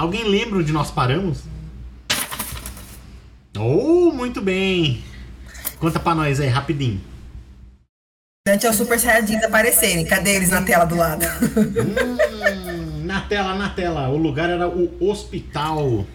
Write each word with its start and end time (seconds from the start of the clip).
Alguém 0.00 0.24
lembra 0.24 0.60
onde 0.60 0.72
nós 0.72 0.90
paramos? 0.90 1.40
Oh, 3.54 4.10
muito 4.10 4.40
bem! 4.40 5.04
Conta 5.78 6.00
pra 6.00 6.14
nós 6.14 6.40
aí, 6.40 6.48
rapidinho. 6.48 7.02
Antes 8.48 8.64
é 8.64 8.70
os 8.70 8.76
Super 8.76 8.98
Saiyajins 8.98 9.44
aparecerem. 9.44 10.06
Cadê 10.06 10.36
eles 10.36 10.48
na 10.48 10.62
tela 10.62 10.86
do 10.86 10.96
lado? 10.96 11.26
Hum, 11.54 13.04
na 13.04 13.20
tela, 13.20 13.54
na 13.54 13.68
tela. 13.68 14.08
O 14.08 14.16
lugar 14.16 14.48
era 14.48 14.66
o 14.66 15.06
hospital. 15.06 16.06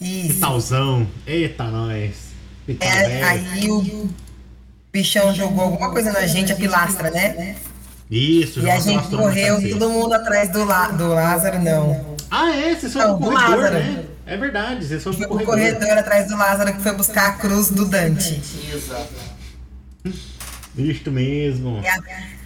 Isso. 0.00 0.30
Hospitalzão. 0.30 1.06
Eita, 1.24 1.62
nós. 1.62 2.32
Hospital 2.62 2.88
É, 2.88 3.22
aí 3.22 3.70
o 3.70 4.10
bichão 4.92 5.32
jogou 5.32 5.66
alguma 5.66 5.92
coisa 5.92 6.10
na 6.10 6.26
gente, 6.26 6.52
a 6.52 6.56
pilastra, 6.56 7.12
né? 7.12 7.54
Isso, 8.10 8.58
E 8.58 8.68
a 8.68 8.80
gente 8.80 9.08
correu, 9.08 9.70
todo 9.70 9.88
mundo 9.88 10.14
atrás 10.14 10.50
do, 10.50 10.64
do 10.98 11.08
Lázaro, 11.14 11.62
não. 11.62 12.11
Ah, 12.34 12.50
é? 12.56 12.70
Não, 12.72 12.78
pro 12.80 12.88
do 13.30 13.34
corredor, 13.36 13.56
Lázaro. 13.58 13.74
né? 13.74 14.04
É 14.24 14.36
verdade, 14.38 14.86
vocês 14.86 15.02
foram 15.02 15.18
Foi 15.18 15.26
pro 15.26 15.36
pro 15.36 15.46
corredor. 15.46 15.78
corredor 15.80 15.98
atrás 15.98 16.28
do 16.28 16.36
Lázaro 16.36 16.72
que 16.74 16.80
foi 16.80 16.92
buscar 16.92 17.28
a 17.28 17.32
cruz 17.32 17.68
do 17.70 17.84
Dante. 17.84 18.40
Exato. 18.72 19.12
Isto 20.76 21.10
mesmo. 21.10 21.80
E, 21.82 21.86
a- 21.88 21.98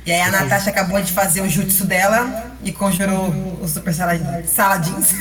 e 0.05 0.13
aí 0.13 0.21
a 0.23 0.31
Natasha 0.31 0.71
acabou 0.71 1.01
de 1.01 1.13
fazer 1.13 1.41
o 1.43 1.49
jutsu 1.49 1.85
dela 1.85 2.51
e 2.65 2.73
conjurou 2.73 3.29
os 3.63 3.71
Super 3.71 3.95
Saladins. 3.95 4.51
Saladins. 4.51 5.15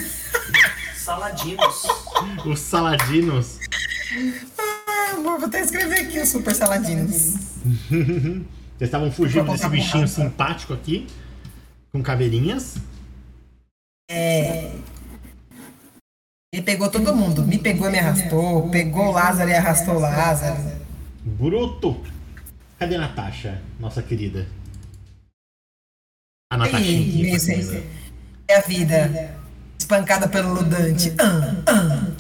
Saladinos. 0.98 1.84
Os 2.46 2.60
saladinos. 2.60 3.60
Ah, 4.58 5.12
amor, 5.14 5.38
vou 5.38 5.48
até 5.48 5.60
escrever 5.62 6.00
aqui 6.00 6.20
os 6.20 6.30
Super 6.30 6.56
Saladinos. 6.56 7.14
Vocês 7.92 8.42
estavam 8.82 9.12
fugindo 9.12 9.52
desse 9.52 9.68
bichinho 9.70 10.08
simpático 10.08 10.74
aqui. 10.74 11.06
Com 11.92 12.02
caveirinhas. 12.02 12.76
Ele 14.10 14.84
pegou 16.64 16.90
todo 16.90 17.16
mundo. 17.16 17.44
Me 17.44 17.58
pegou 17.58 17.88
e 17.88 17.92
me 17.92 18.00
arrastou. 18.00 18.70
Pegou 18.70 19.08
o 19.08 19.12
Lázaro 19.12 19.50
e 19.50 19.54
arrastou 19.54 19.96
o 19.96 20.00
Lázaro. 20.00 20.58
Bruto. 21.24 22.04
Cadê 22.78 22.96
a 22.96 23.00
Natasha, 23.00 23.62
nossa 23.80 24.02
querida? 24.02 24.46
A 26.52 26.58
Natashinha 26.58 27.40
cima. 27.40 27.82
É 28.48 28.58
a 28.58 28.62
vida. 28.62 29.34
Espancada 29.80 30.28
pelo 30.28 30.54
Ludante. 30.54 31.14
Ah, 31.20 31.56
ah. 31.68 32.12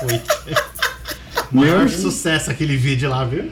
Foi. 0.00 0.20
Maior 1.50 1.88
sucesso 1.88 2.50
aquele 2.50 2.76
vídeo 2.76 3.08
lá, 3.08 3.24
viu? 3.24 3.50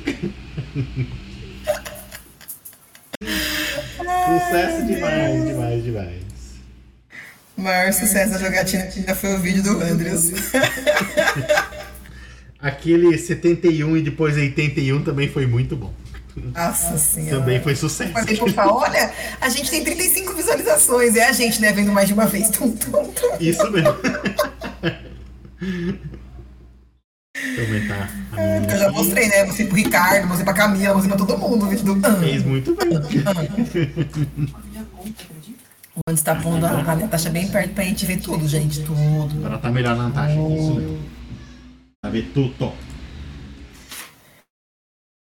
sucesso 3.20 4.86
demais, 4.86 5.44
demais, 5.44 5.84
demais. 5.84 6.31
O 7.56 7.62
maior 7.62 7.92
sucesso 7.92 8.32
da 8.32 8.38
jogatina 8.38 8.84
ainda 8.84 9.14
foi 9.14 9.34
o 9.34 9.38
vídeo 9.38 9.62
do 9.62 9.80
Andrews. 9.82 10.30
Aquele 12.58 13.18
71 13.18 13.96
e 13.96 14.02
depois 14.02 14.36
81 14.36 15.02
também 15.02 15.28
foi 15.28 15.46
muito 15.46 15.76
bom. 15.76 15.92
Nossa 16.54 16.96
senhora. 16.96 17.40
Também 17.40 17.60
foi 17.60 17.74
sucesso. 17.76 18.10
Mas 18.12 18.26
ele 18.26 18.52
fala, 18.52 18.72
olha, 18.72 19.12
a 19.40 19.48
gente 19.48 19.70
tem 19.70 19.84
35 19.84 20.32
visualizações. 20.34 21.14
É 21.16 21.28
a 21.28 21.32
gente, 21.32 21.60
né, 21.60 21.72
vendo 21.72 21.92
mais 21.92 22.08
de 22.08 22.14
uma 22.14 22.26
vez. 22.26 22.48
Tum, 22.50 22.70
tum, 22.70 23.12
tum. 23.12 23.36
Isso 23.38 23.70
mesmo. 23.70 23.92
Deixa 27.34 27.60
eu 27.60 27.66
aumentar 27.66 28.10
Porque 28.60 28.74
eu 28.74 28.78
já 28.78 28.90
mostrei, 28.92 29.28
né? 29.28 29.44
Mostrei 29.44 29.66
pro 29.66 29.76
Ricardo, 29.76 30.26
mostrei 30.26 30.44
pra 30.44 30.54
Camila, 30.54 30.94
mostrei 30.94 31.16
pra 31.16 31.26
todo 31.26 31.38
mundo 31.38 31.66
o 31.66 31.68
vídeo 31.68 31.94
do 31.94 32.06
Ah. 32.06 32.14
Fez 32.16 32.42
muito 32.44 32.74
bem. 32.74 32.88
O 35.94 36.00
Andes 36.08 36.22
tá 36.22 36.34
pondo 36.34 36.64
a 36.64 36.70
a 36.70 36.96
Natasha 36.96 37.28
bem 37.28 37.48
perto 37.48 37.74
pra 37.74 37.84
gente 37.84 38.06
ver 38.06 38.18
tudo, 38.18 38.48
gente. 38.48 38.82
Tudo. 38.82 39.44
Ela 39.44 39.58
tá 39.58 39.70
melhor 39.70 39.94
na 39.94 40.08
Natasha. 40.08 40.32
Isso 40.32 40.74
mesmo. 40.74 40.98
Pra 42.00 42.10
ver 42.10 42.30
tudo. 42.32 42.72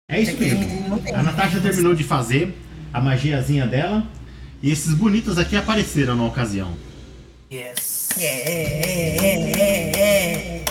É 0.10 0.22
isso 0.22 0.38
mesmo. 0.38 1.02
A 1.14 1.24
Natasha 1.24 1.60
terminou 1.60 1.94
de 1.94 2.04
fazer 2.04 2.56
a 2.94 3.02
magiazinha 3.02 3.68
dela. 3.68 4.08
E 4.62 4.72
esses 4.72 4.94
bonitos 4.94 5.38
aqui 5.38 5.58
apareceram 5.58 6.16
na 6.16 6.24
ocasião. 6.24 6.74
Yes. 7.52 8.10
É, 8.18 8.26
é, 8.26 9.18
é, 9.18 9.52
é, 9.60 10.00
é. 10.00 10.66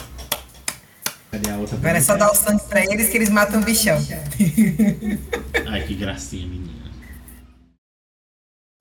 Cadê 1.30 1.50
a 1.50 1.56
outra? 1.56 1.76
Agora 1.76 1.98
é 1.98 2.00
só 2.00 2.16
dar 2.16 2.30
o 2.30 2.34
sangue 2.34 2.62
pra 2.68 2.82
eles 2.84 3.10
que 3.10 3.16
eles 3.18 3.28
matam 3.28 3.60
o 3.60 3.64
bichão. 3.64 3.98
Ai, 5.66 5.82
que 5.82 5.94
gracinha, 5.94 6.46
menina. 6.46 6.61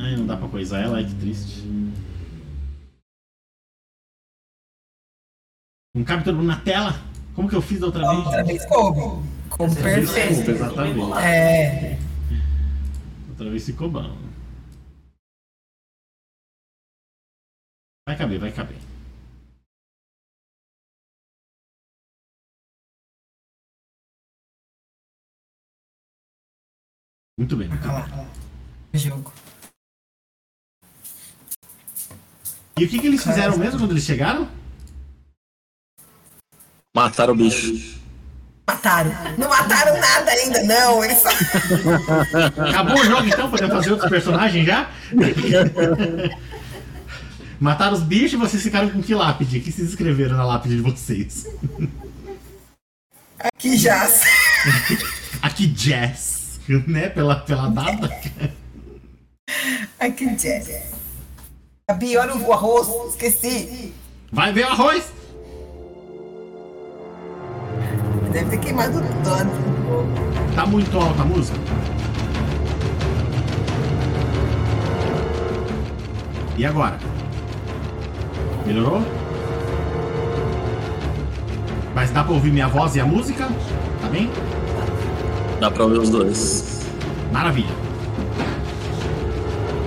Ai, 0.04 0.16
não 0.16 0.26
dá 0.26 0.36
pra 0.36 0.50
coisar 0.50 0.82
ela, 0.82 0.98
ai 0.98 1.06
que 1.06 1.14
triste. 1.14 1.62
Não 5.94 6.04
cabe 6.04 6.24
todo 6.24 6.38
mundo 6.38 6.48
na 6.48 6.60
tela? 6.60 6.94
Como 7.36 7.48
que 7.48 7.56
eu 7.56 7.62
fiz 7.62 7.80
da 7.80 7.86
outra 7.86 8.10
vez? 8.10 8.26
Outra 8.26 8.44
vez 8.44 8.66
coube. 8.66 9.00
Coube 9.50 9.76
perfeito. 9.76 10.50
Exatamente. 10.50 11.18
É. 11.20 12.00
Outra 13.30 13.50
vez 13.52 13.64
ficou 13.64 13.92
bom. 13.92 14.18
Vai 18.08 18.18
caber, 18.18 18.40
vai 18.40 18.52
caber. 18.52 18.78
Muito 27.38 27.56
bem. 27.56 27.68
muito 27.68 27.88
bem. 27.88 29.00
jogo. 29.00 29.32
E 32.78 32.86
o 32.86 32.88
que, 32.88 33.00
que 33.00 33.08
eles 33.08 33.24
fizeram 33.24 33.58
mesmo 33.58 33.80
quando 33.80 33.92
eles 33.92 34.04
chegaram? 34.04 34.48
Mataram 36.96 37.34
o 37.34 37.36
bicho. 37.36 38.00
Mataram. 38.68 39.12
Não 39.38 39.50
mataram 39.50 40.00
nada 40.00 40.32
ainda, 40.32 40.64
não. 40.64 41.04
Eles 41.04 41.18
só. 41.20 41.30
Acabou 42.70 43.00
o 43.00 43.06
jogo 43.06 43.28
então? 43.28 43.50
Podemos 43.50 43.76
fazer 43.76 43.92
outros 43.92 44.10
personagens 44.10 44.66
já? 44.66 44.90
Mataram 47.60 47.94
os 47.94 48.02
bichos 48.02 48.34
e 48.34 48.38
vocês 48.38 48.64
ficaram 48.64 48.90
com 48.90 49.04
que 49.04 49.14
lápide? 49.14 49.60
O 49.60 49.62
que 49.62 49.72
vocês 49.72 49.90
escreveram 49.90 50.36
na 50.36 50.44
lápide 50.44 50.78
de 50.78 50.82
vocês? 50.82 51.46
Aqui 53.40 53.78
já. 53.78 54.10
Aqui 55.42 55.68
Jazz, 55.68 56.60
né? 56.88 57.10
Pela, 57.10 57.36
pela 57.36 57.70
data. 57.70 58.10
Aqui 60.00 60.38
já. 60.38 61.01
Gabi, 61.92 62.16
olha 62.16 62.34
o 62.38 62.54
arroz. 62.54 62.88
Esqueci. 63.10 63.94
Vai 64.32 64.54
ver 64.54 64.64
o 64.64 64.70
arroz! 64.70 65.12
Deve 68.32 68.50
ter 68.50 68.58
queimado 68.60 69.02
todo. 69.24 70.56
Tá 70.56 70.66
muito 70.66 70.98
alta 70.98 71.22
a 71.22 71.26
música? 71.26 71.60
E 76.58 76.66
agora? 76.66 76.98
Melhorou? 78.66 79.02
Mas 81.94 82.12
dá 82.12 82.24
pra 82.24 82.34
ouvir 82.34 82.54
minha 82.54 82.70
voz 82.70 82.96
e 82.96 83.02
a 83.02 83.06
música? 83.06 83.50
Tá 84.02 84.08
bem? 84.08 84.32
Dá 85.60 85.70
pra 85.70 85.84
ouvir 85.84 85.98
os 85.98 86.10
dois. 86.10 86.86
Maravilha. 87.34 87.76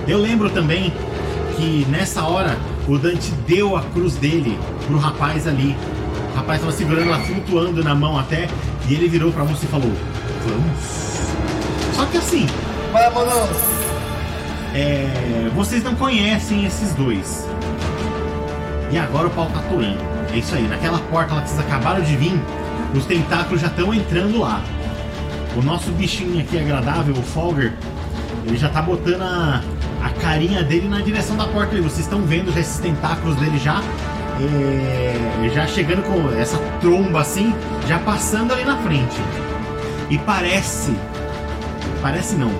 Eu 0.07 0.19
lembro 0.19 0.51
também 0.51 0.93
que 1.57 1.85
nessa 1.89 2.23
hora 2.23 2.57
o 2.87 2.97
Dante 2.97 3.31
deu 3.47 3.75
a 3.75 3.81
cruz 3.81 4.15
dele 4.15 4.57
pro 4.87 4.97
rapaz 4.97 5.47
ali. 5.47 5.75
O 6.33 6.37
rapaz 6.37 6.59
tava 6.59 6.71
segurando 6.71 7.07
ela 7.07 7.19
flutuando 7.19 7.83
na 7.83 7.95
mão 7.95 8.17
até, 8.19 8.47
e 8.87 8.93
ele 8.93 9.07
virou 9.07 9.31
pra 9.31 9.43
moça 9.43 9.65
e 9.65 9.67
falou: 9.67 9.91
Vamos. 10.45 11.95
Só 11.95 12.05
que 12.05 12.17
assim, 12.17 12.45
Vámonos. 12.91 13.57
é, 14.73 15.49
vocês 15.55 15.83
não 15.83 15.95
conhecem 15.95 16.65
esses 16.65 16.93
dois. 16.93 17.47
E 18.91 18.97
agora 18.97 19.27
o 19.27 19.29
pau 19.31 19.47
tá 19.47 19.59
aturando. 19.59 19.99
É 20.33 20.37
isso 20.37 20.53
aí, 20.55 20.67
naquela 20.67 20.99
porta 20.99 21.33
lá 21.33 21.41
que 21.41 21.49
vocês 21.49 21.59
acabaram 21.61 22.01
de 22.01 22.15
vir, 22.17 22.39
os 22.93 23.05
tentáculos 23.05 23.61
já 23.61 23.67
estão 23.67 23.93
entrando 23.93 24.39
lá. 24.39 24.61
O 25.55 25.61
nosso 25.61 25.89
bichinho 25.91 26.41
aqui 26.41 26.59
agradável, 26.59 27.15
o 27.15 27.21
Folger, 27.23 27.73
ele 28.45 28.57
já 28.57 28.67
tá 28.67 28.81
botando 28.81 29.21
a, 29.21 29.61
a 30.05 30.09
carinha 30.09 30.63
dele 30.63 30.87
na 30.87 31.01
direção 31.01 31.35
da 31.35 31.47
porta 31.47 31.73
ali. 31.73 31.81
Vocês 31.81 32.01
estão 32.01 32.21
vendo 32.21 32.53
já 32.53 32.59
esses 32.59 32.77
tentáculos 32.79 33.35
dele 33.35 33.57
já. 33.57 33.81
é, 34.39 35.49
já 35.53 35.67
chegando 35.67 36.03
com 36.03 36.39
essa 36.39 36.57
tromba 36.79 37.21
assim, 37.21 37.53
já 37.87 37.99
passando 37.99 38.53
ali 38.53 38.63
na 38.63 38.77
frente. 38.77 39.15
E 40.09 40.17
parece 40.19 40.93
Parece 42.05 42.35
não. 42.35 42.51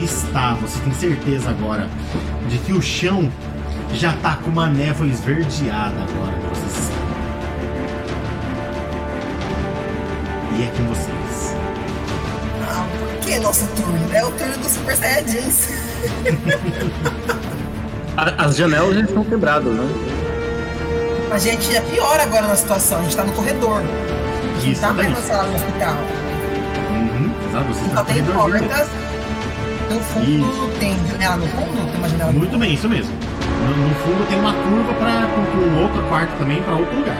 Está, 0.00 0.54
você 0.54 0.80
tem 0.80 0.92
certeza 0.92 1.50
agora 1.50 1.88
de 2.48 2.58
que 2.58 2.72
o 2.72 2.82
chão 2.82 3.30
já 3.94 4.12
tá 4.14 4.34
com 4.42 4.50
uma 4.50 4.66
névoa 4.66 5.06
esverdeada 5.06 5.94
agora 6.02 6.32
vocês. 6.48 6.90
E 10.58 10.62
é 10.64 10.72
com 10.76 10.84
vocês. 10.86 11.54
Ah, 12.68 12.84
por 12.98 13.20
que 13.20 13.38
nosso 13.38 13.68
turno? 13.68 14.12
É 14.12 14.24
o 14.24 14.32
turno 14.32 14.58
dos 14.58 14.72
Super 14.72 14.96
Saiyajins. 14.96 15.87
As 18.36 18.56
janelas 18.56 18.94
já 18.94 19.00
estão 19.02 19.22
quebradas, 19.24 19.72
né? 19.72 19.88
A 21.30 21.38
gente 21.38 21.76
é 21.76 21.80
pior 21.80 22.18
agora 22.18 22.48
na 22.48 22.56
situação, 22.56 22.98
a 22.98 23.02
gente 23.02 23.16
tá 23.16 23.22
no 23.22 23.32
corredor. 23.32 23.80
A 23.80 24.60
gente 24.60 24.72
Isso, 24.72 24.80
tá 24.80 24.92
mais 24.92 25.10
na 25.10 25.16
sala 25.16 25.44
do 25.44 25.54
hospital. 25.54 25.94
Uhum, 26.90 27.32
sabe? 27.52 27.68
Você 27.72 27.84
Só 27.84 27.90
tá 27.94 28.04
tem 28.04 28.24
portas. 28.24 28.88
No 29.90 30.00
fundo 30.00 30.78
tem 30.80 30.96
janela 31.06 31.36
no 31.36 31.46
fundo? 31.46 31.86
Tem 31.90 31.98
uma 31.98 32.08
janela 32.08 32.32
Muito 32.32 32.58
bem, 32.58 32.74
isso 32.74 32.88
mesmo. 32.88 33.12
No, 33.12 33.88
no 33.88 33.94
fundo 33.96 34.26
tem 34.28 34.38
uma 34.40 34.52
curva 34.52 34.94
para 34.94 35.28
um 35.60 35.82
outro 35.82 36.02
quarto 36.08 36.30
também 36.38 36.60
para 36.62 36.74
outro 36.74 36.96
lugar. 36.96 37.16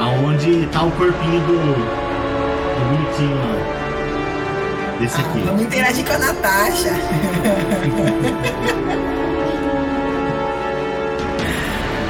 Aonde 0.00 0.66
tá 0.72 0.82
o 0.82 0.90
corpinho 0.92 1.40
do, 1.40 1.56
do 1.56 2.90
bonitinho 2.90 3.36
lá. 3.36 3.85
Desse 5.00 5.20
aqui. 5.20 5.40
Vamos 5.40 5.62
interagir 5.62 6.04
com 6.06 6.12
a 6.14 6.18
Natasha. 6.18 6.90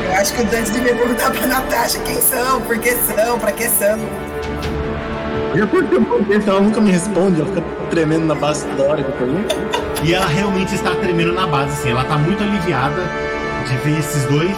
Eu 0.04 0.14
acho 0.14 0.32
que 0.32 0.42
o 0.42 0.44
Dante 0.46 0.70
devia 0.70 0.94
perguntar 0.94 1.30
pra 1.30 1.46
Natasha 1.46 1.98
quem 2.00 2.20
são, 2.20 2.60
por 2.62 2.78
que 2.78 2.92
são, 2.92 3.38
pra 3.38 3.52
que 3.52 3.68
são. 3.68 3.98
Eu 5.54 5.66
pergunto, 5.66 6.50
ela 6.50 6.60
nunca 6.60 6.80
me 6.80 6.90
responde, 6.90 7.40
ela 7.40 7.48
fica 7.48 7.62
tremendo 7.90 8.26
na 8.26 8.34
base 8.34 8.66
da 8.68 8.84
hora 8.84 9.02
que 9.02 9.08
eu 9.08 9.16
pergunto. 9.16 9.56
E 10.04 10.14
ela 10.14 10.26
realmente 10.26 10.74
está 10.74 10.94
tremendo 10.94 11.32
na 11.32 11.46
base, 11.46 11.72
assim. 11.72 11.90
Ela 11.90 12.04
tá 12.04 12.16
muito 12.16 12.42
aliviada 12.42 13.02
de 13.66 13.76
ver 13.78 13.98
esses 13.98 14.24
dois. 14.26 14.56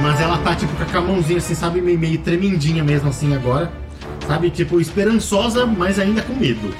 Mas 0.00 0.20
ela 0.20 0.38
tá, 0.38 0.54
tipo, 0.54 0.72
com 0.74 0.98
a 0.98 1.00
mãozinha, 1.00 1.38
assim, 1.38 1.54
sabe? 1.54 1.80
Meio, 1.80 1.98
meio 1.98 2.18
tremendinha 2.18 2.82
mesmo, 2.82 3.08
assim, 3.08 3.34
agora. 3.34 3.70
Sabe? 4.26 4.50
Tipo, 4.50 4.80
esperançosa, 4.80 5.66
mas 5.66 5.98
ainda 5.98 6.22
com 6.22 6.34
medo. 6.34 6.74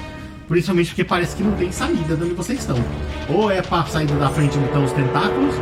Principalmente 0.49 0.89
porque 0.89 1.05
parece 1.05 1.37
que 1.37 1.43
não 1.43 1.53
tem 1.53 1.71
saída 1.71 2.17
de 2.17 2.25
onde 2.25 2.33
vocês 2.33 2.61
estão. 2.61 2.77
Ou 3.29 3.51
é 3.51 3.61
pra 3.61 3.85
sair 3.85 4.07
da 4.07 4.31
frente 4.31 4.57
onde 4.57 4.67
estão 4.67 4.85
os 4.85 4.93
tentáculos, 4.93 5.55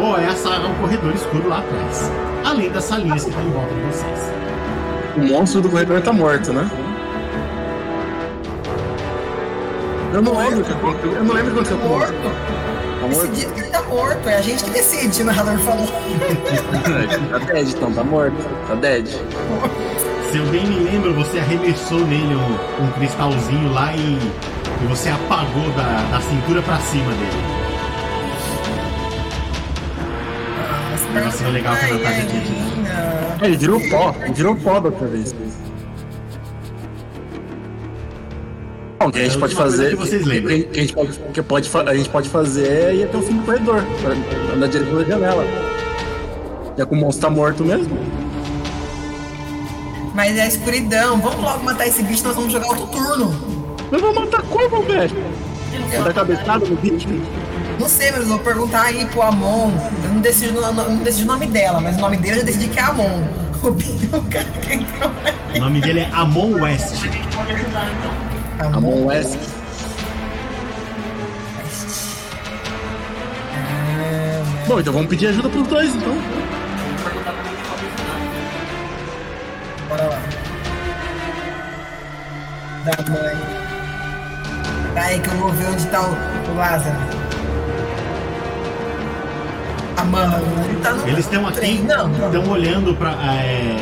ou 0.00 0.16
é 0.16 0.26
a 0.26 0.36
sala, 0.36 0.68
um 0.68 0.74
corredor 0.74 1.12
escuro 1.12 1.48
lá 1.48 1.58
atrás. 1.58 2.10
Além 2.44 2.70
das 2.70 2.84
salinhas 2.84 3.24
que 3.24 3.30
estão 3.30 3.44
em 3.44 3.50
volta 3.50 3.74
de 3.74 3.80
vocês. 3.80 4.32
O 5.16 5.20
monstro 5.20 5.60
do 5.60 5.68
corredor 5.68 6.00
tá 6.00 6.12
morto, 6.12 6.52
né? 6.52 6.70
Eu 10.14 10.22
não 10.22 10.38
lembro 10.38 10.60
o 10.60 10.64
que 10.64 10.72
aconteceu. 10.72 11.12
Eu 11.12 11.24
não 11.24 11.34
lembro 11.34 11.50
o 11.50 11.54
que 11.54 11.60
aconteceu 11.60 11.78
com 11.78 11.86
o 11.86 11.98
monstro. 11.98 12.14
Morto. 12.14 12.58
Tá 13.00 13.06
morto? 13.08 13.26
Decidido 13.28 13.52
que 13.52 13.60
ele 13.60 13.68
tá 13.70 13.82
morto. 13.82 14.28
É 14.28 14.36
a 14.36 14.40
gente 14.40 14.64
que 14.64 14.70
decide, 14.70 15.22
o 15.22 15.24
narrador 15.24 15.58
falou. 15.58 15.86
tá 17.30 17.38
dead, 17.38 17.68
então, 17.70 17.92
tá 17.92 18.04
morto. 18.04 18.36
Tá 18.68 18.74
dead. 18.76 19.08
Se 20.30 20.36
eu 20.38 20.44
bem 20.46 20.66
me 20.66 20.80
lembro, 20.80 21.14
você 21.14 21.38
arremessou 21.38 22.00
nele 22.00 22.34
um, 22.34 22.84
um 22.84 22.90
cristalzinho 22.92 23.72
lá 23.72 23.94
e, 23.94 24.18
e 24.82 24.86
você 24.88 25.08
apagou 25.08 25.70
da, 25.70 26.02
da 26.12 26.20
cintura 26.20 26.60
pra 26.62 26.76
cima 26.78 27.10
dele. 27.12 27.58
Nossa, 31.24 31.38
foi 31.44 31.52
legal 31.52 31.74
que 31.76 31.84
a 31.86 31.94
Natasha 31.94 32.26
tinha 32.26 32.42
dito. 32.42 33.42
É, 33.42 33.46
ele 33.46 33.56
virou 33.56 33.80
pó. 33.88 34.14
Ele 34.22 34.32
virou 34.34 34.56
pó 34.56 34.78
da 34.80 34.88
outra 34.90 35.06
vez. 35.08 35.34
Bom, 39.00 39.06
o 39.08 39.12
que 39.12 39.20
a 39.20 39.24
gente 39.24 39.36
É 39.36 39.40
pode 39.40 39.54
fazer. 39.54 39.88
que 39.90 39.96
vocês 39.96 40.26
lembram. 40.26 40.54
O 40.56 40.62
que 40.64 40.78
a 40.78 40.82
gente 40.82 40.92
pode, 40.92 41.18
que 41.32 41.42
pode, 41.42 41.70
a 41.88 41.94
gente 41.94 42.08
pode 42.10 42.28
fazer 42.28 42.68
é 42.68 42.94
ir 42.96 43.04
até 43.04 43.16
o 43.16 43.22
fim 43.22 43.36
do 43.38 43.44
corredor. 43.44 43.82
pra- 44.02 44.56
Na 44.56 44.66
direção 44.66 44.96
da 44.96 45.04
janela. 45.04 45.44
Já 46.76 46.84
que 46.86 46.92
o 46.92 46.96
monstro 46.96 47.28
tá 47.28 47.34
morto 47.34 47.64
mesmo. 47.64 47.96
Mas 50.18 50.36
é 50.36 50.42
a 50.42 50.46
escuridão. 50.48 51.20
Vamos 51.20 51.40
logo 51.40 51.62
matar 51.62 51.86
esse 51.86 52.02
bicho, 52.02 52.24
nós 52.24 52.34
vamos 52.34 52.52
jogar 52.52 52.66
outro 52.66 52.88
turno. 52.88 53.32
Eu 53.92 54.00
vou 54.00 54.12
matar 54.12 54.42
como, 54.42 54.82
velho? 54.82 55.16
Vou 55.94 56.02
dar 56.02 56.12
cabeçada 56.12 56.66
no 56.66 56.74
bicho. 56.74 57.06
Não 57.78 57.88
sei, 57.88 58.10
mas 58.10 58.22
eu 58.22 58.26
vou 58.26 58.40
perguntar 58.40 58.82
aí 58.82 59.06
pro 59.06 59.22
Amon. 59.22 59.70
Eu 60.02 60.14
não 60.14 60.20
decido, 60.20 60.60
não, 60.60 60.72
não 60.72 60.96
decidi 61.04 61.22
o 61.22 61.26
nome 61.28 61.46
dela, 61.46 61.80
mas 61.80 61.96
o 61.98 62.00
nome 62.00 62.16
dele 62.16 62.34
eu 62.34 62.38
já 62.40 62.46
decidi 62.46 62.66
que 62.66 62.80
é 62.80 62.82
Amon. 62.82 63.22
O 63.60 63.72
bicho, 63.72 64.06
o 64.12 64.22
cara 64.30 64.44
que 64.44 64.74
entrou 64.74 65.10
O 65.56 65.58
nome 65.58 65.80
dele 65.80 66.00
é 66.00 66.10
Amon 66.12 66.60
West. 66.60 66.94
Amon 68.72 69.04
West. 69.04 69.38
Bom, 74.66 74.80
então 74.80 74.92
vamos 74.92 75.08
pedir 75.08 75.28
ajuda 75.28 75.48
pros 75.48 75.66
dois, 75.68 75.94
então. 75.94 76.37
Da 82.88 83.12
mãe. 83.12 83.36
Tá 84.94 85.02
aí 85.02 85.20
que 85.20 85.28
eu 85.28 85.36
vou 85.36 85.52
ver 85.52 85.66
onde 85.66 85.86
tá 85.88 86.00
o, 86.00 86.50
o 86.50 86.56
Lázaro. 86.56 86.96
A 89.98 90.04
mãe, 90.04 90.26
ele 90.64 90.80
tá 90.80 90.92
no 90.92 91.06
Eles 91.06 91.18
estão 91.26 91.46
aqui, 91.46 91.84
estão 91.84 92.50
olhando 92.50 92.94
para, 92.94 93.14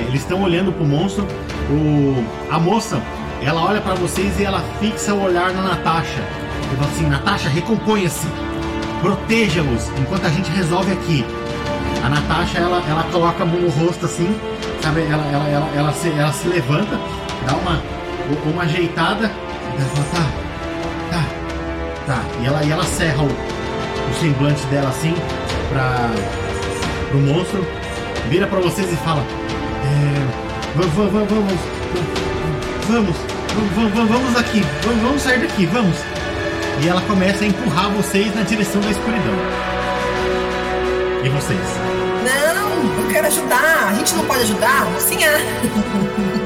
eles 0.09 0.23
estão 0.23 0.43
olhando 0.43 0.73
pro 0.73 0.85
monstro. 0.85 1.25
O, 1.71 2.25
a 2.51 2.59
moça, 2.59 3.01
ela 3.41 3.63
olha 3.63 3.81
pra 3.81 3.95
vocês 3.95 4.41
e 4.41 4.45
ela 4.45 4.61
fixa 4.81 5.15
o 5.15 5.23
olhar 5.23 5.53
na 5.53 5.63
Natasha. 5.63 6.25
E 6.73 6.75
fala 6.75 6.91
assim: 6.91 7.07
Natasha, 7.07 7.49
recomponha-se, 7.49 8.27
proteja-os 9.01 9.89
enquanto 10.01 10.27
a 10.27 10.31
gente 10.31 10.51
resolve 10.51 10.91
aqui. 10.91 11.25
A 12.05 12.09
Natasha, 12.09 12.59
ela, 12.59 12.83
ela 12.89 13.05
coloca 13.13 13.45
a 13.45 13.47
mão 13.47 13.61
no 13.61 13.69
rosto 13.69 14.07
assim, 14.07 14.37
sabe? 14.83 15.03
Ela, 15.03 15.25
ela, 15.33 15.49
ela, 15.49 15.71
ela, 15.77 15.93
se, 15.93 16.09
ela 16.09 16.33
se 16.33 16.49
levanta, 16.49 16.99
dá 17.47 17.55
uma, 17.55 17.81
uma 18.47 18.63
ajeitada, 18.63 19.31
ela 19.79 20.05
fala: 20.05 20.27
tá, 21.11 21.25
tá, 22.07 22.15
tá. 22.15 22.23
E 22.41 22.47
ela, 22.47 22.65
e 22.65 22.71
ela 22.71 22.85
serra 22.85 23.23
o, 23.23 23.27
o 23.27 24.15
semblante 24.21 24.65
dela 24.67 24.89
assim 24.89 25.15
para 25.69 26.11
pro 27.09 27.19
monstro, 27.19 27.67
vira 28.29 28.47
pra 28.47 28.61
vocês 28.61 28.93
e 28.93 28.97
fala: 28.97 29.23
é, 29.85 30.77
vamos, 30.77 30.95
vamos, 30.95 31.13
vamos, 31.13 31.53
vamos, 32.89 33.17
vamos, 33.55 33.93
vamos, 33.93 34.11
vamos 34.11 34.37
aqui, 34.37 34.63
vamos, 34.83 35.03
vamos 35.03 35.23
sair 35.23 35.41
daqui, 35.41 35.67
vamos. 35.67 35.97
E 36.83 36.89
ela 36.89 37.01
começa 37.03 37.45
a 37.45 37.47
empurrar 37.47 37.91
vocês 37.91 38.35
na 38.35 38.43
direção 38.43 38.81
da 38.83 38.91
escuridão. 38.91 39.35
E 41.25 41.29
vocês? 41.31 41.59
Não, 42.23 43.03
eu 43.03 43.11
quero 43.11 43.27
ajudar. 43.29 43.89
A 43.89 43.95
gente 43.95 44.15
não 44.15 44.27
pode 44.27 44.43
ajudar? 44.43 44.85
Mocinha. 44.91 45.31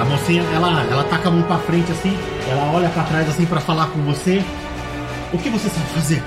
A 0.00 0.04
mocinha, 0.06 0.42
ela, 0.54 0.82
ela 0.84 1.04
taca 1.04 1.28
a 1.28 1.30
mão 1.30 1.42
pra 1.42 1.58
frente 1.58 1.92
assim, 1.92 2.18
ela 2.48 2.72
olha 2.72 2.88
pra 2.88 3.02
trás 3.04 3.28
assim 3.28 3.44
pra 3.44 3.60
falar 3.60 3.86
com 3.88 4.00
você. 4.02 4.42
O 5.30 5.36
que 5.36 5.50
você 5.50 5.68
sabe 5.68 5.86
fazer? 5.88 6.22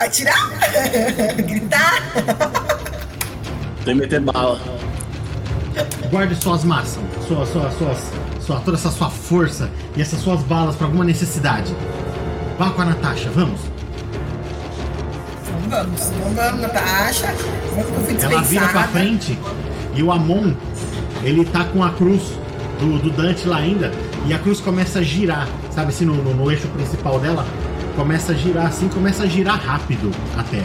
Atirar? 0.00 0.50
Gritar? 1.38 2.02
Tem 3.84 3.94
que 3.94 3.94
meter 3.94 4.20
bala. 4.20 4.60
Guarde 6.10 6.34
suas 6.42 6.64
massas, 6.64 6.98
sua, 7.28 7.46
sua, 7.46 7.70
suas, 7.70 7.98
sua, 8.44 8.60
toda 8.60 8.76
essa 8.76 8.90
sua 8.90 9.08
força 9.08 9.70
e 9.94 10.02
essas 10.02 10.18
suas 10.18 10.42
balas 10.42 10.74
pra 10.74 10.88
alguma 10.88 11.04
necessidade. 11.04 11.72
Vá 12.58 12.70
com 12.70 12.82
a 12.82 12.86
Natasha, 12.86 13.30
vamos. 13.30 13.60
Vamos, 15.68 16.10
vamos, 16.34 16.60
Natasha. 16.60 17.32
Ela 18.24 18.42
vira 18.42 18.68
pra 18.68 18.82
frente 18.88 19.38
e 19.94 20.02
o 20.02 20.12
Amon, 20.12 20.52
ele 21.22 21.44
tá 21.44 21.64
com 21.64 21.82
a 21.82 21.90
cruz 21.90 22.22
do, 22.80 22.98
do 22.98 23.10
Dante 23.10 23.46
lá 23.48 23.56
ainda, 23.58 23.90
e 24.26 24.34
a 24.34 24.38
cruz 24.38 24.60
começa 24.60 24.98
a 24.98 25.02
girar, 25.02 25.48
sabe 25.70 25.88
assim, 25.88 26.04
no, 26.04 26.14
no- 26.14 26.34
no 26.34 26.50
eixo 26.50 26.66
principal 26.68 27.18
dela, 27.18 27.46
começa 27.96 28.32
a 28.32 28.34
girar 28.34 28.66
assim, 28.66 28.88
começa 28.88 29.22
a 29.22 29.26
girar 29.26 29.58
rápido 29.58 30.10
até. 30.36 30.62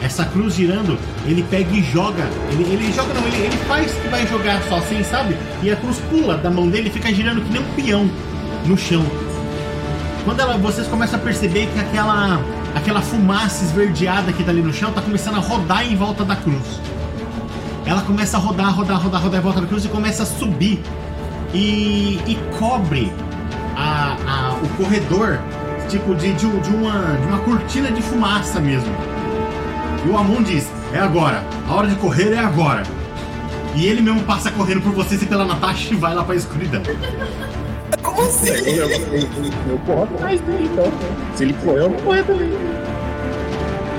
Essa 0.00 0.24
cruz 0.26 0.54
girando, 0.54 0.96
ele 1.26 1.42
pega 1.50 1.74
e 1.74 1.82
joga. 1.82 2.22
Ele, 2.52 2.62
ele 2.72 2.92
joga 2.92 3.12
não, 3.14 3.26
ele, 3.26 3.36
ele 3.46 3.56
faz 3.66 3.90
que 3.90 4.06
vai 4.08 4.24
jogar 4.28 4.62
só 4.68 4.76
assim, 4.76 5.02
sabe? 5.02 5.36
E 5.62 5.70
a 5.72 5.76
cruz 5.76 5.96
pula 6.08 6.36
da 6.36 6.50
mão 6.50 6.68
dele 6.68 6.88
e 6.88 6.92
fica 6.92 7.12
girando 7.12 7.40
que 7.40 7.50
nem 7.52 7.60
um 7.62 7.64
peão 7.74 8.10
no 8.66 8.76
chão. 8.78 9.04
Quando 10.24 10.38
ela, 10.40 10.56
vocês 10.58 10.86
começam 10.86 11.18
a 11.18 11.22
perceber 11.22 11.66
que 11.74 11.80
aquela, 11.80 12.40
aquela 12.78 13.00
fumaça 13.02 13.64
esverdeada 13.64 14.32
que 14.32 14.42
tá 14.42 14.50
ali 14.50 14.62
no 14.62 14.72
chão 14.72 14.90
tá 14.92 15.00
começando 15.02 15.36
a 15.36 15.40
rodar 15.40 15.86
em 15.86 15.94
volta 15.96 16.24
da 16.24 16.34
cruz. 16.36 16.80
Ela 17.86 18.02
começa 18.02 18.36
a 18.36 18.40
rodar, 18.40 18.74
rodar, 18.74 19.00
rodar, 19.02 19.22
rodar 19.22 19.40
em 19.40 19.42
volta 19.42 19.60
da 19.60 19.66
cruz 19.66 19.84
e 19.84 19.88
começa 19.88 20.22
a 20.22 20.26
subir. 20.26 20.82
E, 21.54 22.20
e 22.26 22.38
cobre 22.58 23.10
a, 23.76 24.16
a- 24.26 24.54
o 24.62 24.68
corredor, 24.76 25.38
tipo 25.88 26.14
de, 26.14 26.32
de, 26.34 26.46
de 26.60 26.70
uma, 26.74 27.16
de 27.16 27.26
uma 27.26 27.38
cortina 27.38 27.90
de 27.90 28.02
fumaça 28.02 28.60
mesmo. 28.60 28.94
E 30.04 30.08
o 30.10 30.18
Amon 30.18 30.42
diz: 30.42 30.68
É 30.92 30.98
agora, 31.00 31.42
a 31.68 31.72
hora 31.74 31.86
de 31.88 31.94
correr 31.96 32.32
é 32.34 32.38
agora. 32.38 32.82
E 33.74 33.86
ele 33.86 34.02
mesmo 34.02 34.22
passa 34.24 34.50
correndo 34.50 34.82
por 34.82 34.92
vocês 34.92 35.22
e 35.22 35.26
pela 35.26 35.44
Natasha 35.46 35.94
e 35.94 35.96
vai 35.96 36.14
lá 36.14 36.22
pra 36.24 36.34
escuridão. 36.34 36.82
Como 38.14 38.28
assim? 38.28 38.48
Eu, 38.50 38.88
eu, 38.88 38.88
eu, 39.70 39.78
corro 39.86 40.04
atrás 40.04 40.40
dele, 40.40 40.70
então. 40.72 40.92
Se 41.36 41.44
ele 41.44 41.52
correr, 41.64 41.80
eu 41.80 41.90
vou 41.90 42.00
correr 42.00 42.22
também. 42.24 42.50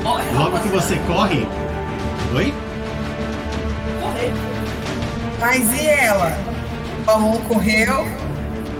Logo 0.03 0.59
que 0.59 0.67
você 0.69 0.95
corre. 1.07 1.47
Oi? 2.35 2.53
Corre. 4.01 4.33
Mas 5.39 5.73
e 5.81 5.87
ela? 5.87 6.37
O 7.07 7.11
Amon 7.11 7.37
correu 7.47 8.05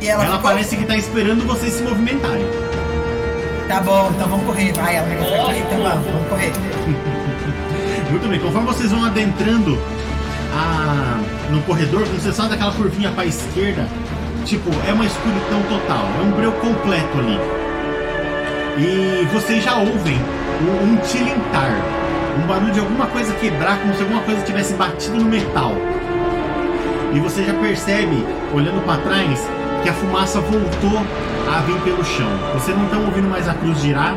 e 0.01 0.07
ela, 0.07 0.23
Ela 0.23 0.35
ficou... 0.37 0.51
parece 0.51 0.75
que 0.75 0.85
tá 0.85 0.95
esperando 0.95 1.45
vocês 1.45 1.73
se 1.73 1.83
movimentarem. 1.83 2.45
Tá 3.67 3.79
bom, 3.81 4.09
então 4.15 4.27
vamos 4.27 4.45
correr. 4.45 4.73
Vai, 4.73 4.95
ela 4.95 5.07
vai 5.07 5.17
Corre, 5.17 5.37
correr. 5.37 5.59
Então 5.59 5.83
vamos, 5.83 6.05
vamos 6.05 6.27
correr. 6.29 6.51
Muito 8.11 8.27
bem, 8.27 8.39
conforme 8.39 8.67
vocês 8.67 8.91
vão 8.91 9.05
adentrando 9.05 9.77
a- 10.53 11.19
no 11.51 11.61
corredor, 11.63 12.01
quando 12.03 12.21
você 12.21 12.33
sai 12.33 12.49
daquela 12.49 12.71
curvinha 12.73 13.11
para 13.11 13.25
esquerda, 13.25 13.87
tipo, 14.45 14.69
é 14.87 14.93
uma 14.93 15.05
escuridão 15.05 15.61
total, 15.69 16.05
é 16.19 16.23
um 16.23 16.31
breu 16.31 16.51
completo 16.53 17.17
ali. 17.19 17.39
E 18.77 19.25
vocês 19.33 19.63
já 19.63 19.75
ouvem 19.75 20.17
um, 20.61 20.93
um 20.93 20.95
tilintar, 20.97 21.71
um 22.41 22.47
barulho 22.47 22.71
de 22.71 22.79
alguma 22.79 23.07
coisa 23.07 23.33
quebrar, 23.33 23.79
como 23.79 23.93
se 23.93 24.01
alguma 24.01 24.21
coisa 24.21 24.41
tivesse 24.43 24.73
batido 24.73 25.17
no 25.17 25.25
metal. 25.25 25.73
E 27.13 27.19
você 27.19 27.43
já 27.43 27.53
percebe, 27.53 28.25
olhando 28.53 28.83
para 28.85 29.01
trás, 29.01 29.49
que 29.81 29.89
a 29.89 29.93
fumaça 29.93 30.39
voltou 30.39 31.01
a 31.51 31.61
vir 31.61 31.79
pelo 31.81 32.03
chão. 32.03 32.29
Vocês 32.53 32.77
não 32.77 32.85
estão 32.85 33.05
ouvindo 33.05 33.29
mais 33.29 33.47
a 33.47 33.53
cruz 33.53 33.79
girar 33.79 34.15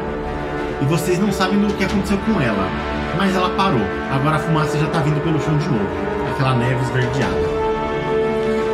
e 0.80 0.84
vocês 0.84 1.18
não 1.18 1.32
sabem 1.32 1.58
do 1.58 1.72
que 1.74 1.84
aconteceu 1.84 2.18
com 2.18 2.40
ela. 2.40 2.68
Mas 3.16 3.34
ela 3.34 3.50
parou. 3.50 3.80
Agora 4.12 4.36
a 4.36 4.38
fumaça 4.38 4.78
já 4.78 4.86
tá 4.86 5.00
vindo 5.00 5.22
pelo 5.22 5.40
chão 5.40 5.56
de 5.56 5.68
novo. 5.68 5.86
Aquela 6.32 6.54
neve 6.54 6.82
esverdeada. 6.82 7.62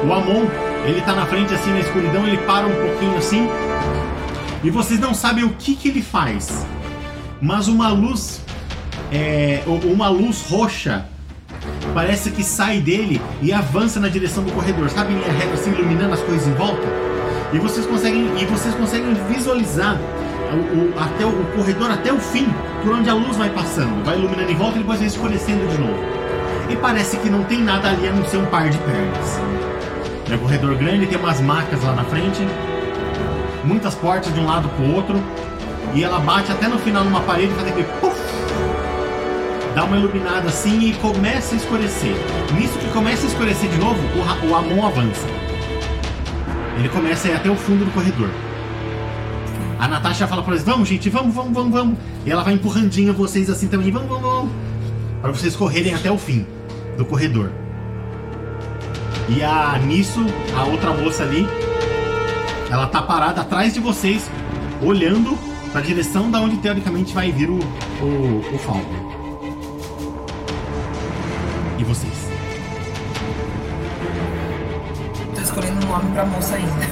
O 0.04 0.12
Amon, 0.12 0.46
ele 0.88 1.00
tá 1.02 1.14
na 1.14 1.26
frente 1.26 1.52
assim 1.54 1.70
na 1.70 1.80
escuridão, 1.80 2.26
ele 2.26 2.38
para 2.38 2.66
um 2.66 2.74
pouquinho 2.74 3.16
assim. 3.16 3.48
E 4.62 4.70
vocês 4.70 4.98
não 4.98 5.14
sabem 5.14 5.44
o 5.44 5.50
que 5.50 5.74
que 5.74 5.88
ele 5.88 6.02
faz. 6.02 6.66
Mas 7.40 7.68
uma 7.68 7.88
luz. 7.88 8.42
É, 9.10 9.62
uma 9.66 10.08
luz 10.08 10.44
roxa 10.50 11.06
parece 11.94 12.30
que 12.30 12.42
sai 12.42 12.78
dele 12.80 13.20
e 13.40 13.52
avança 13.52 13.98
na 13.98 14.08
direção 14.08 14.44
do 14.44 14.52
corredor, 14.52 14.90
sabe? 14.90 15.12
Em 15.14 15.16
linha 15.18 15.32
reta, 15.32 15.54
assim, 15.54 15.70
iluminando 15.70 16.12
as 16.14 16.20
coisas 16.20 16.46
em 16.46 16.52
volta. 16.52 16.86
E 17.52 17.58
vocês 17.58 17.86
conseguem, 17.86 18.30
e 18.38 18.44
vocês 18.44 18.74
conseguem 18.74 19.14
visualizar 19.32 19.96
o, 20.52 20.56
o- 20.56 20.94
até 21.00 21.24
o, 21.24 21.30
o 21.30 21.44
corredor 21.56 21.90
até 21.90 22.12
o 22.12 22.18
fim, 22.18 22.46
por 22.82 22.92
onde 22.92 23.08
a 23.08 23.14
luz 23.14 23.36
vai 23.38 23.48
passando, 23.48 24.04
vai 24.04 24.18
iluminando 24.18 24.50
em 24.52 24.54
volta 24.56 24.76
e 24.76 24.80
depois 24.80 24.98
vai 24.98 25.08
escurecendo 25.08 25.66
de 25.68 25.78
novo. 25.78 25.98
E 26.68 26.76
parece 26.76 27.16
que 27.16 27.30
não 27.30 27.42
tem 27.44 27.62
nada 27.62 27.88
ali 27.88 28.06
a 28.06 28.12
não 28.12 28.24
ser 28.26 28.36
um 28.36 28.46
par 28.46 28.68
de 28.68 28.76
pernas. 28.78 29.40
É 30.30 30.34
um 30.34 30.38
corredor 30.38 30.74
grande, 30.76 31.06
tem 31.06 31.18
umas 31.18 31.40
macas 31.40 31.82
lá 31.82 31.94
na 31.94 32.04
frente, 32.04 32.46
muitas 33.64 33.94
portas 33.94 34.32
de 34.32 34.38
um 34.38 34.46
lado 34.46 34.68
pro 34.68 34.94
outro, 34.94 35.16
e 35.94 36.04
ela 36.04 36.18
bate 36.18 36.52
até 36.52 36.68
no 36.68 36.78
final 36.78 37.02
numa 37.02 37.20
parede 37.22 37.50
e 37.50 37.54
faz 37.54 37.68
aquele 37.68 37.88
puff, 38.00 38.20
dá 39.74 39.84
uma 39.84 39.96
iluminada 39.96 40.48
assim 40.48 40.90
e 40.90 40.92
começa 40.94 41.54
a 41.54 41.56
escurecer. 41.56 42.14
Nisso 42.54 42.78
que 42.78 42.90
começa 42.92 43.24
a 43.24 43.28
escurecer 43.28 43.70
de 43.70 43.78
novo, 43.78 43.98
o, 44.18 44.50
o 44.50 44.54
Amon 44.54 44.86
avança. 44.86 45.26
Ele 46.78 46.88
começa 46.90 47.28
a 47.28 47.30
ir 47.30 47.34
até 47.34 47.50
o 47.50 47.56
fundo 47.56 47.86
do 47.86 47.90
corredor. 47.90 48.28
A 49.78 49.88
Natasha 49.88 50.26
fala 50.26 50.42
pra 50.42 50.52
eles: 50.52 50.64
Vamos, 50.64 50.88
gente, 50.88 51.08
vamos, 51.08 51.34
vamos, 51.34 51.52
vamos, 51.52 51.72
vamos. 51.72 51.98
E 52.26 52.30
ela 52.30 52.42
vai 52.42 52.54
empurrandinho 52.54 53.14
vocês 53.14 53.48
assim 53.48 53.68
também: 53.68 53.90
Vamos, 53.90 54.08
vamos, 54.08 54.22
vamos. 54.22 54.52
Pra 55.22 55.30
vocês 55.32 55.56
correrem 55.56 55.94
até 55.94 56.10
o 56.10 56.18
fim 56.18 56.46
do 56.96 57.04
corredor. 57.04 57.50
E 59.28 59.42
a, 59.42 59.78
nisso, 59.78 60.24
a 60.56 60.64
outra 60.64 60.92
moça 60.92 61.22
ali, 61.22 61.46
ela 62.70 62.86
tá 62.86 63.02
parada 63.02 63.42
atrás 63.42 63.74
de 63.74 63.80
vocês, 63.80 64.30
olhando 64.82 65.38
pra 65.70 65.82
direção 65.82 66.30
da 66.30 66.40
onde 66.40 66.56
teoricamente 66.56 67.12
vai 67.12 67.30
vir 67.30 67.50
o, 67.50 67.58
o, 68.00 68.42
o 68.54 68.58
Falcon. 68.58 69.08
E 71.78 71.84
vocês? 71.84 72.30
Tô 75.34 75.40
escolhendo 75.42 75.84
um 75.86 75.88
nome 75.88 76.10
pra 76.12 76.24
moça 76.24 76.54
ainda. 76.54 76.88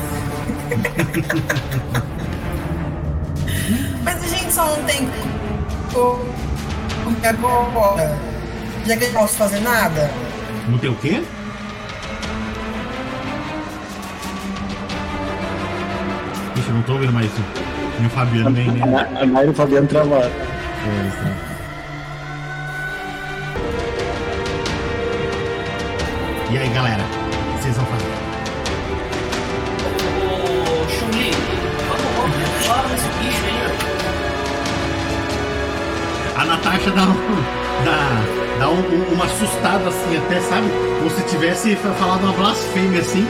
Mas 4.05 4.23
a 4.23 4.27
gente 4.27 4.53
só 4.53 4.77
não 4.77 4.85
tem 4.85 5.09
como 5.97 6.27
agora. 7.49 8.19
Já 8.87 8.97
que 8.97 9.05
eu 9.05 9.13
não 9.13 9.21
posso 9.21 9.35
fazer 9.37 9.61
nada. 9.61 10.11
Não 10.69 10.79
tem 10.79 10.91
o 10.91 10.95
quê? 10.97 11.23
Não 16.77 16.83
tô 16.83 16.93
ouvindo 16.93 17.13
mais. 17.13 17.31
Nem 17.99 18.07
o 18.07 18.11
Fabiano, 18.11 18.51
nem, 18.51 18.71
nem... 18.71 18.83
A 18.83 19.27
Naira 19.27 19.47
e 19.47 19.51
o 19.51 19.55
Fabiano 19.55 19.87
travaram. 19.87 20.27
É, 20.27 21.25
né? 21.25 21.37
E 26.51 26.59
aí, 26.59 26.69
galera? 26.71 27.03
O 27.03 27.57
que 27.57 27.63
vocês 27.63 27.77
vão 27.77 27.87
fazer? 27.87 28.07
Ô, 30.23 30.89
Chun-Li, 30.89 31.31
vamos, 31.89 32.37
deixar 32.37 32.85
esse 32.95 33.09
bicho 33.19 33.45
aí. 33.47 33.57
A 36.37 36.45
Natasha 36.45 36.91
dá, 36.91 37.03
um, 37.03 37.43
dá, 37.85 38.23
dá 38.61 38.69
um- 38.69 38.75
um- 38.95 39.15
uma 39.15 39.25
assustada 39.25 39.89
assim, 39.89 40.17
até, 40.19 40.41
sabe? 40.41 40.69
Como 40.99 41.11
se 41.11 41.23
tivesse 41.25 41.75
fa- 41.77 41.91
falado 41.95 42.23
uma 42.25 42.33
blasfêmia 42.35 43.01
assim. 43.01 43.27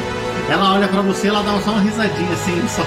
Ela 0.48 0.74
olha 0.74 0.88
pra 0.88 1.02
você, 1.02 1.28
ela 1.28 1.42
dá 1.42 1.60
só 1.60 1.72
uma 1.72 1.80
risadinha 1.80 2.32
assim, 2.32 2.62
só 2.68 2.82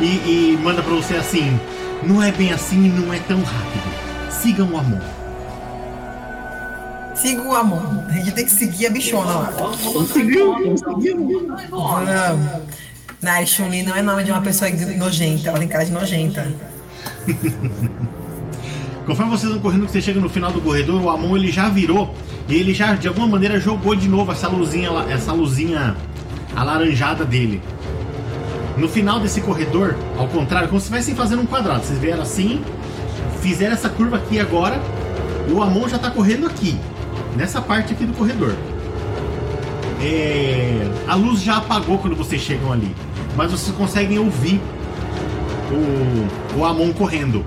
e, 0.00 0.52
e 0.52 0.58
manda 0.62 0.82
pra 0.82 0.94
você 0.94 1.16
assim: 1.16 1.58
Não 2.02 2.22
é 2.22 2.30
bem 2.32 2.52
assim, 2.52 2.88
não 2.90 3.12
é 3.12 3.18
tão 3.20 3.42
rápido. 3.42 4.30
Sigam 4.30 4.70
o 4.70 4.78
amor. 4.78 5.02
Siga 7.14 7.42
o 7.42 7.54
amor. 7.54 7.82
A 8.08 8.12
gente 8.12 8.32
tem 8.32 8.44
que 8.44 8.50
seguir 8.50 8.86
a 8.86 8.90
bichona 8.90 9.32
lá. 9.32 9.52
Conseguiu, 9.92 10.54
conseguiu. 10.54 11.48
Chun-Li 13.46 13.82
não 13.82 13.96
é 13.96 14.02
nome 14.02 14.24
de 14.24 14.30
uma 14.30 14.42
pessoa 14.42 14.70
nojenta, 14.70 15.48
ela 15.48 15.58
tem 15.58 15.68
cara 15.68 15.84
de 15.84 15.92
nojenta. 15.92 16.52
Conforme 19.06 19.30
vocês 19.32 19.52
vão 19.52 19.60
correndo, 19.60 19.84
que 19.84 19.92
você 19.92 20.00
chega 20.00 20.18
no 20.18 20.30
final 20.30 20.50
do 20.50 20.60
corredor, 20.62 21.02
o 21.02 21.10
Amon 21.10 21.36
ele 21.36 21.52
já 21.52 21.68
virou 21.68 22.14
e 22.48 22.54
ele 22.54 22.72
já 22.72 22.94
de 22.94 23.06
alguma 23.06 23.26
maneira 23.26 23.60
jogou 23.60 23.94
de 23.94 24.08
novo 24.08 24.32
essa 24.32 24.48
luzinha, 24.48 24.90
essa 25.10 25.32
luzinha 25.32 25.94
alaranjada 26.56 27.24
dele. 27.24 27.60
No 28.78 28.88
final 28.88 29.20
desse 29.20 29.40
corredor, 29.42 29.94
ao 30.18 30.26
contrário, 30.28 30.68
como 30.68 30.80
se 30.80 30.86
estivessem 30.86 31.14
fazendo 31.14 31.42
um 31.42 31.46
quadrado. 31.46 31.84
Vocês 31.84 31.98
vieram 31.98 32.22
assim, 32.22 32.62
fizeram 33.40 33.74
essa 33.74 33.90
curva 33.90 34.16
aqui 34.16 34.40
agora, 34.40 34.80
o 35.50 35.62
Amon 35.62 35.86
já 35.86 35.98
tá 35.98 36.10
correndo 36.10 36.46
aqui, 36.46 36.76
nessa 37.36 37.60
parte 37.60 37.92
aqui 37.92 38.06
do 38.06 38.14
corredor. 38.14 38.54
É, 40.00 40.90
a 41.06 41.14
luz 41.14 41.42
já 41.42 41.58
apagou 41.58 41.98
quando 41.98 42.16
vocês 42.16 42.40
chegam 42.40 42.72
ali, 42.72 42.94
mas 43.36 43.50
vocês 43.50 43.74
conseguem 43.76 44.18
ouvir 44.18 44.60
o, 45.70 46.58
o 46.58 46.64
Amon 46.64 46.92
correndo 46.92 47.44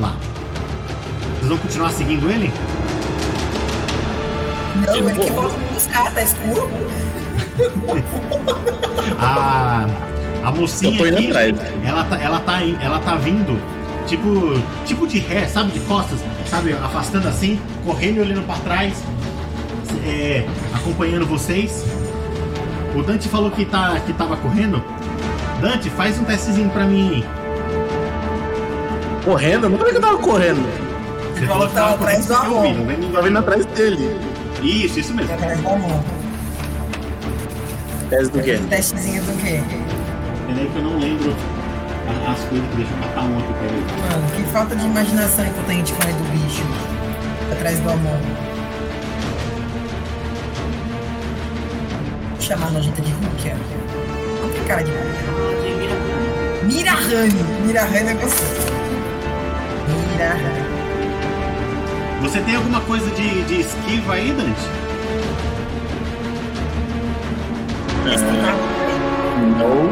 lá. 0.00 0.16
Vão 1.50 1.58
continuar 1.58 1.90
seguindo 1.90 2.30
ele? 2.30 2.52
Não, 4.86 4.94
ele 4.94 5.18
que 5.18 5.32
volta 5.32 5.58
me 5.58 5.64
buscar, 5.74 6.14
tá 6.14 6.22
escuro. 6.22 6.70
A, 9.18 9.84
a 10.44 10.52
mocinha 10.52 11.08
aqui, 11.08 11.26
atrás. 11.26 11.58
ela 11.84 12.04
tá, 12.04 12.16
ela 12.20 12.38
tá, 12.38 12.62
ela 12.80 12.98
tá 13.00 13.16
vindo, 13.16 13.60
tipo, 14.06 14.62
tipo 14.86 15.08
de 15.08 15.18
ré, 15.18 15.48
sabe, 15.48 15.72
de 15.72 15.80
costas, 15.80 16.20
sabe, 16.46 16.72
afastando 16.72 17.26
assim, 17.26 17.60
correndo 17.84 18.18
e 18.18 18.20
olhando 18.20 18.46
pra 18.46 18.54
trás, 18.58 19.02
é, 20.06 20.46
acompanhando 20.72 21.26
vocês. 21.26 21.84
O 22.94 23.02
Dante 23.02 23.28
falou 23.28 23.50
que 23.50 23.64
tá, 23.64 23.98
que 24.06 24.12
tava 24.12 24.36
correndo. 24.36 24.84
Dante, 25.60 25.90
faz 25.90 26.16
um 26.16 26.22
testezinho 26.24 26.70
pra 26.70 26.84
mim 26.84 27.10
aí. 27.12 27.24
Correndo? 29.24 29.68
Não 29.68 29.78
falei 29.78 29.92
que 29.92 29.98
eu 29.98 30.02
tava 30.02 30.18
correndo. 30.18 30.79
Falou 31.46 31.68
que 31.68 31.74
tava 31.74 31.94
atrás 31.94 32.26
do 32.26 32.34
vem- 32.62 33.02
Eu 33.02 33.10
tava 33.12 33.22
vindo 33.26 33.38
atrás 33.38 33.66
dele. 33.66 34.20
Isso, 34.62 35.00
isso 35.00 35.14
mesmo. 35.14 35.32
Atrás 35.34 35.60
do 35.60 35.68
amor. 35.68 36.04
Tese 38.10 38.30
do 38.30 38.42
quê? 38.42 38.60
Testezinho 38.68 39.22
do 39.22 39.32
quê? 39.42 39.60
Peraí 40.46 40.68
que 40.68 40.76
eu 40.76 40.82
não 40.82 40.98
lembro 40.98 41.34
as 42.28 42.38
coisas, 42.44 42.66
deixa 42.76 42.92
eu 42.92 42.98
catar 43.08 43.22
um 43.22 43.38
aqui, 43.38 43.52
peraí. 43.54 44.10
Mano, 44.10 44.30
que 44.36 44.42
falta 44.52 44.74
de 44.76 44.84
imaginação 44.84 45.44
com 45.46 45.60
a 45.60 45.64
do 46.12 46.24
bicho. 46.32 46.62
Atrás 47.52 47.78
do 47.80 47.90
amor. 47.90 48.18
Chamar 52.40 52.66
a 52.66 52.70
nojenta 52.70 53.00
de 53.02 53.12
Rukia. 53.12 53.56
Não 54.42 54.48
tem 54.50 54.64
cara 54.64 54.82
de 54.82 54.90
Rukia. 54.90 56.64
Mirahane. 56.64 57.42
Mirahane 57.66 58.08
é 58.08 58.14
gostoso. 58.14 58.72
Mirahane. 60.12 60.69
Você 62.20 62.38
tem 62.40 62.54
alguma 62.54 62.80
coisa 62.82 63.10
de, 63.12 63.42
de 63.44 63.60
esquiva 63.60 64.12
aí, 64.12 64.30
Dante? 64.32 64.60
Não. 69.58 69.84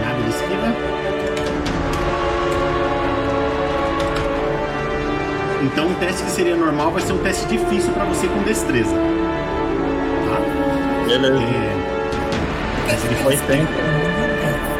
Nada 0.00 0.22
de 0.22 0.30
esquiva? 0.30 0.74
Então 5.62 5.86
um 5.86 5.94
teste 5.94 6.22
que 6.24 6.30
seria 6.30 6.56
normal 6.56 6.90
vai 6.92 7.02
ser 7.02 7.12
um 7.12 7.18
teste 7.18 7.44
difícil 7.46 7.92
pra 7.92 8.04
você 8.04 8.26
com 8.26 8.42
destreza. 8.42 8.94
Tá? 8.94 10.40
Beleza. 11.06 11.42
É, 12.88 12.92
aqui 12.92 13.14
foi 13.22 13.36
tempo. 13.36 13.70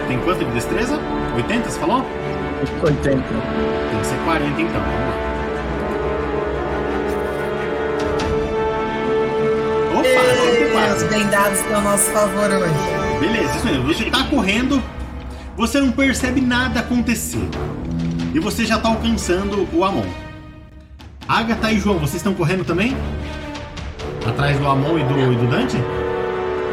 tem 0.08 0.18
quanto 0.20 0.44
de 0.46 0.50
destreza? 0.52 0.98
80, 1.36 1.68
você 1.70 1.78
falou? 1.78 2.04
80. 2.82 3.02
Tem 3.04 3.20
que 4.00 4.06
ser 4.06 4.16
40 4.24 4.60
então. 4.62 4.80
Vamos 4.80 5.08
lá. 5.08 5.33
Os 10.92 11.02
blindados 11.02 11.58
estão 11.60 11.78
a 11.78 11.80
nosso 11.80 12.10
favor 12.10 12.50
hoje. 12.50 13.18
Beleza, 13.20 13.56
isso 13.56 13.66
mesmo. 13.66 13.86
Você 13.86 14.10
tá 14.10 14.24
correndo, 14.24 14.82
você 15.56 15.80
não 15.80 15.90
percebe 15.92 16.40
nada 16.40 16.80
acontecer. 16.80 17.48
E 18.34 18.38
você 18.38 18.64
já 18.64 18.78
tá 18.78 18.88
alcançando 18.88 19.68
o 19.72 19.84
Amon. 19.84 20.04
Agatha 21.26 21.72
e 21.72 21.78
João, 21.78 21.98
vocês 21.98 22.16
estão 22.16 22.34
correndo 22.34 22.64
também? 22.64 22.96
Atrás 24.26 24.58
do 24.58 24.66
Amon 24.66 24.98
e 24.98 25.04
do, 25.04 25.32
e 25.32 25.36
do 25.36 25.46
Dante? 25.46 25.76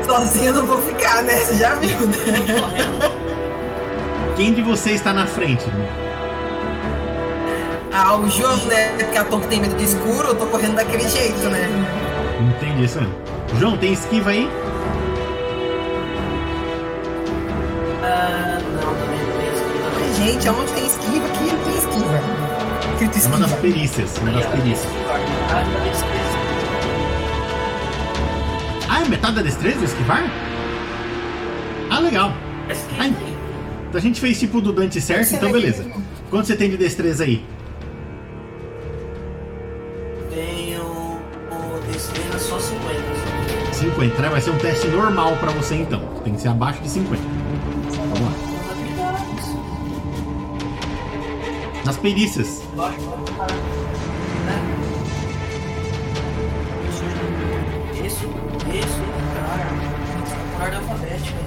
Sozinho 0.06 0.48
eu 0.48 0.54
não 0.56 0.66
vou 0.66 0.82
ficar, 0.82 1.24
né? 1.24 1.36
Você 1.36 1.56
já 1.56 1.76
viu, 1.76 2.00
né? 2.08 3.22
Quem 4.36 4.54
de 4.54 4.62
vocês 4.62 4.96
está 4.96 5.14
na 5.14 5.26
frente? 5.26 5.66
Ah, 7.94 8.16
o 8.16 8.30
João, 8.30 8.58
né? 8.66 8.90
Porque 8.98 9.18
a 9.18 9.24
Tom 9.24 9.40
tem 9.42 9.62
medo 9.62 9.76
de 9.76 9.84
escuro, 9.84 10.30
eu 10.30 10.36
tô 10.36 10.46
correndo 10.48 10.76
daquele 10.76 11.08
jeito, 11.08 11.50
né? 11.50 11.70
Entendi 12.58 12.86
isso 12.86 13.00
mesmo. 13.00 13.31
João, 13.60 13.78
tem 13.78 13.94
esquiva 13.94 14.32
aí? 14.32 14.50
Ah, 18.04 18.60
não, 18.60 18.94
também 18.96 19.20
não 19.20 19.38
tem 19.38 19.54
esquiva. 19.54 20.32
Gente, 20.32 20.48
aonde 20.50 20.72
tem 20.74 20.86
esquiva? 20.88 21.26
Aqui 21.28 21.44
não 21.44 21.64
tem 21.64 21.78
esquiva. 21.78 22.22
Escrito 22.94 23.18
É 23.18 23.28
uma 23.28 23.38
das 23.38 23.50
esquiva. 23.52 23.62
perícias. 23.62 24.18
Uma 24.18 24.32
das 24.32 24.46
perícias. 24.48 24.88
Ah, 28.90 29.02
é 29.06 29.10
metade 29.10 29.36
da 29.36 29.42
destreza 29.42 29.86
esquivar? 29.86 30.24
Ah, 31.90 32.00
legal. 32.00 32.34
Ah, 33.00 33.08
então 33.08 34.00
a 34.00 34.00
gente 34.00 34.22
fez 34.22 34.40
tipo 34.40 34.62
do 34.62 34.72
Dante 34.72 35.02
certo, 35.02 35.34
então 35.36 35.52
beleza. 35.52 35.86
Quanto 36.30 36.48
você 36.48 36.56
tem 36.56 36.70
de 36.70 36.78
destreza 36.78 37.24
aí? 37.26 37.44
50, 44.02 44.22
né? 44.22 44.30
Vai 44.30 44.42
ser 44.42 44.50
um 44.50 44.58
teste 44.58 44.88
normal 44.88 45.36
pra 45.38 45.52
você 45.52 45.76
então. 45.76 46.02
Tem 46.24 46.34
que 46.34 46.42
ser 46.42 46.48
abaixo 46.48 46.82
de 46.82 46.90
50. 46.90 47.22
Vamos 47.22 48.20
lá. 48.20 48.32
Nas 51.86 51.98
perícias. 51.98 52.64
Isso, 58.04 58.26
isso, 58.74 59.02
cara. 59.36 59.68
Por 60.56 60.64
ordem 60.64 60.80
alfabética. 60.80 61.38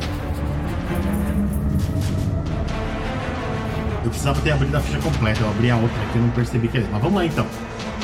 Eu 4.05 4.11
precisava 4.11 4.41
ter 4.43 4.53
abrido 4.53 4.77
a 4.77 4.81
ficha 4.81 4.99
completa. 4.99 5.41
Eu 5.41 5.49
abri 5.49 5.71
a 5.71 5.77
outra 5.77 6.03
aqui, 6.09 6.19
eu 6.19 6.23
não 6.23 6.31
percebi 6.31 6.69
que 6.69 6.79
é. 6.79 6.87
Mas 6.93 7.03
vamos 7.03 7.17
lá 7.17 7.27
então. 7.27 7.47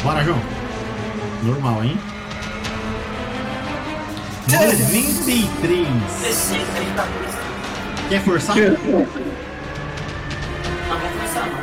Bora, 0.02 0.24
João. 0.24 0.40
Normal, 1.44 1.84
hein? 1.84 1.96
93. 4.48 5.86
16, 6.22 6.62
aí 6.76 6.92
tá. 6.96 7.06
Quer 8.08 8.20
forçar? 8.22 8.56
Não 8.56 8.76
vou 8.76 9.06
forçar, 11.18 11.46
não. 11.46 11.60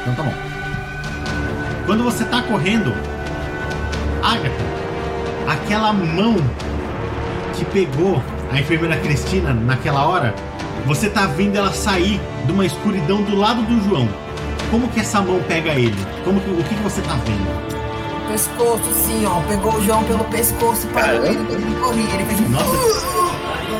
Então 0.00 0.14
tá 0.14 0.22
bom. 0.22 0.34
Quando 1.86 2.04
você 2.04 2.24
tá 2.24 2.42
correndo, 2.42 2.94
Agatha, 4.22 4.64
aquela 5.48 5.92
mão 5.92 6.36
que 7.54 7.64
pegou 7.66 8.22
a 8.50 8.58
enfermeira 8.58 8.96
Cristina 8.98 9.52
naquela 9.52 10.06
hora, 10.06 10.34
você 10.86 11.10
tá 11.10 11.26
vendo 11.26 11.56
ela 11.56 11.72
sair 11.72 12.20
de 12.46 12.52
uma 12.52 12.64
escuridão 12.64 13.22
do 13.22 13.36
lado 13.36 13.62
do 13.62 13.88
João. 13.88 14.08
Como 14.70 14.88
que 14.88 15.00
essa 15.00 15.20
mão 15.20 15.42
pega 15.42 15.70
ele? 15.72 15.94
Como 16.24 16.40
que, 16.40 16.50
o 16.50 16.64
que, 16.64 16.74
que 16.74 16.82
você 16.82 17.02
tá 17.02 17.14
vendo? 17.26 17.81
Pescoço, 18.32 18.90
sim, 18.94 19.26
ó. 19.26 19.42
Pegou 19.42 19.74
o 19.74 19.84
João 19.84 20.02
pelo 20.04 20.24
pescoço 20.24 20.86
e 20.86 20.94
parou 20.94 21.26
ele 21.26 21.36
ele 21.50 21.76
corria. 21.78 22.14
Ele 22.14 22.24
fez 22.24 22.40
um. 22.40 22.48
Nossa. 22.48 23.06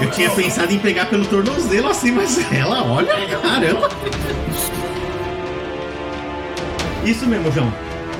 Eu 0.02 0.10
tinha 0.10 0.28
pensado 0.36 0.70
em 0.70 0.78
pegar 0.78 1.06
pelo 1.06 1.24
tornozelo 1.24 1.88
assim, 1.88 2.10
mas 2.12 2.38
ela, 2.52 2.84
olha, 2.84 3.14
caramba. 3.40 3.88
Isso 7.02 7.26
mesmo, 7.26 7.50
João. 7.50 7.72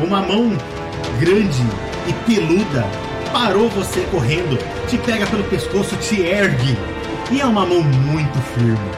Uma 0.02 0.22
mão 0.22 0.56
grande 1.20 1.62
e 2.08 2.12
peluda 2.24 2.86
parou 3.30 3.68
você 3.68 4.00
correndo, 4.10 4.58
te 4.88 4.96
pega 4.96 5.26
pelo 5.26 5.44
pescoço, 5.44 5.94
te 5.96 6.22
ergue. 6.22 6.78
E 7.30 7.42
é 7.42 7.44
uma 7.44 7.66
mão 7.66 7.82
muito 7.82 8.38
firme. 8.54 8.90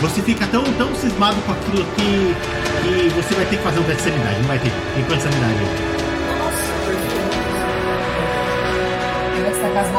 Você 0.00 0.22
fica 0.22 0.46
tão, 0.46 0.62
tão 0.74 0.94
cismado 0.94 1.40
com 1.42 1.50
aquilo 1.50 1.84
que, 1.96 2.36
que 2.82 3.08
você 3.16 3.34
vai 3.34 3.44
ter 3.46 3.56
que 3.56 3.62
fazer 3.64 3.80
um 3.80 3.82
teste 3.82 4.04
de 4.04 4.10
sanidade. 4.10 4.38
Não 4.38 4.46
vai 4.46 4.58
ter. 4.60 4.70
Tem 4.94 5.04
quanto 5.04 5.16
de 5.16 5.22
sanidade 5.24 5.97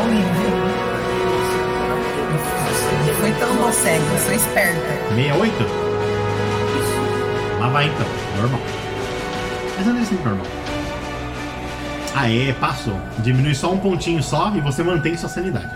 limpas, 0.07 0.37
viu? 0.37 0.49
Não 3.07 3.13
foi 3.15 3.31
tão 3.33 3.53
nó 3.55 3.71
cego, 3.71 4.03
eu 4.11 4.19
sou 4.19 4.33
esperta. 4.33 4.79
68? 5.15 5.53
Lá 7.59 7.69
vai 7.69 7.87
então, 7.87 8.07
normal. 8.37 8.61
Mas 9.77 9.85
não 9.85 9.97
é 9.97 10.01
assim 10.01 10.15
normal. 10.15 10.45
Aê, 12.15 12.53
passou. 12.53 12.99
Diminui 13.19 13.55
só 13.55 13.71
um 13.71 13.77
pontinho 13.77 14.21
só 14.23 14.51
e 14.55 14.61
você 14.61 14.83
mantém 14.83 15.15
sua 15.17 15.29
sanidade. 15.29 15.69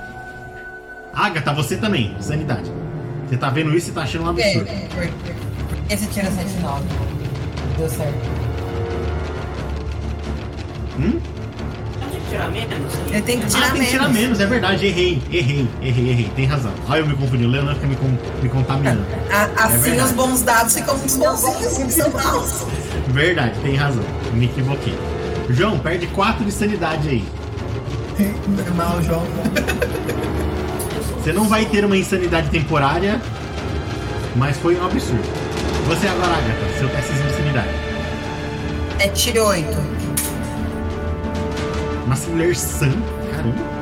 Agatha, 1.13 1.53
você 1.53 1.77
também, 1.77 2.15
sanidade. 2.19 2.71
Você 3.27 3.37
tá 3.37 3.49
vendo 3.49 3.75
isso 3.75 3.89
e 3.89 3.93
tá 3.93 4.01
achando 4.03 4.29
um 4.29 4.35
quê? 4.35 4.43
absurdo. 4.43 4.67
Que 5.87 5.97
você 5.97 6.05
tira 6.07 6.31
79? 6.31 6.83
Deu 7.77 7.89
certo. 7.89 8.13
Hum? 10.99 11.32
Não 12.47 12.51
tem 12.51 12.59
que 12.61 12.67
tirar 12.67 12.69
menos? 12.69 12.93
Ele 13.11 13.21
tem 13.21 13.39
que 13.39 13.45
Ah, 13.45 13.47
tirar 13.49 13.71
tem 13.71 13.81
que 13.81 13.87
tirar 13.89 14.03
menos. 14.09 14.19
menos, 14.21 14.39
é 14.39 14.45
verdade. 14.45 14.85
Errei, 14.85 15.21
errei, 15.31 15.67
errei, 15.81 16.09
errei. 16.09 16.31
Tem 16.35 16.45
razão. 16.45 16.71
Olha, 16.87 16.99
eu 16.99 17.07
me 17.07 17.15
confundi. 17.15 17.45
O 17.45 17.47
Leonardo 17.49 17.79
fica 17.79 17.87
me, 17.87 17.95
con- 17.95 18.17
me 18.41 18.49
contaminando. 18.49 19.05
A- 19.31 19.65
assim 19.65 19.77
verdade. 19.79 20.09
os 20.09 20.11
bons 20.15 20.41
dados 20.41 20.73
ficam 20.73 20.97
muito 20.97 21.17
bonzinhos, 21.17 21.77
que 21.77 21.91
são 21.91 22.09
maus. 22.11 22.65
Verdade, 23.09 23.53
tem 23.61 23.75
razão. 23.75 24.03
Me 24.33 24.45
equivoquei. 24.45 24.97
João, 25.49 25.77
perde 25.79 26.07
4 26.07 26.43
de 26.45 26.51
sanidade 26.51 27.09
aí. 27.09 27.25
Normal, 28.47 29.01
João. 29.01 29.23
Você 31.21 31.31
não 31.33 31.45
vai 31.47 31.65
ter 31.65 31.85
uma 31.85 31.95
insanidade 31.97 32.49
temporária, 32.49 33.19
mas 34.35 34.57
foi 34.57 34.75
um 34.77 34.85
absurdo. 34.85 35.23
Você 35.87 36.07
agora, 36.07 36.31
Agatha, 36.33 36.77
seu 36.79 36.89
testezinho 36.89 37.27
de 37.27 37.35
sanidade. 37.35 37.69
É 38.99 39.07
tiro 39.09 39.43
8. 39.45 39.67
Uma 42.13 42.29
mulher 42.29 42.55
sã, 42.55 42.91
caramba. 43.31 43.73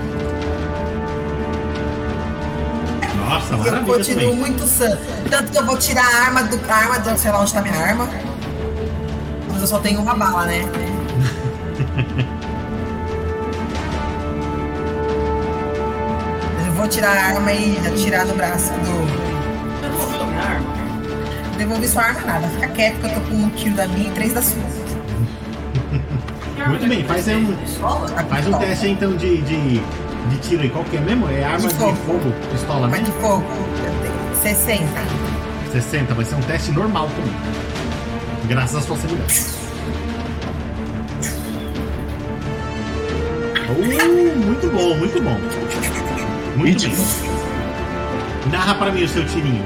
Nossa, 3.18 3.54
Eu 3.56 3.84
continuo 3.84 4.04
também. 4.20 4.36
muito 4.36 4.66
sã. 4.66 4.98
Tanto 5.30 5.52
que 5.52 5.58
eu 5.58 5.66
vou 5.66 5.78
tirar 5.78 6.04
a 6.06 6.26
arma 6.26 6.44
do 6.44 6.60
a 6.70 6.74
arma 6.76 7.00
do. 7.00 7.18
sei 7.18 7.32
lá 7.32 7.42
onde 7.42 7.54
tá 7.54 7.62
minha 7.62 7.76
arma. 7.76 8.08
Mas 9.52 9.62
eu 9.62 9.68
só 9.68 9.80
tenho 9.80 10.02
uma 10.02 10.16
bala, 10.16 10.46
né? 10.46 10.62
Eu 16.66 16.74
vou 16.74 16.88
tirar 16.88 17.16
a 17.18 17.26
arma 17.36 17.52
e 17.52 17.78
atirar 17.88 18.26
no 18.26 18.36
braço 18.36 18.72
do. 18.74 19.84
Eu 19.84 19.90
não 19.92 19.98
vou 19.98 20.28
minha 20.28 20.42
arma. 20.42 20.68
Devolvi 21.58 21.88
sua 21.88 22.04
arma 22.04 22.22
nada. 22.22 22.48
Fica 22.50 22.68
quieto 22.70 23.00
que 23.00 23.06
eu 23.08 23.14
tô 23.14 23.22
com 23.22 23.36
um 23.36 23.50
tiro 23.50 23.76
da 23.76 23.88
minha 23.88 24.10
e 24.10 24.12
três 24.12 24.34
da 24.34 24.42
sua. 24.42 24.62
Muito 26.72 26.88
bem, 26.88 27.02
é 27.02 27.04
faz 27.04 27.28
aí 27.28 27.36
um- 27.36 27.54
pistola? 27.56 28.08
Faz 28.30 28.48
um 28.48 28.54
teste 28.54 28.86
aí 28.86 28.92
então 28.92 29.16
de, 29.16 29.38
de, 29.42 29.80
de 29.80 30.38
tiro 30.42 30.62
aí. 30.62 30.70
Qual 30.70 30.84
que 30.86 30.98
é 30.98 31.02
mesmo? 31.02 31.30
É 31.30 31.44
arma 31.44 31.68
de 31.68 31.74
De 31.74 31.80
fogo. 31.80 31.96
fogo, 32.06 32.34
pistola, 32.52 32.86
Arma 32.86 32.98
né? 32.98 33.04
de 33.04 33.12
fogo. 33.14 33.44
Eu 33.84 33.94
tenho 34.02 34.42
60. 34.56 34.88
60, 35.72 36.14
vai 36.14 36.26
ser 36.26 36.36
um 36.36 36.42
teste 36.42 36.72
normal 36.72 37.10
também. 37.16 37.34
Graças 38.48 38.76
à 38.78 38.82
sua 38.82 38.98
sanidade. 38.98 39.46
Uh, 43.70 44.38
muito 44.46 44.68
bom, 44.70 44.96
muito 44.98 45.22
bom. 45.22 45.38
Muito 46.58 46.84
bem. 46.84 48.52
Narra 48.52 48.76
pra 48.76 48.92
mim 48.92 49.04
o 49.04 49.08
seu 49.08 49.26
tirinho. 49.26 49.64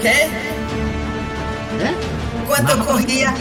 Quê? 0.00 0.08
É? 0.08 1.94
Enquanto 2.42 2.68
eu 2.70 2.76
Narra 2.76 2.84
pra 2.84 2.94
mim. 2.94 3.02
corria, 3.02 3.34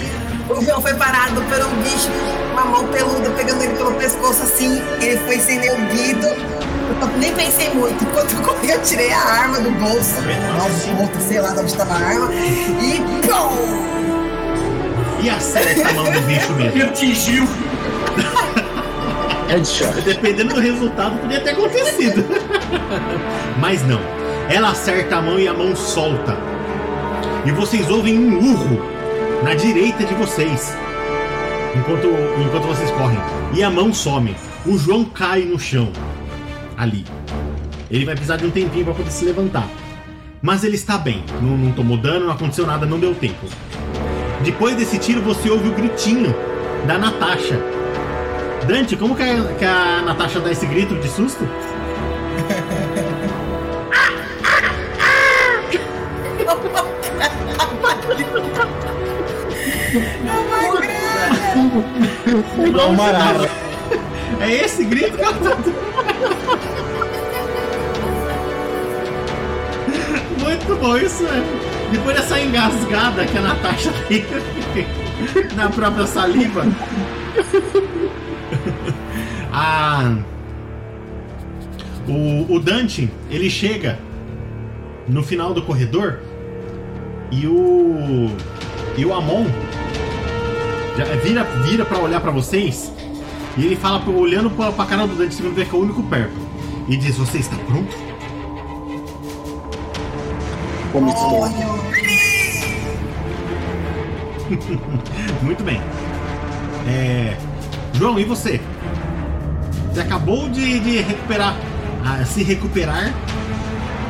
o 0.49 0.63
João 0.63 0.81
foi 0.81 0.93
parado 0.93 1.41
por 1.41 1.59
um 1.65 1.81
bicho, 1.81 2.09
uma 2.53 2.65
mão 2.65 2.87
peluda 2.87 3.29
pegando 3.31 3.63
ele 3.63 3.73
pelo 3.75 3.93
pescoço 3.93 4.43
assim. 4.43 4.81
Ele 5.01 5.17
foi 5.25 5.39
sendo 5.39 5.63
erguido. 5.65 6.27
Eu 7.01 7.07
nem 7.19 7.33
pensei 7.33 7.69
muito. 7.73 8.03
Enquanto 8.03 8.33
eu 8.33 8.41
corria, 8.41 8.75
eu 8.75 8.81
tirei 8.81 9.11
a 9.11 9.19
arma 9.19 9.59
do 9.59 9.71
bolso. 9.71 10.15
Nossa, 10.57 10.91
bolso, 10.93 11.27
sei 11.27 11.41
lá 11.41 11.49
de 11.51 11.59
onde 11.59 11.71
estava 11.71 11.93
a 11.93 11.97
arma. 11.97 12.33
E 12.33 12.99
pum! 13.27 13.87
E 15.21 15.29
acerta 15.29 15.89
a 15.89 15.93
mão 15.93 16.05
do 16.05 16.21
bicho 16.21 16.53
Me 16.53 16.63
mesmo. 16.69 16.83
atingiu. 16.83 17.47
Headshot. 19.49 20.01
Dependendo 20.03 20.55
do 20.55 20.59
resultado, 20.61 21.17
podia 21.19 21.41
ter 21.41 21.51
acontecido. 21.51 22.25
Mas 23.59 23.85
não. 23.85 23.99
Ela 24.49 24.69
acerta 24.71 25.17
a 25.17 25.21
mão 25.21 25.39
e 25.39 25.47
a 25.47 25.53
mão 25.53 25.75
solta. 25.75 26.37
E 27.45 27.51
vocês 27.51 27.89
ouvem 27.89 28.17
um 28.17 28.51
urro 28.51 28.96
na 29.43 29.53
direita 29.53 30.03
de 30.05 30.13
vocês. 30.15 30.75
Enquanto, 31.75 32.07
enquanto 32.41 32.67
vocês 32.67 32.89
correm. 32.91 33.19
E 33.53 33.63
a 33.63 33.69
mão 33.69 33.93
some. 33.93 34.35
O 34.65 34.77
João 34.77 35.05
cai 35.05 35.41
no 35.41 35.59
chão. 35.59 35.91
Ali. 36.75 37.05
Ele 37.89 38.05
vai 38.05 38.15
precisar 38.15 38.37
de 38.37 38.45
um 38.45 38.51
tempinho 38.51 38.85
para 38.85 38.93
poder 38.93 39.11
se 39.11 39.25
levantar. 39.25 39.67
Mas 40.41 40.63
ele 40.63 40.75
está 40.75 40.97
bem. 40.97 41.23
Não, 41.41 41.57
não 41.57 41.71
tomou 41.71 41.97
dano, 41.97 42.25
não 42.25 42.33
aconteceu 42.33 42.65
nada, 42.65 42.85
não 42.85 42.99
deu 42.99 43.15
tempo. 43.15 43.47
Depois 44.43 44.75
desse 44.75 44.97
tiro, 44.97 45.21
você 45.21 45.49
ouve 45.49 45.69
o 45.69 45.73
gritinho 45.73 46.33
da 46.85 46.97
Natasha. 46.97 47.59
Dante, 48.67 48.95
como 48.95 49.15
que 49.15 49.23
a, 49.23 49.43
que 49.57 49.65
a 49.65 50.03
Natasha 50.05 50.39
dá 50.39 50.51
esse 50.51 50.65
grito 50.65 50.95
de 50.95 51.07
susto? 51.07 51.47
É 64.39 64.51
esse 64.51 64.83
grito 64.85 65.17
que 65.17 65.23
ela 65.23 65.33
tá 65.33 65.57
Muito 70.43 70.75
bom 70.79 70.97
isso, 70.97 71.25
é. 71.25 71.67
Depois 71.91 72.17
dessa 72.17 72.39
engasgada 72.39 73.25
que 73.25 73.37
a 73.37 73.41
Natasha 73.41 73.91
tem 74.07 74.25
na 75.55 75.69
própria 75.69 76.05
saliva. 76.05 76.65
Ah, 79.51 80.17
o, 82.07 82.53
o 82.53 82.59
Dante, 82.59 83.09
ele 83.29 83.49
chega 83.49 83.97
no 85.07 85.23
final 85.23 85.53
do 85.53 85.61
corredor 85.61 86.19
e 87.31 87.47
o 87.47 88.29
e 88.97 89.05
o 89.05 89.13
Amon 89.13 89.45
já 90.97 91.03
vira 91.15 91.43
vira 91.43 91.85
para 91.85 91.99
olhar 91.99 92.19
para 92.19 92.31
vocês 92.31 92.91
e 93.55 93.63
ele 93.65 93.75
fala 93.75 94.03
olhando 94.09 94.49
pra, 94.49 94.71
pra 94.71 94.85
cara 94.85 95.05
do 95.05 95.15
Dante, 95.15 95.35
segundo 95.35 95.53
vê 95.53 95.63
que 95.63 95.75
é 95.75 95.77
o 95.77 95.81
único 95.81 96.01
perto 96.03 96.33
e 96.87 96.97
diz: 96.97 97.15
"Você 97.17 97.37
está 97.37 97.55
pronto?" 97.55 97.95
Como 100.91 101.09
estou. 101.09 101.47
Muito 105.43 105.63
bem. 105.63 105.79
É, 106.87 107.37
João, 107.93 108.19
e 108.19 108.23
você? 108.23 108.59
Você 109.91 109.99
acabou 109.99 110.49
de, 110.49 110.79
de 110.79 111.01
recuperar, 111.01 111.55
ah, 112.05 112.25
se 112.25 112.41
recuperar, 112.43 113.13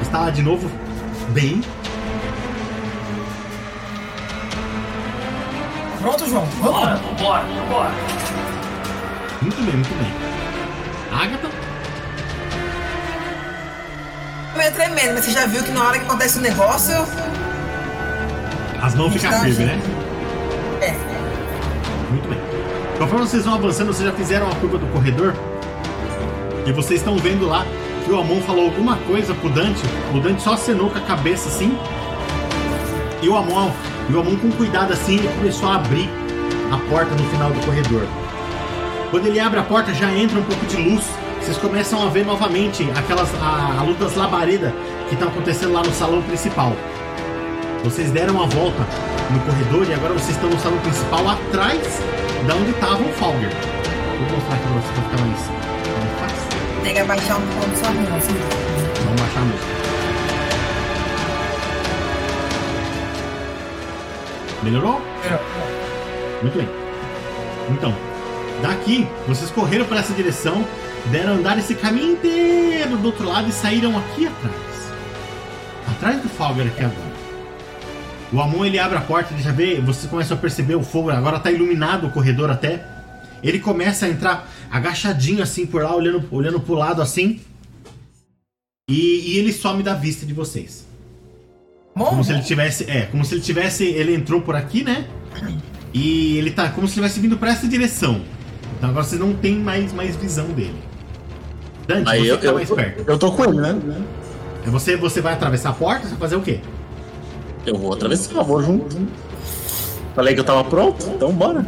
está 0.02 0.20
lá 0.20 0.30
de 0.30 0.42
novo 0.42 0.70
bem. 1.34 1.62
Pronto, 6.08 6.30
João. 6.30 6.46
Vamos. 6.62 6.80
Bora, 6.80 6.96
vambora, 6.96 7.44
vambora. 7.44 7.92
Muito 9.42 9.58
bem, 9.58 9.74
muito 9.74 9.94
bem. 9.98 10.14
Agatha, 11.12 11.50
meio 14.56 14.72
tremendo, 14.72 15.16
mas 15.16 15.26
você 15.26 15.32
já 15.32 15.46
viu 15.48 15.62
que 15.64 15.72
na 15.72 15.84
hora 15.84 16.00
que 16.00 16.06
acontece 16.06 16.38
o 16.38 16.42
negócio. 16.42 16.96
as 18.82 18.96
mãos 18.96 19.12
ficam 19.12 19.32
Está 19.32 19.44
firmes, 19.44 19.60
né? 19.60 19.82
É. 20.80 20.92
Muito 22.10 22.30
bem. 22.30 22.40
Conforme 22.98 23.28
vocês 23.28 23.44
vão 23.44 23.56
avançando, 23.56 23.88
vocês 23.94 24.08
já 24.08 24.16
fizeram 24.16 24.48
a 24.48 24.56
curva 24.56 24.78
do 24.78 24.88
corredor. 24.88 25.34
E 26.66 26.72
vocês 26.72 27.02
estão 27.02 27.18
vendo 27.18 27.50
lá 27.50 27.66
que 28.06 28.12
o 28.14 28.18
Amon 28.18 28.42
falou 28.44 28.64
alguma 28.64 28.96
coisa 28.96 29.34
pro 29.34 29.50
Dante. 29.50 29.82
O 30.16 30.22
Dante 30.22 30.42
só 30.42 30.54
acenou 30.54 30.90
com 30.90 31.00
a 31.00 31.02
cabeça 31.02 31.50
assim. 31.50 31.78
E 33.22 33.28
o 33.28 33.36
Amon, 33.36 33.72
e 34.10 34.14
o 34.14 34.20
Amon 34.20 34.38
com 34.38 34.52
cuidado 34.52 34.94
assim, 34.94 35.16
ele 35.16 35.28
começou 35.38 35.70
a 35.70 35.76
abrir 35.76 36.10
a 36.72 36.78
porta 36.90 37.14
no 37.16 37.30
final 37.30 37.52
do 37.52 37.60
corredor. 37.66 38.08
Quando 39.12 39.28
ele 39.28 39.40
abre 39.40 39.60
a 39.60 39.64
porta, 39.64 39.94
já 39.94 40.12
entra 40.12 40.38
um 40.40 40.44
pouco 40.44 40.66
de 40.66 40.78
luz. 40.78 41.06
Vocês 41.42 41.58
começam 41.58 42.06
a 42.06 42.10
ver 42.10 42.26
novamente 42.26 42.90
aquelas 42.96 43.30
a, 43.42 43.80
a 43.80 43.84
luta 43.84 44.06
das 44.06 44.16
labaredas 44.16 44.74
que 45.08 45.14
estão 45.14 45.30
acontecendo 45.30 45.74
lá 45.74 45.82
no 45.82 45.94
salão 45.94 46.22
principal. 46.24 46.74
Vocês 47.84 48.12
deram 48.12 48.42
a 48.42 48.46
volta 48.48 48.86
no 49.32 49.40
corredor 49.40 49.88
e 49.90 49.94
agora 49.94 50.14
vocês 50.14 50.32
estão 50.32 50.50
no 50.50 50.60
salão 50.60 50.78
principal 50.80 51.30
atrás 51.30 52.02
da 52.46 52.56
onde 52.56 52.72
estava 52.72 53.02
o 53.02 53.14
Falger. 53.14 53.50
Vou 53.50 54.38
mostrar 54.38 54.56
aqui 54.56 54.64
pra 54.64 54.74
vocês 54.74 54.94
pra 54.94 55.04
ficar 55.04 55.26
mais, 55.26 55.40
mais 55.98 56.20
fácil. 56.20 56.84
Tem 56.84 56.94
que 56.94 57.00
abaixar 57.00 57.38
um 57.38 57.48
pouco 57.48 57.78
sua 57.78 57.92
mão, 57.92 58.18
assim. 58.18 58.36
Vamos 59.06 59.22
baixar 59.22 59.42
a 59.42 59.97
música. 64.68 64.72
Melhorou? 64.72 65.02
Muito 66.42 66.58
bem. 66.58 66.68
Então, 67.72 67.94
daqui, 68.62 69.08
vocês 69.28 69.50
correram 69.52 69.86
para 69.86 70.00
essa 70.00 70.14
direção, 70.14 70.66
deram 71.12 71.34
andar 71.34 71.58
esse 71.58 71.76
caminho 71.76 72.14
inteiro 72.14 72.98
do 72.98 73.08
outro 73.08 73.26
lado 73.26 73.50
e 73.50 73.52
saíram 73.52 73.98
aqui 73.98 74.28
atrás. 74.28 74.92
Atrás 75.92 76.22
do 76.22 76.30
Falger 76.30 76.68
aqui 76.68 76.84
agora. 76.84 77.18
O 78.32 78.42
Amon 78.42 78.66
ele 78.66 78.78
abre 78.78 78.98
a 78.98 79.02
porta, 79.02 79.34
ele 79.34 79.42
já 79.42 79.52
vê, 79.52 79.80
vocês 79.80 80.10
começam 80.10 80.36
a 80.36 80.40
perceber 80.40 80.76
o 80.76 80.84
fogo, 80.84 81.10
agora 81.10 81.40
tá 81.40 81.50
iluminado 81.50 82.08
o 82.08 82.12
corredor 82.12 82.52
até. 82.52 82.86
Ele 83.42 83.60
começa 83.60 84.06
a 84.06 84.10
entrar 84.10 84.50
agachadinho 84.70 85.42
assim 85.42 85.66
por 85.66 85.84
lá, 85.84 85.96
olhando, 85.96 86.28
olhando 86.32 86.60
pro 86.60 86.74
lado 86.74 87.02
assim. 87.02 87.40
E, 88.90 89.34
e 89.34 89.38
ele 89.38 89.54
some 89.54 89.82
da 89.82 89.94
vista 89.94 90.26
de 90.26 90.34
vocês. 90.34 90.87
Como 92.06 92.24
se 92.24 92.32
ele 92.32 92.42
tivesse. 92.42 92.90
É, 92.90 93.02
como 93.04 93.24
se 93.26 93.36
ele 93.36 93.42
tivesse. 93.42 93.86
Ele 93.86 94.14
entrou 94.16 94.42
por 94.42 94.56
aqui, 94.56 94.84
né? 94.84 95.06
E 95.94 96.38
ele 96.38 96.52
tá. 96.52 96.70
Como 96.70 96.88
se 96.88 96.94
ele 96.94 97.08
tivesse 97.08 97.20
vindo 97.20 97.38
pra 97.38 97.52
essa 97.52 97.68
direção. 97.68 98.22
Então 98.78 98.90
agora 98.90 99.04
vocês 99.06 99.20
não 99.20 99.34
tem 99.34 99.58
mais, 99.58 99.92
mais 99.94 100.16
visão 100.16 100.48
dele. 100.48 100.76
Dante, 101.88 102.10
Aí 102.10 102.26
você 102.26 102.32
eu, 102.32 102.38
tá 102.38 102.46
eu, 102.48 102.54
mais 102.56 102.70
perto. 102.70 103.04
eu 103.08 103.18
tô 103.18 103.32
com 103.32 103.46
ele, 103.46 103.58
né? 103.62 103.80
É 104.66 104.70
Você, 104.70 104.98
você 104.98 105.22
vai 105.22 105.34
atravessar 105.34 105.70
a 105.70 105.74
porta? 105.74 106.04
Você 106.04 106.10
vai 106.10 106.20
fazer 106.20 106.36
o 106.36 106.42
quê? 106.42 106.60
Eu 107.66 107.78
vou 107.78 107.94
atravessar, 107.94 108.34
eu 108.36 108.44
vou 108.44 108.62
junto. 108.62 108.98
Falei 110.14 110.34
que 110.34 110.40
eu 110.40 110.44
tava 110.44 110.64
pronto, 110.64 111.06
então 111.16 111.32
bora. 111.32 111.66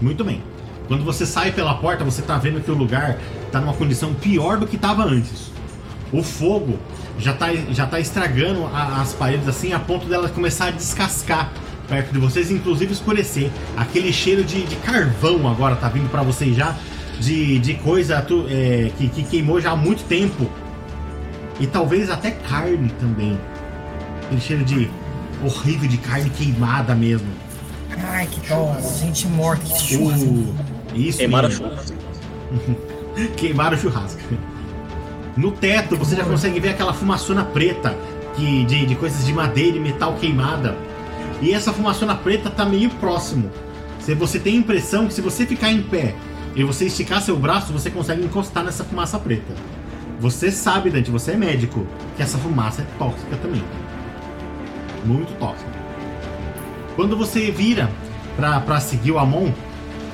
Muito 0.00 0.24
bem. 0.24 0.42
Quando 0.88 1.04
você 1.04 1.24
sai 1.26 1.52
pela 1.52 1.74
porta, 1.74 2.04
você 2.04 2.22
tá 2.22 2.36
vendo 2.38 2.60
que 2.60 2.70
o 2.70 2.74
lugar 2.74 3.18
tá 3.50 3.60
numa 3.60 3.74
condição 3.74 4.14
pior 4.14 4.58
do 4.58 4.66
que 4.66 4.76
tava 4.76 5.04
antes. 5.04 5.50
O 6.12 6.22
fogo 6.22 6.78
já 7.18 7.32
tá, 7.32 7.48
já 7.70 7.86
tá 7.86 7.98
estragando 8.00 8.64
a- 8.66 9.00
as 9.00 9.12
paredes 9.12 9.48
assim 9.48 9.72
a 9.72 9.78
ponto 9.78 10.06
dela 10.06 10.28
começar 10.28 10.66
a 10.66 10.70
descascar 10.70 11.50
perto 11.88 12.12
de 12.12 12.18
vocês, 12.18 12.50
inclusive 12.50 12.92
escurecer. 12.92 13.50
Aquele 13.76 14.12
cheiro 14.12 14.44
de, 14.44 14.62
de 14.64 14.76
carvão 14.76 15.48
agora 15.48 15.76
tá 15.76 15.88
vindo 15.88 16.08
pra 16.10 16.22
vocês 16.22 16.54
já, 16.56 16.74
de, 17.20 17.58
de 17.58 17.74
coisa 17.74 18.20
tu- 18.22 18.46
é, 18.48 18.90
que, 18.98 19.08
que 19.08 19.22
queimou 19.24 19.60
já 19.60 19.72
há 19.72 19.76
muito 19.76 20.04
tempo. 20.04 20.48
E 21.58 21.66
talvez 21.66 22.10
até 22.10 22.30
carne 22.32 22.90
também. 23.00 23.38
Aquele 24.24 24.40
cheiro 24.40 24.64
de 24.64 24.90
horrível 25.44 25.88
de 25.88 25.96
carne 25.98 26.28
queimada 26.30 26.94
mesmo. 26.94 27.28
Ai, 28.10 28.26
que 28.26 28.46
dó. 28.48 28.76
Gente 29.00 29.26
morta, 29.28 29.64
que 29.64 29.80
churrasco. 29.96 30.26
Uh, 30.26 30.54
isso. 30.94 31.18
Queimaram 31.18 31.48
mesmo. 31.48 31.66
chuva. 31.70 31.84
Queimaram 33.36 33.76
o 33.76 33.80
churrasco. 33.80 34.20
No 35.36 35.52
teto 35.52 35.96
você 35.96 36.16
já 36.16 36.24
consegue 36.24 36.58
ver 36.58 36.70
aquela 36.70 36.94
fumaçona 36.94 37.44
preta 37.44 37.96
que, 38.34 38.64
de, 38.64 38.86
de 38.86 38.94
coisas 38.94 39.24
de 39.26 39.32
madeira 39.32 39.76
e 39.76 39.80
metal 39.80 40.14
queimada. 40.14 40.76
E 41.42 41.52
essa 41.52 41.72
fumaçona 41.72 42.14
preta 42.14 42.48
tá 42.48 42.64
meio 42.64 42.88
próximo. 42.90 43.50
Se 44.00 44.14
você 44.14 44.38
tem 44.38 44.54
a 44.54 44.58
impressão 44.58 45.06
que 45.06 45.12
se 45.12 45.20
você 45.20 45.44
ficar 45.44 45.70
em 45.70 45.82
pé 45.82 46.14
e 46.54 46.64
você 46.64 46.86
esticar 46.86 47.20
seu 47.20 47.36
braço, 47.36 47.72
você 47.72 47.90
consegue 47.90 48.24
encostar 48.24 48.64
nessa 48.64 48.84
fumaça 48.84 49.18
preta. 49.18 49.52
Você 50.18 50.50
sabe, 50.50 50.88
Dante, 50.88 51.10
você 51.10 51.32
é 51.32 51.36
médico, 51.36 51.86
que 52.16 52.22
essa 52.22 52.38
fumaça 52.38 52.80
é 52.80 52.86
tóxica 52.98 53.36
também. 53.36 53.62
Muito 55.04 55.38
tóxica. 55.38 55.70
Quando 56.94 57.14
você 57.14 57.50
vira 57.50 57.90
pra 58.36 58.80
seguir 58.80 59.12
o 59.12 59.18
Amon, 59.18 59.50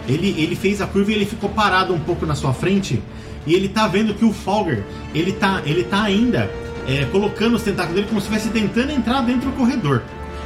ele, 0.09 0.35
ele 0.37 0.57
fez 0.57 0.81
a 0.81 0.87
curva 0.87 1.13
e 1.13 1.15
ele 1.15 1.27
ficou 1.27 1.49
parado 1.49 1.95
um 1.95 2.01
pouco 2.01 2.27
na 2.27 2.35
sua 2.35 2.53
frente. 2.53 3.01
E 3.47 3.55
ele 3.55 3.69
tá 3.69 3.89
vendo 3.89 4.15
que 4.15 4.25
o 4.25 4.33
Folger, 4.33 4.85
ele 5.15 5.33
tá, 5.33 5.63
ele 5.65 5.85
tá 5.85 6.03
ainda 6.03 6.51
é, 6.87 7.05
colocando 7.07 7.57
os 7.57 7.63
tentáculos 7.63 7.95
dele 7.97 8.09
como 8.09 8.21
se 8.21 8.29
estivesse 8.29 8.51
tentando 8.51 8.93
entrar 8.93 9.21
dentro 9.23 9.51
do 9.51 9.57
corredor. 9.57 10.03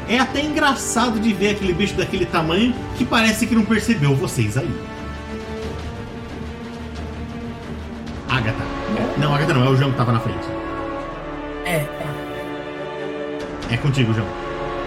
É 0.09 0.19
até 0.19 0.41
engraçado 0.41 1.19
de 1.19 1.33
ver 1.33 1.51
aquele 1.51 1.73
bicho 1.73 1.95
daquele 1.95 2.25
tamanho 2.25 2.75
que 2.97 3.05
parece 3.05 3.47
que 3.47 3.55
não 3.55 3.65
percebeu 3.65 4.15
vocês 4.15 4.57
aí. 4.57 4.71
Agatha. 8.29 8.65
Não, 9.19 9.35
Agatha 9.35 9.55
não, 9.55 9.65
é 9.65 9.69
o 9.69 9.77
João 9.77 9.91
que 9.91 9.97
tava 9.97 10.13
na 10.13 10.21
frente. 10.21 10.47
É, 11.65 11.77
é. 11.77 12.17
É 13.73 13.77
contigo, 13.77 14.13
João. 14.15 14.29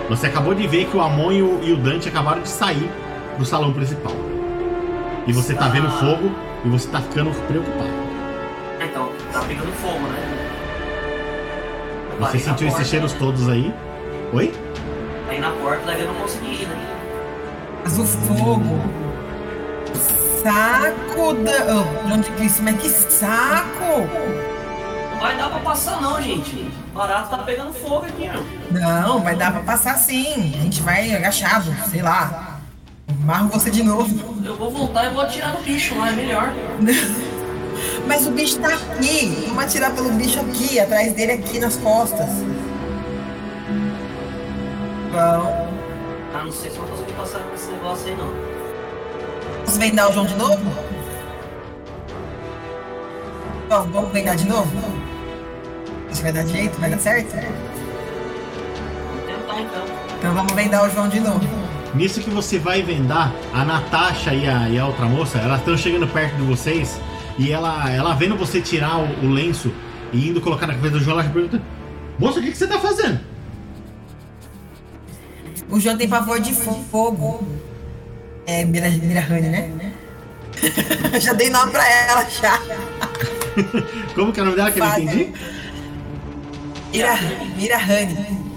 Você 0.10 0.28
acabou 0.28 0.56
de 0.56 0.66
ver 0.68 0.86
que 0.86 0.96
o 0.96 1.02
Amon 1.02 1.32
e 1.32 1.42
o, 1.42 1.60
e 1.64 1.74
o 1.74 1.78
Dante 1.78 2.08
acabaram 2.08 2.42
de 2.42 2.50
sair 2.50 2.90
do 3.38 3.46
salão 3.46 3.74
principal. 3.74 4.16
E 5.28 5.34
você 5.34 5.54
tá 5.54 5.68
vendo 5.68 5.90
fogo 5.92 6.32
e 6.66 6.70
você 6.70 6.88
tá 6.90 7.02
ficando 7.02 7.32
preocupado. 7.48 7.99
Então, 8.82 9.12
tá 9.34 9.42
pegando 9.42 9.72
fogo, 9.74 10.08
né? 10.08 10.50
Você 12.20 12.40
sentiu 12.40 12.68
esses 12.68 12.88
cheiros 12.88 13.14
né? 13.14 13.20
todos 13.20 13.50
aí? 13.50 13.74
Oi? 14.34 14.54
Aí 15.30 15.40
na 15.40 15.52
porta 15.52 15.84
daí 15.86 16.02
eu 16.02 16.08
não 16.08 16.16
consegui 16.16 16.64
ir, 16.64 16.68
né? 16.68 17.00
Mas 17.84 17.98
o 17.98 18.06
fogo. 18.06 18.80
Saco 20.42 21.34
da. 21.34 21.52
Oh, 21.76 22.08
de 22.08 22.14
onde 22.14 22.32
que 22.32 22.46
isso? 22.46 22.64
Mas 22.64 22.82
que 22.82 22.90
saco! 22.90 24.08
Não 25.12 25.20
vai 25.20 25.38
dar 25.38 25.50
pra 25.50 25.60
passar 25.60 26.02
não, 26.02 26.22
gente. 26.22 26.72
O 26.92 26.98
barato 26.98 27.30
tá 27.30 27.38
pegando 27.40 27.74
fogo 27.74 28.06
aqui, 28.06 28.30
meu. 28.30 28.46
Não, 28.72 29.22
vai 29.22 29.36
dar 29.36 29.52
pra 29.52 29.62
passar 29.62 29.96
sim. 29.96 30.54
A 30.58 30.64
gente 30.64 30.82
vai 30.82 31.14
agachado, 31.14 31.74
sei 31.90 32.02
lá. 32.02 32.60
Marro 33.26 33.50
você 33.50 33.70
de 33.70 33.84
novo. 33.84 34.44
Eu 34.44 34.56
vou 34.56 34.72
voltar 34.72 35.06
e 35.06 35.14
vou 35.14 35.22
atirar 35.22 35.54
no 35.54 35.62
bicho 35.62 35.98
lá, 35.98 36.10
é 36.10 36.12
melhor. 36.14 36.54
Mas 38.08 38.26
o 38.26 38.32
bicho 38.32 38.60
tá 38.60 38.70
aqui. 38.70 39.46
Vamos 39.48 39.64
atirar 39.64 39.94
pelo 39.94 40.12
bicho 40.12 40.40
aqui, 40.40 40.80
atrás 40.80 41.14
dele, 41.14 41.34
aqui 41.34 41.60
nas 41.60 41.76
costas. 41.78 42.30
Bom. 45.12 45.70
Ah, 46.34 46.44
não 46.44 46.52
sei 46.52 46.70
se 46.70 46.78
eu 46.78 46.84
vou 46.84 46.92
conseguir 46.92 47.14
passar 47.14 47.40
com 47.40 47.56
esse 47.56 47.72
negócio 47.72 48.08
aí, 48.08 48.16
não. 48.16 48.32
Posso 49.66 49.80
vendar 49.80 50.10
o 50.10 50.14
João 50.14 50.26
de 50.26 50.36
novo? 50.36 50.64
Ó, 53.70 53.82
vamos 53.82 54.12
vendar 54.12 54.36
de 54.36 54.48
novo? 54.48 54.72
Acho 56.10 56.18
que 56.18 56.24
vai 56.24 56.32
dar 56.32 56.46
jeito, 56.46 56.80
vai 56.80 56.90
dar 56.90 57.00
certo? 57.00 57.36
Vamos 57.36 59.26
tentar 59.26 59.62
então. 59.62 59.86
Então 60.18 60.34
vamos 60.34 60.54
vendar 60.54 60.88
o 60.88 60.90
João 60.90 61.08
de 61.08 61.20
novo. 61.20 61.48
Nisso 61.94 62.22
que 62.22 62.30
você 62.30 62.60
vai 62.60 62.84
vendar, 62.84 63.32
a 63.54 63.66
Natasha 63.66 64.34
e 64.34 64.48
a, 64.48 64.70
e 64.70 64.78
a 64.78 64.86
outra 64.86 65.06
moça, 65.06 65.40
elas 65.40 65.60
estão 65.60 65.76
chegando 65.76 66.08
perto 66.08 66.36
de 66.36 66.44
vocês 66.44 67.00
e 67.40 67.52
ela, 67.52 67.90
ela 67.90 68.14
vendo 68.14 68.36
você 68.36 68.60
tirar 68.62 68.98
o, 69.00 69.26
o 69.26 69.30
lenço 69.30 69.72
e 70.12 70.28
indo 70.28 70.42
colocar 70.42 70.68
na 70.68 70.74
cabeça 70.74 70.98
do 70.98 71.00
João, 71.00 71.18
ela 71.18 71.30
pergunta: 71.30 71.62
Moça, 72.20 72.40
o 72.40 72.44
que, 72.44 72.52
que 72.52 72.58
você 72.58 72.68
tá 72.68 72.78
fazendo? 72.80 73.18
O 75.70 75.80
João 75.80 75.96
tem 75.98 76.10
pavor 76.10 76.40
de 76.42 76.54
fo- 76.54 76.84
fogo. 76.92 77.48
É 78.46 78.66
Mira, 78.66 78.90
Mirahane, 78.90 79.48
né? 79.48 79.94
já 81.22 81.32
dei 81.32 81.50
nome 81.50 81.72
pra 81.72 81.88
ela, 81.88 82.28
já. 82.30 82.60
Como 84.14 84.34
que 84.34 84.40
é 84.40 84.44
o 84.44 84.46
nome 84.48 84.58
dela 84.58 84.72
que 84.72 84.80
eu 84.82 84.86
não 84.86 85.00
entendi? 85.00 85.34
Mira, 86.92 87.14
Mirahane. 87.56 88.50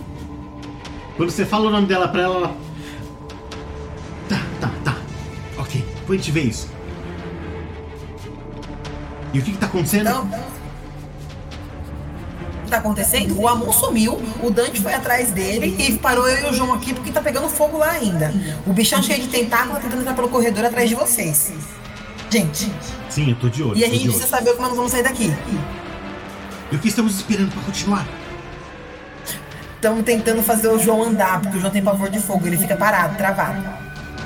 Quando 1.16 1.30
você 1.30 1.44
fala 1.44 1.68
o 1.68 1.70
nome 1.70 1.86
dela 1.86 2.08
pra 2.08 2.22
ela, 2.22 2.36
ela. 2.36 2.56
Tá, 4.28 4.40
tá, 4.60 4.70
tá. 4.82 4.96
Ok, 5.58 5.84
depois 6.00 6.18
a 6.18 6.22
gente 6.22 6.32
vê 6.32 6.40
isso. 6.40 6.71
E 9.32 9.38
o 9.38 9.42
que 9.42 9.52
que 9.52 9.58
tá 9.58 9.66
acontecendo? 9.66 10.08
Então. 10.08 10.24
O 12.60 12.64
que 12.64 12.70
tá 12.70 12.76
acontecendo? 12.78 13.38
O 13.38 13.48
Amon 13.48 13.72
sumiu, 13.72 14.20
o 14.42 14.50
Dante 14.50 14.80
foi 14.80 14.94
atrás 14.94 15.30
dele 15.30 15.74
e 15.78 15.98
parou 15.98 16.28
eu 16.28 16.48
e 16.48 16.50
o 16.50 16.54
João 16.54 16.72
aqui 16.74 16.94
porque 16.94 17.10
tá 17.10 17.20
pegando 17.20 17.48
fogo 17.48 17.78
lá 17.78 17.90
ainda. 17.90 18.32
O 18.66 18.72
bichão 18.72 19.02
cheio 19.02 19.20
de 19.22 19.28
tentáculo 19.28 19.74
tá 19.74 19.80
tentando 19.80 20.00
entrar 20.02 20.14
pelo 20.14 20.28
corredor 20.28 20.64
atrás 20.64 20.88
de 20.88 20.94
vocês. 20.94 21.52
Gente, 22.30 22.72
Sim, 23.10 23.30
eu 23.30 23.36
tô 23.36 23.48
de 23.48 23.62
olho. 23.62 23.76
e 23.76 23.84
a 23.84 23.88
gente 23.88 24.04
precisa 24.04 24.26
saber 24.26 24.54
como 24.54 24.68
nós 24.68 24.76
vamos 24.76 24.90
sair 24.90 25.02
daqui. 25.02 25.34
E 26.70 26.76
o 26.76 26.78
que 26.78 26.88
estamos 26.88 27.14
esperando 27.16 27.52
pra 27.52 27.62
continuar? 27.62 28.06
Estamos 29.74 30.02
tentando 30.04 30.42
fazer 30.42 30.68
o 30.68 30.78
João 30.78 31.02
andar, 31.02 31.40
porque 31.42 31.58
o 31.58 31.60
João 31.60 31.72
tem 31.72 31.82
pavor 31.82 32.08
de 32.08 32.20
fogo, 32.20 32.46
ele 32.46 32.56
fica 32.56 32.74
parado, 32.76 33.16
travado. 33.16 33.62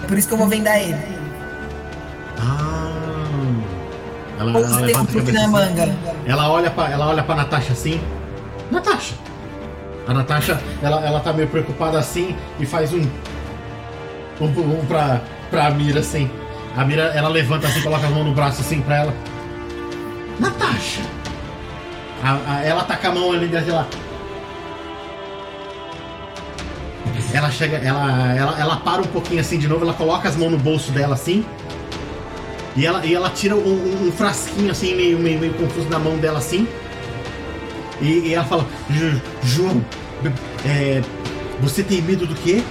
É 0.04 0.06
por 0.06 0.16
isso 0.16 0.28
que 0.28 0.34
eu 0.34 0.38
vou 0.38 0.46
vendar 0.46 0.78
ele. 0.78 1.15
Ela, 4.50 4.58
Ou 4.58 4.64
ela 4.64 4.76
um 4.76 4.80
levanta 4.84 5.10
a 5.10 5.14
cabeça 5.14 5.32
na 5.32 5.40
assim. 5.40 5.50
manga. 5.52 5.96
Ela 6.26 6.50
olha 6.50 6.70
pra, 6.70 6.90
ela 6.90 7.06
olha 7.08 7.22
pra 7.22 7.34
Natasha 7.34 7.72
assim. 7.72 8.00
Natasha! 8.70 9.14
A 10.08 10.14
Natasha, 10.14 10.60
ela, 10.82 11.00
ela 11.04 11.20
tá 11.20 11.32
meio 11.32 11.48
preocupada 11.48 11.98
assim 11.98 12.36
e 12.60 12.66
faz 12.66 12.92
um. 12.92 13.06
Um, 14.40 14.46
um 14.46 14.84
pra, 14.86 15.20
pra 15.50 15.70
Mira 15.70 16.00
assim. 16.00 16.30
A 16.76 16.84
Mira, 16.84 17.04
ela 17.14 17.28
levanta 17.28 17.66
assim, 17.66 17.80
coloca 17.82 18.06
a 18.06 18.10
mão 18.10 18.22
no 18.22 18.32
braço 18.34 18.60
assim 18.60 18.80
pra 18.82 18.96
ela. 18.98 19.14
Natasha! 20.38 21.00
A- 22.22 22.38
a- 22.56 22.62
ela 22.62 22.84
tá 22.84 22.96
com 22.96 23.08
a 23.08 23.12
mão 23.12 23.32
ali 23.32 23.46
dentro 23.48 23.72
lá. 23.74 23.86
Ela 27.32 27.50
chega, 27.50 27.76
ela, 27.78 28.32
ela, 28.34 28.58
ela 28.60 28.76
para 28.76 29.02
um 29.02 29.06
pouquinho 29.06 29.40
assim 29.40 29.58
de 29.58 29.68
novo, 29.68 29.84
ela 29.84 29.92
coloca 29.92 30.28
as 30.28 30.36
mãos 30.36 30.50
no 30.52 30.58
bolso 30.58 30.90
dela 30.92 31.14
assim. 31.14 31.44
E 32.76 32.84
ela, 32.84 33.04
e 33.06 33.14
ela 33.14 33.30
tira 33.30 33.54
um, 33.56 33.58
um- 33.60 34.08
um 34.08 34.12
frasquinho 34.12 34.70
assim, 34.70 34.94
meio, 34.94 35.18
meio, 35.18 35.38
meio 35.38 35.54
confuso 35.54 35.88
da 35.88 35.98
mão 35.98 36.16
dela 36.18 36.38
assim. 36.38 36.68
E, 38.00 38.28
e 38.28 38.34
ela 38.34 38.44
fala: 38.44 38.66
"Ju- 38.90 39.20
João, 39.42 39.84
é, 40.64 41.02
você 41.60 41.82
tem 41.82 42.02
medo 42.02 42.26
do 42.26 42.34
quê? 42.34 42.62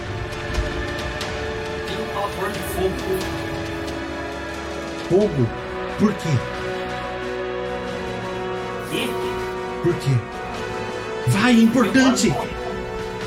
Tem 1.87 1.97
um 1.97 2.07
pavor 2.13 2.51
de 2.51 2.59
fogo. 2.59 3.19
Fogo? 5.09 5.49
Por 5.99 6.13
quê? 6.13 6.29
E 8.93 9.09
Por 9.83 9.93
quê? 9.95 10.11
Vai, 11.27 11.51
é 11.53 11.59
importante! 11.59 12.33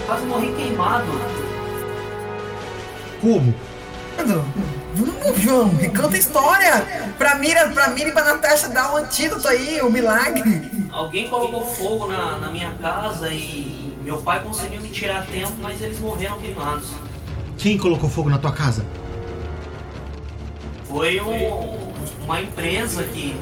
quase 0.07 0.25
morri 0.27 0.53
queimado. 0.57 1.07
Como? 3.21 3.55
Vamos, 4.95 5.41
João, 5.41 5.67
me 5.69 5.89
conta 5.89 6.17
a 6.17 6.19
história. 6.19 7.13
Pra 7.19 7.35
Mira, 7.37 7.69
pra 7.71 7.89
Mira 7.91 8.09
e 8.09 8.13
pra 8.13 8.25
Natasha 8.25 8.69
dar 8.69 8.93
um 8.93 8.97
antídoto 8.97 9.47
aí, 9.49 9.81
um 9.83 9.91
milagre. 9.91 10.71
Alguém 10.91 11.29
colocou 11.29 11.65
fogo 11.67 12.07
na, 12.09 12.39
na 12.39 12.51
minha 12.51 12.73
casa 12.81 13.29
e 13.31 13.95
meu 14.03 14.19
pai 14.23 14.41
conseguiu 14.43 14.81
me 14.81 14.89
tirar 14.89 15.19
a 15.21 15.23
tempo, 15.23 15.53
mas 15.61 15.81
eles 15.83 15.99
morreram 16.01 16.39
queimados. 16.39 16.89
Quem 17.59 17.77
colocou 17.77 18.09
fogo 18.09 18.31
na 18.31 18.39
tua 18.39 18.53
casa? 18.53 18.85
Foi 20.85 21.21
um- 21.21 21.93
uma 22.25 22.41
empresa 22.41 23.03
que, 23.05 23.37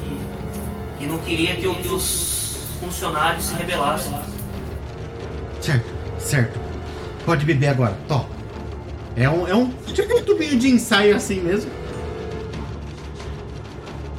que 0.99 1.05
não 1.05 1.17
queria 1.19 1.55
que, 1.55 1.61
que 1.75 1.87
os 1.87 2.57
funcionários 2.79 3.45
se 3.45 3.53
rebelassem. 3.55 4.13
Certo, 5.61 5.85
certo. 6.19 6.59
Pode 7.25 7.45
beber 7.45 7.67
agora, 7.69 7.95
Tó. 8.07 8.25
É 9.17 9.27
um, 9.27 9.47
é 9.47 9.55
um 9.55 9.71
tipo 9.87 10.15
um 10.15 10.21
tubinho 10.21 10.57
de 10.59 10.69
ensaio 10.69 11.15
assim 11.15 11.41
mesmo. 11.41 11.71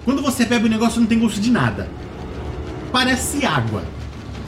Quando 0.04 0.20
você 0.20 0.44
bebe 0.44 0.66
o 0.66 0.68
negócio 0.68 1.00
não 1.00 1.06
tem 1.06 1.20
gosto 1.20 1.40
de 1.40 1.52
nada. 1.52 1.88
Parece 2.90 3.46
água. 3.46 3.84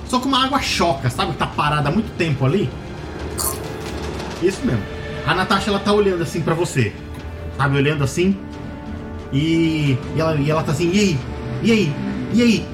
Só 0.08 0.18
que 0.18 0.26
uma 0.26 0.44
água 0.44 0.60
choca, 0.60 1.08
sabe? 1.08 1.34
Tá 1.34 1.46
parada 1.46 1.88
há 1.88 1.92
muito 1.92 2.10
tempo 2.16 2.44
ali. 2.44 2.68
Isso 4.42 4.66
mesmo. 4.66 4.82
A 5.24 5.34
Natasha 5.34 5.70
ela 5.70 5.78
tá 5.78 5.92
olhando 5.92 6.22
assim 6.24 6.40
pra 6.40 6.54
você. 6.54 6.92
Sabe, 7.56 7.76
olhando 7.76 8.02
assim. 8.02 8.36
E, 9.32 9.96
e, 10.16 10.20
ela, 10.20 10.34
e 10.34 10.50
ela 10.50 10.64
tá 10.64 10.72
assim, 10.72 10.90
e 10.92 10.98
aí? 10.98 11.18
E 11.62 11.70
aí? 11.70 11.94
E 12.32 12.42
aí? 12.42 12.66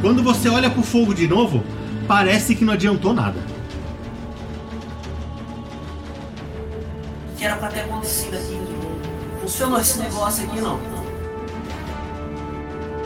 Quando 0.00 0.20
você 0.22 0.48
olha 0.48 0.68
pro 0.68 0.82
fogo 0.82 1.14
de 1.14 1.28
novo, 1.28 1.62
parece 2.08 2.56
que 2.56 2.64
não 2.64 2.72
adiantou 2.72 3.14
nada. 3.14 3.38
Que 7.44 7.48
era 7.48 7.56
pra 7.58 7.68
ter 7.68 7.80
acontecido 7.80 8.36
aqui. 8.36 8.58
Funcionou 9.42 9.78
esse 9.78 9.98
negócio 9.98 10.46
aqui 10.46 10.62
não. 10.62 10.80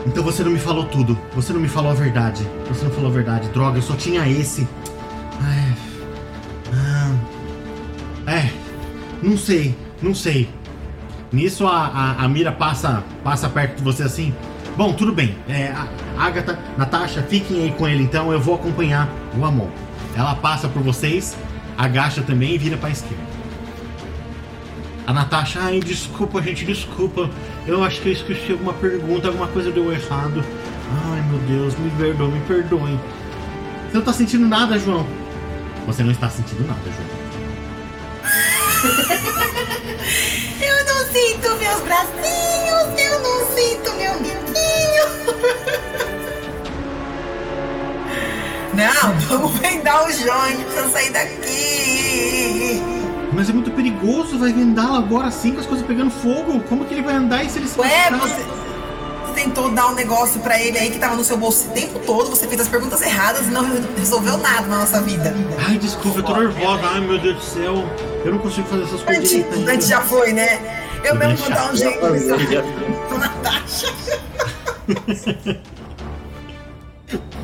Então 0.07 0.23
você 0.23 0.45
não 0.45 0.51
me 0.51 0.59
falou 0.59 0.85
tudo. 0.85 1.19
Você 1.35 1.51
não 1.51 1.59
me 1.59 1.67
falou 1.67 1.91
a 1.91 1.93
verdade. 1.93 2.47
Você 2.69 2.85
não 2.85 2.91
falou 2.91 3.09
a 3.09 3.13
verdade. 3.13 3.49
Droga, 3.49 3.79
eu 3.79 3.81
só 3.81 3.97
tinha 3.97 4.25
esse. 4.29 4.65
Ai. 5.41 5.75
Ah. 6.73 8.31
É. 8.31 8.53
Não 9.21 9.37
sei. 9.37 9.77
Não 10.01 10.15
sei. 10.15 10.49
Nisso 11.33 11.67
a, 11.67 11.87
a, 11.87 12.23
a 12.23 12.29
Mira 12.29 12.53
passa, 12.53 13.03
passa 13.21 13.49
perto 13.49 13.79
de 13.79 13.83
você 13.83 14.03
assim. 14.03 14.33
Bom, 14.77 14.93
tudo 14.93 15.11
bem. 15.11 15.37
É, 15.49 15.75
Agatha, 16.17 16.57
Natasha, 16.77 17.21
fiquem 17.23 17.63
aí 17.63 17.71
com 17.73 17.85
ele 17.85 18.03
então. 18.03 18.31
Eu 18.31 18.39
vou 18.39 18.55
acompanhar 18.55 19.09
o 19.37 19.43
Amon. 19.43 19.67
Ela 20.15 20.33
passa 20.35 20.69
por 20.69 20.81
vocês, 20.81 21.35
agacha 21.77 22.21
também 22.21 22.55
e 22.55 22.57
vira 22.57 22.77
pra 22.77 22.89
esquerda. 22.89 23.28
A 25.09 25.11
Natasha, 25.11 25.59
ai, 25.63 25.79
desculpa, 25.79 26.39
gente, 26.39 26.63
desculpa. 26.63 27.27
Eu 27.65 27.83
acho 27.83 27.99
que 27.99 28.09
eu 28.09 28.13
esqueci 28.13 28.51
alguma 28.51 28.73
pergunta, 28.73 29.27
alguma 29.27 29.47
coisa 29.47 29.71
deu 29.71 29.91
errado. 29.91 30.45
Ai, 31.11 31.19
meu 31.31 31.39
Deus, 31.47 31.75
me 31.79 31.89
perdoe, 31.97 32.27
me 32.27 32.39
perdoe. 32.41 32.99
Você 33.89 33.97
não 33.97 34.03
tá 34.03 34.13
sentindo 34.13 34.47
nada, 34.47 34.77
João? 34.77 35.07
Você 35.87 36.03
não 36.03 36.11
está 36.11 36.29
sentindo 36.29 36.63
nada, 36.67 36.79
João. 36.85 37.07
Eu 40.61 40.85
não 40.85 41.05
sinto 41.11 41.55
meus 41.57 41.81
bracinhos, 41.81 42.93
eu 42.99 43.19
não 43.23 43.47
sinto 43.55 43.91
meu 43.95 44.13
biquinho. 44.19 45.07
Não, 48.75 49.17
vamos 49.27 49.57
vendar 49.59 50.05
o 50.05 50.11
João, 50.11 50.53
a 50.77 50.89
sair 50.89 51.09
daqui. 51.11 52.98
Mas 53.39 53.49
é 53.49 53.53
muito 53.53 53.71
perigoso, 53.71 54.37
vai 54.37 54.51
vendá-lo 54.51 54.95
agora 54.95 55.27
assim 55.27 55.53
com 55.53 55.61
as 55.61 55.65
coisas 55.65 55.87
pegando 55.87 56.11
fogo. 56.11 56.59
Como 56.67 56.83
que 56.83 56.93
ele 56.93 57.01
vai 57.01 57.15
andar 57.15 57.41
e 57.41 57.49
se 57.49 57.57
ele 57.57 57.69
se 57.69 57.79
Ué, 57.79 58.11
você, 58.11 58.35
você 59.25 59.33
tentou 59.33 59.71
dar 59.71 59.87
um 59.87 59.95
negócio 59.95 60.41
pra 60.41 60.61
ele 60.61 60.77
aí 60.77 60.91
que 60.91 60.99
tava 60.99 61.15
no 61.15 61.23
seu 61.23 61.37
bolso 61.37 61.69
o 61.69 61.71
tempo 61.71 61.99
todo, 61.99 62.29
você 62.29 62.45
fez 62.49 62.59
as 62.59 62.67
perguntas 62.67 63.01
erradas 63.01 63.47
e 63.47 63.49
não 63.49 63.63
resolveu 63.95 64.37
nada 64.39 64.67
na 64.67 64.79
nossa 64.79 65.01
vida. 65.01 65.33
Ai, 65.65 65.77
desculpa, 65.77 66.19
eu 66.19 66.23
tô 66.23 66.35
nervosa. 66.35 66.81
Ai, 66.83 66.99
meu 66.99 67.17
Deus 67.17 67.37
do 67.37 67.41
céu. 67.41 67.75
Eu 68.25 68.33
não 68.33 68.39
consigo 68.39 68.67
fazer 68.67 68.83
essas 68.83 69.01
coisas. 69.03 69.45
Dante 69.63 69.85
já 69.85 70.01
foi, 70.01 70.33
né? 70.33 70.59
Eu 71.05 71.15
mesmo 71.15 71.37
vou 71.37 71.49
dar 71.49 71.71
um 71.71 71.77
jeito 71.77 71.97
Tô 73.07 73.17
Natasha. 73.17 73.87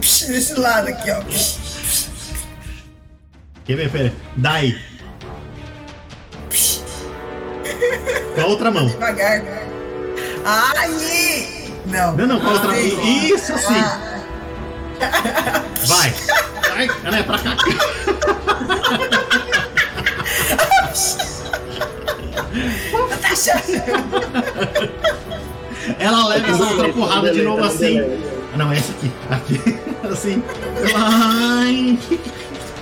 Psh, 0.02 0.28
Desse 0.28 0.60
lado 0.60 0.90
aqui, 0.90 1.10
ó. 1.10 1.22
Quer 3.64 3.78
ver, 3.78 3.90
pera. 3.90 4.14
Daí. 4.36 4.95
Com 8.36 8.41
a 8.41 8.45
outra 8.45 8.69
mão. 8.71 8.88
Devagar. 8.88 9.41
Aí! 10.45 11.71
Não. 11.86 12.13
Não, 12.15 12.28
não, 12.28 12.39
com 12.39 12.48
a 12.48 12.52
outra 12.52 12.67
mão. 12.67 12.78
Isso 12.78 13.54
assim. 13.54 13.84
Vai. 15.86 16.13
Vai. 16.69 16.89
Ela 17.04 17.19
é 17.19 17.24
pra 17.24 17.39
cá. 17.39 17.56
Natasha! 23.10 23.62
Ela 26.00 26.28
leva 26.28 26.48
essa 26.52 26.63
outra 26.63 26.89
porrada 26.89 27.32
de 27.32 27.41
novo 27.41 27.63
assim. 27.63 28.00
Ah, 28.54 28.58
Não, 28.58 28.71
essa 28.71 28.91
aqui. 28.91 29.12
Aqui. 29.30 29.80
Assim. 30.12 30.43
Ai. 30.95 32.00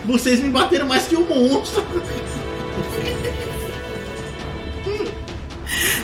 Vocês 0.06 0.40
me 0.42 0.50
bateram 0.50 0.88
mais 0.88 1.04
que 1.08 1.16
o 1.16 1.26
monstro. 1.26 1.84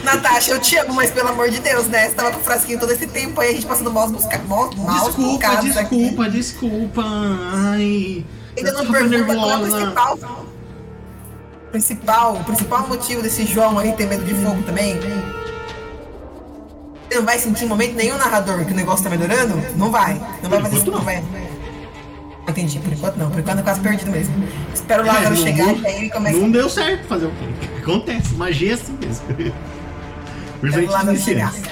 Natasha, 0.04 0.52
eu 0.52 0.60
te 0.60 0.78
amo, 0.78 0.94
mas 0.94 1.12
pelo 1.12 1.30
amor 1.30 1.50
de 1.50 1.60
Deus, 1.60 1.88
né? 1.88 2.08
Você 2.10 2.16
tava 2.16 2.32
com 2.32 2.40
o 2.40 2.44
frasquinho 2.44 2.80
todo 2.80 2.92
esse 2.92 3.06
tempo 3.08 3.40
aí, 3.42 3.50
a 3.50 3.54
gente 3.54 3.66
passando 3.66 3.92
maus 3.92 4.12
busca... 4.12 4.38
maus, 4.48 4.76
maus 4.76 5.04
Desculpa, 5.16 5.48
aqui. 5.48 5.70
desculpa, 5.70 6.30
desculpa. 6.30 7.04
Ai. 7.06 8.26
Ainda 8.58 8.72
não 8.72 8.86
pergunta 8.92 9.36
qual 9.36 9.52
é 9.52 9.58
o 9.58 9.62
principal. 9.62 10.20
Principal, 11.72 12.34
o 12.36 12.44
principal 12.44 12.88
motivo 12.88 13.22
desse 13.22 13.46
João 13.46 13.78
aí 13.78 13.92
ter 13.94 14.08
medo 14.08 14.24
de 14.26 14.34
fogo 14.36 14.62
também. 14.64 14.98
Você 17.10 17.16
não 17.18 17.26
vai 17.26 17.38
sentir 17.40 17.66
em 17.66 17.68
momento 17.68 17.96
nenhum 17.96 18.18
narrador 18.18 18.66
que 18.66 18.72
o 18.72 18.76
negócio 18.76 19.04
tá 19.04 19.10
melhorando? 19.10 19.56
Não 19.76 19.92
vai. 19.92 20.20
Não 20.42 20.50
vai 20.50 20.62
fazer 20.62 20.78
isso, 20.78 20.92
não 20.92 21.02
vai. 21.02 21.24
Entendi, 22.48 22.80
por 22.80 22.92
enquanto 22.94 23.18
não. 23.18 23.30
Por 23.30 23.40
enquanto 23.40 23.60
é 23.60 23.62
quase 23.62 23.80
perdido 23.80 24.10
mesmo. 24.12 24.34
Espero 24.74 25.06
Lázaro 25.06 25.34
É, 25.34 25.38
chegar 25.38 25.68
não- 25.68 25.76
e 25.78 25.86
aí 25.88 25.96
ele 25.98 26.10
começa. 26.10 26.38
Não 26.38 26.50
deu 26.50 26.68
certo 26.70 27.08
fazer 27.08 27.26
o 27.28 27.32
quê? 27.32 27.68
Acontece, 27.82 28.34
magia 28.34 28.72
é 28.72 28.74
assim 28.74 28.98
mesmo. 29.00 29.54
Chegar. 31.18 31.54
isso. 31.54 31.70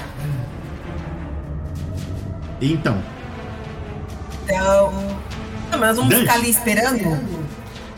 Então, 2.60 3.02
Então. 4.48 4.92
Não, 5.70 5.78
mas 5.78 5.80
nós 5.80 5.96
vamos 5.96 6.10
Dante. 6.10 6.20
ficar 6.22 6.34
ali 6.34 6.50
esperando. 6.50 7.48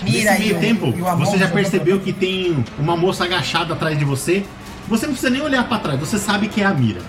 Mira 0.02 0.32
nesse 0.32 0.42
meio 0.42 0.56
o, 0.56 0.60
tempo, 0.60 0.86
o 0.86 1.16
você 1.18 1.38
já 1.38 1.48
percebeu 1.48 2.00
que 2.00 2.12
tem 2.12 2.64
uma 2.78 2.96
moça 2.96 3.24
agachada 3.24 3.74
atrás 3.74 3.98
de 3.98 4.04
você. 4.04 4.44
Você 4.88 5.06
não 5.06 5.12
precisa 5.12 5.30
nem 5.30 5.42
olhar 5.42 5.68
pra 5.68 5.78
trás, 5.78 6.00
você 6.00 6.18
sabe 6.18 6.48
que 6.48 6.62
é 6.62 6.64
a 6.64 6.74
Mira. 6.74 7.00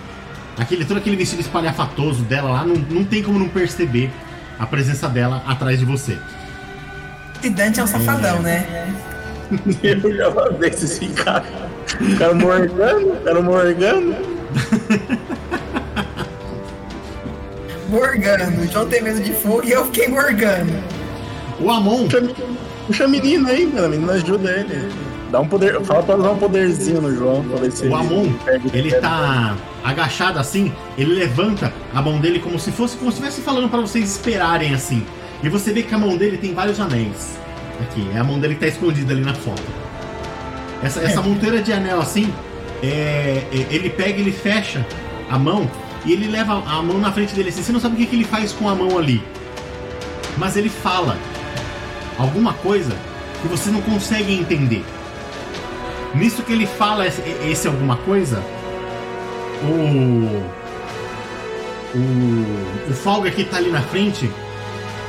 Aquele, 0.58 0.86
todo 0.86 0.98
aquele 0.98 1.16
vestido 1.16 1.40
espalhafatoso 1.40 2.24
dela 2.24 2.52
lá, 2.52 2.66
não, 2.66 2.76
não 2.76 3.04
tem 3.04 3.24
como 3.24 3.40
não 3.40 3.48
perceber 3.48 4.12
a 4.60 4.66
presença 4.68 5.08
dela 5.08 5.42
atrás 5.48 5.80
de 5.80 5.86
você. 5.86 6.18
Esse 7.40 7.50
Dante 7.50 7.80
é 7.80 7.84
um 7.84 7.88
safadão, 7.88 8.42
né? 8.42 8.94
Eu 9.82 10.16
já 10.16 10.32
falei 10.32 10.70
esse 10.70 11.08
cara. 11.08 11.71
O 12.02 12.18
cara 12.18 12.34
morgando, 12.34 13.08
o 13.10 13.16
cara. 13.18 13.42
Morgando. 13.42 14.16
O 17.92 18.72
João 18.72 18.88
tem 18.88 19.02
medo 19.02 19.22
de 19.22 19.34
fogo 19.34 19.64
e 19.66 19.72
eu 19.72 19.84
fiquei 19.86 20.08
morgando. 20.08 20.72
O 21.60 21.70
Amon, 21.70 22.08
Puxa, 22.08 22.24
puxa 22.88 23.04
a 23.04 23.08
menina 23.08 23.50
aí, 23.50 23.68
mano. 23.68 23.86
A 23.86 23.90
menina 23.90 24.14
ajuda 24.14 24.50
ele. 24.50 24.90
Dá 25.30 25.42
um 25.42 25.48
poder. 25.48 25.82
Fala 25.82 26.02
pra 26.02 26.16
usar 26.16 26.32
um 26.32 26.38
poderzinho 26.38 27.02
no 27.02 27.14
João 27.14 27.44
pra 27.44 27.58
ver 27.60 27.72
se 27.72 27.86
o 27.88 27.94
Amon, 27.96 28.28
ele 28.74 28.92
pé. 28.92 29.00
tá 29.00 29.58
agachado 29.84 30.40
assim, 30.40 30.72
ele 30.98 31.14
levanta 31.16 31.74
a 31.94 32.02
mão 32.02 32.18
dele 32.20 32.40
como 32.40 32.58
se 32.58 32.72
fosse, 32.72 32.96
como 32.96 33.12
se 33.12 33.18
estivesse 33.18 33.42
falando 33.42 33.68
pra 33.70 33.82
vocês 33.82 34.10
esperarem 34.10 34.74
assim. 34.74 35.06
E 35.44 35.50
você 35.50 35.74
vê 35.74 35.84
que 35.84 35.94
a 35.94 35.98
mão 35.98 36.16
dele 36.16 36.38
tem 36.38 36.54
vários 36.54 36.80
anéis. 36.80 37.38
Aqui, 37.82 38.08
é 38.16 38.20
a 38.20 38.24
mão 38.24 38.40
dele 38.40 38.54
que 38.56 38.62
tá 38.62 38.68
escondida 38.68 39.12
ali 39.12 39.22
na 39.22 39.34
foto. 39.34 39.64
Essa, 40.84 41.02
essa 41.02 41.22
monteira 41.22 41.62
de 41.62 41.72
anel 41.72 42.00
assim, 42.00 42.34
é, 42.82 43.44
é, 43.52 43.68
ele 43.70 43.90
pega, 43.90 44.20
ele 44.20 44.32
fecha 44.32 44.86
a 45.30 45.38
mão 45.38 45.70
e 46.06 46.14
ele 46.14 46.28
leva 46.28 46.54
a 46.54 46.82
mão 46.82 46.98
na 46.98 47.12
frente 47.12 47.34
dele 47.36 47.50
assim. 47.50 47.64
Você 47.64 47.72
não 47.72 47.80
sabe 47.80 47.96
o 47.96 47.98
que, 47.98 48.08
que 48.08 48.16
ele 48.16 48.26
faz 48.26 48.52
com 48.52 48.68
a 48.68 48.76
mão 48.76 48.98
ali. 48.98 49.24
Mas 50.38 50.58
ele 50.58 50.70
fala 50.70 51.18
alguma 52.18 52.54
coisa 52.54 52.96
que 53.42 53.48
você 53.48 53.70
não 53.70 53.82
consegue 53.82 54.34
entender. 54.34 54.84
Nisso 56.14 56.44
que 56.44 56.52
ele 56.52 56.66
fala 56.66 57.08
esse, 57.08 57.22
esse 57.50 57.68
alguma 57.68 57.98
coisa, 57.98 58.44
o. 59.64 60.62
O. 61.98 62.90
O 62.90 62.94
Falga 62.94 63.30
que 63.32 63.44
tá 63.44 63.58
ali 63.58 63.70
na 63.70 63.82
frente, 63.82 64.30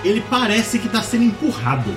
ele 0.04 0.22
parece 0.28 0.78
que 0.78 0.88
tá 0.88 1.02
sendo 1.02 1.24
empurrado. 1.24 1.90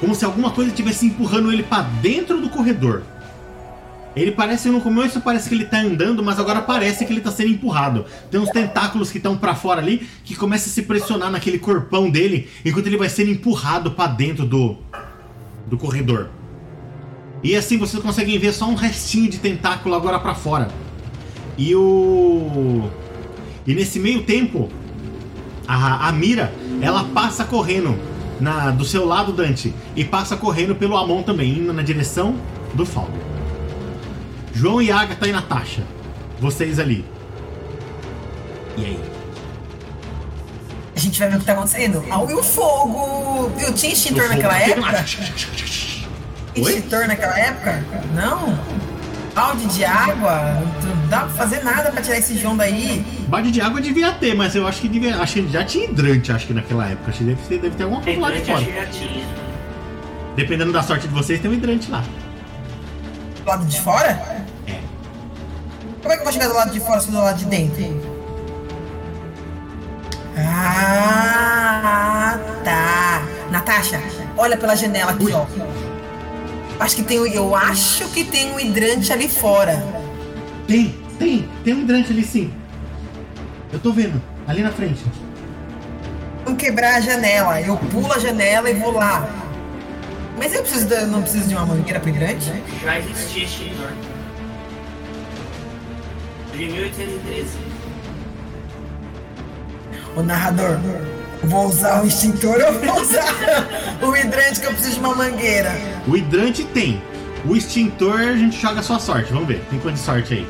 Como 0.00 0.14
se 0.14 0.24
alguma 0.24 0.50
coisa 0.50 0.70
estivesse 0.70 1.06
empurrando 1.06 1.52
ele 1.52 1.62
pra 1.62 1.82
dentro 1.82 2.40
do 2.40 2.48
corredor. 2.48 3.02
Ele 4.14 4.32
parece, 4.32 4.68
no 4.68 4.80
começo 4.80 5.20
parece 5.20 5.48
que 5.48 5.54
ele 5.54 5.64
tá 5.64 5.80
andando, 5.80 6.22
mas 6.22 6.40
agora 6.40 6.60
parece 6.60 7.04
que 7.04 7.12
ele 7.12 7.20
tá 7.20 7.30
sendo 7.30 7.50
empurrado. 7.50 8.04
Tem 8.30 8.40
uns 8.40 8.50
tentáculos 8.50 9.10
que 9.10 9.18
estão 9.18 9.36
pra 9.36 9.54
fora 9.54 9.80
ali, 9.80 10.08
que 10.24 10.34
começam 10.34 10.70
a 10.70 10.74
se 10.74 10.82
pressionar 10.82 11.30
naquele 11.30 11.58
corpão 11.58 12.10
dele, 12.10 12.48
enquanto 12.64 12.86
ele 12.86 12.96
vai 12.96 13.08
sendo 13.08 13.30
empurrado 13.30 13.92
pra 13.92 14.06
dentro 14.06 14.44
do, 14.44 14.76
do 15.66 15.76
corredor. 15.76 16.30
E 17.42 17.54
assim 17.54 17.78
vocês 17.78 18.02
conseguem 18.02 18.38
ver 18.38 18.52
só 18.52 18.68
um 18.68 18.74
restinho 18.74 19.30
de 19.30 19.38
tentáculo 19.38 19.94
agora 19.94 20.18
pra 20.18 20.34
fora. 20.34 20.68
E 21.56 21.74
o. 21.74 22.88
E 23.66 23.74
nesse 23.74 24.00
meio 24.00 24.22
tempo, 24.22 24.68
a, 25.66 26.08
a 26.08 26.12
Mira, 26.12 26.52
ela 26.80 27.04
passa 27.04 27.44
correndo 27.44 27.96
na, 28.40 28.70
do 28.70 28.84
seu 28.84 29.04
lado, 29.04 29.32
Dante, 29.32 29.74
e 29.96 30.04
passa 30.04 30.36
correndo 30.36 30.74
pelo 30.74 30.96
Amon 30.96 31.22
também, 31.22 31.58
indo 31.58 31.72
na 31.72 31.82
direção 31.82 32.36
do 32.74 32.84
Faldo. 32.86 33.18
João 34.52 34.82
e 34.82 34.90
Agatha 34.90 35.26
e 35.26 35.32
Natasha. 35.32 35.84
Vocês 36.40 36.78
ali. 36.78 37.04
E 38.76 38.84
aí? 38.84 39.00
A 40.94 41.00
gente 41.00 41.18
vai 41.18 41.28
ver 41.28 41.36
o 41.36 41.38
que 41.40 41.46
tá 41.46 41.52
acontecendo. 41.52 42.04
Ah, 42.10 42.24
e 42.28 42.34
o 42.34 42.42
fogo! 42.42 43.50
Viu? 43.56 43.72
Tinha 43.72 43.92
extintor 43.92 44.28
naquela 44.28 44.58
época? 44.58 45.04
Extintor 46.56 47.06
naquela 47.06 47.38
época? 47.38 47.84
Não? 48.14 48.58
Balde 49.38 49.66
de 49.66 49.84
água? 49.84 50.60
Não 50.82 51.06
dá 51.08 51.20
pra 51.20 51.28
fazer 51.28 51.62
nada 51.62 51.90
pra 51.92 52.02
tirar 52.02 52.18
esse 52.18 52.36
João 52.36 52.56
daí. 52.56 53.04
Balde 53.28 53.50
de 53.52 53.60
água 53.60 53.80
devia 53.80 54.12
ter, 54.12 54.34
mas 54.34 54.54
eu 54.56 54.66
acho 54.66 54.80
que 54.80 54.88
devia. 54.88 55.16
Acho 55.22 55.34
que 55.34 55.48
já 55.48 55.64
tinha 55.64 55.84
hidrante, 55.84 56.32
acho 56.32 56.46
que 56.46 56.52
naquela 56.54 56.86
época. 56.88 57.10
Acho 57.10 57.18
que 57.18 57.24
deve, 57.24 57.42
ter- 57.48 57.58
deve 57.60 57.76
ter 57.76 57.82
alguma 57.84 58.02
coisa 58.02 58.20
lá 58.20 58.30
de 58.32 58.40
fora. 58.40 58.64
Dependendo 60.34 60.72
da 60.72 60.82
sorte 60.82 61.06
de 61.08 61.14
vocês, 61.14 61.40
tem 61.40 61.50
um 61.50 61.54
hidrante 61.54 61.90
lá. 61.90 62.02
Do 63.44 63.48
lado 63.48 63.64
de 63.66 63.80
fora? 63.80 64.10
É. 64.66 64.80
Como 66.02 66.12
é 66.12 66.16
que 66.16 66.20
eu 66.20 66.24
vou 66.24 66.32
chegar 66.32 66.48
do 66.48 66.54
lado 66.54 66.70
de 66.72 66.80
fora 66.80 67.00
se 67.00 67.06
eu 67.08 67.12
do 67.12 67.18
lado 67.18 67.38
de 67.38 67.44
dentro? 67.46 68.18
Ah, 70.70 72.38
tá. 72.64 73.22
Natasha, 73.50 74.00
olha 74.36 74.56
pela 74.56 74.74
janela 74.76 75.12
aqui, 75.12 75.32
ó. 75.32 75.46
Acho 76.80 76.96
que 76.96 77.02
tem, 77.02 77.16
eu 77.34 77.54
acho 77.56 78.08
que 78.10 78.24
tem 78.24 78.52
um 78.52 78.60
hidrante 78.60 79.12
ali 79.12 79.28
fora. 79.28 79.82
Tem, 80.66 80.94
tem, 81.18 81.48
tem 81.64 81.74
um 81.74 81.80
hidrante 81.80 82.12
ali 82.12 82.22
sim. 82.24 82.52
Eu 83.72 83.78
tô 83.80 83.92
vendo, 83.92 84.22
ali 84.46 84.62
na 84.62 84.70
frente. 84.70 85.04
Vamos 86.44 86.60
quebrar 86.62 86.96
a 86.96 87.00
janela. 87.00 87.60
Eu 87.60 87.76
pulo 87.76 88.12
a 88.12 88.18
janela 88.18 88.70
e 88.70 88.74
vou 88.74 88.92
lá. 88.92 89.28
Mas 90.38 90.54
eu 90.54 90.62
preciso 90.62 90.86
da- 90.88 91.04
não 91.06 91.20
preciso 91.20 91.48
de 91.48 91.54
uma 91.54 91.66
mangueira 91.66 91.98
pro 91.98 92.10
hidrante? 92.10 92.52
Já 92.82 92.98
existia 92.98 93.44
extintor. 93.44 93.90
De 96.52 96.58
1813. 96.64 97.48
O 100.16 100.22
narrador, 100.22 100.78
vou 101.44 101.66
usar 101.66 102.02
o 102.02 102.06
extintor 102.06 102.56
ou 102.66 102.72
vou 102.72 103.00
usar 103.02 103.34
o 104.02 104.16
hidrante 104.16 104.60
que 104.60 104.66
eu 104.66 104.72
preciso 104.72 104.94
de 104.94 105.00
uma 105.00 105.14
mangueira? 105.14 105.72
O 106.06 106.16
hidrante 106.16 106.64
tem. 106.64 107.02
O 107.46 107.54
extintor 107.56 108.20
a 108.20 108.36
gente 108.36 108.60
joga 108.60 108.80
a 108.80 108.82
sua 108.82 108.98
sorte. 108.98 109.32
Vamos 109.32 109.48
ver. 109.48 109.62
Tem 109.70 109.78
quanto 109.78 109.94
de 109.94 110.00
sorte 110.00 110.34
aí? 110.34 110.46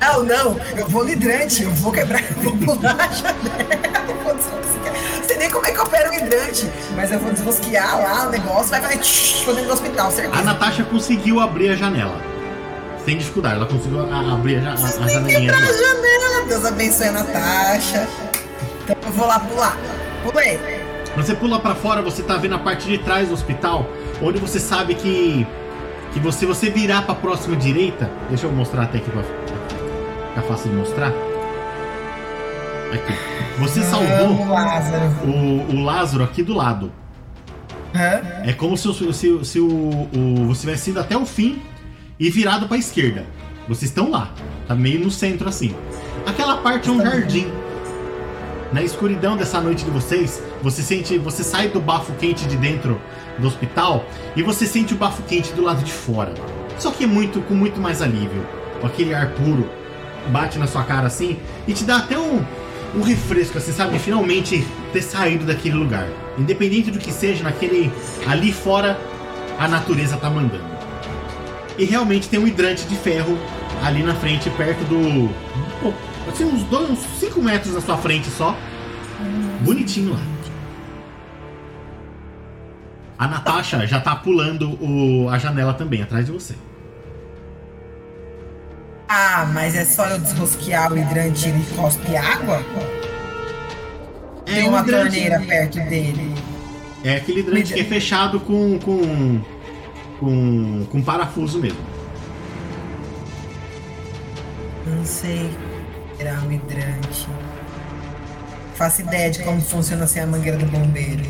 Não, 0.00 0.22
não, 0.22 0.60
eu 0.76 0.86
vou 0.88 1.02
no 1.02 1.10
hidrante, 1.10 1.64
eu 1.64 1.70
vou 1.72 1.90
quebrar, 1.90 2.22
eu 2.22 2.36
vou 2.36 2.56
pular 2.76 2.96
a 3.00 3.08
janela, 3.08 4.06
eu 4.08 4.14
vou. 4.22 4.32
Não 4.34 5.24
sei 5.26 5.36
nem 5.38 5.50
como 5.50 5.66
é 5.66 5.72
que 5.72 5.78
opera 5.80 6.08
o 6.08 6.14
hidrante, 6.14 6.70
mas 6.94 7.10
eu 7.10 7.18
vou 7.18 7.32
desrosquear 7.32 7.98
lá 8.00 8.28
o 8.28 8.30
negócio, 8.30 8.68
vai 8.70 8.80
fazer 8.80 8.98
tsh, 8.98 9.44
dentro 9.46 9.64
do 9.64 9.72
hospital, 9.72 10.06
A 10.06 10.10
certeza. 10.12 10.42
Natasha 10.44 10.84
conseguiu 10.84 11.40
abrir 11.40 11.70
a 11.70 11.74
janela. 11.74 12.16
Sem 13.04 13.18
dificuldade, 13.18 13.56
ela 13.56 13.66
conseguiu 13.66 14.00
a- 14.00 14.34
abrir 14.34 14.58
a, 14.64 14.70
a, 14.70 14.74
a 14.74 14.76
janelinha. 15.08 15.50
na 15.50 15.60
dela. 15.60 15.72
janela. 15.76 16.46
Deus 16.48 16.64
abençoe 16.64 17.08
a 17.08 17.12
Natasha. 17.12 18.08
Então 18.84 18.96
eu 19.04 19.12
vou 19.12 19.26
lá 19.26 19.40
pular. 19.40 19.76
Pulei. 20.30 20.58
Você 21.16 21.34
pula 21.34 21.58
pra 21.58 21.74
fora, 21.74 22.00
você 22.02 22.22
tá 22.22 22.36
vendo 22.36 22.54
a 22.54 22.58
parte 22.58 22.86
de 22.88 22.98
trás 22.98 23.28
do 23.28 23.34
hospital, 23.34 23.86
onde 24.22 24.38
você 24.38 24.58
sabe 24.60 24.94
que 24.94 25.46
que 26.12 26.20
você 26.20 26.46
você 26.46 26.70
virar 26.70 27.02
pra 27.02 27.14
próxima 27.14 27.54
direita, 27.56 28.10
deixa 28.28 28.46
eu 28.46 28.52
mostrar 28.52 28.84
até 28.84 28.98
aqui 28.98 29.10
pra 29.10 29.22
ficar 29.22 30.42
fácil 30.48 30.70
de 30.70 30.76
mostrar. 30.76 31.12
Aqui. 32.92 33.14
Você 33.58 33.80
Amo 33.80 33.90
salvou 33.90 34.48
Lázaro. 34.48 35.04
o, 35.24 35.66
o 35.74 35.84
Lázaro 35.84 36.24
aqui 36.24 36.42
do 36.42 36.54
lado. 36.54 36.90
Hã? 37.94 38.20
É 38.44 38.52
como 38.52 38.76
se, 38.76 38.88
o- 38.88 39.12
se, 39.12 39.44
se 39.44 39.60
o, 39.60 39.66
o, 39.68 40.46
você 40.46 40.60
tivesse 40.62 40.90
ido 40.90 41.00
até 41.00 41.16
o 41.16 41.26
fim 41.26 41.60
e 42.18 42.30
virado 42.30 42.66
pra 42.68 42.76
esquerda. 42.78 43.26
Vocês 43.68 43.90
estão 43.90 44.10
lá. 44.10 44.30
Tá 44.66 44.74
meio 44.74 45.00
no 45.00 45.10
centro 45.10 45.48
assim. 45.48 45.74
Aquela 46.26 46.56
parte 46.58 46.88
é 46.88 46.92
um 46.92 47.02
jardim. 47.02 47.48
Na 48.72 48.82
escuridão 48.82 49.34
dessa 49.36 49.60
noite 49.60 49.84
de 49.84 49.90
vocês, 49.90 50.42
você 50.62 50.82
sente. 50.82 51.16
Você 51.18 51.42
sai 51.42 51.68
do 51.68 51.80
bafo 51.80 52.12
quente 52.14 52.46
de 52.46 52.56
dentro 52.56 53.00
do 53.38 53.46
hospital 53.46 54.04
e 54.36 54.42
você 54.42 54.66
sente 54.66 54.92
o 54.92 54.96
bafo 54.96 55.22
quente 55.22 55.52
do 55.54 55.62
lado 55.62 55.82
de 55.82 55.92
fora. 55.92 56.34
Só 56.78 56.90
que 56.90 57.04
é 57.04 57.06
muito 57.06 57.40
com 57.40 57.54
muito 57.54 57.80
mais 57.80 58.02
alívio. 58.02 58.46
Aquele 58.82 59.14
ar 59.14 59.30
puro. 59.30 59.68
Bate 60.28 60.58
na 60.58 60.66
sua 60.66 60.84
cara 60.84 61.06
assim 61.06 61.38
e 61.66 61.72
te 61.72 61.84
dá 61.84 61.96
até 61.96 62.18
um, 62.18 62.44
um 62.94 63.00
refresco, 63.00 63.56
assim, 63.56 63.72
sabe? 63.72 63.98
Finalmente 63.98 64.66
ter 64.92 65.00
saído 65.00 65.46
daquele 65.46 65.76
lugar. 65.76 66.06
Independente 66.36 66.90
do 66.90 66.98
que 66.98 67.10
seja, 67.10 67.42
naquele. 67.42 67.90
Ali 68.26 68.52
fora, 68.52 69.00
a 69.58 69.66
natureza 69.66 70.18
tá 70.18 70.28
mandando. 70.28 70.76
E 71.78 71.84
realmente 71.84 72.28
tem 72.28 72.38
um 72.38 72.46
hidrante 72.46 72.84
de 72.86 72.96
ferro 72.96 73.38
ali 73.82 74.02
na 74.02 74.14
frente, 74.14 74.50
perto 74.50 74.84
do. 74.84 75.30
Assim, 76.28 76.44
uns 76.44 76.62
2, 76.64 76.90
uns 76.90 76.98
5 77.18 77.40
metros 77.42 77.74
na 77.74 77.80
sua 77.80 77.96
frente 77.96 78.28
só. 78.30 78.56
Bonitinho 79.62 80.12
lá. 80.12 80.20
A 83.18 83.26
Natasha 83.26 83.84
já 83.86 83.98
tá 84.00 84.14
pulando 84.14 84.70
o- 84.82 85.28
a 85.28 85.38
janela 85.38 85.74
também, 85.74 86.02
atrás 86.02 86.26
de 86.26 86.32
você. 86.32 86.54
Ah, 89.08 89.48
mas 89.52 89.74
é 89.74 89.84
só 89.84 90.06
eu 90.06 90.18
desrosquear 90.18 90.92
o 90.92 90.98
hidrante 90.98 91.48
e 91.48 91.50
ele 91.50 91.64
cospe 91.74 92.16
água? 92.16 92.62
Tem 94.44 94.64
um 94.66 94.68
uma 94.68 94.80
hidrante- 94.80 95.02
torneira 95.16 95.40
perto 95.40 95.80
dele. 95.88 96.34
É 97.02 97.16
aquele 97.16 97.40
hidrante 97.40 97.72
que 97.74 97.80
é 97.80 97.84
fechado 97.84 98.38
com. 98.40 98.78
com. 98.78 99.40
com, 100.20 100.86
com 100.90 101.02
parafuso 101.02 101.58
mesmo. 101.58 101.78
Não 104.86 105.04
sei. 105.04 105.50
Era 106.18 106.32
um 106.40 106.50
hidrante. 106.52 107.26
Faço 108.74 109.00
ideia 109.02 109.30
de 109.30 109.42
como 109.42 109.60
funciona 109.60 110.06
sem 110.06 110.22
a 110.22 110.26
mangueira 110.26 110.56
do 110.58 110.66
bombeiro. 110.66 111.22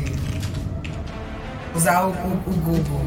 Usar 1.75 2.03
o, 2.05 2.09
o- 2.09 2.43
o 2.47 2.53
Google. 2.53 3.05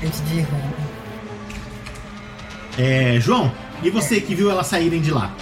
Gente 0.00 0.16
de 0.22 0.40
ruim. 0.42 0.74
É, 2.78 3.18
João, 3.20 3.52
e 3.82 3.90
você 3.90 4.20
que 4.20 4.34
viu 4.34 4.50
elas 4.50 4.66
saírem 4.66 5.00
de 5.00 5.10
lá? 5.10 5.32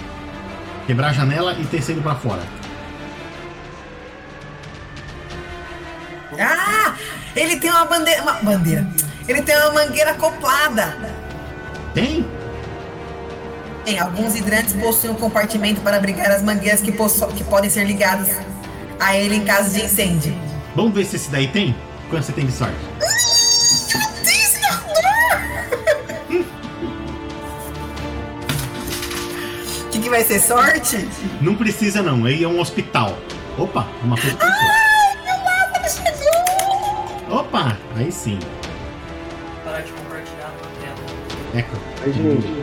Quebrar 0.86 1.08
a 1.08 1.12
janela 1.12 1.54
e 1.54 1.64
ter 1.66 1.82
saído 1.82 2.02
pra 2.02 2.14
fora. 2.14 2.42
Ah! 6.38 6.94
Ele 7.36 7.56
tem 7.56 7.70
uma 7.70 7.84
bandeira. 7.84 8.22
Uma 8.22 8.32
bandeira. 8.34 8.86
Ele 9.28 9.42
tem 9.42 9.56
uma 9.56 9.72
mangueira 9.72 10.10
acoplada. 10.12 10.96
Tem? 11.94 12.26
Tem 13.85 13.99
alguns 13.99 14.37
hidrantes 14.37 14.74
possuem 14.74 15.12
um 15.12 15.16
compartimento 15.16 15.80
para 15.80 15.97
abrigar 15.97 16.30
as 16.30 16.43
mangueiras 16.43 16.80
que, 16.80 16.93
que 16.93 17.45
podem 17.45 17.68
ser 17.68 17.85
ligadas 17.85 18.28
a 19.01 19.16
ele 19.16 19.37
em 19.37 19.45
caso 19.45 19.70
de 19.74 19.85
incêndio. 19.85 20.35
Vamos 20.76 20.95
ver 20.95 21.05
se 21.05 21.16
esse 21.16 21.30
daí 21.30 21.49
tem? 21.49 21.74
Quanto 22.09 22.24
você 22.24 22.33
tem 22.33 22.47
de 22.47 22.53
sorte? 22.53 22.76
O 29.85 29.89
que, 29.91 29.99
que 29.99 30.09
vai 30.09 30.22
ser 30.22 30.41
sorte? 30.41 31.09
Não 31.41 31.57
precisa 31.57 32.03
não, 32.03 32.24
aí 32.24 32.45
é 32.45 32.49
um 32.49 32.61
hospital. 32.61 33.18
Opa, 33.59 33.89
uma 34.03 34.16
coisa 34.16 34.37
pra 34.37 34.47
você. 34.47 34.93
Opa, 37.30 37.76
aí 37.97 38.12
sim. 38.12 38.39
Parar 39.64 39.80
de 39.80 39.91
compartilhar 39.93 40.47
a 40.47 40.51
tela. 40.80 40.95
Eco. 41.55 41.76
Aí, 42.05 42.12
gente. 42.12 42.61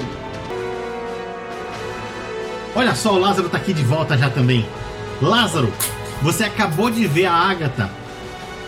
Olha 2.79 2.95
só, 2.95 3.13
o 3.13 3.19
Lázaro 3.19 3.49
tá 3.49 3.57
aqui 3.57 3.73
de 3.73 3.83
volta 3.83 4.17
já 4.17 4.29
também. 4.29 4.65
Lázaro, 5.21 5.69
você 6.21 6.45
acabou 6.45 6.89
de 6.89 7.05
ver 7.05 7.25
a 7.25 7.33
Agatha 7.33 7.89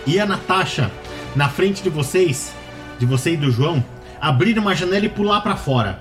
e 0.06 0.20
a 0.20 0.26
Natasha 0.26 0.92
na 1.34 1.48
frente 1.48 1.82
de 1.82 1.90
vocês, 1.90 2.52
de 3.00 3.06
você 3.06 3.36
e 3.36 3.38
do 3.38 3.50
João, 3.50 3.82
abrir 4.20 4.60
uma 4.60 4.76
janela 4.76 5.06
e 5.06 5.10
pular 5.10 5.40
pra 5.40 5.56
fora. 5.56 5.98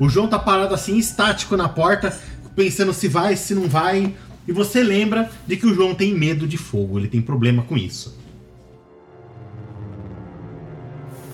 O 0.00 0.08
João 0.08 0.26
tá 0.26 0.40
parado 0.40 0.74
assim, 0.74 0.98
estático 0.98 1.56
na 1.56 1.68
porta, 1.68 2.12
pensando 2.56 2.92
se 2.92 3.06
vai, 3.06 3.36
se 3.36 3.54
não 3.54 3.68
vai. 3.68 4.12
E 4.48 4.50
você 4.50 4.82
lembra 4.82 5.30
de 5.46 5.56
que 5.56 5.64
o 5.64 5.72
João 5.72 5.94
tem 5.94 6.12
medo 6.12 6.48
de 6.48 6.58
fogo, 6.58 6.98
ele 6.98 7.06
tem 7.06 7.22
problema 7.22 7.62
com 7.62 7.76
isso. 7.76 8.18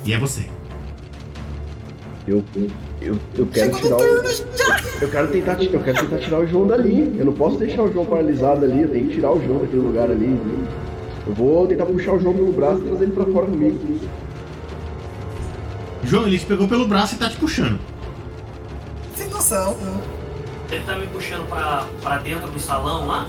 E 0.05 0.13
é 0.13 0.19
você. 0.19 0.58
Eu, 2.29 2.45
eu, 3.01 3.19
eu 3.39 3.47
quero 3.47 3.75
tirar 3.75 3.97
o. 3.97 4.03
Eu 4.03 5.09
quero 5.11 5.29
tentar, 5.29 5.63
eu 5.63 5.81
quero 5.81 5.99
tentar 5.99 6.19
tirar 6.19 6.41
o 6.41 6.47
João 6.47 6.67
dali. 6.67 7.17
Eu 7.19 7.25
não 7.25 7.33
posso 7.33 7.57
deixar 7.57 7.83
o 7.83 7.91
João 7.91 8.05
paralisado 8.05 8.67
ali. 8.67 8.83
Eu 8.83 8.91
tenho 8.91 9.09
que 9.09 9.15
tirar 9.15 9.33
o 9.33 9.43
João 9.43 9.61
daquele 9.61 9.81
lugar 9.81 10.11
ali. 10.11 10.39
Eu 11.27 11.33
vou 11.33 11.67
tentar 11.67 11.87
puxar 11.87 12.13
o 12.13 12.21
João 12.21 12.35
pelo 12.35 12.53
braço 12.53 12.81
e 12.81 12.89
trazer 12.89 13.05
ele 13.05 13.13
pra 13.13 13.25
fora 13.25 13.47
comigo. 13.47 13.79
João, 16.05 16.27
ele 16.27 16.39
te 16.39 16.45
pegou 16.45 16.69
pelo 16.69 16.87
braço 16.87 17.15
e 17.15 17.19
tá 17.19 17.31
te 17.31 17.37
puxando. 17.37 17.81
Sem 19.17 19.31
noção. 19.31 19.75
Ele 20.71 20.85
tá 20.85 20.99
me 20.99 21.07
puxando 21.07 21.49
pra, 21.49 21.87
pra 22.03 22.19
dentro 22.19 22.51
do 22.51 22.61
salão 22.61 23.07
lá? 23.07 23.27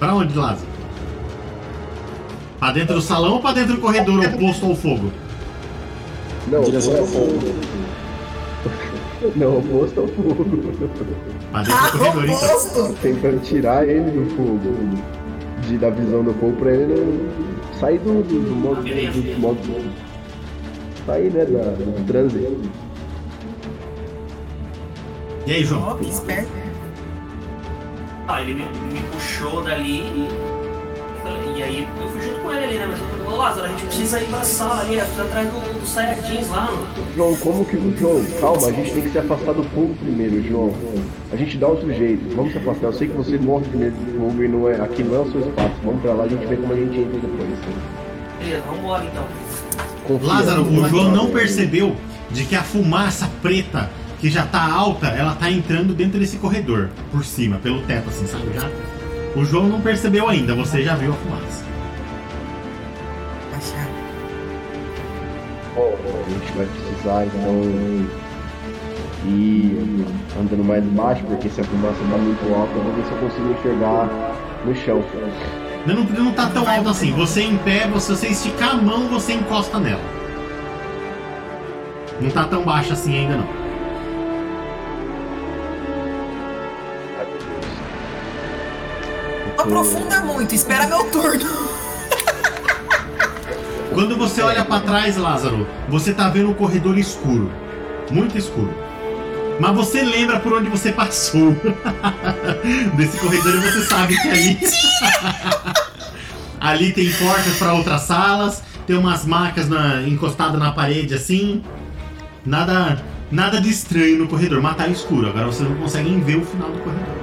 Pra 0.00 0.12
onde, 0.12 0.36
Lázaro? 0.36 0.66
Pra 2.58 2.72
dentro 2.72 2.96
do 2.96 3.00
salão 3.00 3.34
ou 3.34 3.40
pra 3.40 3.52
dentro 3.52 3.74
do 3.74 3.80
corredor 3.80 4.18
oposto 4.26 4.66
ao 4.66 4.74
fogo? 4.74 5.12
Não, 6.48 6.60
Direção 6.62 6.94
ao 6.96 7.02
oposto 7.02 7.18
ao 7.18 7.26
fogo. 7.26 7.38
Não, 9.36 9.58
oposto 9.58 10.00
ao 10.00 10.08
fogo. 10.08 10.44
Pra 11.52 11.62
dentro 11.62 11.74
Ah, 11.78 11.88
do 11.90 11.98
corredor, 11.98 12.24
então. 12.24 12.36
oposto! 12.36 12.94
Tentando 13.02 13.40
tirar 13.42 13.88
ele 13.88 14.10
do 14.10 14.30
fogo. 14.36 14.58
De, 15.68 15.78
da 15.78 15.90
visão 15.90 16.24
do 16.24 16.34
fogo 16.34 16.52
pra 16.56 16.72
ele 16.72 16.86
não 16.94 17.78
sair 17.78 17.98
do, 18.00 18.22
do, 18.24 18.40
do 18.40 18.56
modo. 18.56 18.82
Do, 18.82 19.22
do 19.34 19.40
modo 19.40 19.58
sair, 21.06 21.30
né? 21.32 21.44
Da, 21.44 21.62
do 21.70 22.06
trânsito. 22.06 22.60
E 25.46 25.52
aí, 25.52 25.64
João? 25.64 25.82
Ó, 25.82 25.94
que 25.94 26.08
esperto. 26.08 26.50
Ah, 28.28 28.40
ele 28.42 28.54
me, 28.54 28.64
me 28.92 29.00
puxou 29.12 29.62
dali 29.62 30.00
e, 30.00 30.28
e 31.56 31.62
aí 31.62 31.88
eu 32.00 32.08
fui 32.08 32.22
junto 32.22 32.40
com 32.40 32.52
ele 32.52 32.64
ali, 32.64 32.78
né? 32.78 32.86
Mas 32.90 33.00
eu 33.00 33.06
falei, 33.06 33.26
ô 33.26 33.36
Lázaro, 33.36 33.66
a 33.66 33.68
gente 33.68 33.86
precisa 33.86 34.20
ir 34.20 34.26
pra 34.26 34.42
sala 34.42 34.80
ali, 34.80 35.00
atrás 35.00 35.48
do, 35.48 35.80
do 35.80 35.86
Saiyajins 35.86 36.48
lá, 36.48 36.64
mano. 36.66 36.86
João, 37.14 37.36
como 37.36 37.64
que. 37.64 37.76
João, 37.98 38.24
calma, 38.40 38.68
a 38.68 38.72
gente 38.72 38.92
tem 38.92 39.02
que 39.02 39.10
se 39.10 39.18
afastar 39.18 39.52
do 39.54 39.62
fogo 39.64 39.94
primeiro, 40.02 40.42
João. 40.42 40.74
A 41.30 41.36
gente 41.36 41.56
dá 41.56 41.68
outro 41.68 41.92
jeito. 41.92 42.34
Vamos 42.34 42.52
se 42.52 42.58
afastar. 42.58 42.86
Eu 42.86 42.92
sei 42.92 43.08
que 43.08 43.16
você 43.16 43.38
morre 43.38 43.64
primeiro 43.66 43.94
do 43.94 44.18
fogo 44.18 44.42
e 44.42 44.48
não 44.48 44.68
é. 44.68 44.80
Aqui 44.80 45.02
não 45.02 45.16
é 45.16 45.18
o 45.20 45.30
seu 45.30 45.40
espaço. 45.40 45.74
Vamos 45.84 46.02
pra 46.02 46.12
lá, 46.12 46.24
a 46.24 46.28
gente 46.28 46.46
vê 46.46 46.56
como 46.56 46.72
a 46.72 46.76
gente 46.76 46.98
entra 46.98 47.20
depois. 47.20 47.48
Beleza, 48.38 48.62
vambora 48.68 49.04
então. 49.04 49.24
Confia. 50.06 50.28
Lázaro, 50.28 50.62
o 50.62 50.88
João 50.88 51.12
não 51.12 51.30
percebeu 51.30 51.94
de 52.30 52.44
que 52.44 52.56
a 52.56 52.62
fumaça 52.62 53.30
preta, 53.40 53.90
que 54.20 54.28
já 54.28 54.44
tá 54.44 54.62
alta, 54.72 55.08
ela 55.08 55.34
tá 55.34 55.50
entrando 55.50 55.94
dentro 55.94 56.18
desse 56.18 56.38
corredor, 56.38 56.90
por 57.10 57.24
cima, 57.24 57.58
pelo 57.58 57.82
teto, 57.82 58.08
assim, 58.08 58.26
sabe? 58.26 58.52
Já. 58.54 58.68
O 59.34 59.44
João 59.44 59.66
não 59.66 59.80
percebeu 59.80 60.28
ainda, 60.28 60.54
você 60.54 60.82
já 60.82 60.94
viu 60.94 61.12
a 61.12 61.14
fumaça. 61.14 61.64
Ó, 65.76 65.94
a 66.26 66.30
gente 66.30 66.52
vai 66.52 66.66
precisar 66.66 67.26
então 67.26 67.62
ir 69.24 70.04
andando 70.38 70.64
mais 70.64 70.84
baixo, 70.84 71.22
porque 71.24 71.48
se 71.48 71.60
a 71.62 71.64
fumaça 71.64 71.96
tá 72.10 72.18
muito 72.18 72.54
alta, 72.54 72.72
eu 72.74 72.82
vou 72.82 72.92
ver 72.92 73.04
se 73.04 73.12
eu 73.12 73.18
consigo 73.18 73.52
enxergar 73.52 74.08
no 74.66 74.74
chão. 74.74 75.02
Não, 75.86 75.94
não, 75.94 76.24
não 76.24 76.32
tá 76.32 76.48
tão 76.48 76.68
alto 76.68 76.90
assim. 76.90 77.12
Você 77.12 77.42
em 77.42 77.56
pé, 77.56 77.88
você, 77.88 78.14
você 78.14 78.28
esticar 78.28 78.72
a 78.72 78.76
mão, 78.76 79.08
você 79.08 79.32
encosta 79.32 79.78
nela. 79.78 80.02
Não 82.20 82.30
tá 82.30 82.44
tão 82.44 82.62
baixo 82.62 82.92
assim 82.92 83.16
ainda 83.16 83.36
não. 83.36 83.61
Aprofunda 89.62 90.20
muito, 90.22 90.56
espera 90.56 90.88
meu 90.88 91.04
turno. 91.04 91.48
Quando 93.94 94.16
você 94.16 94.42
olha 94.42 94.64
pra 94.64 94.80
trás, 94.80 95.16
Lázaro, 95.16 95.68
você 95.88 96.12
tá 96.12 96.28
vendo 96.28 96.50
um 96.50 96.54
corredor 96.54 96.98
escuro. 96.98 97.48
Muito 98.10 98.36
escuro. 98.36 98.74
Mas 99.60 99.76
você 99.76 100.02
lembra 100.02 100.40
por 100.40 100.54
onde 100.54 100.68
você 100.68 100.90
passou. 100.90 101.54
Desse 102.96 103.16
corredor 103.18 103.54
e 103.54 103.60
você 103.60 103.82
sabe 103.82 104.20
que 104.20 104.28
ali. 104.28 104.58
ali 106.60 106.92
tem 106.92 107.12
portas 107.12 107.56
pra 107.56 107.72
outras 107.72 108.02
salas, 108.02 108.64
tem 108.84 108.96
umas 108.96 109.24
marcas 109.24 109.68
na, 109.68 110.02
encostadas 110.02 110.58
na 110.58 110.72
parede 110.72 111.14
assim. 111.14 111.62
Nada, 112.44 113.00
nada 113.30 113.60
de 113.60 113.70
estranho 113.70 114.18
no 114.18 114.26
corredor, 114.26 114.60
mas 114.60 114.76
tá 114.76 114.88
escuro. 114.88 115.28
Agora 115.28 115.46
vocês 115.46 115.68
não 115.68 115.76
conseguem 115.76 116.18
ver 116.20 116.38
o 116.38 116.44
final 116.44 116.68
do 116.68 116.80
corredor. 116.80 117.14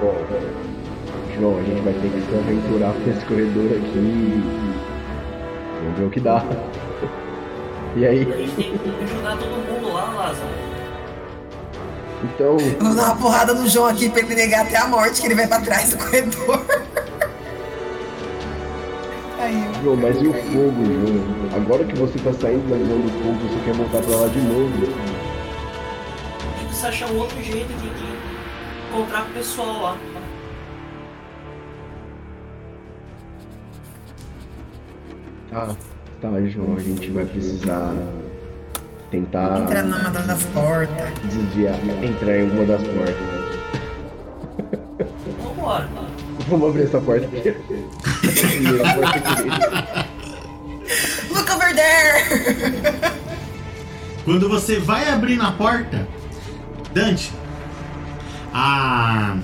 Bom, 0.00 0.65
João, 1.38 1.58
a 1.58 1.62
gente 1.62 1.80
vai 1.82 1.92
ter 1.92 2.10
que 2.10 2.20
se 2.20 2.34
aventurar 2.34 2.92
por 2.92 3.08
esse 3.08 3.24
corredor 3.26 3.66
aqui. 3.66 4.42
Vamos 5.82 5.98
ver 5.98 6.04
o 6.04 6.10
que 6.10 6.20
dá. 6.20 6.42
E 7.94 8.06
aí? 8.06 8.22
A 8.22 8.36
gente 8.36 8.54
tem 8.54 8.78
que 8.78 9.04
ajudar 9.04 9.36
todo 9.36 9.50
mundo 9.50 9.92
lá, 9.92 10.12
Lázaro. 10.14 10.48
Então, 12.24 12.56
Eu 12.58 12.78
vou 12.80 12.94
dar 12.94 13.04
uma 13.04 13.16
porrada 13.16 13.54
no 13.54 13.68
João 13.68 13.86
aqui 13.86 14.08
pra 14.08 14.20
ele 14.20 14.34
negar 14.34 14.66
até 14.66 14.78
a 14.78 14.86
morte 14.86 15.20
que 15.20 15.26
ele 15.26 15.34
vai 15.34 15.46
pra 15.46 15.60
trás 15.60 15.90
do 15.90 15.98
corredor. 15.98 16.64
Aí, 19.38 19.68
João, 19.82 19.96
mas 19.96 20.20
e 20.20 20.26
o 20.26 20.32
fogo, 20.32 20.84
João? 20.84 21.22
Agora 21.54 21.84
que 21.84 21.94
você 21.96 22.18
tá 22.18 22.32
saindo 22.32 22.68
da 22.68 22.76
visão 22.76 22.98
do 22.98 23.08
fogo, 23.22 23.38
você 23.48 23.64
quer 23.64 23.74
voltar 23.74 24.02
pra 24.02 24.16
lá 24.16 24.28
de 24.28 24.40
novo. 24.40 24.72
A 26.54 26.58
gente 26.58 26.66
precisa 26.66 26.88
achar 26.88 27.10
um 27.10 27.18
outro 27.18 27.42
jeito 27.42 27.68
de, 27.74 27.88
de 27.90 28.16
encontrar 28.90 29.24
com 29.24 29.30
o 29.30 29.34
pessoal 29.34 29.82
lá. 29.82 29.96
Tá, 35.56 35.74
tá, 36.20 36.28
João, 36.42 36.76
a 36.76 36.80
gente 36.80 37.10
vai 37.12 37.24
precisar 37.24 37.94
tentar 39.10 39.62
entra 39.62 39.82
numa 39.84 40.10
das 40.10 40.42
portas. 40.42 41.14
desviar, 41.24 41.78
entrar 42.04 42.40
em 42.40 42.50
uma 42.50 42.66
das 42.66 42.82
portas. 42.82 43.16
Vambora. 45.42 45.88
Vamos 46.46 46.68
abrir 46.68 46.82
essa 46.82 47.00
porta 47.00 47.24
aqui. 47.24 47.54
Primeira 48.50 48.84
porta 48.96 49.30
aqui. 49.30 49.48
Look 51.32 51.50
over 51.50 51.74
there! 51.74 52.22
Quando 54.26 54.50
você 54.50 54.78
vai 54.78 55.08
abrir 55.08 55.36
na 55.36 55.52
porta, 55.52 56.06
Dante, 56.92 57.32
a 58.52 59.38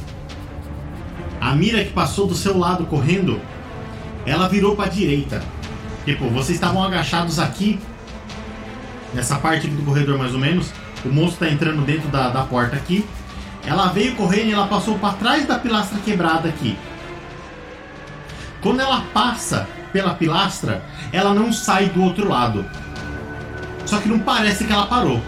a 1.41 1.55
mira 1.55 1.83
que 1.83 1.93
passou 1.95 2.27
do 2.27 2.35
seu 2.35 2.59
lado 2.59 2.85
correndo, 2.85 3.41
ela 4.27 4.47
virou 4.47 4.77
para 4.77 4.91
direita. 4.91 5.43
Tipo, 6.05 6.29
vocês 6.29 6.57
estavam 6.57 6.83
agachados 6.83 7.39
aqui 7.39 7.79
nessa 9.15 9.37
parte 9.37 9.69
do 9.69 9.85
corredor 9.85 10.19
mais 10.19 10.35
ou 10.35 10.41
menos. 10.41 10.73
O 11.05 11.09
monstro 11.09 11.47
tá 11.47 11.53
entrando 11.53 11.85
dentro 11.85 12.09
da, 12.09 12.29
da 12.29 12.43
porta 12.43 12.77
aqui. 12.77 13.05
Ela 13.65 13.89
veio 13.89 14.15
correndo 14.17 14.49
e 14.49 14.53
ela 14.53 14.67
passou 14.67 14.99
para 14.99 15.15
trás 15.15 15.47
da 15.47 15.59
pilastra 15.59 15.99
quebrada 16.05 16.49
aqui. 16.49 16.77
Quando 18.61 18.81
ela 18.81 19.03
passa 19.13 19.69
pela 19.93 20.15
pilastra, 20.15 20.83
ela 21.13 21.35
não 21.35 21.53
sai 21.53 21.89
do 21.89 22.03
outro 22.03 22.29
lado. 22.29 22.65
Só 23.87 23.99
que 23.99 24.09
não 24.09 24.19
parece 24.19 24.65
que 24.65 24.73
ela 24.73 24.87
parou. 24.87 25.21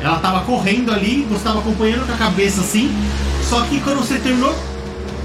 Ela 0.00 0.18
tava 0.18 0.44
correndo 0.44 0.92
ali, 0.92 1.22
você 1.22 1.44
tava 1.44 1.60
acompanhando 1.60 2.06
com 2.06 2.12
a 2.12 2.16
cabeça 2.16 2.60
assim. 2.60 2.90
Só 3.42 3.62
que 3.62 3.80
quando 3.80 3.98
você 3.98 4.18
terminou, 4.18 4.54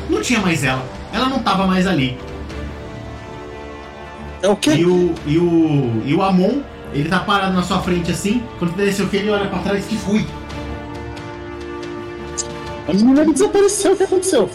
não 0.10 0.22
tinha 0.22 0.40
mais 0.40 0.64
ela. 0.64 0.84
Ela 1.12 1.28
não 1.28 1.40
tava 1.40 1.68
mais 1.68 1.86
ali. 1.86 2.18
É 4.42 4.48
o 4.50 4.54
E 4.54 4.56
quê? 4.58 4.72
o, 4.86 5.14
e 5.26 5.38
o, 5.38 6.02
e 6.06 6.14
o 6.16 6.22
Amon, 6.22 6.62
ele 6.94 7.10
tá 7.10 7.20
parado 7.20 7.54
na 7.54 7.62
sua 7.64 7.80
frente 7.82 8.12
assim. 8.12 8.42
Quando 8.58 8.76
desceu 8.76 9.08
que 9.08 9.18
ele 9.18 9.30
olha 9.30 9.48
pra 9.50 9.60
trás 9.60 9.86
que 9.86 9.98
fui. 9.98 10.26
A 12.88 12.94
menina 12.94 13.26
desapareceu, 13.26 13.94
o 13.94 13.98
que 13.98 14.04
aconteceu? 14.04 14.50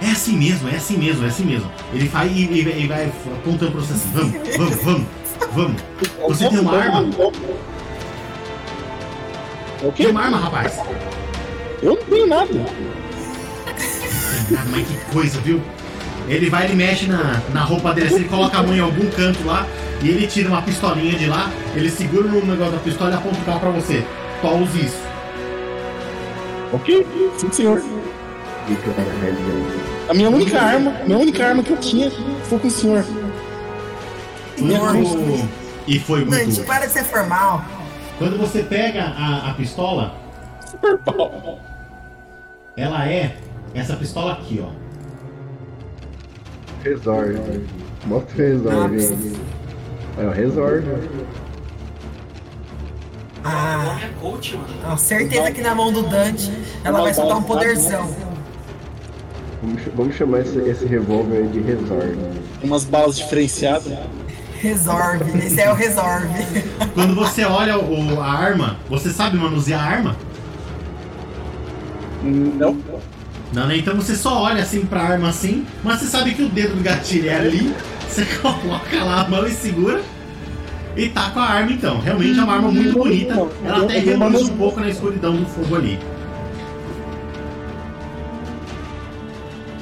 É 0.00 0.06
assim 0.12 0.36
mesmo, 0.38 0.68
é 0.70 0.76
assim 0.76 0.96
mesmo, 0.96 1.24
é 1.24 1.28
assim 1.28 1.44
mesmo. 1.44 1.70
Ele 1.92 2.08
vai 2.08 2.28
e 2.28 2.46
vai- 2.62 2.72
ele 2.72 2.88
vai 2.88 3.06
apontando 3.06 3.72
pra 3.72 3.80
você 3.82 3.92
assim, 3.92 4.08
vamos, 4.14 4.32
vamos, 4.56 4.76
vamos, 4.82 5.06
vamos. 5.52 5.82
Você 6.28 6.48
tem 6.48 6.58
uma 6.60 6.76
arma? 6.78 7.00
O 9.82 9.92
quê? 9.92 10.04
Tem 10.04 10.10
uma 10.12 10.22
arma, 10.22 10.38
rapaz? 10.38 10.78
Eu 11.82 11.96
não 11.96 12.02
tenho 12.04 12.26
nada. 12.26 12.50
Ah, 14.56 14.64
mas 14.70 14.86
que 14.88 14.94
coisa, 15.12 15.38
viu? 15.40 15.60
Ele 16.30 16.48
vai, 16.48 16.64
ele 16.66 16.74
mexe 16.76 17.06
na, 17.06 17.40
na 17.52 17.62
roupa 17.64 17.92
dele, 17.92 18.06
assim, 18.06 18.16
ele 18.16 18.28
coloca 18.28 18.56
a 18.58 18.62
mão 18.62 18.74
em 18.74 18.78
algum 18.80 19.10
canto 19.10 19.44
lá 19.44 19.66
e 20.00 20.08
ele 20.08 20.26
tira 20.28 20.48
uma 20.48 20.62
pistolinha 20.62 21.18
de 21.18 21.26
lá, 21.26 21.50
ele 21.74 21.90
segura 21.90 22.28
no 22.28 22.40
negócio 22.46 22.72
da 22.74 22.78
pistola 22.78 23.10
e 23.10 23.14
aponta 23.14 23.36
o 23.40 23.44
carro 23.44 23.58
pra 23.60 23.70
você. 23.70 24.04
Só 24.40 24.54
use 24.56 24.78
isso. 24.86 25.02
Ok? 26.72 27.04
Sim, 27.36 27.50
senhor. 27.52 27.82
A 30.08 30.14
minha 30.14 30.30
única 30.30 30.60
arma, 30.60 30.92
minha 31.04 31.18
única 31.18 31.44
arma 31.46 31.62
que 31.64 31.70
eu 31.72 31.76
tinha 31.78 32.10
foi 32.44 32.58
com 32.60 32.68
o 32.68 32.70
senhor. 32.70 33.04
Quando- 34.56 35.48
E 35.88 35.98
foi 35.98 36.24
muito. 36.24 36.62
para 36.64 36.86
de 36.86 36.92
ser 36.92 37.04
formal. 37.04 37.64
Quando 38.18 38.38
você 38.38 38.62
pega 38.62 39.02
a, 39.16 39.50
a 39.50 39.54
pistola, 39.54 40.14
Super 40.70 40.96
bom. 40.98 41.58
ela 42.76 43.08
é 43.08 43.36
essa 43.74 43.96
pistola 43.96 44.32
aqui, 44.34 44.62
ó. 44.64 44.79
Resort. 46.84 47.38
Mostra 48.06 48.34
o 48.34 48.48
resort 48.48 48.94
aí. 48.94 49.36
Olha, 50.18 50.28
o 50.28 50.32
resort. 50.32 50.86
Ah, 53.42 53.98
é 54.92 54.96
certeza 54.96 55.50
que 55.50 55.62
na 55.62 55.74
mão 55.74 55.92
do 55.92 56.02
Dante 56.02 56.50
ela 56.84 57.00
vai 57.02 57.14
soltar 57.14 57.38
um 57.38 57.42
poderzão. 57.42 58.14
Vamos, 59.62 59.82
ch- 59.82 59.88
vamos 59.94 60.14
chamar 60.14 60.40
esse, 60.40 60.58
esse 60.58 60.86
revólver 60.86 61.38
aí 61.38 61.48
de 61.48 61.60
resort. 61.60 62.16
Umas 62.62 62.84
balas 62.84 63.16
diferenciadas. 63.16 63.92
Resolve, 64.58 65.38
esse 65.46 65.58
é 65.60 65.70
o 65.72 65.74
resolve. 65.74 66.28
Quando 66.92 67.14
você 67.14 67.44
olha 67.44 67.78
o- 67.78 68.20
a 68.20 68.26
arma, 68.30 68.76
você 68.90 69.10
sabe 69.10 69.38
manusear 69.38 69.80
a 69.82 69.86
arma? 69.86 70.16
Não. 72.22 72.76
Não, 73.52 73.66
né? 73.66 73.76
Então 73.76 73.96
você 73.96 74.14
só 74.14 74.42
olha 74.42 74.62
assim 74.62 74.86
pra 74.86 75.02
arma 75.02 75.28
assim, 75.28 75.66
mas 75.82 76.00
você 76.00 76.06
sabe 76.06 76.34
que 76.34 76.42
o 76.42 76.48
dedo 76.48 76.76
do 76.76 76.82
gatilho 76.82 77.28
é 77.28 77.34
ali, 77.34 77.74
você 78.08 78.24
coloca 78.40 79.04
lá 79.04 79.22
a 79.22 79.28
mão 79.28 79.46
e 79.46 79.50
segura. 79.50 80.00
E 80.96 81.08
tá 81.08 81.30
com 81.30 81.40
a 81.40 81.44
arma 81.44 81.72
então. 81.72 82.00
Realmente 82.00 82.38
é 82.38 82.42
uma 82.42 82.54
arma 82.54 82.70
muito 82.70 82.98
bonita. 82.98 83.34
Ela 83.64 83.84
até 83.84 83.98
reluz 83.98 84.48
um 84.48 84.56
pouco 84.56 84.80
na 84.80 84.88
escuridão 84.88 85.36
do 85.36 85.46
fogo 85.46 85.76
ali. 85.76 85.98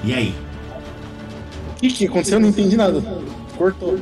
E 0.04 0.14
aí? 0.14 0.34
O 1.72 1.80
que, 1.80 1.90
que 1.90 2.06
aconteceu? 2.06 2.36
Eu 2.36 2.40
não 2.40 2.48
entendi 2.48 2.76
nada. 2.76 3.02
Cortou. 3.56 3.98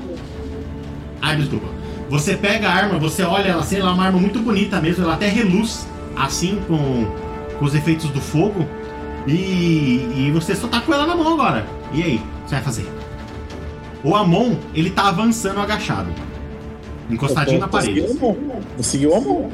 Ah, 1.23 1.35
desculpa. 1.35 1.67
Você 2.09 2.37
pega 2.37 2.69
a 2.69 2.73
arma, 2.73 2.99
você 2.99 3.23
olha 3.23 3.49
ela 3.49 3.63
assim, 3.63 3.77
ela 3.77 3.91
é 3.91 3.95
uma 3.95 4.05
arma 4.05 4.19
muito 4.19 4.39
bonita 4.39 4.81
mesmo, 4.81 5.05
ela 5.05 5.15
até 5.15 5.29
reluz 5.29 5.87
assim 6.15 6.61
com, 6.69 7.07
com 7.59 7.65
os 7.65 7.75
efeitos 7.75 8.09
do 8.11 8.21
fogo. 8.21 8.67
E, 9.27 10.27
e 10.29 10.31
você 10.33 10.55
só 10.55 10.69
tá 10.69 10.81
com 10.81 10.93
ela 10.95 11.07
na 11.07 11.17
mão 11.17 11.35
agora. 11.35 11.67
E 11.93 12.03
aí? 12.03 12.17
O 12.17 12.49
você 12.49 12.55
vai 12.57 12.65
fazer? 12.65 12.89
O 14.05 14.15
Amon, 14.15 14.55
ele 14.75 14.91
tá 14.91 15.09
avançando 15.09 15.61
agachado. 15.61 16.11
Encostadinho 17.11 17.59
na 17.61 17.67
Eu 17.67 17.71
tô- 17.71 17.79
tô 17.79 17.83
parede. 17.85 18.01
seguindo 18.07 18.19
a 18.19 18.23
mão. 18.29 18.37
Vou 18.75 18.83
seguir 18.85 19.07
a 19.13 19.21
mão. 19.21 19.51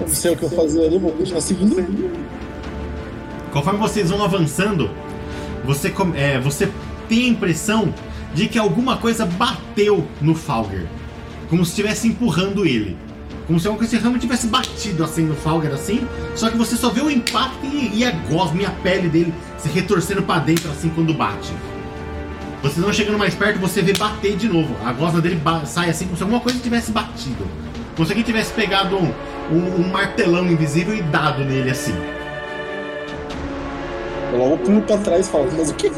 Eu 0.00 0.06
não 0.08 0.14
sei 0.14 0.32
o 0.32 0.36
que 0.36 0.42
eu 0.42 0.50
fazer 0.50 0.86
ali, 0.86 0.98
vou 0.98 1.12
continuar 1.12 1.40
seguindo 1.40 1.78
ele. 1.78 2.10
Conforme 3.52 3.78
vocês 3.78 4.10
vão 4.10 4.22
avançando, 4.24 4.90
você, 5.64 5.92
é, 6.14 6.38
você 6.40 6.68
tem 7.08 7.24
a 7.24 7.28
impressão 7.28 7.94
de 8.34 8.48
que 8.48 8.58
alguma 8.58 8.96
coisa 8.98 9.24
bateu 9.24 10.06
no 10.20 10.34
Falger. 10.34 10.86
Como 11.48 11.64
se 11.64 11.70
estivesse 11.70 12.08
empurrando 12.08 12.66
ele. 12.66 12.96
Como 13.46 13.60
se 13.60 13.66
alguma 13.68 13.78
coisa 13.86 13.98
realmente 14.00 14.22
tivesse 14.22 14.48
batido 14.48 15.04
assim 15.04 15.22
no 15.24 15.36
Falger 15.36 15.72
assim. 15.72 16.06
Só 16.34 16.50
que 16.50 16.56
você 16.56 16.76
só 16.76 16.88
vê 16.90 17.00
o 17.00 17.10
impacto 17.10 17.64
e, 17.64 17.98
e 17.98 18.04
a 18.04 18.10
gosma 18.10 18.62
e 18.62 18.66
a 18.66 18.70
pele 18.70 19.08
dele 19.08 19.32
se 19.58 19.68
retorcendo 19.68 20.22
pra 20.22 20.38
dentro 20.38 20.68
assim 20.70 20.88
quando 20.88 21.14
bate. 21.14 21.52
Vocês 22.62 22.78
vão 22.84 22.92
chegando 22.92 23.18
mais 23.18 23.34
perto, 23.34 23.60
você 23.60 23.82
vê 23.82 23.92
bater 23.92 24.36
de 24.36 24.48
novo. 24.48 24.74
A 24.84 24.92
gosma 24.92 25.20
dele 25.20 25.40
sai 25.64 25.90
assim 25.90 26.06
como 26.06 26.16
se 26.16 26.22
alguma 26.24 26.40
coisa 26.40 26.58
tivesse 26.58 26.90
batido. 26.90 27.46
Como 27.94 28.04
se 28.04 28.12
alguém 28.12 28.24
tivesse 28.24 28.52
pegado 28.52 28.96
um, 28.96 29.12
um- 29.52 29.80
um 29.86 29.88
martelão 29.92 30.44
invisível 30.46 30.94
e 30.96 31.02
dado 31.02 31.44
nele 31.44 31.70
assim. 31.70 31.94
Eu 34.32 34.38
logo 34.40 34.58
pulo 34.58 34.82
pra 34.82 34.98
trás 34.98 35.28
e 35.28 35.30
falo, 35.30 35.48
mas 35.56 35.70
o 35.70 35.74
que? 35.74 35.90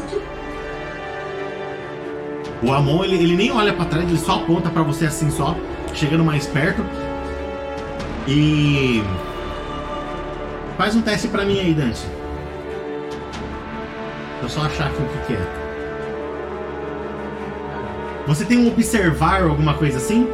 O 2.61 2.71
Amon, 2.73 3.03
ele, 3.05 3.15
ele 3.15 3.35
nem 3.35 3.51
olha 3.51 3.73
pra 3.73 3.85
trás, 3.85 4.07
ele 4.07 4.19
só 4.19 4.35
aponta 4.35 4.69
pra 4.69 4.83
você 4.83 5.05
assim 5.05 5.31
só, 5.31 5.55
chegando 5.93 6.23
mais 6.23 6.45
perto. 6.45 6.83
E. 8.27 9.03
Faz 10.77 10.95
um 10.95 11.01
teste 11.01 11.27
pra 11.27 11.43
mim 11.45 11.59
aí, 11.59 11.73
Dante. 11.73 12.01
Deixa 14.41 14.43
eu 14.43 14.49
só 14.49 14.61
achar 14.61 14.87
aqui 14.87 15.01
o 15.01 15.05
que, 15.05 15.27
que 15.27 15.33
é. 15.33 15.59
Você 18.27 18.45
tem 18.45 18.57
um 18.57 18.67
observar 18.67 19.43
ou 19.43 19.49
alguma 19.49 19.73
coisa 19.73 19.97
assim? 19.97 20.27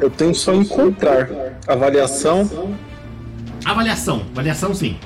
Eu 0.00 0.08
tenho 0.08 0.34
só 0.34 0.54
encontrar. 0.54 1.28
Avaliação 1.66 2.76
Avaliação. 3.64 4.22
Avaliação 4.32 4.72
sim. 4.74 4.96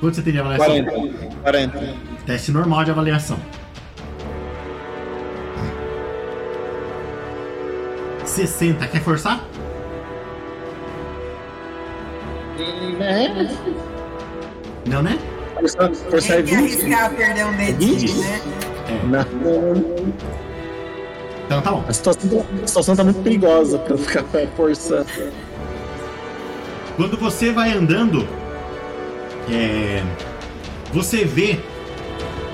Quanto 0.00 0.14
você 0.14 0.22
tem 0.22 0.32
de 0.32 0.38
avaliação? 0.38 0.84
40. 0.84 1.36
40. 1.42 1.94
Teste 2.24 2.50
normal 2.52 2.84
de 2.84 2.90
avaliação. 2.90 3.38
60. 8.32 8.86
Quer 8.88 9.00
forçar? 9.02 9.44
Não, 14.86 15.02
né? 15.02 15.18
Forçar, 15.54 15.94
forçar 15.94 16.38
é 16.38 16.42
Quem 16.42 16.56
20. 16.56 16.72
arriscar 16.74 17.14
perder 17.14 17.46
um 17.46 17.56
dedinho, 17.56 18.18
né? 18.20 18.40
Não. 19.04 20.12
Então 21.46 21.60
tá 21.60 21.70
bom. 21.70 21.84
A 21.86 21.92
situação, 21.92 22.46
a 22.62 22.66
situação 22.66 22.96
tá 22.96 23.04
muito 23.04 23.20
perigosa 23.22 23.78
pra 23.78 23.96
ficar 23.96 24.24
forçando. 24.56 25.06
Quando 26.96 27.16
você 27.16 27.52
vai 27.52 27.72
andando, 27.72 28.26
é, 29.50 30.02
você 30.92 31.24
vê 31.24 31.58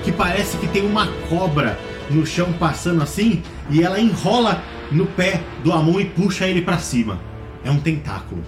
que 0.03 0.11
parece 0.11 0.57
que 0.57 0.67
tem 0.67 0.85
uma 0.85 1.07
cobra 1.29 1.77
no 2.09 2.25
chão 2.25 2.51
passando 2.53 3.03
assim 3.03 3.43
e 3.69 3.83
ela 3.83 3.99
enrola 3.99 4.61
no 4.91 5.05
pé 5.05 5.41
do 5.63 5.71
Amon 5.71 5.99
e 5.99 6.05
puxa 6.05 6.47
ele 6.47 6.61
pra 6.61 6.77
cima. 6.77 7.19
É 7.63 7.71
um 7.71 7.79
tentáculo. 7.79 8.41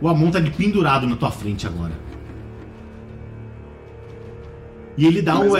O 0.00 0.08
Amon 0.08 0.30
tá 0.30 0.40
de 0.40 0.50
pendurado 0.50 1.06
na 1.06 1.16
tua 1.16 1.30
frente 1.30 1.66
agora. 1.66 1.92
E 4.96 5.06
ele 5.06 5.22
dá 5.22 5.38
um. 5.38 5.44
No 5.44 5.56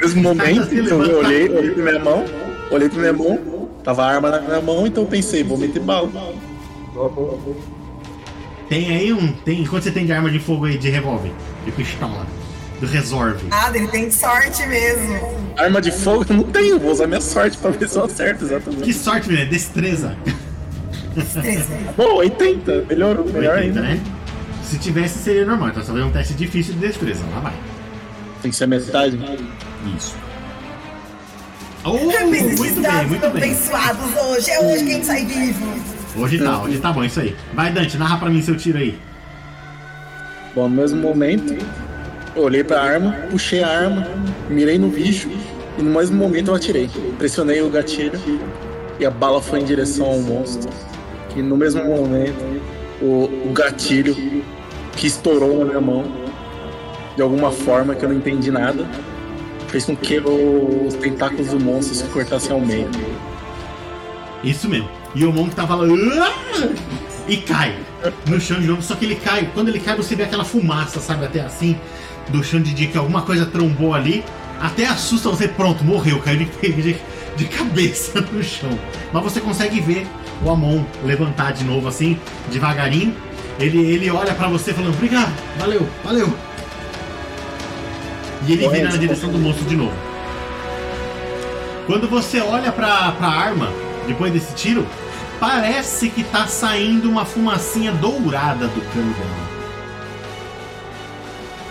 mesmo 0.00 0.22
momento, 0.22 0.74
então, 0.74 1.02
eu 1.02 1.18
olhei, 1.18 1.48
olhei 1.48 1.70
pra 1.70 1.82
minha 1.82 1.98
mão, 1.98 2.24
olhei 2.70 2.88
pra 2.88 2.98
minha 3.00 3.12
mão, 3.12 3.68
tava 3.82 4.04
a 4.04 4.14
arma 4.14 4.30
na 4.30 4.40
minha 4.40 4.60
mão, 4.60 4.86
então 4.86 5.04
eu 5.04 5.08
pensei, 5.08 5.42
vou 5.42 5.56
meter 5.56 5.80
bala. 5.80 6.10
Tem 8.68 8.94
aí 8.94 9.12
um. 9.12 9.32
Tem, 9.32 9.64
quanto 9.64 9.84
você 9.84 9.90
tem 9.90 10.04
de 10.04 10.12
arma 10.12 10.30
de 10.30 10.38
fogo 10.38 10.66
aí, 10.66 10.76
de 10.76 10.90
revólver? 10.90 11.32
De 11.64 11.72
pistola? 11.72 12.26
Do 12.80 12.86
resolve? 12.86 13.46
Nada, 13.48 13.76
ele 13.78 13.88
tem 13.88 14.10
sorte 14.10 14.66
mesmo. 14.66 15.18
Arma 15.56 15.80
de 15.80 15.90
fogo 15.90 16.26
eu 16.28 16.36
não 16.36 16.42
tenho, 16.44 16.78
vou 16.78 16.92
usar 16.92 17.06
minha 17.06 17.20
sorte 17.20 17.56
pra 17.56 17.70
ver 17.70 17.88
se 17.88 17.96
eu 17.96 18.04
acerto, 18.04 18.44
exatamente. 18.44 18.82
Que 18.82 18.92
sorte, 18.92 19.28
menino. 19.30 19.48
Destreza. 19.50 20.14
Destreza. 21.14 21.66
Bom, 21.96 22.16
80, 22.16 22.84
melhorou, 22.88 23.24
melhor 23.24 23.56
80, 23.56 23.78
ainda. 23.78 23.80
né? 23.82 24.00
Se 24.62 24.78
tivesse, 24.78 25.18
seria 25.20 25.46
normal. 25.46 25.70
Então, 25.70 25.82
só 25.82 25.92
fazer 25.92 26.04
um 26.04 26.10
teste 26.10 26.34
difícil 26.34 26.74
de 26.74 26.80
destreza. 26.80 27.22
Lá 27.34 27.40
vai. 27.40 27.54
Tem 28.42 28.50
que 28.50 28.56
ser 28.56 28.64
a 28.64 28.66
metade. 28.66 29.18
Isso. 29.96 30.14
Oh, 31.88 31.92
muito 31.92 32.18
bem, 32.18 32.42
muito 33.06 33.20
bem. 33.20 33.42
abençoados 33.44 34.16
hoje. 34.20 34.50
É 34.50 34.58
hoje 34.60 34.84
que 34.84 34.90
a 34.90 34.94
gente 34.94 35.06
sai 35.06 35.24
vivo. 35.24 35.66
Hoje 36.16 36.36
tá, 36.38 36.60
hoje 36.60 36.78
tá 36.80 36.92
bom 36.92 37.04
isso 37.04 37.20
aí. 37.20 37.36
Vai, 37.54 37.70
Dante, 37.70 37.96
narra 37.96 38.18
pra 38.18 38.28
mim 38.28 38.42
seu 38.42 38.56
tiro 38.56 38.78
aí. 38.78 38.98
Bom, 40.52 40.68
no 40.68 40.74
mesmo 40.74 41.00
momento, 41.00 41.56
olhei 42.36 42.62
pra 42.62 42.80
arma, 42.80 43.12
puxei 43.30 43.62
a 43.62 43.68
arma, 43.68 44.06
mirei 44.48 44.78
no 44.78 44.88
bicho 44.88 45.28
e 45.78 45.82
no 45.82 45.90
mesmo 45.90 46.16
momento 46.16 46.50
eu 46.50 46.54
atirei. 46.54 46.90
Pressionei 47.18 47.62
o 47.62 47.68
gatilho 47.68 48.18
e 48.98 49.06
a 49.06 49.10
bala 49.10 49.40
foi 49.40 49.60
em 49.60 49.64
direção 49.64 50.06
ao 50.06 50.18
monstro. 50.20 50.70
E 51.34 51.42
no 51.42 51.56
mesmo 51.56 51.84
momento, 51.84 52.42
o, 53.00 53.24
o 53.48 53.52
gatilho 53.52 54.14
que 54.96 55.06
estourou 55.06 55.58
na 55.58 55.64
minha 55.66 55.80
mão, 55.80 56.04
de 57.14 57.22
alguma 57.22 57.50
forma 57.50 57.94
que 57.94 58.04
eu 58.04 58.08
não 58.08 58.16
entendi 58.16 58.50
nada, 58.50 58.86
fez 59.68 59.84
com 59.84 59.96
que 59.96 60.18
os 60.18 60.94
tentáculos 60.94 61.48
do 61.48 61.60
monstro 61.60 61.94
se 61.94 62.04
cortassem 62.04 62.52
ao 62.52 62.60
meio. 62.60 62.88
Isso 64.42 64.68
mesmo. 64.68 64.88
E 65.14 65.24
o 65.24 65.32
Monk 65.32 65.54
tava 65.54 65.74
lá. 65.74 65.86
"Ah!" 66.22 66.68
E 67.28 67.38
cai 67.38 67.74
no 68.26 68.40
chão 68.40 68.60
de 68.60 68.66
novo. 68.66 68.82
Só 68.82 68.94
que 68.94 69.04
ele 69.04 69.16
cai. 69.16 69.50
Quando 69.52 69.68
ele 69.68 69.80
cai, 69.80 69.96
você 69.96 70.14
vê 70.14 70.22
aquela 70.22 70.44
fumaça, 70.44 71.00
sabe? 71.00 71.24
Até 71.24 71.40
assim, 71.40 71.76
do 72.28 72.42
chão 72.42 72.60
de 72.60 72.74
dia 72.74 72.88
que 72.88 72.98
alguma 72.98 73.22
coisa 73.22 73.46
trombou 73.46 73.94
ali. 73.94 74.24
Até 74.60 74.86
assusta 74.86 75.28
você. 75.28 75.48
Pronto, 75.48 75.84
morreu. 75.84 76.20
Caiu 76.20 76.38
de, 76.38 76.72
de, 76.72 76.96
de 77.36 77.44
cabeça 77.46 78.20
no 78.32 78.42
chão. 78.42 78.78
Mas 79.12 79.22
você 79.22 79.40
consegue 79.40 79.80
ver 79.80 80.06
o 80.42 80.50
Amon 80.50 80.84
levantar 81.04 81.52
de 81.52 81.64
novo 81.64 81.88
assim, 81.88 82.18
devagarinho. 82.50 83.14
Ele, 83.58 83.78
ele 83.78 84.10
olha 84.10 84.34
pra 84.34 84.48
você 84.48 84.72
falando: 84.72 84.94
Obrigado, 84.94 85.32
valeu, 85.58 85.88
valeu. 86.04 86.32
E 88.46 88.52
ele 88.52 88.68
vira 88.68 88.90
na 88.90 88.96
direção 88.96 89.30
do 89.30 89.38
monstro 89.38 89.64
de 89.64 89.76
novo. 89.76 89.94
Quando 91.86 92.08
você 92.08 92.40
olha 92.40 92.72
pra, 92.72 93.12
pra 93.12 93.28
arma, 93.28 93.72
depois 94.06 94.32
desse 94.32 94.54
tiro, 94.54 94.86
parece 95.38 96.10
que 96.10 96.24
tá 96.24 96.46
saindo 96.46 97.08
uma 97.08 97.24
fumacinha 97.24 97.92
dourada 97.92 98.66
do 98.66 98.80
cano 98.92 99.12
dela. 99.14 99.55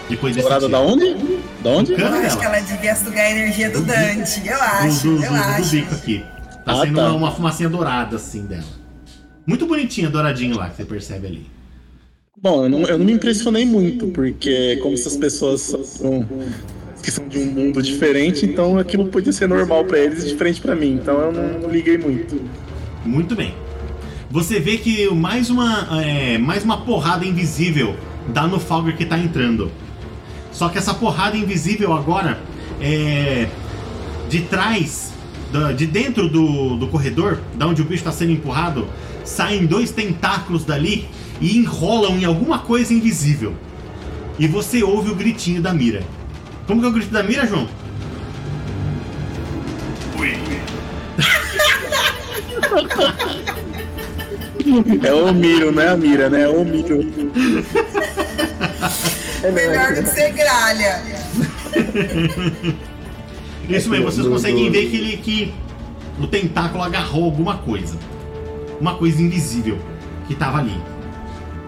Depois 0.09 0.35
tiro. 0.35 0.69
da 0.69 0.79
onde? 0.79 1.15
Da 1.63 1.69
onde? 1.71 1.93
Eu 1.93 2.05
acho 2.07 2.21
dela. 2.21 2.37
que 2.37 2.45
ela 2.45 2.59
devia 2.59 2.95
sugar 2.95 3.25
a 3.25 3.31
energia 3.31 3.69
do 3.71 3.79
Do 3.79 3.85
Dante. 3.85 4.41
Eu 4.47 4.61
acho, 4.61 5.01
do, 5.07 5.17
do- 5.17 5.23
eu 5.23 5.29
do 5.31 5.35
acho. 5.37 5.71
bico 5.71 5.95
aqui. 5.95 6.19
Tá 6.63 6.71
Ah, 6.71 6.75
saindo 6.77 6.95
tá. 6.95 7.07
Uma, 7.09 7.15
uma 7.17 7.31
fumacinha 7.31 7.69
dourada 7.69 8.15
assim 8.15 8.45
dela. 8.45 8.63
Muito 9.47 9.65
bonitinha, 9.65 10.09
douradinho 10.09 10.55
lá, 10.57 10.69
que 10.69 10.77
você 10.77 10.85
percebe 10.85 11.27
ali. 11.27 11.45
Bom, 12.41 12.63
eu 12.65 12.69
não, 12.69 12.81
eu 12.83 12.97
não 12.97 13.05
me 13.05 13.13
impressionei 13.13 13.65
muito, 13.65 14.07
porque 14.07 14.77
como 14.77 14.93
essas 14.93 15.15
pessoas 15.15 15.61
são, 15.61 16.27
que 17.01 17.09
são 17.11 17.27
de 17.27 17.39
um 17.39 17.45
mundo 17.45 17.81
diferente, 17.81 18.45
então 18.45 18.77
aquilo 18.77 19.05
podia 19.07 19.31
ser 19.31 19.47
normal 19.47 19.85
pra 19.85 19.97
eles 19.99 20.23
e 20.23 20.27
diferente 20.27 20.59
pra 20.61 20.75
mim, 20.75 20.93
então 21.01 21.17
eu 21.19 21.31
não, 21.31 21.59
não 21.61 21.69
liguei 21.69 21.97
muito. 21.97 22.41
Muito 23.05 23.35
bem. 23.35 23.53
Você 24.29 24.59
vê 24.59 24.77
que 24.77 25.07
mais 25.13 25.49
uma, 25.49 25.87
é, 26.03 26.37
mais 26.37 26.63
uma 26.63 26.81
porrada 26.81 27.25
invisível 27.25 27.95
dá 28.33 28.45
no 28.47 28.59
Falger 28.59 28.97
que 28.97 29.05
tá 29.05 29.17
entrando. 29.17 29.71
Só 30.55 30.69
que 30.69 30.77
essa 30.77 30.93
porrada 30.93 31.35
invisível 31.35 31.91
agora 31.91 32.39
é 32.79 33.49
de 34.29 34.39
trás, 34.43 35.11
de 35.75 35.85
dentro 35.85 36.29
do, 36.29 36.77
do 36.77 36.87
corredor, 36.87 37.41
da 37.55 37.67
onde 37.67 37.81
o 37.81 37.85
bicho 37.85 37.95
está 37.95 38.11
sendo 38.13 38.31
empurrado, 38.31 38.87
saem 39.25 39.65
dois 39.65 39.91
tentáculos 39.91 40.63
dali 40.63 41.09
e 41.41 41.57
enrolam 41.57 42.17
em 42.17 42.23
alguma 42.23 42.59
coisa 42.59 42.93
invisível. 42.93 43.53
E 44.39 44.47
você 44.47 44.81
ouve 44.81 45.11
o 45.11 45.15
gritinho 45.15 45.61
da 45.61 45.73
Mira. 45.73 46.03
Como 46.65 46.79
que 46.79 46.87
é 46.87 46.89
o 46.89 46.93
grito 46.93 47.11
da 47.11 47.21
Mira, 47.21 47.45
João? 47.45 47.67
É 55.03 55.13
o 55.13 55.33
Miro, 55.33 55.71
não 55.73 55.81
é 55.81 55.89
a 55.89 55.97
Mira, 55.97 56.29
né? 56.29 56.43
É 56.43 56.47
o 56.47 56.63
Miro. 56.63 56.99
Melhor 59.51 59.93
do 59.95 60.03
que 60.03 60.09
ser 60.09 60.31
gralha. 60.31 61.01
Isso 63.69 63.89
mesmo, 63.89 64.05
vocês 64.11 64.27
conseguem 64.27 64.69
ver 64.69 64.89
que 64.89 64.95
ele 64.97 65.17
que 65.17 65.53
o 66.19 66.27
tentáculo 66.27 66.83
agarrou 66.83 67.25
alguma 67.25 67.57
coisa. 67.57 67.97
Uma 68.79 68.95
coisa 68.95 69.21
invisível 69.21 69.77
que 70.27 70.35
tava 70.35 70.59
ali. 70.59 70.75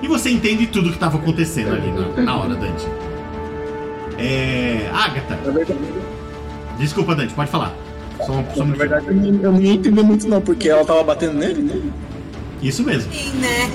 E 0.01 0.07
você 0.07 0.30
entende 0.30 0.67
tudo 0.67 0.89
que 0.89 0.95
estava 0.95 1.17
acontecendo 1.17 1.73
ali 1.73 1.91
na, 1.91 2.21
na 2.21 2.38
hora, 2.38 2.53
Dante. 2.55 2.86
É. 4.19 4.89
Agatha. 4.93 5.38
Desculpa, 6.78 7.15
Dante, 7.15 7.34
pode 7.34 7.49
falar. 7.49 7.73
Só, 8.25 8.43
só 8.55 8.65
na 8.65 8.75
verdade 8.75 9.07
eu 9.07 9.13
não- 9.15 9.41
eu 9.43 9.51
não 9.51 9.61
ia 9.61 9.73
entender 9.73 10.01
muito 10.03 10.28
não, 10.28 10.41
porque 10.41 10.69
ela 10.69 10.84
tava 10.86 11.03
batendo 11.03 11.34
nele, 11.34 11.61
né? 11.61 11.82
Isso 12.61 12.84
mesmo. 12.84 13.11
Sim, 13.13 13.32
né? 13.39 13.69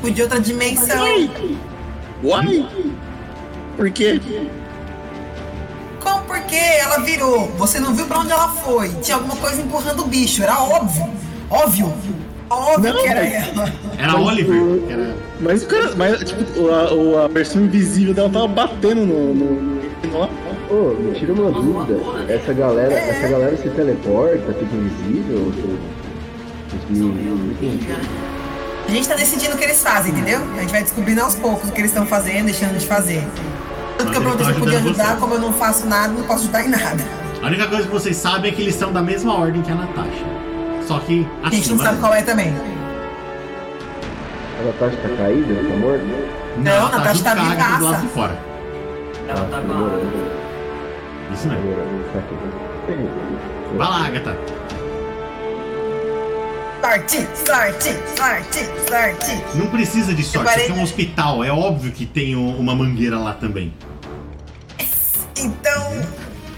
Fui 0.00 0.10
de 0.10 0.22
outra 0.22 0.40
dimensão. 0.40 1.06
Uai! 2.22 2.66
Por 3.76 3.90
quê? 3.90 4.20
Como 6.00 6.22
por 6.24 6.40
quê? 6.42 6.56
Ela 6.80 6.98
virou. 7.00 7.48
Você 7.58 7.78
não 7.80 7.94
viu 7.94 8.06
pra 8.06 8.20
onde 8.20 8.32
ela 8.32 8.48
foi. 8.48 8.88
Tinha 9.02 9.16
alguma 9.16 9.36
coisa 9.36 9.60
empurrando 9.60 10.00
o 10.02 10.06
bicho. 10.06 10.42
Era 10.42 10.58
óbvio. 10.60 11.08
Óbvio. 11.50 11.92
Óbvio 12.50 12.92
Não, 12.92 13.02
que 13.02 13.08
era 13.08 13.20
ela. 13.26 13.72
Era 13.96 14.12
Mas 14.12 14.26
Oliver. 14.26 14.62
o- 14.62 14.90
era- 14.90 15.16
Mas 15.40 15.62
o 15.62 15.66
cara, 15.66 15.94
mas 15.96 16.18
tipo, 16.24 16.68
a, 16.68 16.92
o- 16.92 17.18
a 17.24 17.28
versão 17.28 17.62
invisível 17.62 18.12
dela 18.12 18.28
tava 18.28 18.48
batendo 18.48 19.06
no. 19.06 19.34
no, 19.34 19.62
no. 19.62 19.80
Ô, 20.70 20.94
me 21.00 21.12
tira 21.18 21.32
uma 21.32 21.50
dúvida. 21.50 21.98
Essa 22.32 22.52
galera, 22.52 22.92
essa 22.94 23.28
galera 23.28 23.56
se 23.56 23.68
teleporta, 23.70 24.52
fica 24.52 24.74
invisível? 24.76 25.46
ou 25.46 25.52
se- 25.52 25.90
A 28.90 28.92
gente 28.92 29.08
tá 29.08 29.14
decidindo 29.14 29.54
o 29.54 29.56
que 29.56 29.62
eles 29.62 29.80
fazem, 29.80 30.10
entendeu? 30.10 30.40
A 30.56 30.60
gente 30.62 30.72
vai 30.72 30.82
descobrindo 30.82 31.20
aos 31.20 31.36
poucos 31.36 31.68
o 31.68 31.72
que 31.72 31.80
eles 31.80 31.92
estão 31.92 32.04
fazendo, 32.04 32.46
deixando 32.46 32.76
de 32.76 32.84
fazer. 32.84 33.24
Tanto 33.96 34.10
que 34.10 34.18
eu 34.18 34.20
perguntei 34.20 34.46
se 34.46 34.50
eu 34.50 34.58
podia 34.58 34.78
ajudar, 34.78 35.12
você. 35.12 35.20
como 35.20 35.34
eu 35.34 35.40
não 35.40 35.52
faço 35.52 35.86
nada, 35.86 36.12
não 36.12 36.24
posso 36.24 36.42
ajudar 36.42 36.64
em 36.64 36.70
nada. 36.70 37.04
A 37.40 37.46
única 37.46 37.68
coisa 37.68 37.84
que 37.84 37.92
vocês 37.92 38.16
sabem 38.16 38.50
é 38.50 38.54
que 38.54 38.60
eles 38.60 38.74
são 38.74 38.92
da 38.92 39.00
mesma 39.00 39.38
ordem 39.38 39.62
que 39.62 39.70
a 39.70 39.76
Natasha. 39.76 40.26
Só 40.88 40.98
que 40.98 41.24
A 41.40 41.50
gente 41.50 41.70
não 41.70 41.78
sabe 41.78 42.00
qual 42.00 42.12
é 42.12 42.22
também. 42.22 42.52
A 44.58 44.62
Natasha 44.64 44.96
tá 44.96 45.08
caída? 45.16 45.54
Tá 45.54 45.76
morta? 45.76 46.04
Não, 46.56 46.86
a 46.86 46.90
Natasha 46.90 47.22
tá 47.22 47.36
junto 47.36 47.46
com 47.46 47.48
a 47.48 47.52
Agatha 47.52 47.78
do 47.78 47.84
lado 47.84 48.02
de 48.02 48.08
fora. 48.08 48.38
Ela 49.28 49.44
tá 49.44 49.56
a. 49.56 49.60
demorou. 49.60 50.02
Isso 51.32 51.46
mesmo. 51.46 51.74
Tá. 52.12 52.20
Vai 53.76 53.88
lá, 53.88 54.06
Agatha. 54.06 54.36
Sorte, 56.82 57.28
sorte, 57.46 57.94
sorte, 58.16 58.64
sorte. 58.88 59.44
Não 59.58 59.66
precisa 59.66 60.14
de 60.14 60.22
sorte, 60.24 60.48
aqui 60.60 60.70
é 60.70 60.74
um 60.74 60.82
hospital. 60.82 61.44
É 61.44 61.50
óbvio 61.52 61.92
que 61.92 62.06
tem 62.06 62.34
um- 62.34 62.56
uma 62.58 62.74
mangueira 62.74 63.18
lá 63.18 63.34
também. 63.34 63.72
Então, 65.36 65.92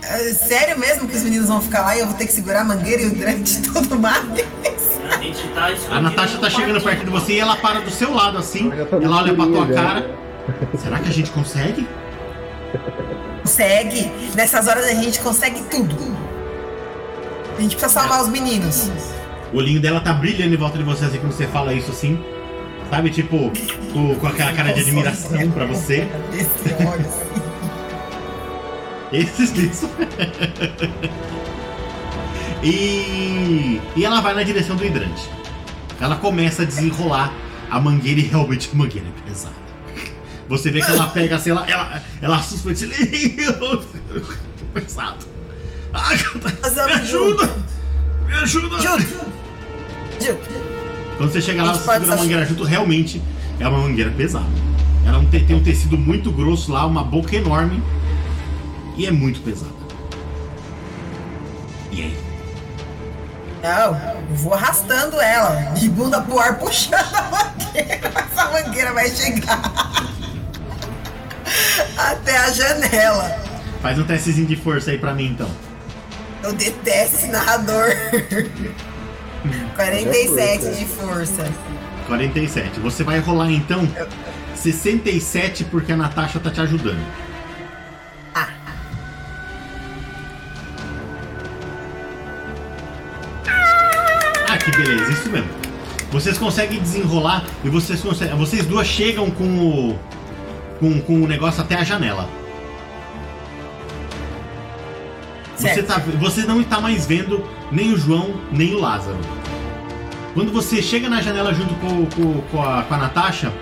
é 0.02 0.18
sério 0.32 0.78
mesmo 0.78 1.08
que 1.08 1.16
os 1.16 1.22
meninos 1.22 1.48
vão 1.48 1.60
ficar 1.60 1.82
lá 1.82 1.96
e 1.96 2.00
eu 2.00 2.06
vou 2.06 2.14
ter 2.16 2.26
que 2.26 2.32
segurar 2.32 2.60
a 2.60 2.64
mangueira 2.64 3.02
e 3.02 3.06
o 3.06 3.14
durante 3.14 3.62
todo 3.62 3.94
o 3.96 3.98
mar? 3.98 4.22
A 5.10 5.16
gente 5.22 5.46
tá 5.48 5.68
A 5.90 6.00
Natasha 6.00 6.38
tá 6.38 6.48
chegando 6.48 6.80
quartinho. 6.80 6.82
perto 6.84 7.04
de 7.04 7.10
você 7.10 7.32
e 7.34 7.40
ela 7.40 7.56
para 7.56 7.80
do 7.80 7.90
seu 7.90 8.12
lado 8.14 8.38
assim. 8.38 8.70
Ela 9.02 9.16
olha 9.22 9.34
pra 9.34 9.44
tua 9.46 9.66
cara. 9.66 10.10
Será 10.80 10.98
que 11.00 11.08
a 11.08 11.12
gente 11.12 11.30
consegue? 11.30 11.86
Consegue. 13.42 14.10
Nessas 14.34 14.66
horas 14.68 14.84
a 14.86 14.94
gente 14.94 15.20
consegue 15.20 15.62
tudo. 15.64 15.96
A 17.58 17.60
gente 17.60 17.76
precisa 17.76 18.00
salvar 18.00 18.22
os 18.22 18.28
meninos. 18.28 18.88
O 19.52 19.58
olhinho 19.58 19.80
dela 19.80 20.00
tá 20.00 20.12
brilhando 20.12 20.54
em 20.54 20.56
volta 20.56 20.78
de 20.78 20.84
você 20.84 21.04
assim 21.04 21.18
quando 21.18 21.32
você 21.32 21.46
fala 21.46 21.74
isso 21.74 21.90
assim. 21.90 22.18
Sabe, 22.88 23.10
tipo, 23.10 23.50
com, 23.92 24.14
com 24.16 24.26
aquela 24.26 24.52
cara 24.52 24.72
de 24.72 24.80
admiração 24.80 25.50
pra 25.50 25.64
você. 25.64 26.08
Esse 26.32 26.74
olho 26.84 27.06
assim. 27.06 27.32
Esses 29.12 29.52
e, 32.62 33.80
e 33.96 34.04
ela 34.04 34.20
vai 34.20 34.34
na 34.34 34.42
direção 34.42 34.76
do 34.76 34.84
hidrante. 34.84 35.28
Ela 36.00 36.16
começa 36.16 36.62
a 36.62 36.64
desenrolar 36.64 37.32
a 37.70 37.80
mangueira 37.80 38.20
e 38.20 38.24
realmente 38.24 38.70
a 38.72 38.76
mangueira 38.76 39.08
é 39.08 39.28
pesada. 39.28 39.54
Você 40.48 40.70
vê 40.70 40.80
que 40.80 40.90
ela 40.90 41.08
pega 41.08 41.36
assim, 41.36 41.50
ela, 41.50 41.68
ela, 41.68 42.02
ela 42.20 42.36
assusta 42.36 42.70
e 42.70 42.74
diz, 42.74 42.88
pesado. 44.72 45.26
Ai, 45.92 46.16
Nós 46.62 46.74
me 46.74 46.80
vamos 46.80 46.92
ajuda! 46.92 47.56
Me 48.26 48.34
ajuda! 48.34 49.41
Quando 51.16 51.32
você 51.32 51.40
chega 51.40 51.62
lá, 51.62 51.74
você 51.74 51.92
segura 51.92 52.14
a 52.14 52.16
mangueira 52.16 52.46
junto, 52.46 52.64
realmente 52.64 53.22
é 53.58 53.68
uma 53.68 53.78
mangueira 53.78 54.10
pesada. 54.10 54.46
Ela 55.06 55.24
tem, 55.30 55.44
tem 55.44 55.56
um 55.56 55.62
tecido 55.62 55.96
muito 55.96 56.30
grosso 56.30 56.72
lá, 56.72 56.86
uma 56.86 57.02
boca 57.02 57.34
enorme 57.34 57.82
e 58.96 59.06
é 59.06 59.10
muito 59.10 59.40
pesada. 59.40 59.72
E 61.90 62.02
aí? 62.02 62.18
Não, 63.62 63.96
eu 64.30 64.36
vou 64.36 64.54
arrastando 64.54 65.20
ela. 65.20 65.54
De 65.74 65.88
bunda 65.88 66.20
pro 66.20 66.38
ar, 66.38 66.58
puxando 66.60 66.94
a 67.14 67.30
mangueira. 67.30 68.12
Essa 68.32 68.50
mangueira 68.50 68.92
vai 68.92 69.08
chegar. 69.10 69.72
Até 71.96 72.36
a 72.36 72.50
janela. 72.50 73.36
Faz 73.80 73.98
um 73.98 74.04
testezinho 74.04 74.46
de 74.46 74.56
força 74.56 74.90
aí 74.90 74.98
pra 74.98 75.14
mim 75.14 75.26
então. 75.26 75.50
Eu 76.42 76.52
detesto 76.52 77.16
esse 77.16 77.26
narrador. 77.28 77.86
47 79.74 80.74
de 80.76 80.84
força. 80.84 81.44
47. 82.06 82.80
Você 82.80 83.02
vai 83.02 83.18
rolar 83.18 83.50
então 83.50 83.88
67 84.54 85.64
porque 85.64 85.92
a 85.92 85.96
Natasha 85.96 86.38
tá 86.38 86.50
te 86.50 86.60
ajudando. 86.60 87.00
Ah. 88.34 88.48
Ah, 94.48 94.58
que 94.58 94.70
beleza, 94.70 95.10
isso 95.10 95.30
mesmo. 95.30 95.48
Vocês 96.10 96.36
conseguem 96.36 96.80
desenrolar 96.80 97.44
e 97.64 97.68
vocês 97.68 98.00
conseguem. 98.00 98.36
Vocês 98.36 98.66
duas 98.66 98.86
chegam 98.86 99.30
com 99.30 99.44
o. 99.44 99.98
Com, 100.78 101.00
com 101.00 101.22
o 101.22 101.28
negócio 101.28 101.62
até 101.62 101.76
a 101.76 101.84
janela. 101.84 102.28
Você, 105.56 105.74
Certo. 105.74 105.86
tá, 105.86 105.98
você 106.18 106.42
não 106.44 106.60
está 106.60 106.80
mais 106.80 107.06
vendo 107.06 107.44
nem 107.70 107.92
o 107.92 107.96
João, 107.98 108.34
nem 108.50 108.74
o 108.74 108.80
Lázaro. 108.80 109.18
Quando 110.34 110.50
você 110.52 110.80
chega 110.82 111.08
na 111.10 111.20
janela 111.20 111.52
junto 111.52 111.74
com, 111.74 112.06
com- 112.06 112.40
com 112.50 112.62
a, 112.62 112.82
com 112.82 112.94
a 112.94 112.96
Natasha, 112.98 113.52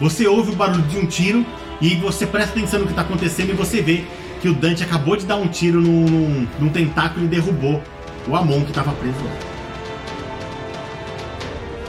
você 0.00 0.26
ouve 0.26 0.52
o 0.52 0.54
barulho 0.54 0.82
de 0.82 0.98
um 0.98 1.06
tiro 1.06 1.44
e 1.80 1.94
você 1.96 2.26
presta 2.26 2.50
atenção 2.52 2.80
no 2.80 2.86
que 2.86 2.92
está 2.92 3.02
acontecendo 3.02 3.50
e 3.50 3.54
você 3.54 3.80
vê 3.80 4.04
que 4.42 4.48
o 4.48 4.54
Dante 4.54 4.84
acabou 4.84 5.16
de 5.16 5.24
dar 5.26 5.36
um 5.36 5.48
tiro 5.48 5.80
num, 5.80 6.04
num- 6.04 6.46
num 6.60 6.68
tentáculo 6.68 7.24
e 7.24 7.28
derrubou 7.28 7.82
o 8.28 8.36
Amon 8.36 8.60
que 8.62 8.70
estava 8.70 8.92
preso 8.92 9.16
lá. 9.24 9.32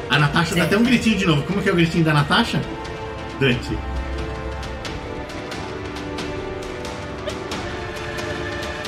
A 0.10 0.18
Natasha 0.20 0.55
dá 0.55 0.64
até 0.64 0.78
um 0.78 0.84
gritinho 0.84 1.18
de 1.18 1.26
novo. 1.26 1.43
Como 1.43 1.62
que 1.62 1.70
é 1.70 1.72
o 1.72 1.76
gritinho 1.76 2.03
da 2.03 2.14
Natasha? 2.14 2.60
Dante. 3.39 3.78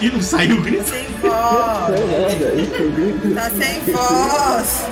E 0.02 0.10
não 0.10 0.22
saiu 0.22 0.58
o 0.58 0.62
grito? 0.62 0.90
Sem 0.90 1.06
voz. 1.22 1.94
É. 1.94 3.34
Tá 3.36 3.50
sem 3.52 3.80
voz. 3.94 4.88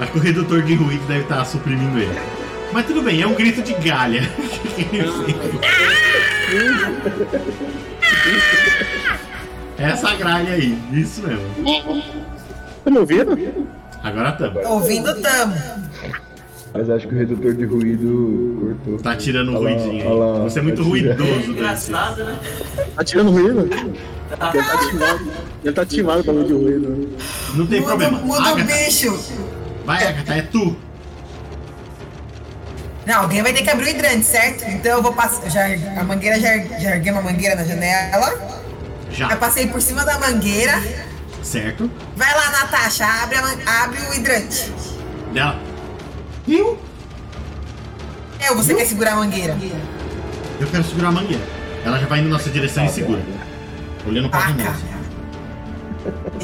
Acho 0.00 0.12
que 0.12 0.18
o 0.18 0.20
redutor 0.20 0.62
de 0.62 0.74
ruído 0.76 1.04
deve 1.06 1.22
estar 1.22 1.44
suprimindo 1.44 1.98
ele. 1.98 2.18
Mas 2.72 2.86
tudo 2.86 3.02
bem, 3.02 3.20
é 3.20 3.26
um 3.26 3.34
grito 3.34 3.60
de 3.62 3.74
galha. 3.74 4.22
Essa 9.76 10.14
gralha 10.14 10.52
aí, 10.54 10.78
isso 10.92 11.22
mesmo. 11.22 12.02
Tá 12.84 12.90
me 12.90 12.98
ouvindo? 12.98 13.36
Agora 14.02 14.30
estamos. 14.30 14.64
Ouvindo 14.66 15.20
tamo. 15.20 15.54
Mas 16.72 16.88
acho 16.88 17.08
que 17.08 17.14
o 17.14 17.18
redutor 17.18 17.52
de 17.54 17.64
ruído 17.64 18.76
cortou. 18.84 18.98
Tá 19.02 19.16
tirando 19.16 19.50
um 19.52 19.56
Olha 19.56 19.74
lá, 19.76 19.82
ruidinho 19.82 20.14
lá, 20.14 20.34
aí. 20.36 20.40
Você 20.42 20.58
é 20.58 20.62
muito 20.62 20.82
tá 20.82 20.88
ruidoso. 20.88 21.50
Engraçado, 21.50 22.24
né? 22.24 22.38
Tá 22.96 23.04
tirando 23.04 23.30
ruído? 23.32 23.60
Ele 23.60 24.36
tá 24.36 24.46
ativado. 24.74 25.30
Ele 25.64 25.72
tá 25.74 25.82
ativado 25.82 26.24
pra 26.24 26.32
de 26.34 26.52
ruído. 26.52 27.16
Não 27.54 27.66
tem 27.66 27.80
Muda, 27.80 27.88
problema. 27.96 28.18
muda 28.20 28.52
o 28.52 28.64
bicho. 28.64 29.18
vai, 29.84 30.06
Agatha, 30.06 30.34
é 30.34 30.42
tu. 30.42 30.76
Não, 33.04 33.22
alguém 33.22 33.42
vai 33.42 33.52
ter 33.52 33.62
que 33.62 33.70
abrir 33.70 33.86
o 33.86 33.88
hidrante, 33.88 34.24
certo? 34.24 34.64
Então 34.70 34.92
eu 34.98 35.02
vou 35.02 35.12
passar. 35.12 35.50
Já, 35.50 35.64
a 36.00 36.04
mangueira, 36.04 36.38
já, 36.38 36.56
já 36.78 36.94
erguei 36.94 37.10
uma 37.10 37.22
mangueira 37.22 37.56
na 37.56 37.64
janela. 37.64 38.38
Já, 39.10 39.28
Aí 39.28 39.36
passei 39.36 39.66
por 39.66 39.82
cima 39.82 40.04
da 40.04 40.20
mangueira. 40.20 40.80
certo? 41.42 41.90
Vai 42.14 42.32
lá, 42.32 42.50
Natasha, 42.52 43.04
abre, 43.04 43.36
a 43.38 43.82
abre 43.84 43.98
o 44.08 44.14
hidrante. 44.14 44.70
Dela. 45.34 45.58
Viu? 46.50 46.76
Eu, 48.44 48.56
você 48.56 48.74
quer 48.74 48.84
segurar 48.84 49.12
a 49.12 49.16
mangueira? 49.16 49.56
Eu 50.58 50.66
quero 50.66 50.82
segurar 50.82 51.10
a 51.10 51.12
mangueira. 51.12 51.44
Ela 51.84 51.96
já 51.96 52.06
vai 52.08 52.18
indo 52.18 52.28
na 52.28 52.38
nossa 52.38 52.50
direção 52.50 52.84
e 52.86 52.88
segura. 52.88 53.20
Olhando 54.04 54.28
pra 54.28 54.40
Ah, 54.46 54.50
mim. 54.50 54.64
cara. 54.64 54.76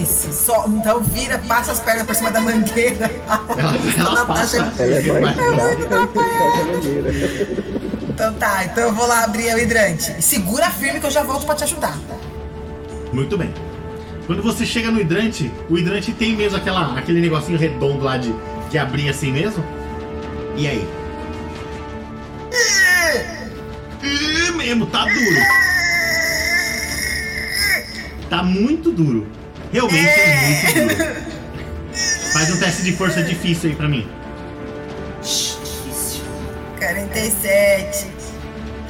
Esse 0.01 0.33
só. 0.33 0.65
Então 0.69 1.01
vira, 1.03 1.39
passa 1.49 1.73
as 1.73 1.81
pernas 1.81 2.07
por 2.07 2.15
cima 2.15 2.31
da 2.31 2.41
mangueira. 2.41 3.11
Ela, 3.27 3.75
ela 3.99 4.27
passa. 4.27 4.59
Ela 4.59 4.71
é. 4.95 5.03
Então 8.09 8.33
tá, 8.35 8.65
então 8.65 8.85
eu 8.85 8.93
vou 8.95 9.09
lá 9.09 9.25
abrir 9.25 9.53
o 9.57 9.59
hidrante. 9.59 10.23
Segura 10.23 10.71
firme 10.71 11.01
que 11.01 11.07
eu 11.07 11.11
já 11.11 11.25
volto 11.25 11.45
pra 11.47 11.57
te 11.57 11.65
ajudar. 11.65 11.99
Muito 13.13 13.37
bem. 13.37 13.53
Quando 14.29 14.41
você 14.41 14.65
chega 14.65 14.89
no 14.89 15.01
hidrante, 15.01 15.51
o 15.69 15.77
hidrante 15.77 16.13
tem 16.13 16.37
mesmo 16.37 16.57
aquela, 16.59 16.97
aquele 16.97 17.21
negocinho 17.21 17.59
redondo 17.59 18.05
lá 18.05 18.17
de, 18.17 18.33
de 18.71 18.79
abrir 18.79 19.09
assim 19.09 19.33
mesmo. 19.33 19.65
E 20.57 20.67
aí? 20.67 20.89
É 24.03 24.51
mesmo, 24.53 24.87
tá 24.87 25.05
duro. 25.05 25.41
Tá 28.31 28.43
muito 28.43 28.91
duro. 28.91 29.27
Realmente 29.73 30.09
é 30.09 30.85
muito 30.85 30.97
duro. 30.97 31.27
Faz 32.33 32.51
um 32.51 32.59
teste 32.59 32.83
de 32.83 32.93
força 32.93 33.23
difícil 33.23 33.71
aí 33.71 33.77
pra 33.77 33.89
mim. 33.89 34.09
Difícil. 35.23 36.23
47, 36.79 38.07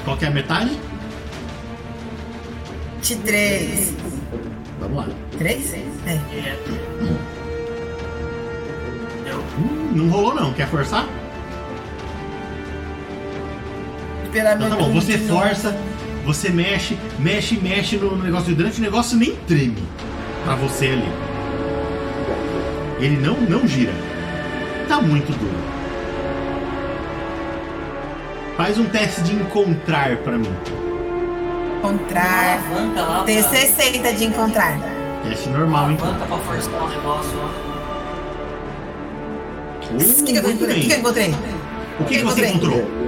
Qual 0.04 0.16
que 0.16 0.24
é 0.24 0.28
a 0.28 0.30
metade? 0.30 0.78
23. 3.02 3.94
Vamos 4.80 4.96
lá. 4.96 5.08
3? 5.38 5.74
É. 5.74 5.78
É. 6.10 6.56
Hum, 9.58 9.90
não 9.94 10.08
rolou 10.08 10.34
não. 10.34 10.52
Quer 10.52 10.68
forçar? 10.68 11.06
Esperar 14.37 14.59
meu 14.59 14.66
Então 14.66 14.78
tá 14.78 14.84
bom, 14.84 14.93
você 14.93 15.16
novo. 15.16 15.28
força, 15.41 15.74
você 16.24 16.51
mexe, 16.51 16.99
mexe, 17.18 17.57
mexe 17.57 17.97
no, 17.97 18.16
no 18.16 18.22
negócio 18.22 18.47
do 18.47 18.53
hidrante, 18.53 18.78
o 18.78 18.82
negócio 18.82 19.16
nem 19.16 19.34
treme 19.34 19.82
pra 20.45 20.55
você 20.55 20.89
ali. 20.89 21.09
Ele 23.01 23.16
não, 23.16 23.41
não 23.41 23.66
gira. 23.66 23.95
Tá 24.89 25.01
muito 25.01 25.32
duro. 25.32 25.57
Faz 28.59 28.78
um 28.78 28.84
teste 28.84 29.22
de 29.22 29.34
encontrar 29.34 30.16
pra 30.18 30.37
mim. 30.37 30.53
Encontrar. 31.78 32.59
Alavanca 32.59 33.03
lá 33.03 33.24
Tem 33.24 33.41
pra... 33.43 33.51
60 33.51 34.12
de 34.12 34.24
encontrar. 34.24 34.78
Teste 35.26 35.49
normal, 35.49 35.93
então. 35.93 36.09
Alavanca 36.09 36.26
pra 36.26 36.39
forçar 36.39 36.82
o 36.82 36.89
negócio, 36.89 37.39
ó. 37.39 37.76
O 39.87 40.24
que, 40.24 40.32
que, 40.32 40.37
eu 40.37 40.43
Uh, 40.43 40.51
encontrei? 40.51 40.76
O 40.76 40.80
que, 40.80 40.87
que 40.87 40.93
eu 40.93 40.99
encontrei? 40.99 41.34
O 42.01 42.05
que, 42.05 42.18
que 42.18 42.24
você 42.24 42.47
encontrou? 42.49 43.05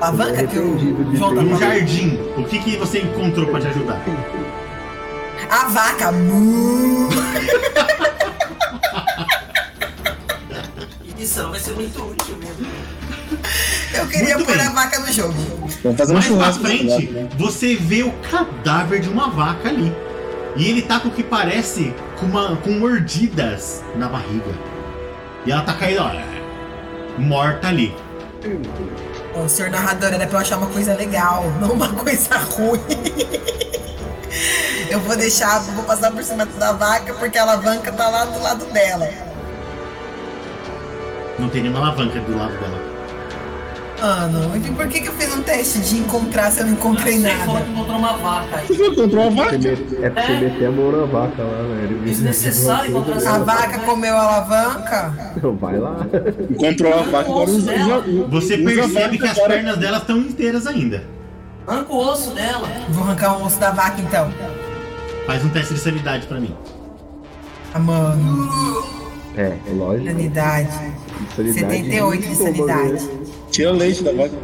Alavanca 0.00 0.46
que 0.46 0.58
o 0.58 1.16
João 1.16 1.34
tá 1.34 1.42
falando. 1.42 1.58
jardim, 1.58 2.18
o 2.36 2.44
que, 2.44 2.58
que 2.60 2.76
você 2.76 3.00
encontrou 3.00 3.46
pra 3.46 3.60
te 3.60 3.66
ajudar? 3.68 4.00
A 5.50 5.68
vaca. 5.68 6.12
mu. 6.12 7.08
Vai 11.50 11.60
ser 11.60 11.72
muito 11.72 12.02
útil 12.02 12.36
mesmo. 12.36 12.66
Eu 13.94 14.06
queria 14.08 14.34
Muito 14.34 14.46
pôr 14.46 14.56
bem. 14.56 14.66
a 14.66 14.70
vaca 14.70 14.98
no 15.00 15.12
jogo. 15.12 15.34
Vamos 15.82 15.98
fazer 15.98 16.12
um 16.12 16.14
Mais 16.14 16.26
pra 16.26 16.36
churrasco. 16.36 16.64
frente, 16.64 17.12
lá. 17.12 17.28
você 17.36 17.76
vê 17.76 18.02
o 18.02 18.12
cadáver 18.30 19.00
de 19.00 19.08
uma 19.08 19.28
vaca 19.30 19.68
ali. 19.68 19.92
E 20.56 20.68
ele 20.68 20.82
tá 20.82 20.98
com 20.98 21.08
o 21.08 21.10
que 21.10 21.22
parece 21.22 21.94
com, 22.18 22.26
uma, 22.26 22.56
com 22.56 22.70
mordidas 22.72 23.84
na 23.96 24.08
barriga. 24.08 24.52
E 25.46 25.52
ela 25.52 25.62
tá 25.62 25.74
caída, 25.74 26.02
ó, 26.02 27.20
morta 27.20 27.68
ali. 27.68 27.94
Ô, 29.38 29.48
senhor 29.48 29.70
narrador, 29.70 30.12
era 30.12 30.26
pra 30.26 30.38
eu 30.38 30.40
achar 30.40 30.56
uma 30.56 30.66
coisa 30.66 30.94
legal, 30.94 31.44
não 31.60 31.72
uma 31.72 31.92
coisa 31.92 32.36
ruim. 32.36 32.80
Eu 34.90 35.00
vou 35.00 35.16
deixar, 35.16 35.60
vou 35.60 35.84
passar 35.84 36.10
por 36.10 36.24
cima 36.24 36.44
da 36.44 36.72
vaca 36.72 37.14
porque 37.14 37.38
a 37.38 37.42
alavanca 37.42 37.92
tá 37.92 38.08
lá 38.08 38.24
do 38.24 38.42
lado 38.42 38.64
dela. 38.66 39.08
Não 41.38 41.48
tem 41.48 41.62
nenhuma 41.62 41.80
alavanca 41.80 42.18
do 42.20 42.36
lado 42.36 42.58
dela. 42.58 42.87
Ah, 44.00 44.28
não. 44.28 44.56
E 44.56 44.60
por 44.60 44.86
que, 44.86 45.00
que 45.00 45.08
eu 45.08 45.12
fiz 45.14 45.34
um 45.34 45.42
teste 45.42 45.80
de 45.80 45.98
encontrar 45.98 46.52
se 46.52 46.60
eu 46.60 46.66
não 46.66 46.72
encontrei 46.74 47.18
Você 47.18 47.30
falou 47.30 47.54
nada? 47.54 47.64
que 47.66 47.72
encontrou 47.72 47.98
uma 47.98 48.12
vaca 48.16 48.56
aí. 48.56 48.66
Você 48.66 48.86
encontrou 48.86 49.28
uma 49.28 49.44
vaca? 49.44 49.56
É 50.02 50.10
pra 50.10 50.22
você 50.22 50.32
meter 50.34 50.66
a 50.66 50.70
mão 50.70 50.92
na 50.92 51.04
vaca 51.06 51.42
lá, 51.42 51.62
velho. 51.74 51.98
Desnecessário 52.04 52.90
encontrar 52.90 53.16
essa 53.16 53.30
A 53.30 53.38
vaca 53.38 53.78
comeu 53.80 54.14
a 54.16 54.20
alavanca? 54.22 55.34
Não, 55.42 55.56
vai 55.56 55.78
lá. 55.78 55.96
Encontrou 56.50 56.92
a 56.92 57.02
vaca, 57.02 57.18
agora 57.30 57.50
usa, 57.50 57.72
Você 58.28 58.58
percebe 58.58 59.18
vaca 59.18 59.18
que 59.18 59.26
as 59.26 59.38
pernas 59.46 59.76
dela 59.78 59.98
estão 59.98 60.18
inteiras 60.18 60.66
ainda. 60.66 61.02
Arranca 61.66 61.92
o 61.92 61.98
osso 61.98 62.30
dela. 62.30 62.68
Vou 62.90 63.04
arrancar 63.04 63.36
o 63.38 63.44
osso 63.44 63.58
da 63.58 63.70
vaca 63.72 64.00
então. 64.00 64.32
Faz 65.26 65.44
um 65.44 65.48
teste 65.50 65.74
de 65.74 65.80
sanidade 65.80 66.26
pra 66.26 66.40
mim. 66.40 66.56
Ah, 67.74 67.78
mano. 67.78 68.48
É, 69.36 69.54
é 69.66 69.72
lógico. 69.72 70.06
Sanidade. 70.06 70.70
Sanidade. 71.36 71.60
78 71.60 72.26
de 72.28 72.34
sanidade. 72.34 73.10
Tira 73.58 73.72
leite 73.72 74.04
da 74.04 74.12
vaca. 74.12 74.36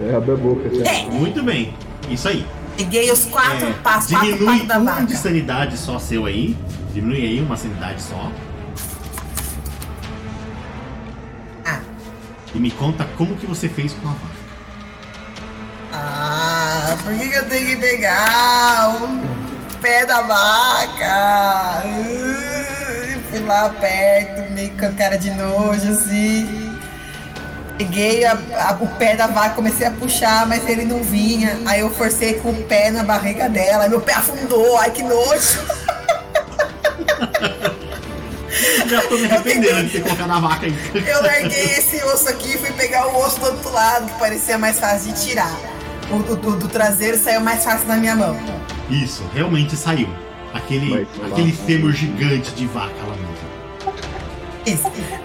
É, 0.00 0.14
abre 0.14 0.30
a 0.30 0.36
boca. 0.36 0.62
É, 0.88 1.06
Muito 1.10 1.42
bem. 1.42 1.74
Isso 2.08 2.28
aí. 2.28 2.46
peguei 2.76 3.10
os 3.10 3.24
quatro 3.24 3.66
É, 3.66 3.72
passos, 3.82 4.12
quatro 4.12 4.28
diminui 4.28 4.46
passos 4.46 4.68
da 4.68 4.78
um 4.78 4.84
vaca. 4.84 5.06
de 5.06 5.16
sanidade 5.16 5.76
só 5.76 5.98
seu 5.98 6.26
aí. 6.26 6.56
Diminui 6.94 7.16
aí 7.26 7.40
uma 7.40 7.56
sanidade 7.56 8.00
só. 8.00 8.30
Ah. 11.66 11.80
E 12.54 12.60
me 12.60 12.70
conta 12.70 13.08
como 13.18 13.34
que 13.34 13.46
você 13.46 13.68
fez 13.68 13.92
com 13.94 14.08
a 14.08 14.12
vaca. 14.12 14.40
Ah, 15.92 16.96
por 17.02 17.12
que, 17.12 17.28
que 17.28 17.34
eu 17.36 17.48
tenho 17.48 17.66
que 17.70 17.76
pegar 17.76 19.00
o 19.02 19.78
pé 19.80 20.06
da 20.06 20.22
vaca? 20.22 21.82
Uh, 21.86 22.59
fui 23.30 23.40
lá 23.40 23.68
perto, 23.70 24.50
meio 24.52 24.70
com 24.70 24.86
a 24.86 24.90
cara 24.92 25.16
de 25.16 25.30
nojo, 25.30 25.88
assim. 25.90 26.70
Peguei 27.78 28.24
a- 28.26 28.38
a- 28.58 28.76
o 28.78 28.86
pé 28.98 29.16
da 29.16 29.26
vaca, 29.26 29.54
comecei 29.54 29.86
a 29.86 29.90
puxar, 29.90 30.46
mas 30.46 30.68
ele 30.68 30.84
não 30.84 31.02
vinha. 31.02 31.58
Aí 31.64 31.80
eu 31.80 31.90
forcei 31.90 32.34
com 32.34 32.50
o 32.50 32.62
pé 32.64 32.90
na 32.90 33.02
barriga 33.02 33.48
dela, 33.48 33.88
meu 33.88 34.02
pé 34.02 34.12
afundou, 34.14 34.76
ai 34.78 34.90
que 34.90 35.02
nojo. 35.02 35.58
Já 38.88 39.00
tô 39.02 39.16
me 39.16 39.24
arrependendo 39.26 39.84
de 39.84 39.90
ter 39.90 40.02
colocado 40.02 40.30
a 40.32 40.40
vaca 40.40 40.66
aí. 40.66 40.74
Eu 41.06 41.22
larguei 41.22 41.64
esse 41.64 42.02
osso 42.04 42.28
aqui 42.28 42.54
e 42.54 42.58
fui 42.58 42.72
pegar 42.72 43.06
o 43.06 43.18
osso 43.24 43.38
do 43.40 43.46
outro 43.46 43.72
lado, 43.72 44.06
que 44.12 44.18
parecia 44.18 44.58
mais 44.58 44.78
fácil 44.78 45.12
de 45.12 45.26
tirar. 45.28 45.54
O 46.10 46.18
do, 46.18 46.36
do- 46.36 46.56
do 46.56 46.68
traseiro 46.68 47.18
saiu 47.18 47.40
mais 47.40 47.62
fácil 47.64 47.86
na 47.86 47.96
minha 47.96 48.16
mão. 48.16 48.36
Isso, 48.90 49.22
realmente 49.32 49.76
saiu. 49.76 50.08
Aquele, 50.52 51.06
aquele 51.30 51.52
fêmur 51.52 51.92
gigante 51.92 52.50
de 52.52 52.66
vaca 52.66 52.90
lá. 53.06 53.14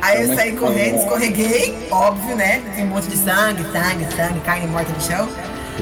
Aí 0.02 0.22
eu 0.22 0.36
saí 0.36 0.56
correndo, 0.56 0.98
escorreguei, 0.98 1.88
óbvio, 1.92 2.36
né? 2.36 2.62
Tem 2.74 2.86
um 2.86 2.88
monte 2.88 3.08
de 3.08 3.18
sangue, 3.18 3.64
sangue, 3.72 4.08
sangue, 4.16 4.40
carne 4.42 4.68
morta 4.68 4.92
no 4.92 5.02
chão. 5.02 5.30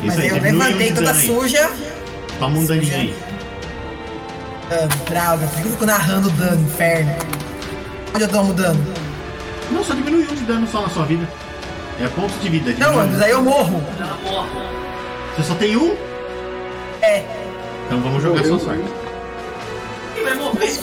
Mas 0.02 0.20
aí, 0.20 0.28
eu 0.30 0.42
levantei 0.42 0.92
um 0.92 0.96
toda 0.96 1.14
suja. 1.14 1.72
Toma 2.40 2.58
um 2.58 2.66
daninho 2.66 2.96
aí. 2.96 3.16
Ah, 4.72 4.88
droga, 5.10 5.48
por 5.48 5.62
que 5.62 5.68
eu 5.68 5.72
fico 5.72 5.86
narrando 5.86 6.30
o 6.30 6.32
dano, 6.32 6.62
inferno? 6.62 7.12
Onde 8.14 8.24
eu 8.24 8.30
tomo 8.30 8.54
dano? 8.54 8.84
Não, 9.72 9.84
só 9.84 9.94
diminui 9.94 10.24
um 10.24 10.36
de 10.36 10.44
dano 10.44 10.68
só 10.68 10.82
na 10.82 10.90
sua 10.90 11.06
vida. 11.06 11.28
É 12.00 12.08
ponto 12.08 12.34
de 12.40 12.50
vida. 12.50 12.74
Não, 12.80 12.96
mas 12.96 13.22
aí 13.22 13.32
eu 13.32 13.44
morro. 13.44 13.84
Você 15.36 15.44
só 15.44 15.56
tem 15.56 15.78
um? 15.78 15.96
É. 17.02 17.24
Então 17.86 18.02
vamos 18.02 18.24
jogar 18.24 18.44
sua 18.46 18.60
sorte. 18.60 19.03
Vai 20.24 20.36
morrer? 20.36 20.80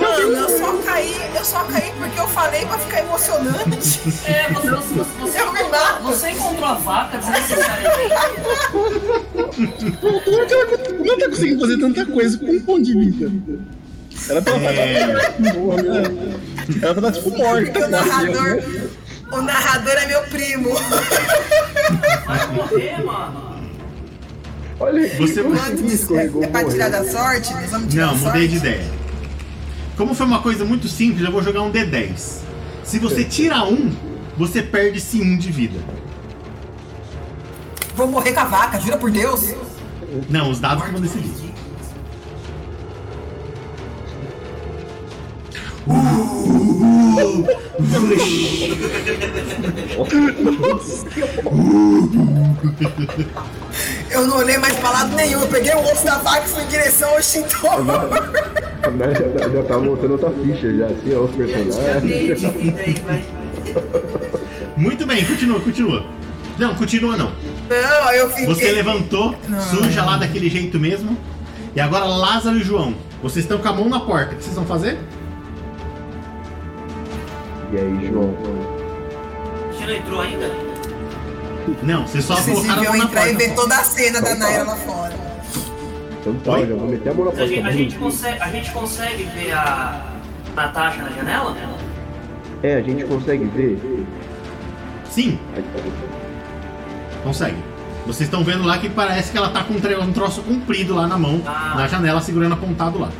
Mano, 0.00 0.36
eu 0.36 0.58
só 0.58 0.72
caí, 0.84 1.30
eu 1.36 1.44
só 1.44 1.64
caí 1.64 1.92
porque 1.98 2.20
eu 2.20 2.28
falei 2.28 2.64
pra 2.66 2.78
ficar 2.78 3.00
emocionante. 3.00 4.00
É, 4.26 4.48
você, 4.52 4.70
você, 4.70 4.94
você, 4.94 5.10
você, 5.20 5.38
Eu 5.40 6.02
você 6.02 6.30
encontrou 6.30 6.68
a 6.68 6.74
vaca 6.74 7.18
desnecessariamente. 7.18 8.14
Ela 10.02 11.04
não 11.04 11.18
tá 11.18 11.28
conseguindo 11.28 11.60
fazer 11.60 11.78
tanta 11.78 12.06
coisa 12.06 12.38
com 12.38 12.46
um 12.46 12.60
ponto 12.60 12.82
de 12.82 12.94
vida? 12.94 13.30
Ela 14.28 14.38
É, 14.38 15.52
Porra, 15.52 15.82
né? 15.82 16.02
Era 16.82 16.94
pra 16.94 17.00
dar 17.02 17.12
tipo 17.12 17.30
morta. 17.36 17.86
O 17.86 17.88
narrador. 17.88 18.62
O 19.32 19.42
narrador 19.42 19.92
é 19.92 20.06
meu 20.06 20.22
primo. 20.24 20.70
Vai 22.26 22.46
morrer, 22.52 23.04
mano. 23.04 23.53
Olha 24.80 25.06
aqui, 25.06 25.16
Você- 25.16 25.42
como 25.42 25.56
Quanto 25.56 25.76
que 25.76 25.82
de- 25.82 25.94
escorregou, 25.94 26.42
é 26.42 26.46
pra 26.48 26.64
tirar 26.64 26.90
da 26.90 27.04
sorte? 27.04 27.52
Nós 27.54 27.70
vamos 27.70 27.92
tirar 27.92 28.06
não, 28.06 28.16
mudei 28.18 28.48
de 28.48 28.56
ideia. 28.56 28.90
Como 29.96 30.14
foi 30.14 30.26
uma 30.26 30.40
coisa 30.42 30.64
muito 30.64 30.88
simples, 30.88 31.24
eu 31.24 31.30
vou 31.30 31.42
jogar 31.42 31.62
um 31.62 31.70
D10. 31.70 32.40
Se 32.82 32.98
você 32.98 33.24
tira 33.24 33.64
um, 33.64 33.92
você 34.36 34.60
perde 34.62 34.98
esse 34.98 35.20
um 35.20 35.36
de 35.38 35.50
vida. 35.52 35.78
Vou 37.96 38.08
morrer 38.08 38.32
com 38.32 38.40
a 38.40 38.44
vaca, 38.44 38.80
jura 38.80 38.96
por 38.98 39.10
Deus. 39.10 39.54
Não, 40.28 40.50
os 40.50 40.58
dados 40.58 40.84
que 40.84 40.90
vão 40.90 41.00
decidir. 41.00 41.43
Eu 54.10 54.26
não 54.26 54.38
olhei 54.38 54.56
mais 54.58 54.74
pra 54.76 54.90
lado 54.90 55.14
nenhum. 55.14 55.40
Eu 55.42 55.48
peguei 55.48 55.74
o 55.74 55.80
osso 55.80 56.04
da 56.04 56.18
vaca 56.18 56.46
e 56.46 56.48
fui 56.48 56.62
em 56.62 56.68
direção 56.68 57.10
ao 57.10 57.18
extintor. 57.18 57.84
Já, 59.36 59.48
já 59.48 59.62
tá 59.62 59.78
montando 59.78 60.12
outra 60.12 60.30
ficha 60.30 60.74
já, 60.74 60.86
assim, 60.86 61.14
ó, 61.14 61.20
os 61.24 61.34
personagens. 61.34 62.42
Muito 64.76 65.06
bem, 65.06 65.24
continua, 65.24 65.60
continua. 65.60 66.06
Não, 66.58 66.74
continua 66.74 67.16
não. 67.16 67.32
Não, 67.68 68.08
aí 68.08 68.18
eu 68.18 68.28
fiquei. 68.28 68.46
Você 68.46 68.72
levantou, 68.72 69.34
suja 69.70 70.04
lá 70.04 70.16
daquele 70.16 70.48
jeito 70.48 70.78
mesmo. 70.78 71.16
E 71.74 71.80
agora 71.80 72.04
Lázaro 72.04 72.56
e 72.56 72.62
João, 72.62 72.94
vocês 73.22 73.44
estão 73.44 73.58
com 73.58 73.68
a 73.68 73.72
mão 73.72 73.88
na 73.88 74.00
porta. 74.00 74.34
O 74.34 74.36
que 74.36 74.44
vocês 74.44 74.54
vão 74.54 74.64
fazer? 74.64 74.98
E 77.74 77.76
aí, 77.76 78.08
João? 78.08 78.32
Você 79.72 79.84
não 79.84 79.92
entrou 79.94 80.20
ainda? 80.20 80.48
Não, 81.82 82.06
vocês 82.06 82.24
só 82.24 82.36
Vocês 82.36 82.56
colocaram 82.56 82.82
a 82.82 82.84
mão 82.84 82.96
na 82.98 83.04
entrar 83.04 83.26
e 83.26 83.30
porta. 83.32 83.48
ver 83.48 83.54
toda 83.56 83.74
a 83.74 83.82
cena 83.82 84.20
da 84.20 84.34
Naira 84.36 84.62
lá 84.62 84.76
fora. 84.76 85.12
Então 86.20 86.34
tá, 86.36 86.52
Oi? 86.52 86.66
já 86.68 86.74
vou 86.76 86.86
meter 86.88 87.08
a 87.08 87.14
mão 87.14 87.24
na 87.24 87.30
A 87.30 87.34
porta. 87.34 87.48
gente, 87.48 87.66
a, 87.66 87.72
gente 87.72 87.98
consegue, 87.98 88.38
a 88.40 88.48
gente 88.48 88.70
consegue 88.70 89.22
ver 89.24 89.52
a 89.54 90.06
Natasha 90.54 91.02
na 91.02 91.10
janela? 91.10 91.56
É, 92.62 92.74
a 92.76 92.80
gente 92.82 93.04
consegue 93.06 93.44
ver. 93.46 94.06
Sim, 95.10 95.36
tá. 95.56 95.62
consegue. 97.24 97.56
Vocês 98.06 98.28
estão 98.28 98.44
vendo 98.44 98.62
lá 98.64 98.78
que 98.78 98.88
parece 98.88 99.32
que 99.32 99.38
ela 99.38 99.48
tá 99.48 99.64
com 99.64 99.74
um 99.74 100.04
um 100.08 100.12
troço 100.12 100.42
comprido 100.42 100.94
lá 100.94 101.08
na 101.08 101.18
mão, 101.18 101.42
Ah. 101.44 101.72
na 101.74 101.88
janela, 101.88 102.20
segurando 102.20 102.52
apontado 102.52 103.00
lá. 103.00 103.10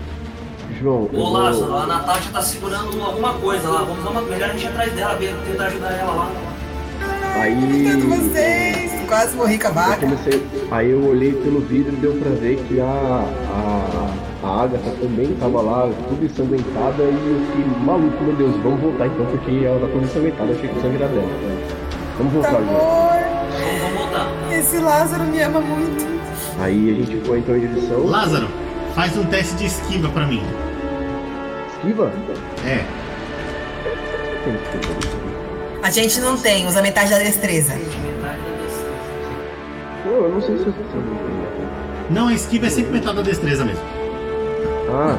João, 0.85 1.09
eu 1.11 1.18
Ô 1.18 1.30
Lázaro, 1.32 1.66
vou... 1.68 1.78
a 1.78 1.87
Natasha 1.87 2.28
tá 2.30 2.43
segurando 2.43 3.03
alguma 3.03 3.32
coisa 3.35 3.66
lá. 3.70 3.85
Vamos 3.85 4.05
dar 4.05 4.11
uma 4.11 4.20
melhor 4.20 4.51
a 4.51 4.53
gente 4.53 4.66
atrás 4.66 4.93
dela, 4.93 5.14
ver, 5.14 5.35
tentar 5.47 5.64
ajudar 5.64 5.91
ela 5.93 6.12
lá. 6.12 6.30
Aí... 7.37 8.03
Vocês. 8.03 8.93
Quase 9.09 9.35
morri 9.35 9.59
com 9.59 9.66
a 9.66 9.70
Eu 9.70 9.74
vaca. 9.74 9.97
comecei, 9.97 10.47
aí 10.70 10.91
eu 10.91 11.03
olhei 11.07 11.32
pelo 11.32 11.61
vidro 11.61 11.93
e 11.93 11.97
deu 11.97 12.12
pra 12.14 12.30
ver 12.32 12.57
que 12.68 12.80
a, 12.80 12.85
a, 12.85 14.47
a 14.47 14.62
Agatha 14.62 14.91
também 15.01 15.35
tava 15.41 15.61
lá, 15.62 15.91
tudo 16.09 16.24
ensanguentada, 16.24 17.03
e 17.03 17.07
eu 17.07 17.47
fiquei 17.47 17.80
maluco, 17.85 18.22
meu 18.24 18.35
Deus, 18.37 18.57
vamos 18.62 18.80
voltar 18.80 19.07
então, 19.07 19.26
porque 19.26 19.62
ela 19.64 19.78
tá 19.80 19.87
toda 19.89 20.05
ensanguentada, 20.05 20.51
eu 20.51 20.57
achei 20.57 20.68
que 20.68 20.78
o 20.78 20.82
sangue 20.82 20.97
era 20.97 21.09
dela. 21.09 21.28
Vamos 22.18 22.32
voltar, 22.32 22.51
João. 22.51 22.62
Amor, 22.62 23.22
Vamos, 23.51 23.80
vamos 23.80 23.99
voltar. 23.99 24.53
esse 24.53 24.78
Lázaro 24.78 25.24
me 25.24 25.41
ama 25.41 25.61
muito. 25.61 26.07
Aí 26.61 26.91
a 26.91 26.95
gente 27.05 27.26
foi 27.26 27.39
então 27.41 27.57
em 27.57 27.61
direção. 27.61 28.07
Lázaro, 28.07 28.49
faz 28.95 29.16
um 29.18 29.24
teste 29.24 29.55
de 29.57 29.66
esquiva 29.66 30.09
pra 30.09 30.26
mim. 30.26 30.43
Esquiva? 31.85 32.11
É, 32.64 32.82
A 35.82 35.91
gente 35.91 36.18
não 36.18 36.39
tem, 36.39 36.66
usa 36.66 36.80
metade 36.80 37.11
da 37.11 37.18
destreza. 37.18 37.74
Metade 37.74 38.41
da 38.41 38.64
destreza. 38.64 38.89
Não, 40.07 40.12
eu 40.14 40.30
não 40.30 40.41
sei 40.41 40.57
se 40.57 40.64
eu. 40.66 40.74
Não, 42.11 42.28
a 42.28 42.32
esquiva 42.32 42.66
é 42.66 42.70
sempre 42.70 42.93
metade 42.93 43.16
da 43.16 43.22
destreza 43.22 43.66
mesmo. 43.66 43.82
Ah, 44.91 45.18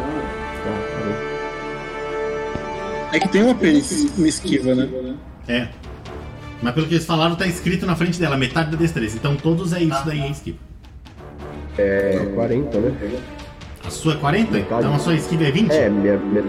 tá, 0.63 0.71
peraí. 0.97 1.15
É 3.13 3.19
que 3.19 3.27
tem 3.29 3.43
uma 3.43 3.55
uma 4.17 4.27
esquiva, 4.27 4.73
né? 4.73 4.89
É. 5.47 5.67
Mas 6.63 6.73
pelo 6.73 6.87
que 6.87 6.95
eles 6.95 7.05
falaram, 7.05 7.35
tá 7.35 7.45
escrito 7.45 7.85
na 7.85 7.95
frente 7.95 8.19
dela, 8.19 8.37
metade 8.37 8.71
da 8.71 8.77
destreza. 8.77 9.17
Então 9.17 9.35
todos 9.35 9.71
é 9.71 9.83
isso 9.83 10.03
daí, 10.03 10.21
é 10.21 10.31
esquiva. 10.31 10.57
É 11.77 12.31
40, 12.33 12.79
né? 12.79 12.91
A 13.85 13.89
sua 13.89 14.13
é 14.13 14.17
40? 14.17 14.51
Metade. 14.51 14.81
Então 14.81 14.95
a 14.95 14.99
sua 14.99 15.15
esquiva 15.15 15.43
é 15.43 15.51
20? 15.51 15.71
É, 15.71 15.89
minha, 15.89 16.17
minha, 16.17 16.43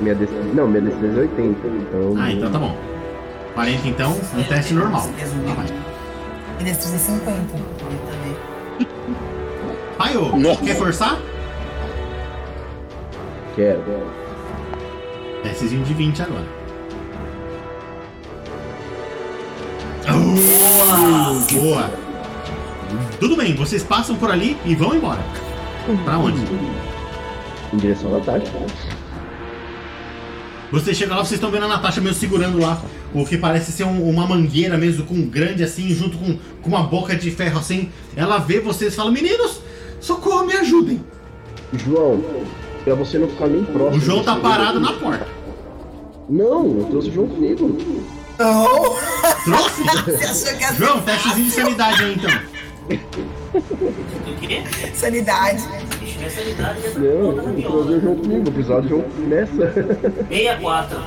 minha 0.00 0.14
destreza. 0.14 0.48
Não, 0.54 0.68
minha 0.68 0.82
destreza 0.82 1.18
é 1.18 1.22
80. 1.22 1.68
Então. 1.68 2.14
Ah, 2.18 2.32
então 2.32 2.50
tá 2.50 2.58
bom. 2.58 2.76
40 3.54 3.88
então, 3.88 4.12
um 4.12 4.42
teste 4.44 4.74
normal. 4.74 5.06
Lá 5.46 5.54
vai. 5.54 5.66
E 6.60 6.64
destreza 6.64 6.96
é 6.96 6.98
50. 6.98 7.32
Eu 7.32 7.98
também. 8.10 8.36
Paio, 9.98 10.36
Nossa. 10.36 10.64
quer 10.64 10.76
forçar? 10.76 11.18
Quero. 13.54 13.82
Testezinho 15.42 15.84
de 15.84 15.94
20 15.94 16.22
agora. 16.22 16.62
Uh, 20.08 21.54
boa! 21.54 21.90
Tudo 23.20 23.36
bem, 23.36 23.54
vocês 23.54 23.82
passam 23.82 24.16
por 24.16 24.30
ali 24.30 24.56
e 24.64 24.74
vão 24.74 24.94
embora. 24.94 25.20
Pra 26.04 26.18
onde? 26.18 26.40
Em 27.72 27.76
direção 27.76 28.14
à 28.14 28.18
Natasha. 28.18 28.52
Você 30.70 30.94
chega 30.94 31.14
lá, 31.14 31.20
vocês 31.22 31.32
estão 31.34 31.50
vendo 31.50 31.64
a 31.64 31.68
Natasha 31.68 32.00
meio 32.00 32.14
segurando 32.14 32.58
lá 32.58 32.80
o 33.12 33.26
que 33.26 33.36
parece 33.36 33.72
ser 33.72 33.84
um- 33.84 34.08
uma 34.08 34.26
mangueira 34.26 34.78
mesmo, 34.78 35.04
com 35.04 35.14
um 35.14 35.26
grande 35.28 35.62
assim, 35.62 35.90
junto 35.90 36.16
com, 36.16 36.36
com 36.62 36.68
uma 36.68 36.82
boca 36.84 37.14
de 37.14 37.30
ferro 37.30 37.58
assim. 37.58 37.90
Ela 38.16 38.38
vê 38.38 38.58
vocês 38.60 38.92
e 38.92 38.96
fala: 38.96 39.10
Meninos, 39.10 39.60
socorro, 40.00 40.46
me 40.46 40.54
ajudem. 40.54 41.04
João, 41.74 42.22
pra 42.84 42.94
você 42.94 43.18
não 43.18 43.28
ficar 43.28 43.48
nem 43.48 43.64
próximo. 43.64 43.96
O 43.96 44.00
João 44.00 44.22
tá 44.22 44.36
parado 44.36 44.80
na 44.80 44.92
porta. 44.94 45.26
Não, 46.28 46.78
eu 46.78 46.86
trouxe 46.90 47.08
o 47.08 47.12
João 47.12 47.28
comigo. 47.28 47.76
Não! 48.38 48.96
Trouxe? 49.44 50.56
João, 50.78 51.00
testezinho 51.02 51.44
de 51.46 51.50
sanidade 51.52 52.02
aí 52.04 52.14
então. 52.14 52.30
Sanidade? 54.94 55.62
Ixi, 56.02 56.18
minha 56.18 56.30
sanidade 56.30 56.80
já 56.82 56.90
tá 56.90 56.98
Não, 57.00 57.34
toda 57.34 57.42
na 57.42 57.48
eu 57.48 57.62
trouxe 57.62 57.62
viola. 57.62 57.84
o 57.96 58.00
João 58.00 58.16
comigo. 58.16 58.48
Eu 58.48 58.52
precisava 58.52 58.82
do 58.82 58.88
João 58.88 59.04
nessa. 59.28 59.72
64. 60.28 60.98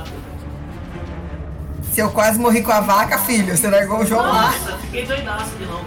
Se 1.92 2.02
eu 2.02 2.10
quase 2.10 2.38
morri 2.40 2.62
com 2.62 2.72
a 2.72 2.82
vaca, 2.82 3.18
filho, 3.20 3.56
você 3.56 3.70
largou 3.70 4.00
o 4.02 4.06
João 4.06 4.22
lá. 4.22 4.52
Nossa, 4.52 4.78
fiquei 4.80 5.06
doidaço 5.06 5.52
de 5.58 5.66
novo. 5.66 5.86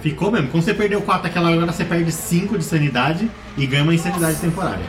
Ficou 0.00 0.30
mesmo. 0.30 0.48
Quando 0.48 0.64
você 0.64 0.72
perdeu 0.74 1.02
4 1.02 1.26
aquela 1.28 1.50
hora, 1.50 1.66
você 1.66 1.84
perde 1.84 2.10
5 2.10 2.56
de 2.58 2.64
sanidade 2.64 3.30
e 3.56 3.66
ganha 3.66 3.82
uma 3.82 3.94
insanidade 3.94 4.36
temporária. 4.38 4.84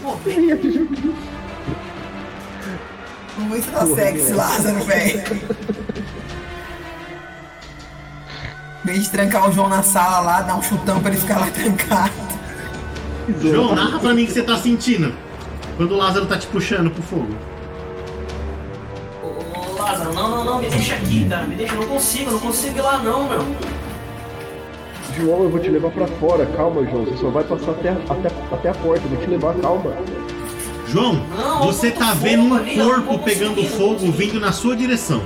Pô, 0.00 0.16
Muito 3.38 3.70
da 3.70 3.86
sexy, 3.86 4.32
Lázaro, 4.32 4.84
velho. 4.84 5.22
Vez 8.84 9.04
de 9.04 9.10
trancar 9.10 9.48
o 9.48 9.52
João 9.52 9.68
na 9.68 9.82
sala 9.82 10.20
lá, 10.20 10.42
dar 10.42 10.56
um 10.56 10.62
chutão 10.62 11.00
pra 11.00 11.10
ele 11.10 11.20
ficar 11.20 11.38
lá 11.38 11.46
trancado. 11.46 12.12
João, 13.40 13.74
narra 13.74 13.98
pra 14.00 14.12
mim 14.12 14.24
o 14.24 14.26
que 14.26 14.32
você 14.32 14.42
tá 14.42 14.56
sentindo. 14.56 15.14
Quando 15.76 15.92
o 15.92 15.96
Lázaro 15.96 16.26
tá 16.26 16.36
te 16.36 16.46
puxando 16.48 16.90
pro 16.90 17.02
fogo. 17.02 17.34
Ô, 19.22 19.80
Lázaro, 19.80 20.12
não, 20.12 20.30
não, 20.30 20.44
não, 20.44 20.58
me 20.60 20.68
deixa 20.68 20.94
aqui, 20.94 21.28
cara. 21.28 21.46
Me 21.46 21.54
deixa, 21.54 21.74
eu 21.74 21.80
não 21.80 21.88
consigo, 21.88 22.30
eu 22.30 22.32
não 22.32 22.40
consigo 22.40 22.78
ir 22.78 22.82
lá 22.82 22.98
não, 22.98 23.28
meu. 23.28 23.46
João, 25.16 25.42
eu 25.44 25.50
vou 25.50 25.60
te 25.60 25.68
levar 25.68 25.90
pra 25.90 26.06
fora. 26.06 26.46
Calma, 26.46 26.84
João. 26.84 27.04
Você 27.04 27.16
só 27.18 27.30
vai 27.30 27.44
passar 27.44 27.70
até, 27.70 27.90
até, 27.90 28.28
até 28.52 28.68
a 28.70 28.74
porta. 28.74 29.04
Eu 29.04 29.10
vou 29.10 29.18
te 29.18 29.30
levar, 29.30 29.54
calma. 29.54 29.92
João, 30.88 31.24
Não, 31.36 31.62
você 31.62 31.90
tá 31.90 32.12
vendo 32.12 32.42
um 32.42 32.54
ali, 32.54 32.76
corpo 32.76 33.18
pegando 33.20 33.64
fogo 33.64 34.10
vindo 34.10 34.38
na 34.38 34.52
sua 34.52 34.76
direção. 34.76 35.22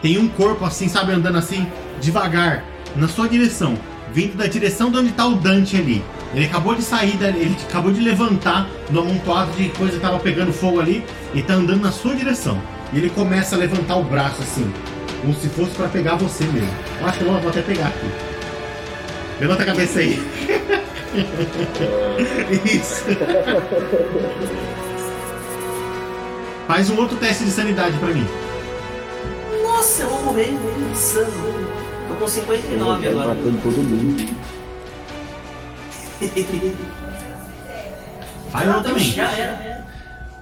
Tem 0.00 0.16
um 0.16 0.28
corpo 0.28 0.64
assim, 0.64 0.88
sabe, 0.88 1.12
andando 1.12 1.38
assim, 1.38 1.66
devagar, 2.00 2.64
na 2.96 3.08
sua 3.08 3.28
direção. 3.28 3.74
Vindo 4.12 4.36
da 4.36 4.46
direção 4.46 4.90
de 4.90 4.96
onde 4.96 5.12
tá 5.12 5.26
o 5.26 5.34
Dante 5.34 5.76
ali. 5.76 6.02
Ele 6.34 6.46
acabou 6.46 6.74
de 6.74 6.82
sair, 6.82 7.18
ele 7.22 7.56
acabou 7.68 7.90
de 7.90 8.00
levantar 8.00 8.68
do 8.90 9.00
amontoado 9.00 9.50
de 9.52 9.68
coisa 9.70 9.94
que 9.94 10.00
tava 10.00 10.18
pegando 10.18 10.52
fogo 10.52 10.80
ali 10.80 11.04
e 11.34 11.42
tá 11.42 11.54
andando 11.54 11.82
na 11.82 11.92
sua 11.92 12.14
direção. 12.14 12.60
E 12.92 12.98
ele 12.98 13.10
começa 13.10 13.54
a 13.54 13.58
levantar 13.58 13.96
o 13.96 14.04
braço 14.04 14.42
assim, 14.42 14.72
como 15.20 15.34
se 15.34 15.48
fosse 15.48 15.72
pra 15.72 15.88
pegar 15.88 16.16
você 16.16 16.44
mesmo. 16.44 16.70
Acho 17.02 17.18
que 17.18 17.24
eu 17.24 17.32
vou 17.32 17.50
até 17.50 17.62
pegar 17.62 17.86
aqui. 17.88 18.10
Levanta 19.40 19.62
a 19.62 19.66
cabeça 19.66 20.00
aí. 20.00 20.22
Isso. 22.64 23.04
Faz 26.66 26.90
um 26.90 26.98
outro 26.98 27.16
teste 27.16 27.44
de 27.44 27.50
sanidade 27.50 27.96
pra 27.98 28.08
mim. 28.08 28.26
Nossa, 29.62 30.02
eu 30.02 30.08
vou 30.10 30.22
morrer 30.24 30.50
insano. 30.92 31.67
Tô 32.18 32.24
com 32.24 32.28
59 32.28 33.06
Eu 33.06 33.12
tô 33.12 33.20
agora. 33.20 33.34
matando 33.34 33.58
todo 33.62 33.76
mundo. 33.76 34.36
Falhou 38.50 38.82
também. 38.82 39.04
Já 39.04 39.30
era. 39.30 39.86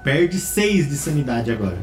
Perde 0.03 0.39
6 0.39 0.89
de 0.89 0.97
sanidade 0.97 1.53
agora. 1.53 1.77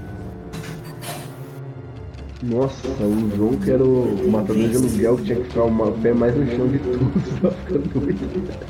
Nossa, 2.42 2.88
o 2.88 3.32
João 3.38 3.56
que 3.56 3.70
era 3.70 3.84
o 3.84 4.32
matador 4.32 4.68
de 4.68 4.76
aluguel 4.76 5.18
que 5.18 5.24
tinha 5.26 5.36
que 5.38 5.44
ficar 5.44 5.64
uma 5.64 5.92
pé 5.92 6.12
mais 6.12 6.36
no 6.36 6.46
chão 6.50 6.68
de 6.68 6.80
tudo. 6.80 7.14
Tá 7.42 7.52
ficando 7.52 8.00
doido. 8.00 8.64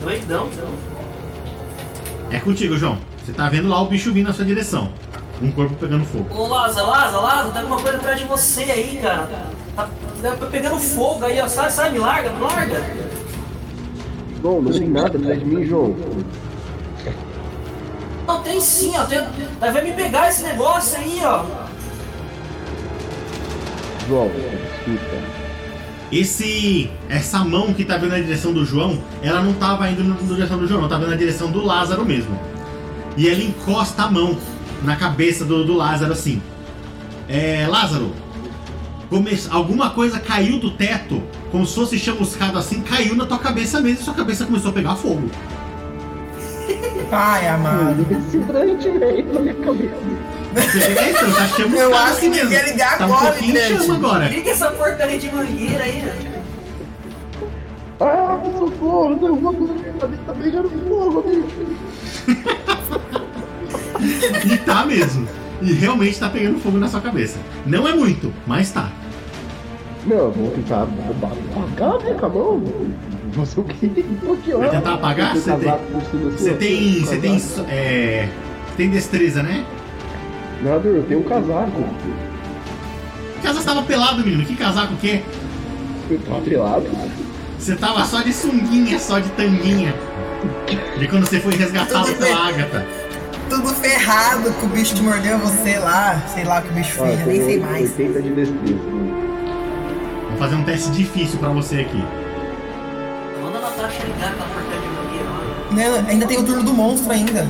Doidão. 0.00 0.48
É 2.30 2.40
contigo, 2.40 2.78
João. 2.78 2.98
Você 3.24 3.32
tá 3.32 3.48
vendo 3.50 3.68
lá 3.68 3.82
o 3.82 3.86
bicho 3.86 4.12
vindo 4.12 4.26
na 4.28 4.32
sua 4.32 4.44
direção. 4.44 4.90
Um 5.42 5.52
corpo 5.52 5.74
pegando 5.74 6.06
fogo. 6.06 6.34
Ô, 6.34 6.46
Lázaro, 6.48 6.88
Lázaro, 6.88 7.22
Lázaro, 7.22 7.50
tem 7.52 7.60
alguma 7.60 7.80
coisa 7.80 7.98
atrás 7.98 8.18
de 8.18 8.24
você 8.24 8.62
aí, 8.62 8.98
cara. 9.02 9.28
Tá, 9.76 9.88
tá 10.22 10.46
pegando 10.46 10.78
fogo 10.78 11.24
aí, 11.26 11.38
ó. 11.40 11.46
Sai, 11.46 11.70
sai, 11.70 11.92
me 11.92 11.98
larga, 11.98 12.30
me 12.30 12.40
larga. 12.40 12.82
João, 14.40 14.62
não 14.62 14.72
tem 14.72 14.88
nada 14.88 15.18
atrás 15.18 15.38
de 15.38 15.44
mim, 15.44 15.64
João. 15.66 15.94
Não, 18.26 18.42
tem 18.42 18.60
sim, 18.60 18.92
ó. 18.96 19.04
Tem, 19.04 19.20
vai 19.60 19.84
me 19.84 19.92
pegar 19.92 20.30
esse 20.30 20.42
negócio 20.42 20.98
aí, 20.98 21.20
ó. 21.22 21.44
João, 24.08 24.26
escuta. 24.26 25.36
Esse. 26.10 26.90
Essa 27.08 27.44
mão 27.44 27.74
que 27.74 27.84
tá 27.84 27.98
vindo 27.98 28.10
na 28.10 28.18
direção 28.18 28.52
do 28.52 28.64
João, 28.64 28.98
ela 29.22 29.42
não 29.42 29.52
tava 29.52 29.88
indo 29.90 30.02
na 30.02 30.14
direção 30.14 30.58
do 30.58 30.66
João, 30.66 30.82
não, 30.82 30.88
tava 30.88 31.02
indo 31.02 31.10
na 31.10 31.16
direção 31.16 31.50
do 31.50 31.64
Lázaro 31.64 32.04
mesmo. 32.04 32.38
E 33.16 33.26
ele 33.26 33.44
encosta 33.44 34.04
a 34.04 34.10
mão 34.10 34.38
na 34.82 34.96
cabeça 34.96 35.44
do, 35.44 35.64
do 35.64 35.74
Lázaro 35.74 36.12
assim. 36.12 36.40
É. 37.28 37.66
Lázaro, 37.68 38.12
come- 39.10 39.38
alguma 39.50 39.90
coisa 39.90 40.18
caiu 40.20 40.58
do 40.58 40.70
teto, 40.72 41.22
como 41.50 41.66
se 41.66 41.74
fosse 41.74 41.98
chamuscado 41.98 42.58
assim, 42.58 42.80
caiu 42.82 43.14
na 43.14 43.26
tua 43.26 43.38
cabeça 43.38 43.80
mesmo 43.80 44.00
e 44.00 44.04
sua 44.04 44.14
cabeça 44.14 44.44
começou 44.46 44.70
a 44.70 44.74
pegar 44.74 44.96
fogo. 44.96 45.28
Ai, 47.12 47.46
amado. 47.48 48.04
Esse 48.10 48.36
hidrante, 48.36 48.90
velho, 48.90 49.32
na 49.32 49.40
minha 49.40 49.54
cabeça. 49.54 49.94
Você 50.54 50.78
vê 50.78 51.10
isso? 51.10 51.34
Tá 51.36 51.46
chamuscado 51.48 51.76
Eu 51.76 51.96
acho 51.96 52.12
assim 52.12 52.30
que 52.30 52.36
mesmo. 52.36 52.50
devia 52.50 52.64
ligar 52.64 52.98
tá 52.98 53.06
um 53.06 53.12
agora, 53.14 53.32
pouquinho 53.32 53.52
de 53.54 53.78
chama 53.84 53.94
agora. 53.94 54.28
Liga 54.28 54.50
essa 54.50 54.70
porcaria 54.72 55.18
de 55.18 55.30
mangueira 55.32 55.84
aí, 55.84 56.02
né? 56.02 56.42
Ah, 58.00 58.38
socorro, 58.58 59.16
não, 59.20 59.34
uma 59.34 59.52
coisa 59.54 59.74
que 59.74 59.90
tá 59.98 60.08
tá 60.26 60.32
pegando 60.34 60.70
fogo, 60.88 61.22
bicho. 61.22 61.66
E 64.52 64.58
tá 64.58 64.84
mesmo. 64.84 65.26
E 65.62 65.72
realmente 65.72 66.18
tá 66.20 66.28
pegando 66.28 66.58
fogo 66.60 66.78
na 66.78 66.88
sua 66.88 67.00
cabeça. 67.00 67.38
Não 67.64 67.86
é 67.88 67.94
muito, 67.94 68.32
mas 68.46 68.70
tá. 68.70 68.90
Não, 70.06 70.16
eu 70.16 70.30
vou 70.32 70.50
tentar 70.50 70.82
apagar, 70.82 71.98
né, 72.04 72.14
com 72.18 72.26
a 72.26 72.28
mão. 72.28 72.62
Você 73.32 73.60
o 73.60 73.64
quê? 73.64 73.90
O 74.22 74.36
que 74.36 74.52
Vai 74.54 74.70
tentar 74.70 74.94
apagar? 74.94 75.34
Você 75.36 75.50
tem- 75.52 76.30
Você 76.30 76.54
tem. 76.54 77.00
Você 77.00 77.16
tem. 77.16 77.42
É. 77.68 78.28
Tem 78.76 78.90
destreza, 78.90 79.42
né? 79.42 79.64
Nada, 80.62 80.86
eu 80.88 81.02
tenho 81.04 81.20
um 81.20 81.22
casaco. 81.24 81.84
Que 83.34 83.42
casa 83.42 83.62
tava 83.62 83.82
pelado, 83.82 84.24
menino. 84.24 84.44
Que 84.44 84.54
casaco 84.54 84.94
o 84.94 84.96
quê? 84.96 85.22
Eu 86.10 86.18
tô 86.20 86.36
atrelado. 86.36 86.86
Você 87.58 87.74
tava 87.74 88.04
só 88.04 88.22
de 88.22 88.32
sunguinha, 88.32 88.98
só 88.98 89.18
de 89.18 89.28
tanguinha. 89.30 89.94
De 90.98 91.08
quando 91.08 91.26
você 91.26 91.40
foi 91.40 91.54
resgatado 91.54 92.12
pela 92.14 92.48
Agatha. 92.48 92.86
Tudo 93.48 93.68
ferrado 93.74 94.52
que 94.52 94.66
o 94.66 94.68
bicho 94.68 95.02
mordeu 95.02 95.38
você 95.38 95.78
lá. 95.78 96.20
Sei 96.28 96.44
lá 96.44 96.58
o 96.60 96.62
que 96.62 96.68
o 96.68 96.72
bicho 96.72 97.02
Ah, 97.02 97.06
fez, 97.06 97.20
eu 97.20 97.26
nem 97.26 97.44
sei 97.44 97.60
mais. 97.60 97.90
80 97.98 98.22
de 98.22 98.30
destreza. 98.30 98.80
Vou 100.28 100.38
fazer 100.38 100.54
um 100.56 100.64
teste 100.64 100.90
difícil 100.90 101.38
pra 101.38 101.48
você 101.50 101.80
aqui. 101.80 102.02
Manda 103.42 103.58
a 103.58 103.60
Natasha 103.62 104.02
ligar 104.04 104.30
aquela 104.32 104.48
porcaria 104.48 104.80
de 104.80 104.88
mangueira 104.88 105.30
lá. 105.30 106.00
Né, 106.02 106.06
Ainda 106.10 106.26
tem 106.26 106.38
o 106.38 106.44
turno 106.44 106.62
do 106.62 106.72
monstro 106.74 107.12
ainda. 107.12 107.46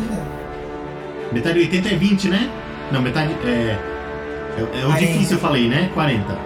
Metade 1.32 1.58
80 1.58 1.88
é 1.88 1.96
20, 1.96 2.28
né? 2.28 2.50
Não, 2.92 3.02
metade. 3.02 3.34
É. 3.44 3.76
É, 4.58 4.80
é 4.80 4.84
o 4.84 4.88
40. 4.88 4.98
difícil, 5.12 5.36
eu 5.36 5.40
falei, 5.40 5.68
né? 5.68 5.90
40. 5.92 6.38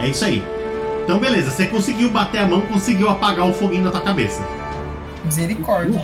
É 0.00 0.06
isso 0.08 0.24
aí. 0.24 0.42
Então, 1.04 1.18
beleza. 1.18 1.50
Você 1.50 1.66
conseguiu 1.66 2.10
bater 2.10 2.38
a 2.40 2.46
mão, 2.46 2.60
conseguiu 2.62 3.08
apagar 3.08 3.46
o 3.48 3.52
foguinho 3.52 3.84
na 3.84 3.90
tua 3.90 4.00
cabeça. 4.02 4.42
Misericórdia. 5.24 6.00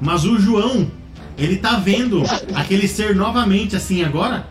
Mas 0.00 0.24
o 0.24 0.38
João, 0.38 0.90
ele 1.38 1.56
tá 1.56 1.76
vendo 1.76 2.22
aquele 2.54 2.86
ser 2.88 3.14
novamente 3.14 3.74
assim 3.76 4.04
agora. 4.04 4.46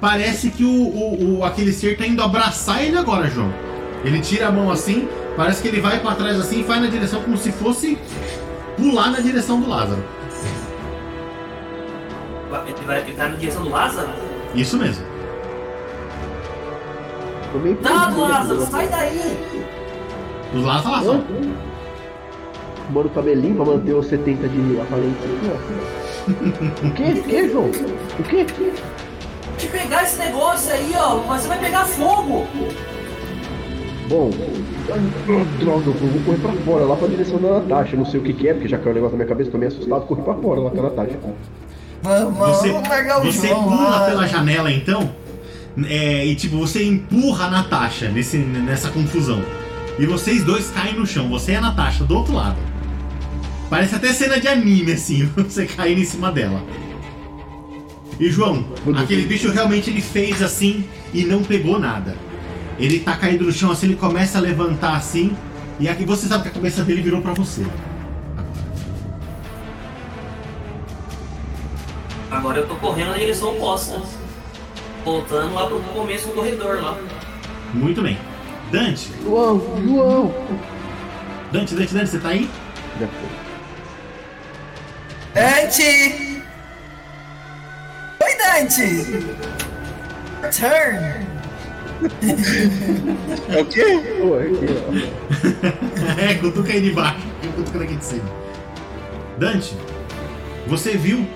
Parece 0.00 0.50
que 0.50 0.64
o, 0.64 0.68
o, 0.70 1.38
o- 1.38 1.44
aquele 1.44 1.72
ser 1.72 1.96
tá 1.96 2.06
indo 2.06 2.22
abraçar 2.22 2.82
ele 2.84 2.96
agora, 2.98 3.30
João. 3.30 3.52
Ele 4.04 4.20
tira 4.20 4.48
a 4.48 4.52
mão 4.52 4.70
assim, 4.70 5.08
parece 5.36 5.62
que 5.62 5.68
ele 5.68 5.80
vai 5.80 5.98
pra 6.00 6.14
trás 6.14 6.38
assim 6.38 6.60
e 6.60 6.62
vai 6.62 6.78
na 6.80 6.86
direção 6.86 7.22
como 7.22 7.36
se 7.38 7.50
fosse 7.50 7.96
pular 8.76 9.10
na 9.10 9.20
direção 9.20 9.60
do 9.60 9.68
Lázaro. 9.68 10.02
Ele, 12.66 12.86
vai, 12.86 13.02
tá 13.02 13.28
na 13.28 13.36
direção 13.36 13.62
do 13.62 13.70
Lázaro? 13.70 14.08
Isso 14.54 14.76
mesmo. 14.76 15.04
Tô 17.52 17.58
meio 17.58 17.76
Cuidado, 17.76 17.98
perdido, 18.14 18.20
Lázaro, 18.20 18.60
né? 18.60 18.66
sai 18.66 18.88
daí! 18.88 19.38
O 20.54 20.60
Lázaro 20.60 20.90
lá 20.90 21.02
só. 21.02 21.20
Mano, 22.90 23.08
cabelinho 23.10 23.56
pra 23.56 23.64
manter 23.64 23.94
os 23.94 24.06
70 24.06 24.48
de 24.48 24.80
aparência 24.80 25.18
aqui, 25.24 25.50
ó. 25.52 26.86
O 26.86 26.90
quê? 26.92 27.02
O 27.18 27.22
quê, 27.24 27.48
João? 27.48 27.66
O 27.66 28.22
quê? 28.22 28.46
De 29.58 29.66
pegar 29.68 30.02
esse 30.04 30.18
negócio 30.18 30.72
aí, 30.72 30.92
ó, 30.96 31.16
mas 31.26 31.42
você 31.42 31.48
vai 31.48 31.58
pegar 31.58 31.84
fogo! 31.84 32.46
Bom, 34.08 34.30
droga, 35.58 35.86
eu 35.86 35.92
vou 35.94 36.22
correr 36.24 36.38
pra 36.38 36.52
fora, 36.64 36.84
lá 36.84 36.94
pra 36.94 37.08
direção 37.08 37.38
da 37.40 37.54
Natasha. 37.60 37.96
Não 37.96 38.04
sei 38.06 38.20
o 38.20 38.22
que, 38.22 38.32
que 38.32 38.48
é, 38.48 38.52
porque 38.54 38.68
já 38.68 38.78
caiu 38.78 38.92
o 38.92 38.94
negócio 38.94 39.16
na 39.16 39.24
minha 39.24 39.28
cabeça, 39.28 39.50
tô 39.50 39.58
meio 39.58 39.72
assustado, 39.72 40.06
corri 40.06 40.22
pra 40.22 40.34
fora 40.34 40.60
lá 40.60 40.70
com 40.70 40.78
a 40.78 40.82
Natasha. 40.84 41.18
Vamos, 42.02 42.38
Você, 42.38 42.70
vamos 42.70 42.88
largar 42.88 43.20
o 43.20 43.24
você 43.24 43.48
João 43.48 43.64
pula 43.64 43.88
lá. 43.88 44.06
pela 44.06 44.26
janela 44.28 44.70
então. 44.70 45.10
é, 45.88 46.24
e 46.24 46.36
tipo, 46.36 46.56
você 46.58 46.84
empurra 46.84 47.46
a 47.46 47.50
Natasha 47.50 48.08
nesse, 48.10 48.36
nessa 48.38 48.90
confusão. 48.90 49.42
E 49.98 50.06
vocês 50.06 50.44
dois 50.44 50.70
caem 50.70 50.94
no 50.94 51.06
chão, 51.06 51.28
você 51.28 51.52
e 51.52 51.56
a 51.56 51.60
Natasha, 51.60 52.04
do 52.04 52.14
outro 52.16 52.34
lado. 52.34 52.56
Parece 53.68 53.94
até 53.96 54.12
cena 54.12 54.38
de 54.38 54.46
anime, 54.46 54.92
assim, 54.92 55.24
você 55.36 55.66
caindo 55.66 56.00
em 56.00 56.04
cima 56.04 56.30
dela. 56.30 56.62
E 58.18 58.30
João, 58.30 58.64
aquele 58.96 59.26
bicho 59.26 59.50
realmente 59.50 59.90
ele 59.90 60.00
fez 60.00 60.40
assim 60.40 60.84
e 61.12 61.24
não 61.24 61.42
pegou 61.42 61.78
nada. 61.78 62.16
Ele 62.78 63.00
tá 63.00 63.16
caído 63.16 63.44
no 63.44 63.52
chão 63.52 63.70
assim, 63.70 63.86
ele 63.86 63.96
começa 63.96 64.38
a 64.38 64.40
levantar 64.40 64.96
assim, 64.96 65.36
e 65.78 65.88
aqui 65.88 66.04
você 66.04 66.26
sabe 66.26 66.44
que 66.44 66.48
a 66.48 66.52
cabeça 66.52 66.82
dele 66.82 67.02
virou 67.02 67.20
pra 67.20 67.34
você. 67.34 67.66
Agora 72.30 72.58
eu 72.58 72.66
tô 72.66 72.74
correndo 72.76 73.10
na 73.10 73.18
direção 73.18 73.56
oposta. 73.56 74.00
Voltando 75.04 75.54
lá 75.54 75.66
pro 75.66 75.78
começo 75.80 76.28
do 76.28 76.34
corredor 76.34 76.82
lá. 76.82 76.98
Muito 77.72 78.02
bem. 78.02 78.18
Dante, 78.72 79.10
João, 79.22 79.62
João! 79.84 80.34
Dante, 81.52 81.74
Dante, 81.74 81.94
Dante, 81.94 82.10
você 82.10 82.18
tá 82.18 82.28
aí? 82.30 82.50
Já 82.98 83.06
foi. 83.06 83.35
Dante! 85.36 86.42
Oi, 88.22 88.36
Dante! 88.38 89.04
Turn! 90.50 91.26
É 93.46 93.60
o 93.60 93.66
quê? 93.66 93.84
Pô, 94.18 94.36
aqui, 94.36 94.66
ó. 94.80 96.20
é, 96.24 96.34
cutuca 96.36 96.72
aí 96.72 96.80
de 96.80 96.90
baixo, 96.92 97.20
eu 97.42 97.52
cutucando 97.52 97.84
aqui 97.84 97.96
de 97.96 98.04
cima. 98.06 98.24
Dante, 99.36 99.76
você 100.66 100.96
viu 100.96 101.28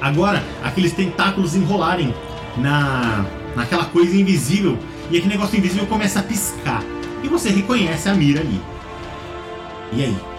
agora 0.00 0.42
aqueles 0.64 0.94
tentáculos 0.94 1.54
enrolarem 1.54 2.14
na 2.56 3.26
naquela 3.54 3.84
coisa 3.84 4.16
invisível 4.16 4.78
e 5.10 5.18
aquele 5.18 5.34
negócio 5.34 5.58
invisível 5.58 5.86
começa 5.86 6.20
a 6.20 6.22
piscar. 6.22 6.82
E 7.22 7.28
você 7.28 7.50
reconhece 7.50 8.08
a 8.08 8.14
mira 8.14 8.40
ali. 8.40 8.58
E 9.92 10.02
aí? 10.02 10.35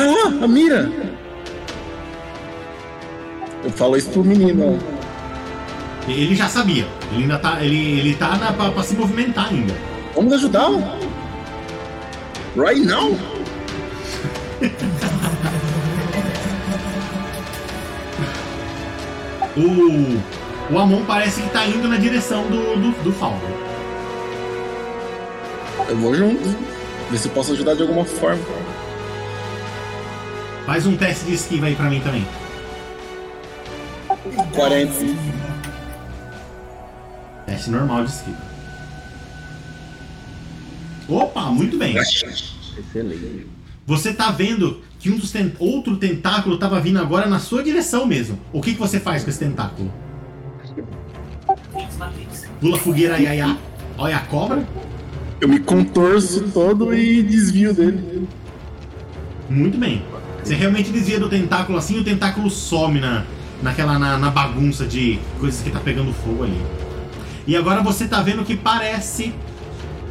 Ah, 0.00 0.44
a 0.44 0.46
mira! 0.46 0.88
Eu 3.64 3.70
falo 3.72 3.96
isso 3.96 4.10
pro 4.10 4.22
menino. 4.22 4.78
Ele 6.06 6.36
já 6.36 6.48
sabia. 6.48 6.86
Ele 7.10 7.22
ainda 7.22 7.38
tá. 7.38 7.60
Ele, 7.60 7.98
ele 7.98 8.14
tá 8.14 8.36
na, 8.36 8.52
pra, 8.52 8.70
pra 8.70 8.82
se 8.84 8.94
movimentar 8.94 9.48
ainda. 9.48 9.74
Vamos 10.14 10.32
ajudar? 10.34 10.70
Right 12.56 12.84
now? 12.86 13.18
O. 19.56 20.38
O 20.72 20.78
Amon 20.78 21.02
parece 21.04 21.42
que 21.42 21.48
tá 21.50 21.66
indo 21.66 21.88
na 21.88 21.96
direção 21.96 22.44
do, 22.44 22.76
do, 22.76 23.02
do 23.02 23.12
Falco. 23.12 23.44
Eu 25.88 25.96
vou 25.96 26.14
junto. 26.14 26.54
Ver 27.10 27.18
se 27.18 27.26
eu 27.26 27.32
posso 27.32 27.52
ajudar 27.54 27.74
de 27.74 27.82
alguma 27.82 28.04
forma. 28.04 28.38
Faz 30.68 30.86
um 30.86 30.94
teste 30.98 31.24
de 31.24 31.32
esquiva 31.32 31.64
aí 31.64 31.74
pra 31.74 31.88
mim 31.88 31.98
também. 32.00 32.26
40. 34.54 34.92
Teste 37.46 37.70
normal 37.70 38.04
de 38.04 38.10
esquiva. 38.10 38.36
Opa, 41.08 41.40
muito 41.46 41.78
bem. 41.78 41.96
Excelente. 41.96 43.46
Você 43.86 44.12
tá 44.12 44.30
vendo 44.30 44.82
que 44.98 45.10
um 45.10 45.16
dos 45.16 45.30
ten- 45.30 45.54
outro 45.58 45.96
tentáculo 45.96 46.58
tava 46.58 46.78
vindo 46.82 46.98
agora 46.98 47.26
na 47.26 47.38
sua 47.38 47.62
direção 47.62 48.04
mesmo. 48.04 48.38
O 48.52 48.60
que, 48.60 48.74
que 48.74 48.78
você 48.78 49.00
faz 49.00 49.24
com 49.24 49.30
esse 49.30 49.38
tentáculo? 49.38 49.90
Pula 52.60 52.76
fogueira 52.76 53.18
iaiá. 53.18 53.56
Olha 53.96 54.18
a 54.18 54.20
cobra. 54.20 54.68
Eu 55.40 55.48
me 55.48 55.60
contorço 55.60 56.42
todo 56.52 56.92
e 56.94 57.22
desvio 57.22 57.72
dele. 57.72 58.28
Muito 59.48 59.78
bem. 59.78 60.04
Você 60.48 60.54
realmente 60.54 60.90
desvia 60.90 61.20
do 61.20 61.28
tentáculo 61.28 61.76
assim 61.76 61.96
e 61.96 62.00
o 62.00 62.04
tentáculo 62.04 62.48
some 62.48 62.98
na, 63.00 63.24
naquela 63.62 63.98
na, 63.98 64.16
na 64.16 64.30
bagunça 64.30 64.86
de 64.86 65.18
coisas 65.38 65.60
que 65.60 65.68
tá 65.70 65.78
pegando 65.78 66.10
fogo 66.12 66.42
ali. 66.44 66.58
E 67.46 67.54
agora 67.54 67.82
você 67.82 68.06
tá 68.08 68.22
vendo 68.22 68.42
que 68.44 68.56
parece 68.56 69.34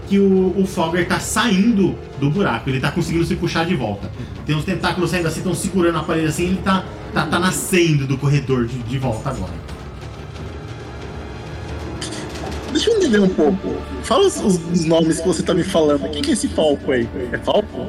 que 0.07 0.19
o, 0.19 0.53
o 0.55 0.65
Fogger 0.67 1.07
tá 1.07 1.19
saindo 1.19 1.95
do 2.19 2.29
buraco. 2.29 2.69
Ele 2.69 2.79
tá 2.79 2.91
conseguindo 2.91 3.25
se 3.25 3.35
puxar 3.35 3.65
de 3.65 3.75
volta. 3.75 4.11
Tem 4.45 4.55
uns 4.55 4.63
tentáculos 4.63 5.09
saindo 5.09 5.27
assim, 5.27 5.39
estão 5.39 5.55
segurando 5.55 5.97
a 5.97 6.03
parede 6.03 6.27
assim, 6.27 6.45
ele 6.45 6.61
tá, 6.63 6.85
tá, 7.13 7.25
tá 7.25 7.39
nascendo 7.39 8.05
do 8.05 8.15
corredor 8.15 8.65
de, 8.67 8.77
de 8.77 8.97
volta 8.99 9.31
agora. 9.31 9.53
Deixa 12.71 12.91
eu 12.91 12.97
entender 12.97 13.19
um 13.19 13.29
pouco. 13.29 13.75
Fala 14.03 14.27
os, 14.27 14.37
os- 14.37 14.85
nomes 14.85 15.19
que 15.19 15.27
você 15.27 15.41
tá 15.41 15.53
me 15.53 15.63
falando. 15.63 16.07
Quem 16.11 16.21
que 16.21 16.29
é 16.29 16.33
esse 16.33 16.47
Falco 16.47 16.91
aí? 16.91 17.07
É 17.31 17.37
Falco? 17.39 17.87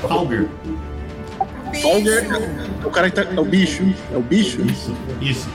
Fogger. 0.00 0.48
Falger 1.82 2.26
é 2.82 2.86
o 2.86 2.90
cara 2.90 3.10
que 3.10 3.16
tá. 3.16 3.22
É 3.36 3.40
o 3.40 3.44
bicho. 3.44 3.82
É 4.12 4.16
o 4.16 4.20
bicho? 4.22 4.60
Isso, 4.62 4.94
isso. 5.20 5.48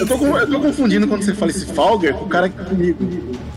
Eu 0.00 0.06
tô, 0.06 0.14
eu 0.38 0.50
tô 0.50 0.60
confundindo 0.60 1.06
quando 1.06 1.22
você 1.22 1.34
fala 1.34 1.50
esse 1.50 1.66
Falger 1.66 2.14
com 2.14 2.24
o 2.24 2.28
cara 2.28 2.48
que 2.48 2.56
tá 2.56 2.64
comigo. 2.64 3.04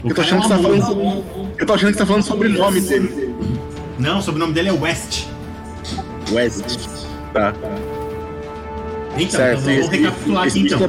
O 0.04 0.10
Eu 0.10 0.16
tô 0.16 0.22
cara 0.22 0.28
achando 0.28 0.42
que 0.42 0.48
você 0.48 0.54
é 0.54 0.58
tá 0.58 0.64
falando. 0.64 0.84
sobre- 0.86 1.52
Eu 1.60 1.66
tô 1.66 1.74
achando 1.74 1.88
que 1.90 1.94
você 1.94 2.00
tá 2.00 2.06
falando 2.06 2.24
sobre 2.24 2.48
o 2.48 2.52
nome 2.58 2.82
dele. 2.82 3.36
Não, 4.00 4.20
o 4.20 4.22
sobrenome 4.22 4.54
dele 4.54 4.70
é 4.70 4.74
West. 4.74 5.26
West. 6.32 6.88
Tá. 7.34 7.54
Então, 9.18 9.30
certo. 9.30 9.60
então 9.62 9.74
vamos 9.74 9.80
esse- 9.86 9.90
recapitular 9.98 10.48
esse 10.48 10.58
aqui 10.60 10.64
bicho 10.64 10.76
então. 10.76 10.84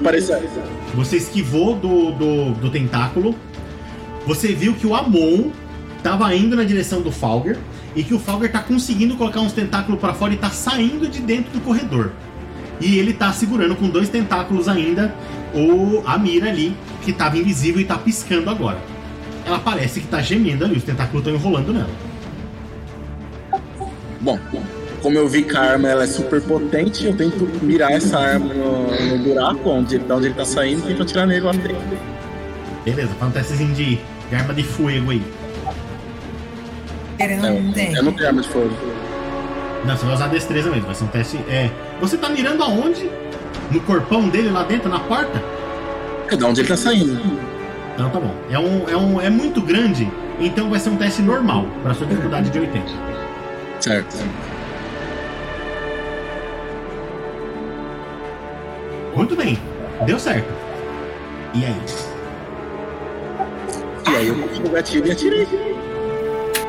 Você 0.94 1.16
esquivou 1.16 1.76
do, 1.76 2.12
do, 2.12 2.50
do 2.54 2.70
tentáculo. 2.70 3.34
Você 4.26 4.48
viu 4.48 4.74
que 4.74 4.86
o 4.86 4.94
Amon 4.94 5.50
tava 6.02 6.34
indo 6.34 6.56
na 6.56 6.64
direção 6.64 7.00
do 7.00 7.12
Falger. 7.12 7.56
E 7.96 8.04
que 8.04 8.12
o 8.12 8.18
Falger 8.18 8.52
tá 8.52 8.60
conseguindo 8.60 9.16
colocar 9.16 9.40
uns 9.40 9.54
tentáculos 9.54 9.98
pra 9.98 10.12
fora 10.12 10.34
e 10.34 10.36
tá 10.36 10.50
saindo 10.50 11.08
de 11.08 11.20
dentro 11.20 11.50
do 11.50 11.60
corredor. 11.60 12.12
E 12.78 12.98
ele 12.98 13.14
tá 13.14 13.32
segurando 13.32 13.74
com 13.74 13.88
dois 13.88 14.10
tentáculos 14.10 14.68
ainda 14.68 15.14
o 15.54 16.02
a 16.06 16.18
mira 16.18 16.50
ali, 16.50 16.76
que 17.02 17.12
tava 17.12 17.38
invisível 17.38 17.80
e 17.80 17.84
tá 17.86 17.96
piscando 17.96 18.50
agora. 18.50 18.78
Ela 19.46 19.58
parece 19.58 20.00
que 20.00 20.06
tá 20.08 20.20
gemendo 20.20 20.64
ali, 20.64 20.76
os 20.76 20.84
tentáculos 20.84 21.26
estão 21.26 21.34
enrolando 21.34 21.72
nela. 21.72 21.90
Bom, 24.20 24.38
como 25.00 25.16
eu 25.16 25.28
vi 25.28 25.42
que 25.42 25.56
a 25.56 25.60
arma 25.60 25.88
ela 25.88 26.04
é 26.04 26.06
super 26.06 26.42
potente, 26.42 27.06
eu 27.06 27.16
tento 27.16 27.48
mirar 27.62 27.92
essa 27.92 28.18
arma 28.18 28.52
no, 28.52 29.16
no 29.16 29.18
buraco 29.24 29.70
onde, 29.70 29.98
da 29.98 30.16
onde 30.16 30.26
ele 30.26 30.34
tá 30.34 30.44
saindo 30.44 30.80
e 30.80 30.88
tento 30.88 31.02
atirar 31.02 31.26
nele 31.26 31.42
lá 31.42 31.52
dentro. 31.52 31.76
Beleza, 32.84 33.10
testezinho 33.32 33.74
de, 33.74 33.98
de 34.28 34.34
arma 34.34 34.52
de 34.52 34.62
fogo 34.62 35.10
aí. 35.10 35.22
Querendo 37.16 37.46
Eu, 37.46 37.62
não 37.62 37.72
tem. 37.72 37.94
eu 37.94 38.02
não 38.02 38.12
tenho 38.12 38.28
arma 38.28 38.42
de 38.42 38.48
fogo. 38.48 38.70
Não, 39.84 39.96
você 39.96 40.04
vai 40.04 40.14
usar 40.14 40.26
destreza 40.28 40.70
mesmo, 40.70 40.86
vai 40.86 40.94
ser 40.94 41.04
um 41.04 41.08
teste. 41.08 41.36
É. 41.48 41.70
Você 42.00 42.16
tá 42.16 42.28
mirando 42.28 42.62
aonde? 42.62 43.10
No 43.70 43.80
corpão 43.80 44.28
dele 44.28 44.50
lá 44.50 44.62
dentro, 44.62 44.88
na 44.88 45.00
porta? 45.00 45.42
É 46.30 46.36
da 46.36 46.46
onde 46.46 46.60
ele 46.60 46.68
tá 46.68 46.76
saindo. 46.76 47.20
Então 47.94 48.10
tá 48.10 48.20
bom. 48.20 48.34
É, 48.50 48.58
um, 48.58 48.88
é, 48.88 48.96
um, 48.96 49.20
é 49.20 49.30
muito 49.30 49.60
grande, 49.60 50.10
então 50.38 50.68
vai 50.68 50.78
ser 50.78 50.90
um 50.90 50.96
teste 50.96 51.22
normal, 51.22 51.66
para 51.82 51.94
sua 51.94 52.06
dificuldade 52.06 52.50
de 52.50 52.58
80. 52.58 52.84
Certo. 53.80 54.16
Muito 59.14 59.34
bem, 59.34 59.58
deu 60.04 60.18
certo. 60.18 60.52
E 61.54 61.64
aí? 61.64 61.76
E 64.10 64.16
aí 64.16 64.28
eu 64.28 64.34
puxei 64.34 64.66
o 64.66 64.70
gatilho 64.70 65.06
e 65.06 65.10
atirei. 65.12 65.75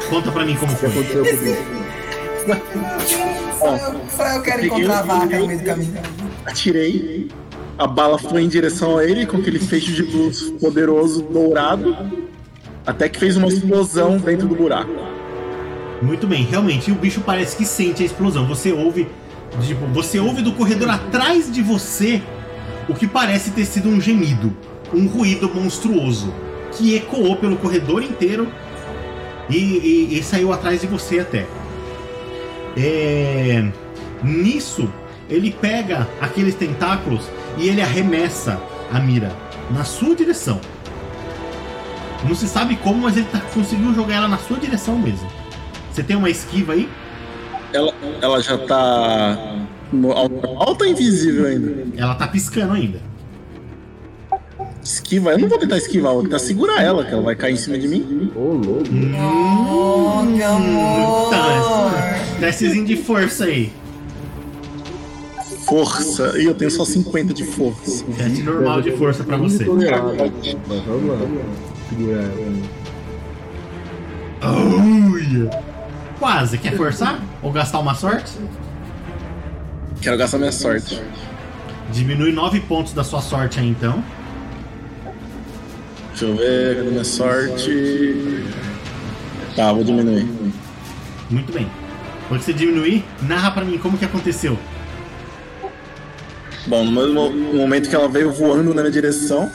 Conta 0.09 0.31
pra 0.31 0.45
mim 0.45 0.55
como 0.55 0.71
O 0.71 0.75
que 0.75 0.87
foi. 0.87 0.89
aconteceu 0.89 1.25
comigo? 1.25 1.57
Só 3.59 3.75
eu, 3.75 4.01
só 4.15 4.23
eu 4.35 4.41
quero 4.41 4.65
encontrar 4.65 4.99
a 4.99 5.01
vaca 5.01 5.39
no 5.39 5.47
meio 5.47 5.59
do 5.59 5.65
caminho. 5.65 5.93
Atirei. 6.45 7.27
A 7.77 7.85
bala 7.85 8.17
foi 8.17 8.41
em 8.41 8.47
direção 8.47 8.97
a 8.97 9.03
ele 9.05 9.25
com 9.25 9.37
aquele 9.37 9.59
feixe 9.59 9.91
de 9.91 10.01
luz 10.03 10.49
poderoso 10.59 11.21
dourado. 11.23 11.95
Até 12.85 13.09
que 13.09 13.19
fez 13.19 13.35
uma 13.37 13.47
explosão 13.47 14.17
dentro 14.17 14.47
do 14.47 14.55
buraco. 14.55 14.89
Muito 16.01 16.25
bem, 16.25 16.43
realmente, 16.43 16.89
e 16.89 16.93
o 16.93 16.95
bicho 16.95 17.21
parece 17.21 17.57
que 17.57 17.65
sente 17.65 18.01
a 18.01 18.05
explosão. 18.05 18.47
Você 18.47 18.71
ouve, 18.71 19.07
tipo, 19.61 19.85
você 19.87 20.19
ouve 20.19 20.41
do 20.41 20.53
corredor 20.53 20.89
atrás 20.89 21.51
de 21.51 21.61
você 21.61 22.21
o 22.87 22.93
que 22.93 23.05
parece 23.05 23.51
ter 23.51 23.65
sido 23.65 23.89
um 23.89 23.99
gemido, 23.99 24.55
um 24.93 25.05
ruído 25.07 25.49
monstruoso 25.53 26.33
que 26.71 26.95
ecoou 26.95 27.35
pelo 27.35 27.57
corredor 27.57 28.01
inteiro 28.01 28.47
e, 29.49 29.55
e- 29.57 30.19
e 30.19 30.23
saiu 30.23 30.51
atrás 30.53 30.81
de 30.81 30.87
você 30.87 31.19
até. 31.19 31.45
É, 32.75 33.65
Nisso, 34.23 34.89
ele 35.29 35.51
pega 35.51 36.07
aqueles 36.19 36.55
tentáculos 36.55 37.29
e 37.57 37.67
ele 37.69 37.81
arremessa 37.81 38.59
a 38.91 38.99
mira 38.99 39.31
na 39.69 39.83
sua 39.83 40.15
direção. 40.15 40.59
Não 42.27 42.33
se 42.33 42.47
sabe 42.47 42.75
como, 42.77 43.03
mas 43.03 43.15
ele 43.15 43.27
tá- 43.31 43.41
conseguiu 43.53 43.93
jogar 43.93 44.15
ela 44.15 44.27
na 44.27 44.37
sua 44.37 44.57
direção 44.57 44.97
mesmo. 44.97 45.27
Você 45.91 46.01
tem 46.01 46.15
uma 46.15 46.29
esquiva 46.29 46.73
aí? 46.73 46.89
Ela, 47.73 47.93
ela 48.21 48.41
já 48.41 48.57
tá. 48.57 49.37
Tá 50.75 50.87
invisível 50.87 51.45
ainda? 51.45 51.85
Ela 51.95 52.15
tá 52.15 52.27
piscando 52.27 52.73
ainda. 52.73 52.99
Esquiva? 54.87 55.31
Eu 55.31 55.39
não 55.39 55.49
vou 55.49 55.57
tentar 55.57 55.77
esquivar, 55.77 56.13
vou 56.13 56.23
tentar 56.23 56.39
segurar 56.39 56.81
ela, 56.81 57.03
que 57.03 57.11
ela 57.11 57.21
vai 57.21 57.35
cair 57.35 57.53
em 57.53 57.57
cima 57.57 57.77
de 57.77 57.89
mim. 57.89 58.31
Ô, 58.33 58.53
louco. 58.53 58.85
Oh, 58.89 60.23
meu 60.23 60.49
amor. 60.49 61.29
Tá, 61.29 62.19
testezinho 62.39 62.85
de 62.85 62.95
força 62.95 63.43
aí. 63.43 63.73
Força. 65.65 66.39
E 66.39 66.45
eu 66.45 66.55
tenho 66.55 66.71
só 66.71 66.85
50 66.85 67.33
de 67.33 67.43
força. 67.43 68.05
Teste 68.17 68.43
normal 68.43 68.81
de 68.81 68.91
força 68.91 69.25
pra 69.25 69.35
você. 69.35 69.65
Vamos 69.65 69.83
lá. 69.83 69.97
Segurar 71.89 72.23
ela. 72.23 72.69
Quase. 76.17 76.57
Quer 76.57 76.77
forçar? 76.77 77.21
Ou 77.43 77.51
gastar 77.51 77.79
uma 77.79 77.93
sorte? 77.93 78.31
Quero 79.99 80.17
gastar 80.17 80.37
minha 80.37 80.53
sorte. 80.53 81.03
Diminui 81.91 82.31
9 82.31 82.61
pontos 82.61 82.93
da 82.93 83.03
sua 83.03 83.19
sorte 83.21 83.59
aí 83.59 83.67
então. 83.67 84.01
Deixa 86.19 86.25
eu 86.25 86.35
ver, 86.35 86.77
cadê 86.77 86.89
minha 86.89 87.03
sorte? 87.03 88.43
Tá, 89.55 89.71
vou 89.71 89.83
diminuir. 89.83 90.27
Muito 91.29 91.53
bem. 91.53 91.69
Quando 92.27 92.41
você 92.41 92.53
diminuir, 92.53 93.05
narra 93.21 93.51
pra 93.51 93.63
mim 93.63 93.77
como 93.77 93.99
que 93.99 94.05
aconteceu. 94.05 94.57
Bom, 96.65 96.83
no 96.83 96.91
mesmo 96.91 97.29
momento 97.55 97.87
que 97.87 97.95
ela 97.95 98.09
veio 98.09 98.31
voando 98.33 98.73
na 98.73 98.81
minha 98.81 98.91
direção, 98.91 99.51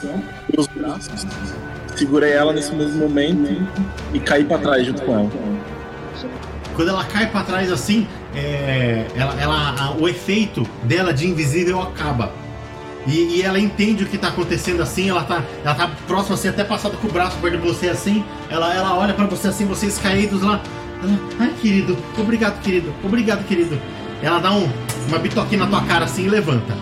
os 0.57 0.65
braços, 0.67 1.27
segurei 1.97 2.31
ela 2.31 2.53
nesse 2.53 2.73
mesmo 2.73 2.97
momento 2.97 3.67
e 4.13 4.19
caí 4.21 4.45
pra 4.45 4.57
trás 4.57 4.85
junto 4.87 5.01
com 5.01 5.19
ela. 5.19 5.29
Quando 6.77 6.87
ela 6.87 7.03
cai 7.03 7.29
pra 7.29 7.43
trás 7.43 7.69
assim, 7.73 8.07
é, 8.33 9.05
ela, 9.15 9.35
ela- 9.39 9.95
o 9.99 10.07
efeito 10.07 10.65
dela 10.83 11.13
de 11.13 11.27
invisível 11.27 11.81
acaba. 11.81 12.31
E, 13.05 13.37
e 13.37 13.41
ela 13.41 13.59
entende 13.59 14.03
o 14.03 14.07
que 14.07 14.17
tá 14.17 14.29
acontecendo 14.29 14.81
assim, 14.81 15.09
ela 15.09 15.23
tá, 15.23 15.43
ela 15.63 15.75
tá 15.75 15.91
próxima 16.07 16.35
assim, 16.35 16.47
até 16.47 16.63
passada 16.63 16.95
com 16.95 17.07
o 17.07 17.11
braço 17.11 17.37
perto 17.37 17.57
de 17.57 17.67
você 17.67 17.89
assim. 17.89 18.23
Ela, 18.49 18.73
ela 18.73 18.95
olha 18.97 19.13
pra 19.13 19.25
você 19.25 19.47
assim, 19.47 19.65
vocês 19.65 19.97
caídos 19.97 20.41
lá. 20.41 20.61
Ela, 21.01 21.19
Ai, 21.39 21.53
querido, 21.61 21.97
obrigado, 22.17 22.61
querido, 22.61 22.93
obrigado, 23.03 23.45
querido. 23.45 23.79
Ela 24.21 24.39
dá 24.39 24.51
um, 24.51 24.69
uma 25.09 25.19
bitoquinha 25.19 25.65
na 25.65 25.67
tua 25.67 25.81
cara 25.83 26.05
assim 26.05 26.25
e 26.25 26.29
levanta. 26.29 26.73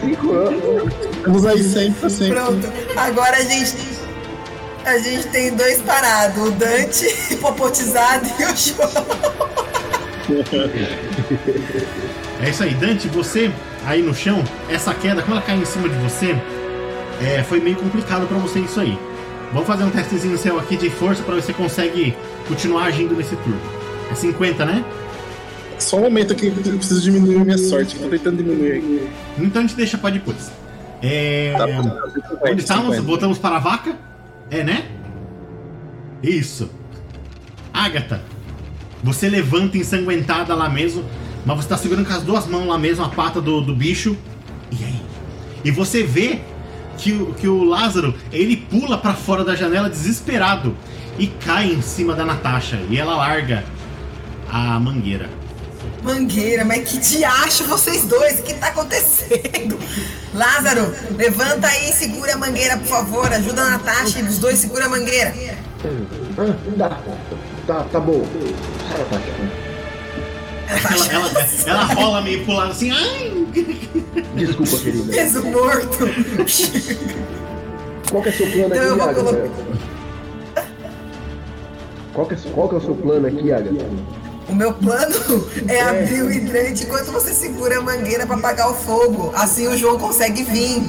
Cinco 0.00 0.32
anos. 0.32 0.94
Vamos 1.24 1.46
aí 1.46 1.62
sempre, 1.62 2.10
sempre. 2.10 2.34
Pronto. 2.34 2.68
Agora 2.96 3.36
a 3.36 3.42
gente. 3.42 3.76
A 4.88 4.98
gente 5.00 5.28
tem 5.28 5.54
dois 5.54 5.82
parados, 5.82 6.48
o 6.48 6.50
Dante 6.50 7.04
hipopotizado 7.30 8.26
e 8.26 8.44
o 8.44 8.56
João. 8.56 9.06
É 12.42 12.48
isso 12.48 12.62
aí, 12.62 12.72
Dante, 12.72 13.06
você 13.08 13.52
aí 13.84 14.00
no 14.00 14.14
chão, 14.14 14.42
essa 14.70 14.94
queda, 14.94 15.20
quando 15.20 15.32
ela 15.32 15.42
cai 15.42 15.56
em 15.56 15.64
cima 15.66 15.90
de 15.90 15.94
você, 15.96 16.34
é, 17.20 17.42
foi 17.42 17.60
meio 17.60 17.76
complicado 17.76 18.26
pra 18.26 18.38
você 18.38 18.60
isso 18.60 18.80
aí. 18.80 18.98
Vamos 19.52 19.66
fazer 19.66 19.84
um 19.84 19.90
testezinho 19.90 20.38
seu 20.38 20.58
aqui 20.58 20.74
de 20.74 20.88
força 20.88 21.22
pra 21.22 21.34
ver 21.34 21.42
se 21.42 21.48
você 21.48 21.52
consegue 21.52 22.16
continuar 22.48 22.84
agindo 22.84 23.14
nesse 23.14 23.36
turno. 23.36 23.60
É 24.10 24.14
50, 24.14 24.64
né? 24.64 24.82
Só 25.78 25.98
um 25.98 26.02
momento 26.04 26.32
aqui 26.32 26.50
que 26.50 26.66
eu 26.66 26.78
preciso 26.78 27.02
diminuir 27.02 27.44
minha 27.44 27.58
sorte, 27.58 27.98
tô 27.98 28.08
tentando 28.08 28.38
diminuir 28.38 28.78
aqui. 28.78 29.08
Então 29.38 29.60
a 29.60 29.66
gente 29.66 29.76
deixa 29.76 29.98
pra 29.98 30.08
depois. 30.08 30.50
É... 31.02 31.52
Tá, 31.58 31.66
Onde 32.50 32.62
estamos? 32.62 32.96
50. 32.96 33.02
Voltamos 33.02 33.36
para 33.36 33.56
a 33.56 33.58
vaca? 33.58 34.07
É, 34.50 34.62
né? 34.62 34.86
Isso. 36.22 36.70
Agatha, 37.72 38.22
você 39.02 39.28
levanta 39.28 39.78
ensanguentada 39.78 40.54
lá 40.54 40.68
mesmo, 40.68 41.04
mas 41.46 41.58
você 41.58 41.68
tá 41.68 41.76
segurando 41.76 42.06
com 42.06 42.12
as 42.12 42.22
duas 42.22 42.46
mãos 42.46 42.66
lá 42.66 42.78
mesmo 42.78 43.04
a 43.04 43.08
pata 43.08 43.40
do, 43.40 43.60
do 43.60 43.74
bicho. 43.74 44.16
E 44.72 44.84
aí? 44.84 45.00
E 45.64 45.70
você 45.70 46.02
vê 46.02 46.40
que, 46.96 47.12
que 47.34 47.48
o 47.48 47.62
Lázaro, 47.64 48.14
ele 48.32 48.56
pula 48.56 48.98
pra 48.98 49.14
fora 49.14 49.44
da 49.44 49.54
janela 49.54 49.88
desesperado 49.88 50.76
e 51.18 51.26
cai 51.26 51.72
em 51.72 51.80
cima 51.80 52.14
da 52.14 52.24
Natasha. 52.24 52.80
E 52.90 52.98
ela 52.98 53.16
larga 53.16 53.64
a 54.50 54.78
mangueira. 54.80 55.37
Mangueira, 56.18 56.64
mas 56.64 56.88
que 56.88 56.96
diacho 56.98 57.64
vocês 57.64 58.04
dois? 58.04 58.40
O 58.40 58.42
que 58.42 58.54
tá 58.54 58.68
acontecendo? 58.68 59.78
Lázaro, 60.32 60.94
levanta 61.16 61.66
aí 61.66 61.90
e 61.90 61.92
segura 61.92 62.32
a 62.32 62.36
mangueira, 62.38 62.78
por 62.78 62.86
favor. 62.86 63.30
Ajuda 63.30 63.60
a 63.60 63.70
Natasha 63.72 64.20
e 64.20 64.22
os 64.22 64.38
dois 64.38 64.58
segura 64.58 64.86
a 64.86 64.88
mangueira. 64.88 65.34
Dá. 66.78 66.98
Tá, 67.66 67.84
tá 67.92 68.00
bom. 68.00 68.24
Sai, 68.90 68.98
Natasha. 69.00 69.68
Ela, 70.70 71.06
ela, 71.12 71.48
ela 71.66 71.84
rola 71.94 72.20
meio 72.22 72.42
pro 72.44 72.54
lado 72.54 72.72
assim, 72.72 72.90
ai! 72.90 73.32
Desculpa, 74.34 74.78
querida. 74.78 75.12
Peso 75.12 75.42
morto. 75.44 75.98
Qual 78.10 78.22
que 78.22 78.28
é 78.28 78.32
o 78.32 78.36
seu 78.36 78.46
plano 78.50 78.66
Então 78.74 78.82
eu 78.82 78.94
aqui, 78.94 78.98
vou 78.98 79.08
Agatha? 79.08 79.24
colocar- 79.24 79.48
Qual 82.14 82.26
que, 82.26 82.34
é, 82.34 82.38
qual 82.54 82.68
que 82.68 82.74
é 82.74 82.78
o 82.78 82.80
seu 82.80 82.94
plano 82.94 83.26
aqui, 83.26 83.52
Agatha? 83.52 84.17
O 84.48 84.54
meu 84.54 84.72
plano 84.72 85.14
é 85.68 85.80
abrir 85.80 86.22
o 86.22 86.32
hidrante 86.32 86.84
enquanto 86.84 87.12
você 87.12 87.34
segura 87.34 87.78
a 87.78 87.82
mangueira 87.82 88.26
pra 88.26 88.36
apagar 88.36 88.70
o 88.70 88.74
fogo. 88.74 89.30
Assim 89.34 89.66
o 89.68 89.76
João 89.76 89.98
consegue 89.98 90.42
vir. 90.42 90.82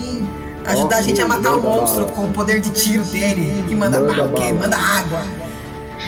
Ajudar 0.65 0.97
a 0.97 1.01
gente 1.01 1.21
a 1.21 1.27
matar 1.27 1.55
o 1.55 1.61
monstro 1.61 2.05
com 2.07 2.25
o 2.25 2.31
poder 2.31 2.61
de 2.61 2.69
tiro 2.69 3.03
dele. 3.05 3.65
Que 3.67 3.75
manda, 3.75 3.99
Manda 3.99 4.25
o 4.25 4.33
quê? 4.33 4.41
bala. 4.41 4.53
manda 4.53 4.77
água. 4.77 5.23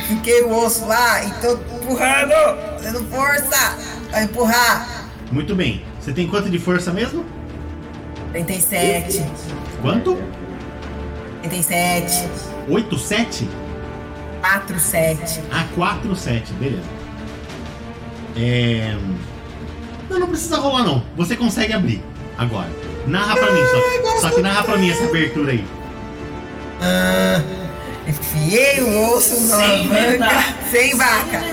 Fiquei 0.08 0.44
o 0.44 0.54
osso 0.64 0.86
lá 0.86 1.24
e 1.24 1.32
tô 1.42 1.54
empurrando, 1.54 2.34
dando 2.82 3.04
força 3.10 3.78
pra 4.10 4.24
empurrar. 4.24 5.08
Muito 5.32 5.56
bem. 5.56 5.84
Você 6.00 6.14
tem 6.14 6.28
quanto 6.28 6.50
de 6.50 6.60
força 6.60 6.92
mesmo? 6.92 7.26
37, 8.32 9.26
Quanto? 9.82 10.18
37, 11.42 12.30
8, 12.70 12.98
7? 12.98 13.50
4, 14.42 14.80
7. 14.80 15.42
Ah, 15.52 15.66
4, 15.76 16.16
7, 16.16 16.54
beleza. 16.54 16.84
É. 18.36 18.96
Não, 20.10 20.20
não 20.20 20.28
precisa 20.28 20.58
rolar 20.58 20.84
não. 20.84 21.04
Você 21.18 21.36
consegue 21.36 21.74
abrir 21.74 22.04
agora. 22.38 22.70
Narra 23.08 23.36
pra 23.36 23.52
mim 23.52 23.62
só. 23.66 24.20
Só 24.22 24.30
que 24.36 24.42
narra 24.42 24.64
pra 24.64 24.78
mim 24.78 24.90
essa 24.92 25.04
abertura 25.06 25.52
aí. 25.52 25.66
Ah, 26.82 27.42
enfiei 28.08 28.82
o 28.82 29.12
osso 29.14 29.40
na 29.48 29.58
Sem 29.58 29.66
alavanca. 29.66 30.00
inventar. 30.08 30.56
Sem 30.72 30.96
vaca. 30.98 31.44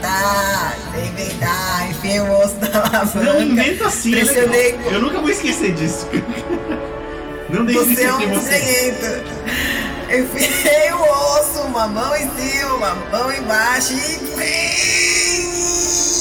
Tá, 0.00 0.74
sem 0.94 1.06
inventar. 1.08 1.90
Enfiei 1.90 2.20
o 2.20 2.38
osso 2.38 2.56
na 2.60 2.78
alavanca. 2.98 3.32
Não 3.32 3.42
inventa 3.42 3.86
assim, 3.86 4.14
é 4.14 4.24
Pressionei. 4.24 4.72
legal. 4.72 4.92
Eu 4.92 5.00
nunca 5.02 5.20
vou 5.20 5.30
esquecer 5.30 5.72
disso. 5.74 6.06
Não 7.50 7.64
deixe 7.64 7.84
de 7.84 7.94
Você 7.96 8.02
é 8.04 8.12
um 8.14 8.34
você. 8.34 9.24
Enfiei 10.08 10.92
o 10.92 11.02
osso, 11.02 11.60
uma 11.66 11.86
mão 11.88 12.14
em 12.16 12.30
cima, 12.30 12.74
uma 12.74 12.94
mão 13.10 13.32
embaixo 13.32 13.92
e. 13.92 15.49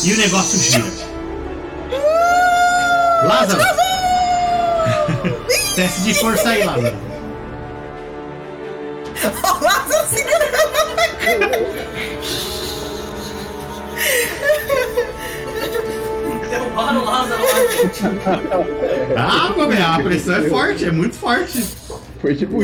E 0.03 0.13
o 0.13 0.17
negócio 0.17 0.59
gira. 0.59 0.85
Lázaro! 3.23 3.61
Teste 5.75 6.01
de 6.01 6.13
força 6.13 6.49
aí, 6.49 6.63
Lázaro. 6.63 6.95
O 9.43 9.63
Lázaro 9.63 10.07
segurando 10.07 10.49
Derrubaram 16.49 17.01
o 17.01 17.05
Lázaro 17.05 17.43
lá. 17.43 17.49
Ah, 19.17 19.53
meu, 19.57 19.85
a 19.85 19.99
pressão 20.01 20.35
é 20.35 20.49
forte, 20.49 20.85
é 20.85 20.91
muito 20.91 21.15
forte. 21.15 21.61
Foi 22.21 22.35
tipo 22.35 22.61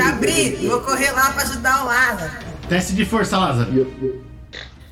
vou 0.68 0.82
correr 0.82 1.12
lá 1.12 1.32
pra 1.32 1.44
ajudar 1.44 1.84
o 1.84 1.88
Lázaro. 1.88 2.32
Teste 2.70 2.94
de 2.94 3.06
força, 3.06 3.38
Lázaro. 3.38 3.88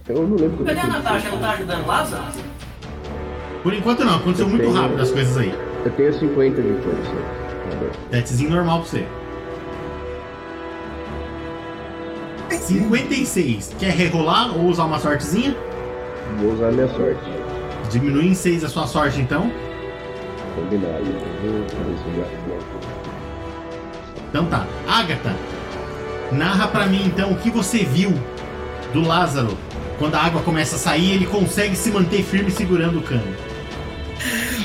Eu, 0.07 0.15
eu 0.17 0.27
não 0.27 0.35
lembro 0.37 0.65
Cadê 0.65 0.79
a 0.79 0.83
eu 0.83 0.89
Natasha? 0.89 1.29
Não 1.29 1.39
tá 1.39 1.51
ajudando 1.51 1.83
o 1.83 1.87
Lázaro? 1.87 2.23
Por 3.61 3.73
enquanto 3.73 4.03
não, 4.03 4.15
aconteceu 4.17 4.47
muito 4.49 4.61
tenho- 4.63 4.73
rápido 4.73 5.01
as 5.01 5.11
coisas 5.11 5.37
aí. 5.37 5.53
Eu 5.85 5.91
tenho 5.91 6.13
50 6.13 6.61
de 6.61 6.73
força. 6.81 7.91
Testezinho 8.11 8.49
normal 8.51 8.79
pra 8.81 8.87
você. 8.89 9.05
56. 12.51 13.75
Quer 13.79 13.91
rerolar 13.91 14.55
ou 14.57 14.65
usar 14.65 14.85
uma 14.85 14.99
sortezinha? 14.99 15.55
Vou 16.39 16.53
usar 16.53 16.67
a 16.69 16.71
minha 16.71 16.87
sorte. 16.89 17.19
Diminui 17.89 18.27
em 18.27 18.33
6 18.33 18.63
a 18.63 18.69
sua 18.69 18.87
sorte 18.87 19.19
então. 19.21 19.51
Combinado. 20.55 21.03
Eu 21.43 21.51
vou 21.51 21.69
fazer 21.69 21.91
isso 21.93 22.03
já. 22.17 22.25
Então 24.29 24.45
tá. 24.45 24.65
Agatha, 24.87 25.35
narra 26.31 26.67
pra 26.67 26.85
mim 26.87 27.03
então 27.05 27.31
o 27.31 27.35
que 27.37 27.49
você 27.49 27.79
viu 27.79 28.13
do 28.93 29.01
Lázaro. 29.05 29.57
Quando 29.97 30.15
a 30.15 30.21
água 30.21 30.41
começa 30.41 30.75
a 30.75 30.79
sair, 30.79 31.11
ele 31.13 31.25
consegue 31.25 31.75
se 31.75 31.89
manter 31.91 32.23
firme 32.23 32.51
segurando 32.51 32.99
o 32.99 33.03
cano. 33.03 33.35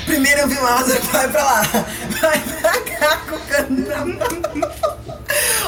Primeiro 0.05 0.41
eu 0.41 0.47
vi 0.47 0.57
o 0.57 0.63
Lázaro, 0.63 1.03
vai 1.11 1.27
pra 1.27 1.43
lá. 1.43 1.61
Vai 2.21 2.39
pra 2.39 2.81
cá 2.81 3.17
com 3.29 3.35
o 3.35 3.39
cano 3.39 3.87
na 3.87 4.05
mão. 4.05 4.71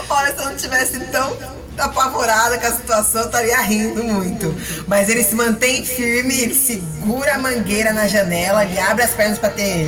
Olha, 0.10 0.34
se 0.34 0.40
eu 0.40 0.46
não 0.46 0.56
tivesse 0.56 1.00
tão 1.12 1.38
apavorada 1.78 2.58
com 2.58 2.68
a 2.68 2.72
situação, 2.72 3.22
eu 3.22 3.28
estaria 3.28 3.62
rindo 3.62 4.04
muito. 4.04 4.54
Mas 4.88 5.10
ele 5.10 5.24
se 5.24 5.36
mantém 5.36 5.86
firme, 5.86 6.40
ele 6.40 6.56
segura 6.56 7.36
a 7.36 7.38
mangueira 7.38 7.94
na 7.94 8.08
janela, 8.08 8.66
ele 8.66 8.80
abre 8.80 9.04
as 9.04 9.12
pernas 9.12 9.38
pra 9.38 9.50
ter 9.50 9.88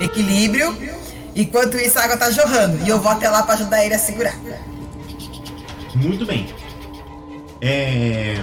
equilíbrio. 0.00 0.76
Enquanto 1.34 1.76
isso, 1.76 1.98
a 1.98 2.04
água 2.04 2.16
tá 2.16 2.30
jorrando. 2.30 2.78
E 2.86 2.88
eu 2.88 3.00
vou 3.00 3.10
até 3.10 3.28
lá 3.28 3.42
pra 3.42 3.54
ajudar 3.54 3.84
ele 3.84 3.94
a 3.94 3.98
segurar. 3.98 4.36
Muito 5.94 6.24
bem. 6.24 6.54
É, 7.60 8.40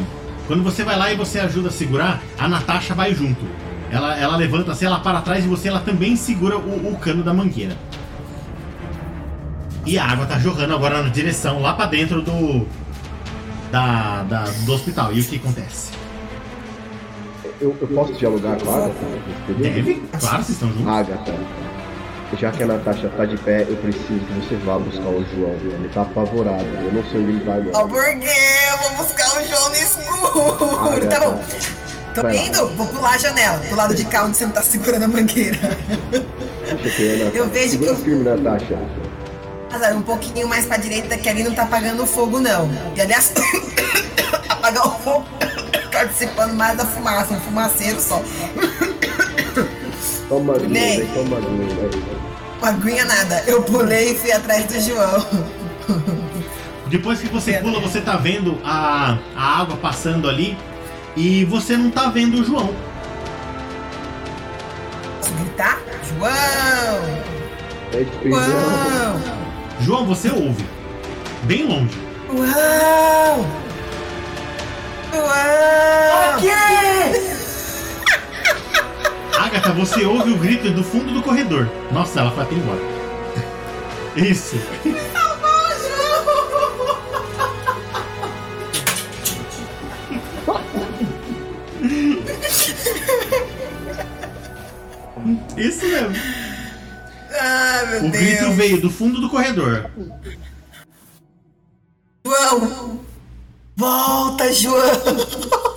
Quando 0.48 0.64
você 0.64 0.84
vai 0.84 0.98
lá 0.98 1.12
e 1.12 1.16
você 1.16 1.40
ajuda 1.40 1.70
a 1.70 1.72
segurar, 1.72 2.22
a 2.38 2.48
Natasha 2.48 2.94
vai 2.94 3.14
junto. 3.16 3.46
Ela, 3.92 4.18
ela 4.18 4.36
levanta 4.38 4.72
assim, 4.72 4.86
ela 4.86 5.00
para 5.00 5.20
atrás 5.20 5.44
de 5.44 5.50
você, 5.50 5.68
ela 5.68 5.80
também 5.82 6.16
segura 6.16 6.58
o, 6.58 6.94
o 6.94 6.98
cano 6.98 7.24
da 7.24 7.34
mangueira. 7.34 7.76
E 9.86 9.98
a 9.98 10.06
água 10.06 10.26
tá 10.26 10.38
jorrando 10.40 10.74
agora 10.76 11.02
na 11.02 11.10
direção 11.10 11.62
lá 11.62 11.74
pra 11.74 11.86
dentro 11.88 12.22
do. 12.22 12.66
Da, 13.72 14.24
da- 14.24 14.44
do 14.66 14.74
hospital. 14.74 15.14
E 15.14 15.22
o 15.22 15.24
que 15.24 15.38
acontece? 15.38 15.92
Eu, 17.60 17.76
eu 17.80 17.88
posso 17.88 18.14
dialogar 18.14 18.58
com 18.58 18.70
a 18.70 18.76
Agatha? 18.86 19.06
Deve? 19.58 20.04
Claro, 20.20 20.38
vocês 20.44 20.50
estão 20.50 20.70
juntos. 20.70 20.88
Agatha, 20.88 21.34
já 22.38 22.52
que 22.52 22.64
a 22.64 22.68
Natasha 22.68 23.10
tá 23.10 23.26
de 23.26 23.38
pé, 23.38 23.66
eu 23.68 23.76
preciso 23.78 24.20
que 24.20 24.34
você 24.34 24.56
vá 24.58 24.78
buscar 24.80 25.08
o 25.10 25.24
João. 25.36 25.52
Ele 25.54 25.90
tá 25.94 26.02
apavorado. 26.02 26.64
Eu 26.64 26.92
não 26.94 27.04
sei 27.10 27.22
onde 27.22 27.32
ele 27.32 27.40
tá 27.46 27.52
Ó, 27.78 27.82
agora. 27.82 28.12
porque 28.12 28.28
eu 28.28 28.78
vou 28.78 29.06
buscar 29.06 29.38
o 29.42 29.48
João 29.48 29.70
no 29.70 29.76
escuro. 29.76 31.08
Tá 31.10 31.20
bom. 31.20 31.44
Tô 32.16 32.22
Vai 32.24 32.36
lá. 32.36 32.42
indo, 32.42 32.68
vou 32.76 32.88
pular 32.88 33.12
a 33.14 33.18
janela, 33.18 33.58
do 33.60 33.76
lado 33.76 33.96
de 33.96 34.04
cá 34.06 34.26
onde 34.26 34.36
você 34.36 34.46
não 34.46 34.52
tá 34.52 34.62
segurando 34.62 35.04
a 35.04 35.08
mangueira. 35.08 35.58
Eu. 37.00 37.30
Eu 37.34 37.50
vejo 37.50 37.78
que 37.78 37.86
Segura 37.86 37.92
eu- 37.92 37.96
firme, 37.98 38.24
Natasha. 38.24 38.78
Azar, 39.72 39.96
um 39.96 40.02
pouquinho 40.02 40.48
mais 40.50 40.66
pra 40.66 40.76
direita 40.76 41.18
que 41.18 41.30
ali 41.30 41.44
não 41.44 41.54
tá 41.54 41.64
apagando 41.64 42.04
o 42.04 42.08
fogo, 42.08 42.40
não. 42.42 42.70
E 42.96 43.00
aliás, 43.02 43.32
apagar 44.50 44.86
o 44.88 44.92
fogo 45.00 45.26
participando 45.92 46.54
mais 46.54 46.78
da 46.78 46.86
fumaça, 46.86 47.34
um 47.34 47.40
fumaceiro 47.40 48.02
só. 48.02 48.22
Toma 50.32 50.54
aguinha, 50.56 50.70
Ney. 50.70 50.98
né? 51.00 51.12
toma 51.14 51.38
aguinha. 51.40 51.66
né? 51.66 51.90
Uma 52.62 52.70
aguinha 52.70 53.04
nada. 53.04 53.44
Eu 53.48 53.64
pulei 53.64 54.14
e 54.14 54.16
fui 54.16 54.32
atrás 54.32 54.64
do 54.64 54.80
João. 54.80 55.28
Depois 56.88 57.20
que 57.20 57.28
você 57.28 57.58
pula, 57.58 57.82
você 57.82 58.00
tá 58.00 58.16
vendo 58.16 58.58
a, 58.64 59.18
a 59.36 59.60
água 59.60 59.76
passando 59.76 60.30
ali. 60.30 60.58
E 61.18 61.44
você 61.44 61.76
não 61.76 61.92
tá 61.92 62.08
vendo 62.08 62.40
o 62.40 62.46
João. 62.46 62.74
Posso 65.20 65.34
gritar? 65.34 65.82
João! 66.18 66.32
É. 67.92 68.30
João! 68.30 69.22
João, 69.82 70.06
você 70.06 70.30
ouve. 70.30 70.66
Bem 71.44 71.66
longe. 71.66 72.00
Uau! 72.30 73.46
Uau! 75.14 75.92
Agatha, 79.42 79.74
você 79.74 80.06
ouve 80.06 80.32
o 80.32 80.38
grito 80.38 80.70
do 80.70 80.84
fundo 80.84 81.12
do 81.16 81.22
corredor. 81.24 81.68
Nossa, 81.92 82.20
ela 82.20 82.30
foi 82.30 82.44
até 82.44 82.54
embora. 82.54 82.80
Isso. 84.16 84.56
Isso 95.58 95.86
mesmo. 95.86 96.16
Ah, 97.40 97.86
meu 97.90 98.06
O 98.06 98.12
grito 98.12 98.44
Deus! 98.44 98.56
veio 98.56 98.82
do 98.82 98.90
fundo 98.90 99.22
do 99.22 99.30
corredor. 99.30 99.90
João! 102.26 103.00
Volta, 103.76 104.52
João! 104.54 105.71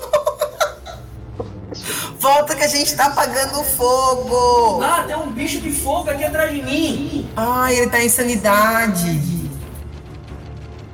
Volta 2.25 2.57
que 2.57 2.63
a 2.63 2.69
gente 2.69 2.97
tá 2.97 3.09
apagando 3.09 3.61
o 3.61 3.65
fogo! 3.65 4.83
Ah, 4.83 5.05
tem 5.07 5.15
um 5.15 5.31
bicho 5.31 5.61
de 5.61 5.71
fogo 5.71 6.09
aqui 6.09 6.25
atrás 6.25 6.51
de 6.51 6.63
mim. 6.63 7.29
Ai, 7.37 7.77
ele 7.77 7.91
tá 7.91 8.03
em 8.03 8.09
sanidade! 8.09 9.21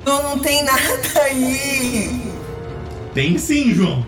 Não, 0.05 0.21
não 0.23 0.39
tem 0.39 0.61
nada 0.61 1.21
aí! 1.23 2.33
Tem 3.13 3.37
sim, 3.37 3.73
João. 3.73 4.05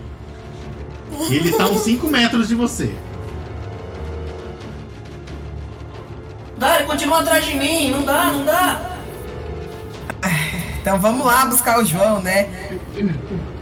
Ele 1.30 1.50
tá 1.52 1.64
a 1.64 1.68
uns 1.68 1.80
5 1.80 2.06
metros 2.08 2.46
de 2.46 2.54
você. 2.54 2.94
Dá, 6.58 6.76
ele 6.76 6.84
continua 6.84 7.20
atrás 7.20 7.42
de 7.46 7.54
mim. 7.54 7.90
Não 7.90 8.02
dá, 8.02 8.24
não 8.24 8.44
dá. 8.44 8.98
Então 10.78 11.00
vamos 11.00 11.24
lá 11.24 11.46
buscar 11.46 11.80
o 11.80 11.86
João, 11.86 12.20
né? 12.20 12.50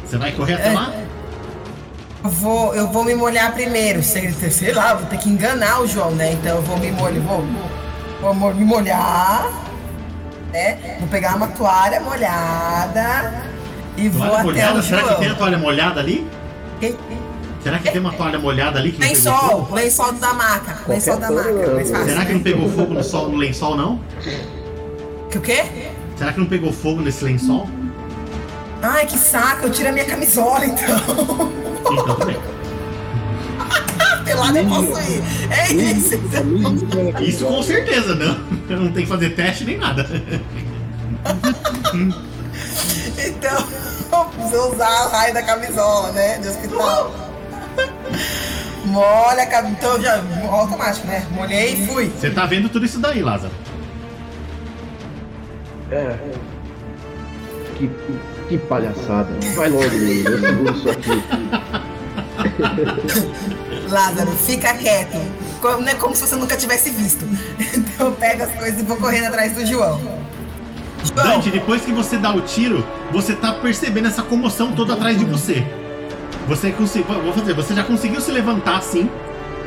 Você 0.05 0.18
vai 0.18 0.32
correr 0.32 0.55
até 0.55 0.72
lá? 0.72 1.02
Eu 2.24 2.31
vou, 2.31 2.74
eu 2.74 2.86
vou 2.89 3.05
me 3.05 3.15
molhar 3.15 3.53
primeiro, 3.53 4.03
sei, 4.03 4.32
sei 4.32 4.73
lá, 4.73 4.94
vou 4.94 5.07
ter 5.07 5.19
que 5.19 5.28
enganar 5.28 5.81
o 5.81 5.86
João, 5.89 6.12
né? 6.12 6.32
Então 6.32 6.57
eu 6.57 6.62
vou 6.62 6.77
me 6.78 6.90
molhar, 6.93 7.20
vou, 7.23 7.44
vou 8.20 8.35
mo- 8.35 8.55
me 8.55 8.65
molhar, 8.65 9.51
né? 10.53 10.97
Vou 11.01 11.09
pegar 11.09 11.35
uma 11.36 11.49
toalha 11.49 12.01
molhada 12.01 13.43
e 13.97 14.09
vou 14.09 14.20
Toalha 14.20 14.35
até 14.36 14.44
molhada? 14.44 14.78
o 14.78 14.82
Será 14.82 15.03
que 15.03 15.09
tem 15.16 15.24
a 15.24 15.28
João. 15.28 15.35
toalha 15.36 15.59
molhada 15.59 16.01
ali? 16.01 16.27
Quem- 16.78 16.97
Será 17.62 17.78
que 17.78 17.90
tem 17.90 18.01
uma 18.01 18.12
toalha 18.12 18.39
molhada 18.40 18.78
ali 18.78 18.90
que 18.93 19.01
não 19.01 19.07
pegou 19.09 19.32
Lençol, 19.32 19.49
fogo? 19.51 19.74
lençol 19.74 20.12
da 20.15 20.35
maca, 20.35 20.78
lençol 20.89 21.16
da 21.16 21.31
maca, 21.31 21.51
fácil. 21.51 22.05
Será 22.07 22.24
que 22.24 22.32
não 22.35 22.40
pegou 22.40 22.69
fogo 22.70 22.94
no, 22.94 23.05
sol, 23.05 23.28
no 23.28 23.36
lençol, 23.36 23.77
não? 23.77 24.01
Que 25.31 25.39
o 25.39 25.40
quê? 25.40 25.65
Será 26.16 26.32
que 26.32 26.40
não 26.40 26.47
pegou 26.47 26.73
fogo 26.73 27.01
nesse 27.03 27.24
lençol? 27.24 27.69
Ai, 28.82 29.07
que 29.07 29.16
saco, 29.16 29.66
eu 29.66 29.70
tiro 29.70 29.89
a 29.89 29.93
minha 29.93 30.05
camisola 30.05 30.65
então. 30.66 31.61
Então, 31.83 31.97
tudo 32.05 32.27
bem. 32.27 32.37
Pelada 34.25 34.61
eu 34.61 34.69
posso 34.69 35.01
ir. 35.11 35.23
É 35.51 35.73
isso. 35.73 36.15
então. 36.15 37.21
Isso 37.21 37.45
com 37.45 37.63
certeza, 37.63 38.15
não. 38.15 38.39
Eu 38.69 38.81
não 38.81 38.93
tenho 38.93 39.07
que 39.07 39.07
fazer 39.07 39.31
teste 39.31 39.65
nem 39.65 39.79
nada. 39.79 40.07
Então, 43.25 43.67
vou 44.51 44.73
usar 44.73 45.07
o 45.07 45.11
raio 45.11 45.35
da 45.35 45.43
camisola, 45.43 46.11
né? 46.13 46.39
De 46.39 46.49
hospital. 46.49 47.13
Molha 48.85 49.43
a 49.43 49.47
camisola. 49.47 49.77
Então 49.79 50.01
já 50.01 50.23
automático, 50.51 51.07
né? 51.07 51.27
Molhei 51.31 51.75
e 51.75 51.87
fui. 51.87 52.09
Você 52.09 52.31
tá 52.31 52.47
vendo 52.47 52.69
tudo 52.69 52.85
isso 52.85 52.99
daí, 52.99 53.23
Lázaro. 53.23 53.53
É. 55.91 56.17
Que, 57.77 57.91
que 58.53 58.59
palhaçada. 58.66 59.31
Vai 59.57 59.70
logo, 59.70 59.89
menino. 59.91 60.29
Eu 60.31 60.39
seguro 60.41 60.77
isso 60.77 60.91
aqui. 60.91 61.23
Lázaro, 63.91 64.31
fica 64.33 64.74
quieto. 64.74 65.16
Co- 65.61 65.79
Não 65.79 65.89
é 65.89 65.95
como 65.95 66.15
se 66.15 66.20
você 66.23 66.37
nunca 66.37 66.57
tivesse 66.57 66.91
visto. 66.91 67.24
Então 67.74 68.07
eu 68.09 68.12
pego 68.12 68.43
as 68.43 68.53
coisas 68.53 68.81
e 68.81 68.83
vou 68.83 68.97
correndo 68.99 69.24
atrás 69.27 69.53
do 69.55 69.65
João. 69.65 69.99
João, 71.05 71.35
Dante, 71.35 71.51
depois 71.51 71.83
que 71.83 71.93
você 71.93 72.16
dá 72.19 72.35
o 72.35 72.41
tiro, 72.43 72.85
você 73.11 73.35
tá 73.35 73.53
percebendo 73.55 74.09
essa 74.09 74.23
comoção 74.23 74.73
toda 74.73 74.93
atrás 74.95 75.19
de 75.19 75.24
você. 75.24 75.65
Você 76.47 76.70
conseguiu. 76.73 77.07
Vou 77.23 77.33
fazer, 77.33 77.55
você 77.55 77.74
já 77.74 77.85
conseguiu 77.85 78.20
se 78.20 78.31
levantar 78.31 78.77
assim. 78.79 79.09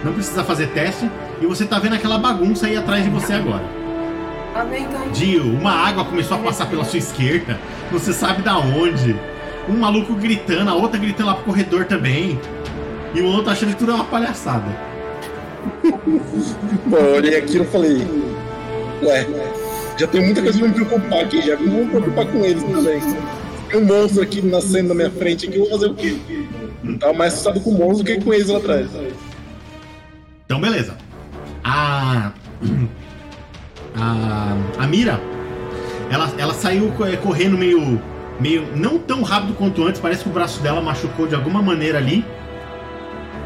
Não 0.04 0.14
precisa 0.14 0.44
fazer 0.44 0.68
teste. 0.68 1.10
E 1.42 1.46
você 1.48 1.66
tá 1.66 1.80
vendo 1.80 1.96
aquela 1.96 2.18
bagunça 2.20 2.68
aí 2.68 2.78
atrás 2.78 3.04
de 3.04 3.10
você 3.10 3.34
agora. 3.34 3.64
Dio, 5.14 5.44
uma 5.44 5.72
água 5.72 6.06
começou 6.06 6.38
a 6.38 6.40
passar 6.40 6.70
pela 6.70 6.86
sua 6.86 7.00
esquerda. 7.00 7.60
Você 7.92 8.14
sabe 8.14 8.42
da 8.42 8.58
onde. 8.58 9.16
Um 9.68 9.78
maluco 9.78 10.14
gritando, 10.16 10.70
a 10.70 10.76
outra 10.76 11.00
gritando 11.00 11.28
lá 11.28 11.36
pro 11.36 11.46
corredor 11.46 11.86
também. 11.86 12.40
E 13.14 13.22
o 13.22 13.26
outro 13.26 13.52
achando 13.52 13.70
que 13.70 13.78
tudo 13.78 13.92
é 13.92 13.96
uma 13.96 14.06
palhaçada. 14.06 14.66
Bom, 16.86 16.98
eu 16.98 17.16
olhei 17.16 17.38
aquilo 17.38 17.64
e 17.64 17.68
falei, 17.68 18.08
ué, 19.04 19.26
já 19.98 20.08
tem 20.08 20.24
muita 20.24 20.42
coisa 20.42 20.60
pra 20.60 20.68
me 20.68 20.74
preocupar 20.74 21.24
aqui, 21.24 21.42
já 21.42 21.56
vou 21.56 21.68
me 21.68 21.86
preocupar 21.88 22.26
com 22.28 22.46
eles 22.46 22.64
também. 22.64 23.02
Tem 23.70 23.82
um 23.82 23.86
monstro 23.86 24.22
aqui 24.22 24.42
nascendo 24.42 24.90
na 24.90 24.96
minha 24.96 25.12
frente 25.12 25.48
aqui, 25.48 25.58
eu 25.58 25.64
vou 25.64 25.72
fazer 25.72 25.88
o 25.88 25.96
quê? 25.96 26.18
Tava 27.00 27.14
mais 27.14 27.34
assustado 27.34 27.60
com 27.60 27.72
o 27.72 27.74
monstro 27.74 28.04
do 28.04 28.06
que 28.06 28.24
com 28.24 28.34
eles 28.34 28.48
lá 28.48 28.60
atrás. 28.60 28.88
Então, 30.46 30.62
beleza. 30.62 30.96
A. 31.64 32.32
A. 33.98 34.84
A 34.84 34.88
Mira. 34.88 35.20
Ela, 36.10 36.32
ela 36.38 36.54
saiu 36.54 36.94
eh, 37.06 37.18
correndo 37.18 37.58
meio. 37.58 38.02
meio. 38.40 38.68
não 38.76 38.98
tão 38.98 39.22
rápido 39.24 39.54
quanto 39.56 39.84
antes. 39.84 40.00
Parece 40.00 40.24
que 40.24 40.30
o 40.30 40.34
braço 40.34 40.62
dela 40.62 40.82
machucou 40.82 41.28
de 41.28 41.36
alguma 41.36 41.62
maneira 41.62 41.98
ali. 41.98 42.26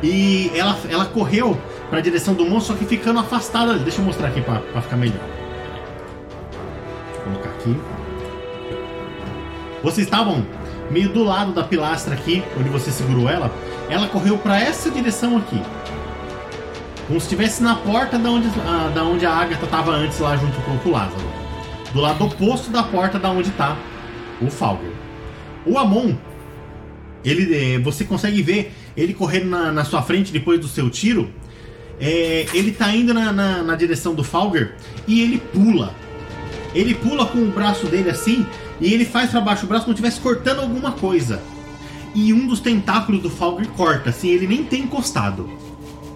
E 0.01 0.51
ela, 0.55 0.77
ela 0.89 1.05
correu 1.05 1.59
pra 1.89 1.99
direção 1.99 2.33
do 2.33 2.45
monstro, 2.45 2.73
só 2.73 2.79
que 2.79 2.85
ficando 2.85 3.19
afastada. 3.19 3.77
Deixa 3.77 4.01
eu 4.01 4.05
mostrar 4.05 4.27
aqui 4.29 4.41
pra 4.41 4.81
ficar 4.81 4.95
melhor. 4.95 5.19
Eu 7.15 7.21
colocar 7.23 7.49
aqui. 7.49 7.75
Vocês 9.83 10.07
estavam 10.07 10.45
meio 10.89 11.09
do 11.09 11.23
lado 11.23 11.51
da 11.51 11.63
pilastra 11.63 12.13
aqui, 12.13 12.43
onde 12.59 12.69
você 12.69 12.91
segurou 12.91 13.29
ela. 13.29 13.51
Ela 13.89 14.07
correu 14.07 14.37
pra 14.37 14.59
essa 14.59 14.89
direção 14.89 15.37
aqui. 15.37 15.61
Como 17.09 17.19
se 17.19 17.25
estivesse 17.25 17.63
na 17.63 17.75
porta 17.75 18.19
da 18.19 18.29
onde, 18.29 18.47
a, 18.59 18.89
da 18.89 19.03
onde 19.03 19.25
a 19.25 19.31
Agatha 19.31 19.65
estava 19.65 19.91
antes 19.93 20.19
lá 20.19 20.37
junto 20.37 20.61
com, 20.61 20.89
o 20.89 20.91
Lázaro. 20.91 21.27
Do 21.91 22.01
lado 22.01 22.23
oposto 22.23 22.69
da 22.69 22.83
porta 22.83 23.17
da 23.17 23.31
onde 23.31 23.49
tá 23.49 23.75
o 24.39 24.47
Falger. 24.47 24.91
O 25.65 25.79
Amon, 25.79 26.13
ele, 27.25 27.51
eh, 27.51 27.79
você 27.79 28.05
consegue 28.05 28.43
ver 28.43 28.75
ele 28.95 29.15
correndo 29.15 29.49
na, 29.49 29.71
na 29.71 29.83
sua 29.83 30.03
frente 30.03 30.31
depois 30.31 30.59
do 30.59 30.67
seu 30.67 30.87
tiro. 30.87 31.31
É, 31.99 32.45
ele 32.53 32.71
tá 32.71 32.95
indo 32.95 33.11
na, 33.11 33.33
na, 33.33 33.63
na 33.63 33.75
direção 33.75 34.13
do 34.13 34.23
Falger 34.23 34.75
e 35.07 35.19
ele 35.19 35.39
pula. 35.39 35.95
Ele 36.75 36.93
pula 36.93 37.25
com 37.25 37.39
o 37.39 37.47
braço 37.47 37.87
dele 37.87 38.11
assim 38.11 38.45
e 38.79 38.93
ele 38.93 39.03
faz 39.03 39.31
para 39.31 39.41
baixo 39.41 39.65
o 39.65 39.67
braço 39.67 39.85
como 39.85 39.97
se 39.97 40.03
estivesse 40.03 40.21
cortando 40.21 40.59
alguma 40.59 40.91
coisa. 40.91 41.41
E 42.13 42.31
um 42.31 42.45
dos 42.45 42.59
tentáculos 42.59 43.19
do 43.19 43.31
Falger 43.31 43.67
corta, 43.69 44.11
assim, 44.11 44.29
ele 44.29 44.45
nem 44.45 44.63
tem 44.63 44.83
encostado 44.83 45.49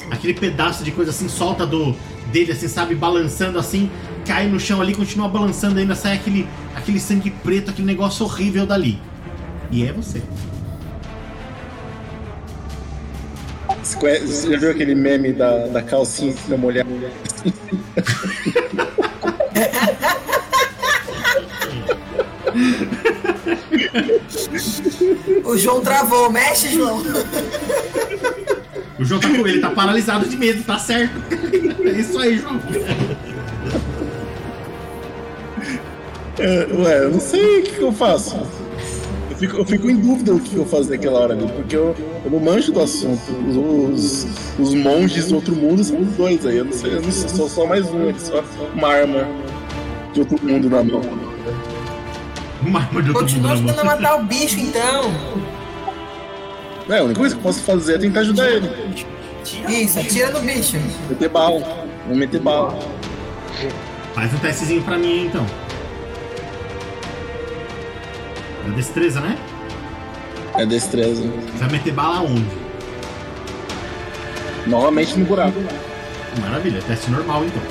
aquele 0.10 0.34
pedaço 0.34 0.84
de 0.84 0.92
coisa 0.92 1.12
assim 1.12 1.28
solta 1.28 1.66
do 1.66 1.96
dele 2.32 2.52
assim, 2.52 2.68
sabe, 2.68 2.96
balançando 2.96 3.60
assim, 3.60 3.90
cai 4.26 4.48
no 4.48 4.60
chão 4.60 4.82
ali, 4.82 4.96
continua 4.96 5.28
balançando 5.28 5.80
ainda 5.80 5.96
sai 5.96 6.14
aquele 6.14 6.48
aquele 6.76 7.00
sangue 7.00 7.30
preto, 7.30 7.70
aquele 7.72 7.88
negócio 7.88 8.26
horrível 8.26 8.66
dali. 8.66 9.00
E 9.72 9.86
é 9.86 9.92
você. 9.94 10.22
Você, 13.84 14.52
já 14.52 14.58
viu 14.58 14.72
aquele 14.72 14.96
meme 14.96 15.34
da, 15.34 15.68
da 15.68 15.82
calcinha 15.82 16.34
que 16.34 16.42
fica 16.42 16.58
molhada? 16.58 16.90
O 25.46 25.58
João 25.58 25.82
travou. 25.82 26.32
Mexe, 26.32 26.70
João. 26.70 27.04
O 29.04 29.06
João 29.06 29.20
tá 29.20 29.30
com 29.30 29.46
ele, 29.46 29.60
tá 29.60 29.70
paralisado 29.70 30.26
de 30.26 30.38
medo, 30.38 30.64
tá 30.64 30.80
certo. 30.80 31.14
É 31.84 32.00
isso 32.00 32.18
aí, 32.18 32.38
João. 32.38 32.58
É, 36.40 36.68
ué, 36.74 37.00
eu 37.04 37.12
não 37.12 37.20
sei 37.20 37.60
o 37.60 37.64
que, 37.64 37.72
que 37.74 37.82
eu 37.82 37.92
faço. 37.92 38.38
Eu 39.30 39.36
fico, 39.36 39.58
eu 39.58 39.66
fico 39.66 39.90
em 39.90 39.98
dúvida 39.98 40.34
do 40.34 40.40
que 40.40 40.56
eu 40.56 40.66
faço 40.66 40.90
naquela 40.90 41.20
hora 41.20 41.34
ali, 41.34 41.46
porque 41.52 41.76
eu, 41.76 41.94
eu 42.24 42.32
não 42.32 42.40
manjo 42.40 42.72
do 42.72 42.80
assunto. 42.80 43.22
Os, 43.92 44.26
os 44.58 44.74
monges 44.74 45.28
do 45.28 45.36
outro 45.36 45.54
mundo 45.54 45.84
são 45.84 46.00
os 46.00 46.08
dois 46.16 46.46
aí. 46.46 46.60
Eu 46.60 46.66
não 46.66 46.72
sei, 46.72 46.94
eu 46.96 47.02
não 47.02 47.12
sei, 47.12 47.28
sou 47.28 47.50
só 47.50 47.66
mais 47.66 47.86
um, 47.92 48.08
aqui, 48.08 48.22
só 48.22 48.42
uma 48.74 48.88
arma 48.88 49.28
de 50.14 50.22
outro 50.22 50.40
mundo 50.42 50.70
na 50.70 50.82
mão. 50.82 51.02
Uma 52.66 52.80
arma 52.80 53.02
de 53.04 53.10
outro 53.10 53.24
mundo 53.26 53.34
Continua 53.34 53.48
na 53.50 53.54
ajudando 53.56 53.80
a 53.80 53.84
mão. 53.84 53.96
matar 53.98 54.16
o 54.22 54.24
bicho, 54.24 54.58
então. 54.58 55.12
É, 56.90 56.98
a 56.98 57.04
única 57.04 57.20
coisa 57.20 57.36
que 57.36 57.40
eu 57.40 57.44
posso 57.44 57.62
fazer 57.62 57.96
é 57.96 57.98
tentar 57.98 58.22
ajudar 58.22 58.50
ele. 58.50 58.70
Isso, 59.70 60.00
atira 60.00 60.32
no 60.32 60.40
bicho. 60.42 60.78
Meter 61.10 61.30
bala. 61.30 61.88
Vou 62.08 62.16
meter 62.16 62.40
bala. 62.42 62.78
Faz 64.14 64.34
um 64.34 64.38
testezinho 64.38 64.84
pra 64.84 64.98
mim 64.98 65.08
aí, 65.08 65.26
então. 65.28 65.46
É 68.68 68.70
destreza, 68.76 69.20
né? 69.20 69.38
É 70.56 70.66
destreza. 70.66 71.24
Você 71.24 71.60
vai 71.60 71.70
meter 71.72 71.94
bala 71.94 72.18
aonde? 72.18 72.46
Novamente 74.68 75.18
no 75.18 75.26
buraco. 75.26 75.60
Maravilha, 76.42 76.82
teste 76.82 77.12
normal 77.12 77.46
então. 77.46 77.62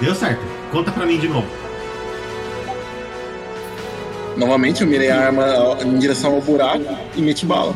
Deu 0.00 0.14
certo. 0.14 0.42
Conta 0.70 0.92
pra 0.92 1.06
mim 1.06 1.18
de 1.18 1.28
novo. 1.28 1.67
Novamente 4.38 4.82
eu 4.82 4.86
mirei 4.86 5.10
a 5.10 5.26
arma 5.26 5.44
em 5.84 5.98
direção 5.98 6.34
ao 6.34 6.40
buraco 6.40 6.84
e 7.16 7.20
meti 7.20 7.44
bala. 7.44 7.74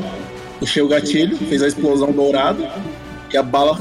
Puxei 0.60 0.80
o 0.80 0.86
gatilho, 0.88 1.36
fez 1.36 1.60
a 1.60 1.66
explosão 1.66 2.12
dourada 2.12 2.70
e 3.32 3.36
a 3.36 3.42
bala 3.42 3.76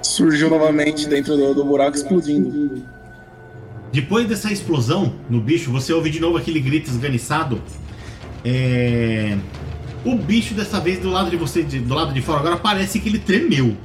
surgiu 0.00 0.48
novamente 0.48 1.08
dentro 1.08 1.36
do, 1.36 1.54
do 1.54 1.64
buraco 1.64 1.96
explodindo. 1.96 2.82
Depois 3.92 4.28
dessa 4.28 4.52
explosão 4.52 5.12
no 5.28 5.40
bicho, 5.40 5.72
você 5.72 5.92
ouve 5.92 6.08
de 6.08 6.20
novo 6.20 6.36
aquele 6.36 6.60
grito 6.60 6.88
esganiçado. 6.88 7.60
É... 8.44 9.36
O 10.04 10.14
bicho 10.14 10.54
dessa 10.54 10.78
vez 10.78 10.98
do 11.00 11.10
lado 11.10 11.30
de 11.30 11.36
você, 11.36 11.62
de- 11.62 11.80
do 11.80 11.94
lado 11.94 12.12
de 12.12 12.20
fora, 12.20 12.38
agora 12.38 12.56
parece 12.56 13.00
que 13.00 13.08
ele 13.08 13.18
tremeu. 13.18 13.76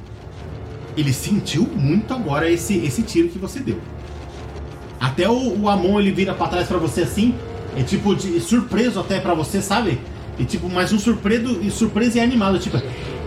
Ele 0.96 1.12
sentiu 1.12 1.62
muito 1.62 2.12
agora 2.14 2.48
esse, 2.50 2.76
esse 2.78 3.02
tiro 3.02 3.28
que 3.28 3.38
você 3.38 3.58
deu. 3.58 3.80
Até 5.00 5.28
o, 5.28 5.62
o 5.62 5.68
Amon 5.68 5.98
ele 5.98 6.12
vira 6.12 6.34
pra 6.34 6.46
trás 6.46 6.68
pra 6.68 6.76
você 6.76 7.02
assim, 7.02 7.34
é 7.76 7.82
tipo 7.82 8.14
de 8.14 8.40
surpreso 8.40 9.00
até 9.00 9.20
pra 9.20 9.34
você, 9.34 9.60
sabe? 9.60 10.00
E 10.38 10.44
tipo, 10.44 10.68
mais 10.68 10.92
um 10.92 10.98
surpreso 10.98 11.60
e 11.62 11.70
surpresa 11.70 12.18
e 12.18 12.20
animado, 12.20 12.58
tipo, 12.58 12.76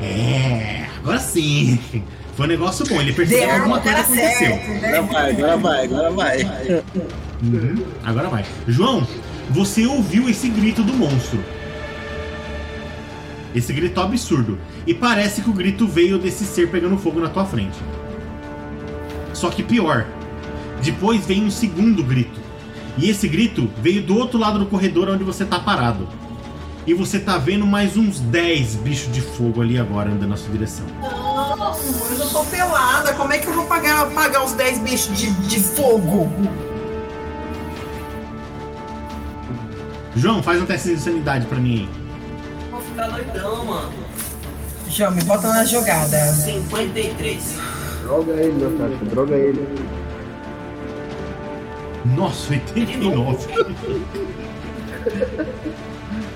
é, 0.02 0.88
agora 0.98 1.20
sim. 1.20 1.80
Foi 2.36 2.46
um 2.48 2.50
negócio 2.50 2.86
bom, 2.88 3.00
ele 3.00 3.14
percebeu 3.14 3.46
que 3.46 3.52
alguma 3.52 3.80
coisa 3.80 4.00
aconteceu. 4.00 4.48
certo, 4.48 4.68
né? 4.82 4.98
Agora 4.98 5.02
vai, 5.04 5.32
agora 5.32 5.58
vai, 5.58 5.86
agora 5.86 6.12
vai. 6.12 6.42
Uhum. 7.44 7.84
Agora 8.04 8.30
vai. 8.30 8.46
João, 8.68 9.08
você 9.52 9.86
ouviu 9.86 10.28
esse 10.28 10.50
grito 10.50 10.82
do 10.82 10.94
monstro. 10.94 11.40
Esse 13.54 13.72
grito 13.72 14.02
absurdo. 14.02 14.58
E 14.88 14.96
parece 14.96 15.42
que 15.42 15.50
o 15.50 15.54
grito 15.54 15.88
veio 15.88 16.18
desse 16.18 16.44
ser 16.44 16.70
pegando 16.70 16.98
fogo 16.98 17.20
na 17.20 17.30
tua 17.30 17.46
frente. 17.46 17.78
Só 19.32 19.52
que 19.52 19.62
pior. 19.62 20.08
Depois 20.82 21.24
vem 21.26 21.44
um 21.44 21.52
segundo 21.52 22.04
grito. 22.04 22.42
E 22.98 23.10
esse 23.10 23.28
grito 23.28 23.70
veio 23.78 24.04
do 24.04 24.18
outro 24.18 24.38
lado 24.38 24.60
do 24.60 24.66
corredor 24.66 25.10
onde 25.10 25.24
você 25.24 25.46
tá 25.46 25.60
parado. 25.60 26.08
E 26.86 26.94
você 26.94 27.18
tá 27.20 27.38
vendo 27.38 27.66
mais 27.66 27.96
uns 27.96 28.20
10 28.20 28.76
bichos 28.76 29.12
de 29.12 29.22
fogo 29.22 29.62
ali 29.62 29.80
agora 29.80 30.10
andando 30.10 30.30
na 30.30 30.38
sua 30.38 30.52
direção. 30.52 30.86
Eu 31.02 32.18
já 32.18 32.26
tô 32.26 32.44
pelada. 32.46 33.14
Como 33.14 33.32
é 33.32 33.38
que 33.38 33.48
eu 33.48 33.54
vou 33.54 33.66
pagar, 33.66 34.10
pagar 34.12 34.44
os 34.44 34.52
10 34.54 34.80
bichos 34.80 35.18
de, 35.18 35.32
de 35.48 35.60
fogo? 35.60 36.30
João, 40.16 40.44
faz 40.44 40.62
um 40.62 40.66
teste 40.66 40.94
de 40.94 41.02
sanidade 41.02 41.46
pra 41.48 41.58
mim 41.58 41.80
aí. 41.80 41.90
Vou 42.70 42.82
ficar 42.82 43.08
doidão, 43.08 43.66
mano. 43.66 43.94
João, 44.90 45.12
me 45.12 45.24
bota 45.24 45.48
na 45.48 45.66
jogada. 45.66 46.18
53. 46.34 47.56
Droga 48.04 48.34
ele, 48.34 48.62
Natasha, 48.62 49.06
droga 49.06 49.36
ele. 49.36 49.68
Nossa, 52.06 52.54
89. 52.54 53.48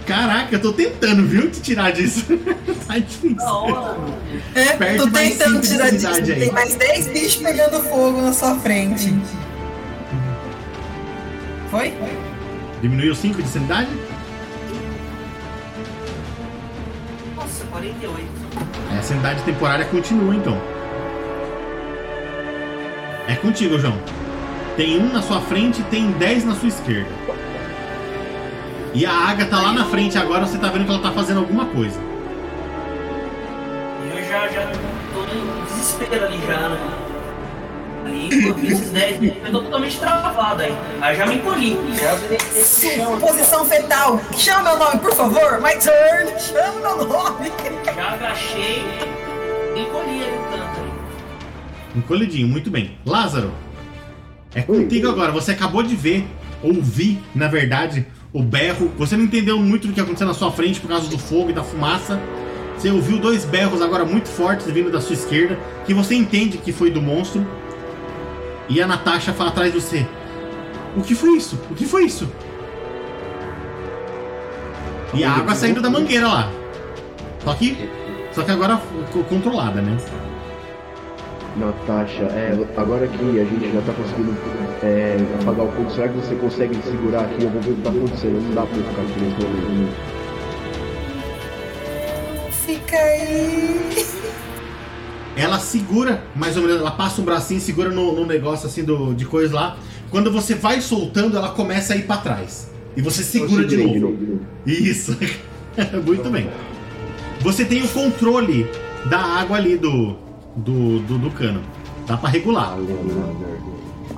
Caraca, 0.06 0.56
eu 0.56 0.62
tô 0.62 0.72
tentando, 0.72 1.28
viu, 1.28 1.52
te 1.52 1.62
tirar 1.62 1.92
disso. 1.92 2.26
tá 2.88 2.98
difícil. 2.98 3.38
É, 4.56 4.74
Perde 4.78 4.98
tô 4.98 5.10
tentando 5.12 5.60
tirar 5.60 5.90
de 5.90 5.98
disso. 5.98 6.08
aí. 6.14 6.40
Tem 6.40 6.52
mais 6.52 6.76
10 6.76 7.08
bichos 7.08 7.36
pegando 7.36 7.84
fogo 7.84 8.22
na 8.22 8.32
sua 8.32 8.56
frente. 8.56 9.14
Foi? 11.70 11.94
Diminuiu 12.82 13.14
5 13.14 13.44
de 13.44 13.50
sanidade? 13.50 13.90
Nossa, 17.36 17.66
48. 17.66 18.26
É, 18.94 19.00
a 19.00 19.02
sanidade 19.04 19.44
temporária 19.44 19.86
continua 19.86 20.34
então. 20.34 20.58
É 23.28 23.36
contigo, 23.36 23.78
João. 23.78 23.98
Tem 24.78 25.00
um 25.00 25.12
na 25.12 25.24
sua 25.24 25.42
frente 25.42 25.82
e 25.82 25.84
tem 25.86 26.12
10 26.12 26.46
na 26.46 26.54
sua 26.54 26.68
esquerda. 26.68 27.10
E 28.94 29.08
a 29.08 29.12
Aga 29.12 29.46
tá 29.46 29.60
lá 29.60 29.74
na 29.74 29.86
frente 29.86 30.20
agora, 30.20 30.46
você 30.46 30.60
tá 30.60 30.70
vendo 30.70 30.86
que 30.86 30.92
ela 30.92 31.02
tá 31.02 31.12
fazendo 31.12 31.40
alguma 31.40 31.66
coisa. 31.66 32.00
E 34.06 34.18
eu 34.18 34.24
já, 34.24 34.48
já 34.48 34.72
tô 35.14 35.22
em 35.24 35.66
desespero 35.66 36.26
ali 36.26 36.40
já, 36.46 36.70
né? 36.70 36.78
Aí 38.06 38.30
eu 38.48 38.54
vi 38.54 38.68
esses 38.68 38.92
10 38.92 39.24
eu 39.46 39.52
tô 39.52 39.62
totalmente 39.64 40.00
travado 40.00 40.62
aí. 40.62 40.78
Aí 41.02 41.18
já 41.18 41.26
me 41.26 41.36
encolhi. 41.36 41.76
Já 42.00 42.16
Sim, 42.64 42.98
no 42.98 43.18
posição 43.18 43.66
fetal. 43.66 44.22
Chama 44.38 44.62
meu 44.62 44.78
nome, 44.78 45.00
por 45.00 45.14
favor. 45.14 45.60
My 45.60 45.74
turn. 45.74 46.40
Chama 46.40 46.80
meu 46.82 47.08
nome. 47.08 47.52
já 47.84 48.14
agachei 48.14 48.84
e 49.76 49.80
encolhi 49.82 50.24
ali 50.24 50.38
no 50.38 50.44
canto 50.44 50.80
aí. 50.82 50.92
Encolhidinho, 51.96 52.48
muito 52.48 52.70
bem. 52.70 52.98
Lázaro, 53.04 53.52
é 54.56 54.62
contigo 54.62 55.08
agora. 55.10 55.32
Você 55.32 55.52
acabou 55.52 55.84
de 55.84 55.96
ver, 55.96 56.26
ouvir, 56.64 57.20
na 57.36 57.48
verdade, 57.48 58.06
o 58.34 58.42
berro. 58.42 58.92
Você 58.98 59.16
não 59.18 59.26
entendeu 59.26 59.58
muito 59.60 59.88
do 59.88 59.94
que 59.94 60.02
aconteceu 60.02 60.28
na 60.28 60.34
sua 60.34 60.52
frente 60.52 60.80
por 60.80 60.88
causa 60.88 61.08
do 61.10 61.18
fogo 61.18 61.50
e 61.50 61.54
da 61.54 61.64
fumaça. 61.64 62.20
Você 62.78 62.90
ouviu 62.92 63.18
dois 63.20 63.44
berros 63.44 63.82
agora 63.82 64.06
muito 64.06 64.28
fortes 64.30 64.68
vindo 64.68 64.92
da 64.92 65.02
sua 65.02 65.14
esquerda, 65.14 65.58
que 65.86 65.94
você 65.94 66.14
entende 66.16 66.58
que 66.60 66.72
foi 66.72 66.92
do 66.92 67.02
monstro. 67.02 67.46
E 68.70 68.82
a 68.82 68.86
Natasha 68.88 69.34
fala 69.34 69.50
atrás 69.50 69.74
de 69.74 69.80
você: 69.82 70.06
O 70.96 71.02
que 71.02 71.16
foi 71.16 71.32
isso? 71.38 71.60
O 71.72 71.76
que 71.76 71.86
foi 71.86 72.06
isso? 72.06 72.30
E 75.14 75.24
a 75.24 75.32
água 75.32 75.56
saindo 75.56 75.82
da 75.82 75.90
mangueira 75.90 76.28
lá. 76.28 76.52
Só 77.44 77.54
que, 77.54 77.90
só 78.34 78.44
que 78.44 78.52
agora 78.52 78.80
co- 79.12 79.24
controlada, 79.24 79.82
né? 79.82 79.98
Natasha, 81.58 82.24
é, 82.24 82.54
agora 82.78 83.08
que 83.08 83.40
a 83.40 83.44
gente 83.44 83.74
já 83.74 83.82
tá 83.82 83.94
conseguindo 83.94 84.38
é, 84.84 85.18
apagar 85.42 85.66
o 85.66 85.72
fogo, 85.72 85.90
será 85.90 86.08
que 86.08 86.16
você 86.18 86.36
consegue 86.36 86.76
segurar 86.84 87.22
aqui? 87.22 87.44
Eu 87.44 87.50
vou 87.50 87.62
ver 87.62 87.72
o 87.72 87.76
que 87.76 87.82
tá 87.82 87.90
acontecendo. 87.90 88.42
Não 88.42 88.54
dá 88.54 88.66
pra 88.66 88.78
eu 88.78 88.84
ficar 88.84 89.02
aqui 89.02 89.20
nesse 89.20 89.44
momento. 89.44 89.96
Fica 92.52 92.98
aí. 92.98 94.06
Ela 95.36 95.60
segura, 95.60 96.24
mais 96.36 96.58
ou 96.58 96.64
menos, 96.64 96.80
ela 96.80 96.92
passa 96.92 97.22
um 97.22 97.26
bracinho, 97.26 97.60
segura 97.60 97.90
no, 97.90 98.14
no 98.14 98.26
negócio 98.26 98.68
assim 98.68 98.84
do, 98.84 99.14
de 99.14 99.26
coisa 99.26 99.56
lá. 99.56 99.78
Quando 100.10 100.32
você 100.32 100.56
vai 100.56 100.82
soltando, 100.82 101.38
ela 101.38 101.50
começa 101.50 101.94
a 101.94 101.98
ir 101.98 102.04
pra 102.04 102.18
trás. 102.18 102.72
E 102.96 103.02
você 103.02 103.24
segura 103.24 103.66
de 103.66 103.76
segurei 103.76 104.00
novo. 104.00 104.40
Isso. 104.66 105.18
Muito 106.06 106.30
bem. 106.30 106.50
Você 107.42 107.66
tem 107.66 107.84
o 107.84 107.88
controle 107.90 108.68
da 109.06 109.20
água 109.20 109.58
ali 109.58 109.78
do, 109.78 110.18
do, 110.58 111.00
do, 111.00 111.18
do 111.18 111.32
cano. 111.32 111.62
Dá 112.06 112.18
pra 112.18 112.30
regular. 112.30 112.76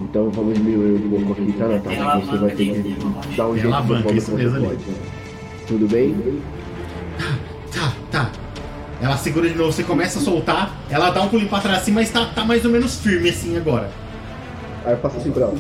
Então 0.02 0.30
vamos 0.30 0.54
diminuir 0.56 0.96
um 1.06 1.26
pouco 1.26 1.42
aqui, 1.42 1.52
tá, 1.54 1.68
Natasha? 1.68 2.20
Você 2.26 2.38
vai 2.38 2.52
ter 2.52 2.66
que 2.84 3.36
dar 3.36 3.48
um 3.48 3.54
jeito 3.54 3.68
de 3.68 3.74
alavanca, 3.74 4.14
isso 4.14 4.32
mesmo 4.32 4.56
ali. 4.58 4.66
pode. 4.68 4.86
Tudo 5.68 5.88
bem? 5.88 6.42
Tá, 7.74 7.94
tá. 8.12 8.32
Ela 9.02 9.18
segura 9.18 9.50
de 9.50 9.56
novo, 9.56 9.72
você 9.72 9.84
começa 9.84 10.20
a 10.20 10.22
soltar. 10.22 10.76
Ela 10.90 11.10
dá 11.10 11.22
um 11.22 11.28
pulinho 11.30 11.50
pra 11.50 11.60
trás 11.60 11.80
assim, 11.80 11.92
mas 11.92 12.10
tá, 12.10 12.26
tá 12.26 12.44
mais 12.46 12.64
ou 12.66 12.72
menos 12.72 12.98
firme 13.00 13.30
assim 13.30 13.56
agora. 13.58 13.90
Aí 14.86 14.96
passa 14.96 15.18
assim 15.18 15.32
pra 15.32 15.44
ela. 15.44 15.54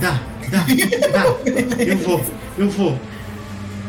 Dá, 0.00 0.18
dá, 0.50 0.58
dá. 1.12 1.82
Eu 1.84 1.96
vou, 1.98 2.20
eu 2.58 2.68
vou. 2.70 2.98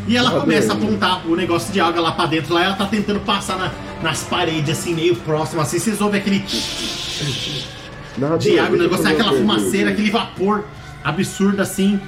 E 0.07 0.17
ela 0.17 0.39
começa 0.39 0.73
a 0.73 0.75
apontar 0.75 1.25
o 1.27 1.35
negócio 1.35 1.71
de 1.71 1.79
água 1.79 2.01
lá 2.01 2.11
pra 2.11 2.25
dentro. 2.25 2.53
Lá 2.53 2.63
ela 2.63 2.75
tá 2.75 2.85
tentando 2.85 3.19
passar 3.21 3.57
na- 3.57 3.71
nas 4.01 4.23
paredes, 4.23 4.77
assim, 4.77 4.93
meio 4.93 5.15
próximo, 5.17 5.61
assim. 5.61 5.79
Vocês 5.79 6.01
ouvem 6.01 6.19
aquele 6.19 6.43
Narrador, 8.17 8.39
de 8.39 8.59
água, 8.59 8.77
o 8.77 8.81
negócio 8.81 9.05
uma 9.05 9.11
aquela 9.11 9.33
fumaceira, 9.33 9.91
aquele 9.91 10.11
vapor 10.11 10.65
absurdo 11.03 11.61
assim. 11.61 11.99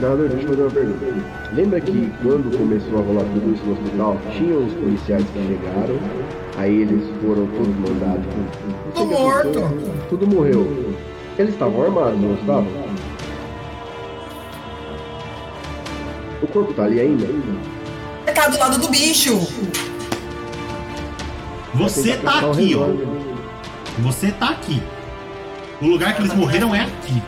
Narrador, 0.00 0.28
deixa 0.28 0.44
eu 0.44 0.48
fazer 0.50 0.62
uma 0.62 0.70
pergunta. 0.70 1.06
Lembra 1.52 1.80
que 1.80 2.12
quando 2.22 2.56
começou 2.56 2.98
a 2.98 3.02
rolar 3.02 3.24
tudo 3.32 3.54
isso 3.54 3.64
no 3.64 3.72
hospital, 3.72 4.20
tinha 4.36 4.56
os 4.56 4.72
policiais 4.74 5.24
que 5.32 5.46
chegaram, 5.46 5.98
aí 6.56 6.82
eles 6.82 7.04
foram 7.22 7.46
todos 7.46 7.76
mandados. 7.76 8.26
Tudo 8.94 9.06
morto. 9.06 9.60
Tudo 10.08 10.26
morreu. 10.26 10.94
Eles 11.38 11.52
estavam 11.52 11.82
armados, 11.82 12.20
não 12.20 12.34
estavam? 12.34 12.86
O 16.42 16.46
corpo 16.48 16.74
tá 16.74 16.84
ali 16.84 17.00
ainda? 17.00 17.26
Tá 18.34 18.48
do 18.48 18.58
lado 18.58 18.78
do 18.78 18.88
bicho. 18.88 19.40
Você 21.76 22.16
tá 22.16 22.38
aqui, 22.38 22.74
ó. 22.74 22.88
Você 24.02 24.30
tá 24.32 24.50
aqui. 24.50 24.82
O 25.80 25.86
lugar 25.86 26.14
que 26.14 26.22
eles 26.22 26.34
morreram 26.34 26.74
é 26.74 26.80
aqui. 26.82 27.22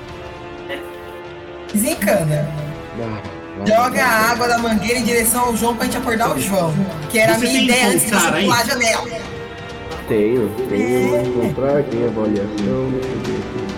Desencana. 1.73 2.49
Vai, 2.97 3.23
Joga 3.67 4.05
a 4.05 4.31
água 4.31 4.49
da 4.49 4.59
mangueira 4.59 4.99
em 4.99 5.05
direção 5.05 5.47
ao 5.47 5.57
João 5.57 5.75
pra 5.77 5.85
gente 5.85 5.99
acordar 5.99 6.31
o 6.35 6.41
João. 6.41 6.73
Que 7.11 7.19
era 7.19 7.33
a 7.35 7.39
Você 7.39 7.47
minha 7.47 7.53
tem 7.59 7.65
ideia 7.65 7.87
antes 7.89 8.01
de 8.01 8.07
encontrar 8.07 8.31
você 8.31 8.37
aí? 8.37 8.45
pular 8.45 8.61
a 8.61 8.65
janela. 8.65 9.09
Tenho, 10.09 10.49
tenho 10.71 11.27
encontrar, 11.27 11.83
tem 11.83 12.07
avaliação, 12.07 12.91
deixa 12.93 13.09
eu 13.09 13.21
ver 13.21 13.37
aqui. 13.37 13.69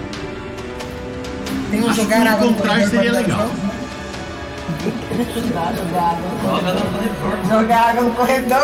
Tem 1.71 1.83
um 1.83 1.89
Acho 1.91 2.03
jogar 2.03 2.21
que 2.23 2.29
água 2.29 2.45
no 2.45 2.51
encontrar 2.53 2.69
corredor 2.75 2.91
seria 2.91 3.11
o 3.11 3.15
legal. 3.15 3.39
João. 3.39 3.71
Jogar, 5.35 5.75
jogar 5.75 6.03
água. 6.11 6.31
Joga 6.43 6.73
no 6.73 6.81
corredor. 6.93 7.49
Jogar 7.49 7.89
água 7.89 8.03
no 8.03 8.11
corredor! 8.15 8.61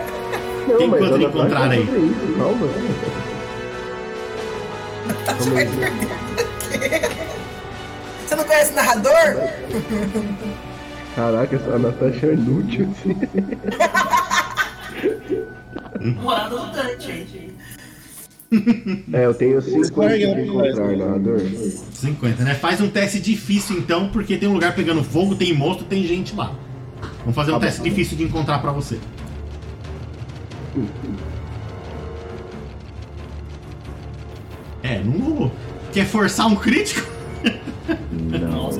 Não, 0.70 0.78
Quem 0.78 0.88
mas 0.88 1.00
encontra 1.00 1.16
ela 1.16 1.28
encontrar 1.28 1.68
vai 1.68 1.78
aí? 1.78 1.86
fazer 1.86 1.98
isso, 1.98 2.34
calma. 2.38 2.68
Tá 5.24 5.32
você 5.34 5.50
vai 5.50 5.66
perder 5.66 5.86
o 5.86 5.98
quê? 5.98 7.00
Você 8.26 8.34
não 8.36 8.44
conhece 8.44 8.72
o 8.72 8.74
narrador? 8.76 9.12
Caraca, 11.16 11.56
essa 11.56 11.78
Natasha 11.78 12.26
é 12.26 12.32
inútil, 12.34 12.88
assim. 12.92 13.16
Morada 16.22 16.56
do 16.56 16.66
Dante. 16.72 17.50
É, 19.12 19.26
eu 19.26 19.34
tenho 19.34 19.60
5 19.62 19.80
Escorre, 19.82 20.18
de 20.18 20.24
encontrar, 20.42 20.96
narrador. 20.96 21.40
50, 21.92 22.42
né? 22.44 22.54
Faz 22.54 22.80
um 22.80 22.88
teste 22.88 23.20
difícil 23.20 23.76
então, 23.78 24.08
porque 24.08 24.36
tem 24.36 24.48
um 24.48 24.52
lugar 24.54 24.74
pegando 24.74 25.02
fogo, 25.04 25.34
tem 25.36 25.52
monstro, 25.52 25.84
tem 25.86 26.04
gente 26.04 26.34
lá. 26.34 26.52
Vamos 27.20 27.34
fazer 27.34 27.50
um 27.50 27.54
Tá 27.54 27.60
bom. 27.60 27.66
teste 27.66 27.82
difícil 27.82 28.16
de 28.16 28.24
encontrar 28.24 28.58
pra 28.60 28.72
você. 28.72 28.98
É, 34.82 35.02
não 35.02 35.34
vou. 35.34 35.52
Quer 35.92 36.06
forçar 36.06 36.46
um 36.46 36.56
crítico? 36.56 37.08
Não. 38.10 38.70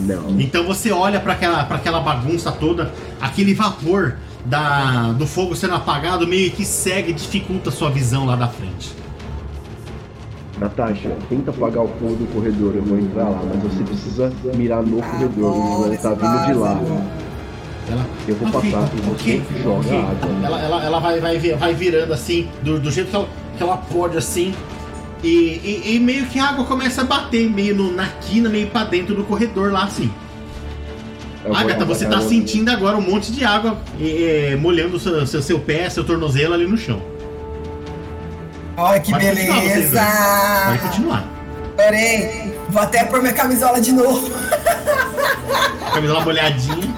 Não. 0.00 0.40
Então 0.40 0.66
você 0.66 0.90
olha 0.90 1.20
pra 1.20 1.34
aquela, 1.34 1.64
pra 1.64 1.76
aquela 1.76 2.00
bagunça 2.00 2.50
toda, 2.50 2.92
aquele 3.20 3.54
vapor 3.54 4.16
da, 4.44 5.12
do 5.12 5.26
fogo 5.26 5.54
sendo 5.54 5.74
apagado 5.74 6.26
meio 6.26 6.50
que 6.50 6.64
segue, 6.64 7.12
dificulta 7.12 7.68
a 7.68 7.72
sua 7.72 7.90
visão 7.90 8.26
lá 8.26 8.34
da 8.34 8.48
frente. 8.48 8.92
Natasha, 10.58 11.16
tenta 11.28 11.50
apagar 11.50 11.84
o 11.84 11.88
fogo 11.88 12.14
do 12.14 12.32
corredor, 12.32 12.74
eu 12.74 12.82
vou 12.82 12.98
entrar 12.98 13.28
lá, 13.28 13.40
mas 13.44 13.62
você 13.62 13.82
precisa 13.82 14.32
mirar 14.54 14.82
no 14.82 15.02
corredor, 15.02 15.50
o 15.50 15.84
João 15.86 15.96
tá 15.96 16.10
vindo 16.10 16.46
de 16.46 16.54
lá. 16.54 16.80
Ela, 17.90 18.06
Eu 18.28 18.36
vou 18.36 18.48
"Ok, 18.48 18.70
passar 18.70 18.88
por 18.88 19.00
você 19.00 19.30
e 19.30 19.62
joga 19.62 19.80
ok." 19.80 19.98
água. 20.00 20.46
Ela, 20.46 20.60
ela, 20.60 20.84
ela 20.84 20.98
vai, 21.00 21.20
vai, 21.20 21.38
vai 21.38 21.74
virando 21.74 22.12
assim, 22.12 22.48
do, 22.62 22.78
do 22.78 22.90
jeito 22.90 23.10
que 23.10 23.16
ela, 23.16 23.28
que 23.56 23.62
ela 23.62 23.76
pode 23.76 24.16
assim. 24.16 24.54
E, 25.22 25.28
e- 25.28 25.94
e 25.96 26.00
meio 26.00 26.26
que 26.26 26.38
a 26.38 26.48
água 26.50 26.64
começa 26.64 27.02
a 27.02 27.04
bater, 27.04 27.48
meio 27.50 27.74
no- 27.76 27.92
na 27.92 28.06
quina, 28.20 28.48
meio 28.48 28.66
pra 28.68 28.84
dentro 28.84 29.14
do 29.14 29.24
corredor 29.24 29.72
lá 29.72 29.84
assim. 29.84 30.10
Eu 31.44 31.54
Agatha, 31.56 31.84
você 31.84 32.06
tá 32.06 32.20
sentindo 32.20 32.70
agora 32.70 32.96
um 32.96 33.00
monte 33.00 33.32
de 33.32 33.44
água 33.44 33.76
molhando 34.60 34.98
seu, 35.00 35.26
seu, 35.26 35.42
seu 35.42 35.58
pé, 35.58 35.88
seu 35.90 36.04
tornozelo 36.04 36.54
ali 36.54 36.66
no 36.66 36.76
chão. 36.76 37.02
Olha 38.76 39.00
que 39.00 39.10
Pode 39.10 39.26
continuar, 39.26 39.60
beleza! 39.60 40.00
continuar. 40.82 41.24
Porém, 41.76 42.54
vou 42.68 42.80
até 42.82 43.04
pôr 43.04 43.20
minha 43.20 43.32
camisola 43.32 43.80
de 43.80 43.90
novo. 43.92 44.30
Camisola 45.92 46.20
molhadinha. 46.24 46.94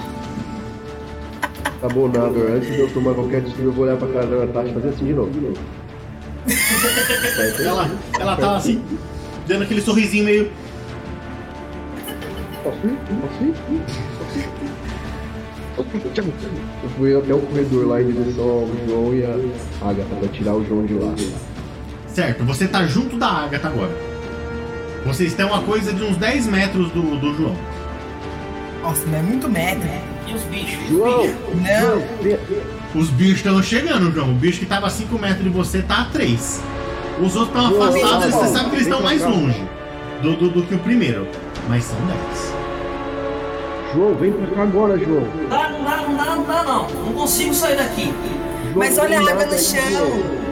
Tá 1.84 1.90
bom, 1.90 2.08
Nador, 2.08 2.50
antes 2.50 2.72
de 2.72 2.80
eu 2.80 2.90
tomar 2.94 3.12
qualquer 3.12 3.42
decisão, 3.42 3.66
eu 3.66 3.72
vou 3.72 3.84
olhar 3.84 3.98
pra 3.98 4.08
cara 4.08 4.26
da 4.26 4.46
Natasha 4.46 4.70
e 4.70 4.72
fazer 4.72 4.88
assim 4.88 5.04
de 5.04 5.12
novo. 5.12 5.30
Certo? 7.36 7.60
Ela, 7.60 7.90
ela 8.18 8.36
tá 8.36 8.56
assim, 8.56 8.82
dando 9.46 9.64
aquele 9.64 9.82
sorrisinho 9.82 10.24
meio. 10.24 10.50
Posso 12.62 12.78
ir? 12.86 12.96
Posso 13.20 13.44
ir? 13.44 13.54
Posso 15.76 15.98
ir? 15.98 16.12
Tchau. 16.14 16.24
Eu 16.84 16.88
fui 16.96 17.14
até 17.18 17.34
o 17.34 17.40
corredor 17.40 17.86
lá 17.86 18.00
em 18.00 18.12
direção 18.12 18.48
ao 18.48 18.70
João 18.88 19.14
e 19.14 19.22
a 19.22 19.86
Agatha 19.86 20.16
pra 20.18 20.28
tirar 20.28 20.54
o 20.54 20.64
João 20.64 20.86
de 20.86 20.94
lá. 20.94 21.14
Certo, 22.08 22.44
você 22.44 22.66
tá 22.66 22.86
junto 22.86 23.18
da 23.18 23.28
Agatha 23.28 23.68
agora. 23.68 23.92
Vocês 25.04 25.32
estão 25.32 25.54
a 25.54 25.60
coisa 25.60 25.92
de 25.92 26.02
uns 26.02 26.16
10 26.16 26.46
metros 26.46 26.90
do, 26.92 27.20
do 27.20 27.34
João. 27.34 27.54
Nossa, 28.82 29.04
não 29.04 29.18
é 29.18 29.22
muito 29.22 29.50
metro. 29.50 30.13
E 30.26 30.34
os 30.34 30.42
bichos? 30.44 30.82
os 30.84 30.88
João! 30.88 31.22
bichos? 31.22 31.38
Não. 32.94 33.00
Os 33.00 33.10
bichos 33.10 33.36
estão 33.36 33.62
chegando, 33.62 34.12
João. 34.12 34.30
O 34.30 34.34
bicho 34.34 34.60
que 34.60 34.66
tava 34.66 34.86
a 34.86 34.90
5 34.90 35.18
metros 35.18 35.42
de 35.42 35.50
você 35.50 35.82
tá 35.82 36.02
a 36.02 36.04
3. 36.06 36.62
Os 37.20 37.36
outros 37.36 37.62
estão 37.62 37.66
afastados, 37.66 38.30
João, 38.30 38.44
você 38.44 38.52
sabe 38.52 38.70
que 38.70 38.76
eles 38.76 38.86
estão 38.86 39.02
mais 39.02 39.22
cá. 39.22 39.28
longe 39.28 39.62
do, 40.22 40.36
do, 40.36 40.48
do 40.50 40.62
que 40.62 40.74
o 40.74 40.78
primeiro. 40.78 41.26
Mas 41.68 41.84
são 41.84 41.96
10. 42.06 42.54
João, 43.94 44.14
vem 44.14 44.32
pra 44.32 44.46
cá 44.54 44.62
agora, 44.62 44.98
João. 44.98 45.20
Não 45.20 45.48
dá, 45.48 45.68
não 45.70 45.84
dá, 45.84 45.96
não 45.96 46.16
dá, 46.16 46.24
não 46.36 46.44
dá, 46.44 46.62
não. 46.64 46.88
Não 46.88 47.12
consigo 47.12 47.54
sair 47.54 47.76
daqui. 47.76 48.12
João, 48.64 48.76
Mas 48.76 48.98
olha 48.98 49.18
a 49.20 49.30
água 49.30 49.46
no 49.46 49.58
chão. 49.58 49.90
João. 49.90 50.44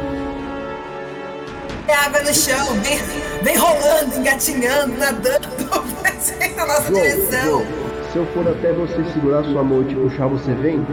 Tem 1.87 1.95
água 1.97 2.21
no 2.23 2.35
chão, 2.35 2.67
vem, 2.83 2.99
vem 3.43 3.57
rolando, 3.57 4.17
engatinhando, 4.19 4.97
nadando, 4.97 5.49
vai 6.03 6.55
na 6.55 6.67
nossa 6.67 6.89
João, 6.89 7.03
direção. 7.03 7.45
João, 7.45 7.67
se 8.13 8.19
eu 8.19 8.27
for 8.27 8.47
até 8.49 8.73
você 8.73 9.03
segurar 9.13 9.43
sua 9.45 9.63
mão 9.63 9.83
e 9.83 9.87
te 9.87 9.95
puxar, 9.95 10.27
você 10.27 10.53
vem? 10.55 10.85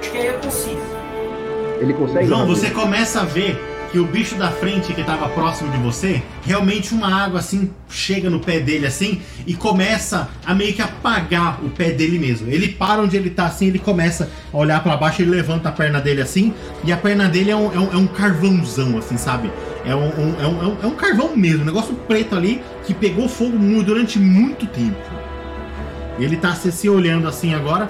Acho 0.00 0.10
que 0.10 0.16
aí 0.18 0.26
eu 0.26 0.34
consigo. 0.34 0.80
Ele 1.80 1.92
consegue? 1.94 2.26
João, 2.26 2.46
você 2.46 2.70
começa 2.70 3.20
a 3.20 3.24
ver 3.24 3.56
que 3.92 3.98
o 3.98 4.04
bicho 4.04 4.34
da 4.34 4.50
frente 4.50 4.92
que 4.92 5.02
tava 5.02 5.28
próximo 5.30 5.70
de 5.70 5.78
você, 5.78 6.20
realmente 6.44 6.92
uma 6.92 7.24
água 7.24 7.38
assim 7.40 7.70
chega 7.88 8.28
no 8.28 8.38
pé 8.38 8.58
dele 8.60 8.84
assim 8.84 9.22
e 9.46 9.54
começa 9.54 10.28
a 10.44 10.54
meio 10.54 10.74
que 10.74 10.82
apagar 10.82 11.64
o 11.64 11.70
pé 11.70 11.90
dele 11.92 12.18
mesmo. 12.18 12.50
Ele 12.50 12.68
para 12.68 13.00
onde 13.00 13.16
ele 13.16 13.30
tá 13.30 13.46
assim, 13.46 13.68
ele 13.68 13.78
começa 13.78 14.28
a 14.52 14.56
olhar 14.56 14.82
pra 14.82 14.94
baixo, 14.96 15.22
ele 15.22 15.30
levanta 15.30 15.70
a 15.70 15.72
perna 15.72 16.00
dele 16.00 16.20
assim 16.20 16.52
e 16.84 16.92
a 16.92 16.96
perna 16.98 17.28
dele 17.28 17.50
é 17.50 17.56
um, 17.56 17.72
é 17.72 17.78
um, 17.78 17.92
é 17.92 17.96
um 17.96 18.06
carvãozão 18.08 18.98
assim, 18.98 19.16
sabe? 19.16 19.50
É 19.86 19.94
um, 19.94 20.00
um- 20.08 20.34
é, 20.42 20.46
um, 20.46 20.62
é 20.62 20.66
um- 20.66 20.76
é 20.82 20.86
um 20.86 20.94
carvão 20.94 21.34
mesmo, 21.34 21.62
um 21.62 21.66
negócio 21.66 21.94
preto 21.94 22.36
ali 22.36 22.60
que 22.84 22.92
pegou 22.92 23.26
fogo 23.28 23.56
mu- 23.58 23.82
durante 23.82 24.18
muito 24.18 24.66
tempo. 24.66 24.96
E 26.18 26.24
ele 26.24 26.36
tá 26.36 26.54
se, 26.54 26.72
se 26.72 26.88
olhando 26.88 27.28
assim 27.28 27.54
agora 27.54 27.88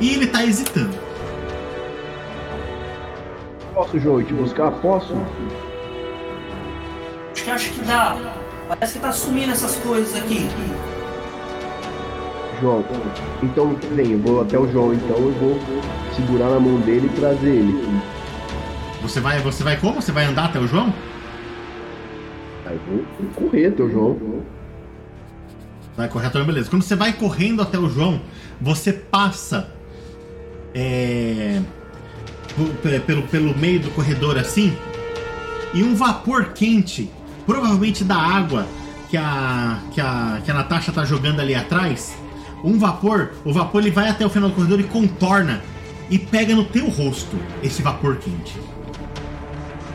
e 0.00 0.14
ele 0.14 0.26
tá 0.26 0.44
hesitando. 0.44 0.96
Posso, 3.74 3.98
João, 3.98 4.20
ir 4.20 4.24
te 4.24 4.34
buscar? 4.34 4.70
Posso? 4.70 5.14
Acho 7.32 7.44
que 7.44 7.50
acho 7.50 7.72
que 7.72 7.80
dá. 7.82 8.16
Parece 8.68 8.94
que 8.94 8.98
tá 9.00 9.12
sumindo 9.12 9.52
essas 9.52 9.76
coisas 9.76 10.14
aqui. 10.16 10.48
João, 12.60 12.84
então 13.42 13.76
vem, 13.92 14.12
eu 14.12 14.18
vou 14.18 14.42
até 14.42 14.58
o 14.58 14.70
João, 14.70 14.92
então 14.92 15.16
eu 15.16 15.32
vou 15.32 15.58
segurar 16.14 16.50
na 16.50 16.60
mão 16.60 16.80
dele 16.80 17.06
e 17.06 17.20
trazer 17.20 17.50
ele. 17.50 18.00
Você 19.00 19.20
vai, 19.20 19.40
você 19.40 19.62
vai 19.62 19.76
como? 19.76 20.02
Você 20.02 20.10
vai 20.10 20.24
andar 20.24 20.46
até 20.46 20.58
o 20.58 20.66
João? 20.66 20.92
Aí 22.66 22.78
eu 22.88 23.04
vou 23.20 23.30
correr 23.48 23.66
até 23.66 23.82
o 23.82 23.90
João. 23.90 24.18
Vai 25.98 26.08
correr 26.08 26.28
até 26.28 26.40
o 26.40 26.44
beleza. 26.44 26.70
Quando 26.70 26.82
você 26.82 26.94
vai 26.94 27.12
correndo 27.12 27.60
até 27.60 27.76
o 27.76 27.90
João, 27.90 28.20
você 28.60 28.92
passa 28.92 29.68
é, 30.72 31.60
pelo, 33.04 33.22
pelo 33.24 33.58
meio 33.58 33.80
do 33.80 33.90
corredor 33.90 34.38
assim, 34.38 34.72
e 35.74 35.82
um 35.82 35.96
vapor 35.96 36.52
quente, 36.54 37.10
provavelmente 37.44 38.04
da 38.04 38.14
água 38.14 38.64
que 39.10 39.16
a, 39.16 39.80
que 39.90 40.00
a, 40.00 40.40
que 40.44 40.48
a 40.48 40.54
Natasha 40.54 40.92
tá 40.92 41.04
jogando 41.04 41.40
ali 41.40 41.56
atrás, 41.56 42.16
um 42.62 42.78
vapor, 42.78 43.32
o 43.44 43.52
vapor 43.52 43.82
ele 43.82 43.90
vai 43.90 44.08
até 44.08 44.24
o 44.24 44.30
final 44.30 44.50
do 44.50 44.54
corredor 44.54 44.78
e 44.78 44.84
contorna 44.84 45.60
e 46.08 46.16
pega 46.16 46.54
no 46.54 46.64
teu 46.64 46.88
rosto 46.88 47.36
esse 47.60 47.82
vapor 47.82 48.18
quente. 48.18 48.56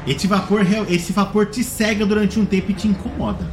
Esse 0.05 0.27
vapor, 0.27 0.65
esse 0.89 1.13
vapor 1.13 1.45
te 1.45 1.63
cega 1.63 2.05
durante 2.05 2.37
um 2.37 2.45
tempo 2.45 2.71
e 2.71 2.73
te 2.73 2.89
incomoda. 2.89 3.49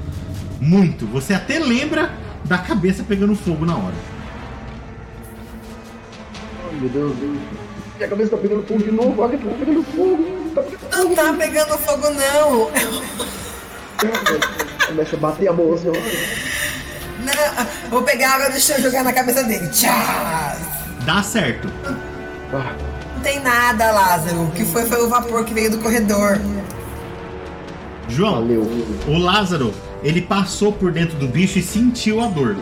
Muito. 0.60 1.06
Você 1.06 1.32
até 1.32 1.60
lembra 1.60 2.12
da 2.44 2.58
cabeça 2.58 3.04
pegando 3.06 3.34
fogo 3.34 3.64
na 3.64 3.74
hora. 3.76 3.94
Ai, 6.68 6.76
meu 6.80 6.88
Deus. 6.88 7.16
Minha 7.96 8.08
cabeça 8.08 8.30
tá 8.30 8.36
pegando 8.38 8.62
fogo 8.66 8.82
de 8.82 8.90
novo, 8.92 9.20
olha, 9.22 9.38
tá 9.38 9.44
pegando 9.58 9.82
fogo. 9.84 10.52
Tá 10.54 10.62
pegando 10.62 10.96
Não 11.08 11.14
tá 11.14 11.32
pegando 11.34 11.78
fogo, 11.78 12.10
não. 12.10 12.50
fogo. 12.50 12.72
Começa 14.86 15.16
a 15.16 15.18
bater 15.18 15.48
a 15.48 15.52
mão 15.52 15.72
assim. 15.74 15.88
Não, 17.22 17.66
Vou 17.90 18.02
pegar 18.02 18.34
água 18.36 18.50
do 18.50 18.58
chão 18.58 18.78
e 18.78 18.82
jogar 18.82 19.04
na 19.04 19.12
cabeça 19.12 19.44
dele. 19.44 19.68
Tchau. 19.68 19.92
Dá 21.04 21.22
certo. 21.22 21.70
Ah, 22.52 22.72
Não 23.16 23.22
tem 23.22 23.40
nada, 23.40 23.90
Lázaro. 23.92 24.44
O 24.44 24.50
que 24.52 24.64
foi 24.64 24.86
foi 24.86 25.02
o 25.04 25.08
vapor 25.08 25.44
que 25.44 25.52
veio 25.52 25.70
do 25.70 25.78
corredor. 25.78 26.40
João, 28.08 28.36
valeu. 28.36 28.62
o 29.06 29.18
Lázaro, 29.18 29.72
ele 30.02 30.20
passou 30.20 30.72
por 30.72 30.92
dentro 30.92 31.16
do 31.18 31.26
bicho 31.26 31.58
e 31.58 31.62
sentiu 31.62 32.20
a 32.20 32.26
dor. 32.26 32.56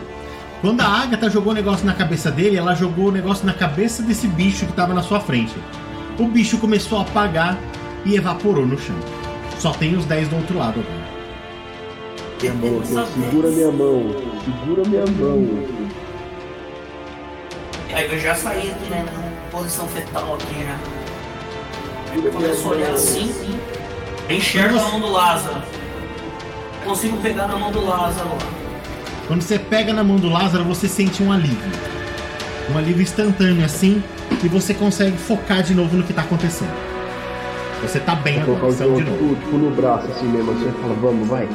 Quando 0.61 0.81
a 0.81 0.85
Agatha 0.85 1.29
jogou 1.29 1.53
o 1.53 1.55
negócio 1.55 1.85
na 1.85 1.93
cabeça 1.93 2.29
dele, 2.29 2.57
ela 2.57 2.75
jogou 2.75 3.07
o 3.07 3.11
negócio 3.11 3.45
na 3.45 3.53
cabeça 3.53 4.03
desse 4.03 4.27
bicho 4.27 4.65
que 4.65 4.73
tava 4.73 4.93
na 4.93 5.01
sua 5.01 5.19
frente. 5.21 5.53
O 6.17 6.25
bicho 6.25 6.57
começou 6.57 6.99
a 6.99 7.01
apagar 7.01 7.57
e 8.05 8.15
evaporou 8.15 8.65
no 8.65 8.77
chão. 8.77 8.95
Só 9.57 9.71
tem 9.71 9.95
os 9.95 10.05
10 10.05 10.27
do 10.27 10.35
outro 10.35 10.57
lado 10.57 10.81
agora. 10.81 11.09
Minha 12.41 12.53
mão, 12.53 12.85
segura 12.85 13.49
minha 13.49 13.71
mão. 13.71 14.15
Segura 14.43 14.89
minha 14.89 15.05
mão. 15.05 15.89
Aí 17.93 18.11
eu 18.11 18.19
já 18.19 18.35
saí 18.35 18.67
né, 18.89 19.05
na 19.05 19.57
posição 19.57 19.87
fetal 19.87 20.35
aqui 20.35 20.63
já. 20.63 20.77
Segura 22.13 22.31
minha 22.31 22.31
Começo 22.31 22.67
a 22.67 22.71
olhar 22.71 22.91
assim, 22.91 23.33
eu 24.29 24.35
enxergo 24.35 24.77
a 24.77 24.81
mão 24.81 24.99
do 24.99 25.11
Lázaro. 25.11 25.78
Consigo 26.83 27.17
pegar 27.17 27.47
na 27.47 27.57
mão 27.57 27.71
do 27.71 27.85
Lázaro. 27.85 28.29
Quando 29.27 29.41
você 29.41 29.59
pega 29.59 29.93
na 29.93 30.03
mão 30.03 30.17
do 30.17 30.29
Lázaro, 30.29 30.63
você 30.63 30.87
sente 30.87 31.21
um 31.21 31.31
alívio. 31.31 31.71
Um 32.73 32.77
alívio 32.77 33.03
instantâneo 33.03 33.63
assim, 33.63 34.03
e 34.43 34.47
você 34.47 34.73
consegue 34.73 35.17
focar 35.17 35.61
de 35.61 35.73
novo 35.73 35.97
no 35.97 36.03
que 36.03 36.13
tá 36.13 36.21
acontecendo. 36.21 36.71
Você 37.81 37.99
tá 37.99 38.15
bem 38.15 38.41
acontecendo 38.41 38.77
João 38.77 38.97
de 38.97 39.03
novo. 39.03 39.29
tipo, 39.29 39.35
tipo 39.35 39.57
no 39.57 39.71
braço 39.71 40.07
assim 40.07 40.27
mesmo. 40.27 40.53
Você 40.53 40.71
fala, 40.71 40.93
vamos, 40.95 41.27
vai. 41.27 41.47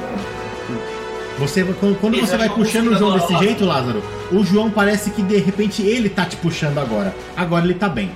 Você, 1.38 1.64
quando 1.64 2.00
quando 2.00 2.20
você 2.20 2.36
vai 2.36 2.48
puxando 2.48 2.88
o 2.88 2.96
João 2.96 3.18
desse 3.18 3.36
jeito, 3.38 3.64
Lázaro, 3.64 4.02
o 4.30 4.44
João 4.44 4.70
parece 4.70 5.10
que 5.10 5.22
de 5.22 5.36
repente 5.38 5.82
ele 5.82 6.08
tá 6.08 6.24
te 6.24 6.36
puxando 6.36 6.78
agora. 6.78 7.14
Agora 7.36 7.64
ele 7.64 7.74
tá 7.74 7.88
bem. 7.88 8.10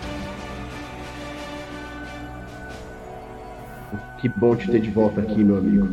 Que 4.21 4.29
bom 4.29 4.55
te 4.55 4.69
ter 4.69 4.81
de 4.81 4.91
volta 4.91 5.21
aqui, 5.21 5.43
meu 5.43 5.59
amigo. 5.59 5.89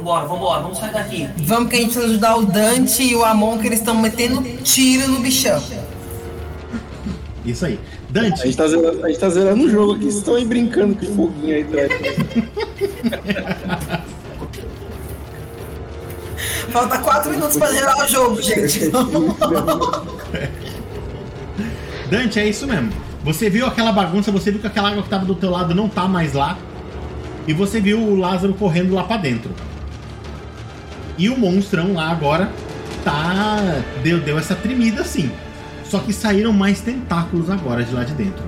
Vambora, 0.00 0.26
vambora, 0.26 0.62
vamos 0.62 0.78
sair 0.78 0.92
daqui. 0.92 1.28
Vamos 1.36 1.68
que 1.68 1.76
a 1.76 1.80
gente 1.80 1.92
precisa 1.92 2.06
ajudar 2.06 2.36
o 2.36 2.46
Dante 2.46 3.02
e 3.02 3.14
o 3.14 3.22
Amon, 3.22 3.58
que 3.58 3.66
eles 3.66 3.80
estão 3.80 3.94
metendo 3.94 4.42
tiro 4.62 5.06
no 5.08 5.20
bichão. 5.20 5.62
Isso 7.44 7.66
aí. 7.66 7.78
A 8.08 8.12
Dante, 8.12 8.42
gente 8.42 8.56
tá 8.56 8.66
zerando, 8.66 9.04
a 9.04 9.08
gente 9.08 9.20
tá 9.20 9.28
zerando 9.28 9.62
o 9.64 9.68
jogo 9.68 9.92
aqui, 9.92 10.04
vocês 10.04 10.16
estão 10.16 10.36
aí 10.36 10.46
brincando 10.46 10.94
com 10.94 11.04
foguinho 11.14 11.54
aí 11.54 11.62
atrás. 11.62 11.90
Falta 16.70 16.96
quatro 16.98 17.30
minutos 17.32 17.58
pra 17.58 17.68
zerar 17.68 17.98
o 17.98 18.08
jogo, 18.08 18.40
gente. 18.40 18.90
Dante, 22.08 22.40
é 22.40 22.48
isso 22.48 22.66
mesmo. 22.66 22.90
Você 23.22 23.50
viu 23.50 23.66
aquela 23.66 23.92
bagunça, 23.92 24.32
você 24.32 24.50
viu 24.50 24.60
que 24.60 24.66
aquela 24.66 24.88
água 24.88 25.02
que 25.02 25.10
tava 25.10 25.26
do 25.26 25.34
teu 25.34 25.50
lado 25.50 25.74
não 25.74 25.90
tá 25.90 26.08
mais 26.08 26.32
lá. 26.32 26.56
E 27.46 27.52
você 27.52 27.78
viu 27.80 27.98
o 27.98 28.16
Lázaro 28.16 28.54
correndo 28.54 28.94
lá 28.94 29.04
pra 29.04 29.18
dentro. 29.18 29.50
E 31.20 31.28
o 31.28 31.36
monstrão 31.36 31.92
lá 31.92 32.10
agora 32.10 32.50
tá. 33.04 33.58
Deu, 34.02 34.22
deu 34.22 34.38
essa 34.38 34.54
tremida 34.54 35.02
assim. 35.02 35.30
Só 35.84 35.98
que 35.98 36.14
saíram 36.14 36.50
mais 36.50 36.80
tentáculos 36.80 37.50
agora 37.50 37.84
de 37.84 37.92
lá 37.92 38.04
de 38.04 38.14
dentro. 38.14 38.42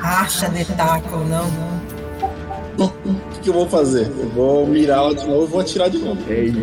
Acha 0.00 0.48
tentáculo, 0.48 1.26
não, 1.26 1.50
não. 1.50 1.82
O 2.78 3.40
que, 3.42 3.50
eu 3.50 3.54
vou 3.54 3.68
fazer? 3.68 4.06
Eu 4.16 4.28
vou 4.28 4.64
mirar 4.64 5.02
lá 5.02 5.12
de 5.12 5.26
novo 5.26 5.44
e 5.44 5.46
vou 5.48 5.60
atirar 5.60 5.90
de 5.90 5.98
novo. 5.98 6.20
É 6.28 6.44
isso. 6.44 6.58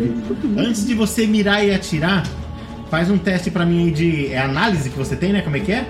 Antes 0.56 0.86
de 0.86 0.94
você 0.94 1.26
mirar 1.26 1.62
e 1.62 1.74
atirar, 1.74 2.26
faz 2.90 3.10
um 3.10 3.18
teste 3.18 3.50
pra 3.50 3.66
mim 3.66 3.84
aí 3.84 3.90
de. 3.90 4.32
É 4.32 4.38
análise 4.38 4.88
que 4.88 4.96
você 4.96 5.14
tem, 5.14 5.34
né? 5.34 5.42
Como 5.42 5.54
é 5.54 5.60
que 5.60 5.72
é? 5.72 5.86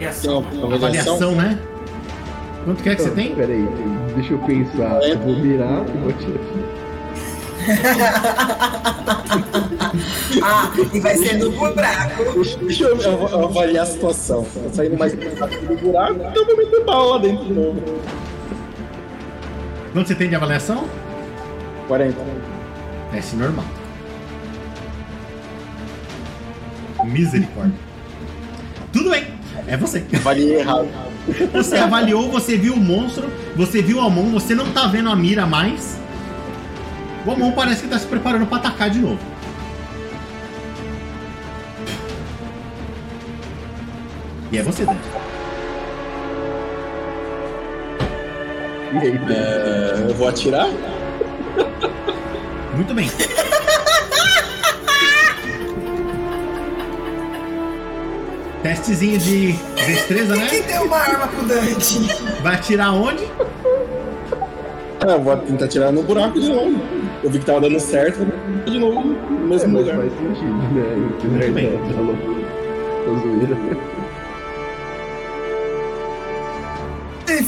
Então, 0.00 0.38
avaliação. 0.62 0.74
Avaliação, 1.16 1.34
né? 1.34 1.58
Quanto 2.64 2.82
que 2.84 2.88
é 2.88 2.94
que 2.94 3.02
você 3.02 3.10
tem? 3.10 3.34
Pera 3.34 3.52
aí, 3.52 3.68
deixa 4.14 4.32
eu 4.32 4.38
pensar. 4.38 5.02
Eu 5.02 5.18
vou 5.18 5.36
mirar 5.36 5.84
e 5.88 5.98
vou 5.98 6.10
atirar. 6.10 6.77
Ah, 10.42 10.70
e 10.94 11.00
vai 11.00 11.16
ser 11.16 11.34
no 11.38 11.50
buraco. 11.50 12.22
Deixa, 12.62 12.84
eu, 12.84 12.96
eu- 13.00 13.28
eu 13.28 13.44
avaliar 13.46 13.84
a 13.84 13.86
situação. 13.86 14.44
Tá 14.44 14.60
saindo 14.72 14.96
mais 14.98 15.12
do 15.12 15.76
buraco, 15.76 16.14
então 16.14 16.34
eu 16.34 16.46
vou 16.46 16.56
meter 16.56 16.84
bala 16.84 17.16
lá 17.16 17.18
dentro 17.18 17.44
de 17.44 17.52
novo. 17.52 17.82
Quanto 19.92 20.08
você 20.08 20.14
tem 20.14 20.28
de 20.28 20.34
avaliação? 20.36 20.84
40. 21.88 22.16
Teste 23.10 23.36
normal. 23.36 23.64
Misericórdia. 27.04 27.74
Tudo 28.92 29.10
bem, 29.10 29.24
é 29.66 29.76
você. 29.76 30.04
Avaliei 30.14 30.56
errado. 30.60 30.88
Você 31.52 31.76
avaliou, 31.76 32.30
você 32.30 32.56
viu 32.56 32.74
o 32.74 32.80
monstro, 32.80 33.30
você 33.56 33.82
viu 33.82 33.98
o 33.98 34.00
Amon, 34.00 34.30
você 34.32 34.54
não 34.54 34.70
tá 34.72 34.86
vendo 34.86 35.08
a 35.10 35.16
mira 35.16 35.46
mais. 35.46 35.98
O 37.26 37.30
Amon 37.30 37.52
parece 37.52 37.82
que 37.82 37.88
tá 37.88 37.98
se 37.98 38.06
preparando 38.06 38.46
pra 38.46 38.58
atacar 38.58 38.90
de 38.90 39.00
novo. 39.00 39.18
E 44.50 44.58
é 44.58 44.62
você, 44.62 44.84
Dante. 44.84 44.98
É, 49.30 50.06
eu 50.08 50.14
vou 50.14 50.28
atirar? 50.28 50.68
Muito 52.74 52.94
bem. 52.94 53.10
Testezinho 58.62 59.18
de 59.18 59.52
destreza, 59.86 60.34
Quem 60.34 60.60
né? 60.60 60.66
deu 60.66 60.82
uma 60.82 60.96
arma 60.96 61.28
pro 61.28 61.46
Dante? 61.46 61.98
Vai 62.42 62.54
atirar 62.56 62.92
onde? 62.92 63.24
Ah, 65.00 65.12
eu 65.12 65.22
vou 65.22 65.36
tentar 65.36 65.68
tirar 65.68 65.92
no 65.92 66.02
buraco 66.02 66.40
de 66.40 66.48
novo. 66.48 66.97
Eu 67.22 67.30
vi 67.30 67.38
que 67.40 67.46
tava 67.46 67.60
dando 67.62 67.80
certo, 67.80 68.18
de 68.64 68.78
novo 68.78 69.00
no 69.02 69.14
É, 69.14 69.16
mesmo 69.48 69.72
mas 69.72 69.82
lugar. 69.86 69.96
faz 69.96 70.12
sentido, 70.12 70.56
né? 70.74 70.94
Muito 71.24 71.52
bem. 71.52 71.70
Tá 71.72 72.00
louco. 72.00 72.38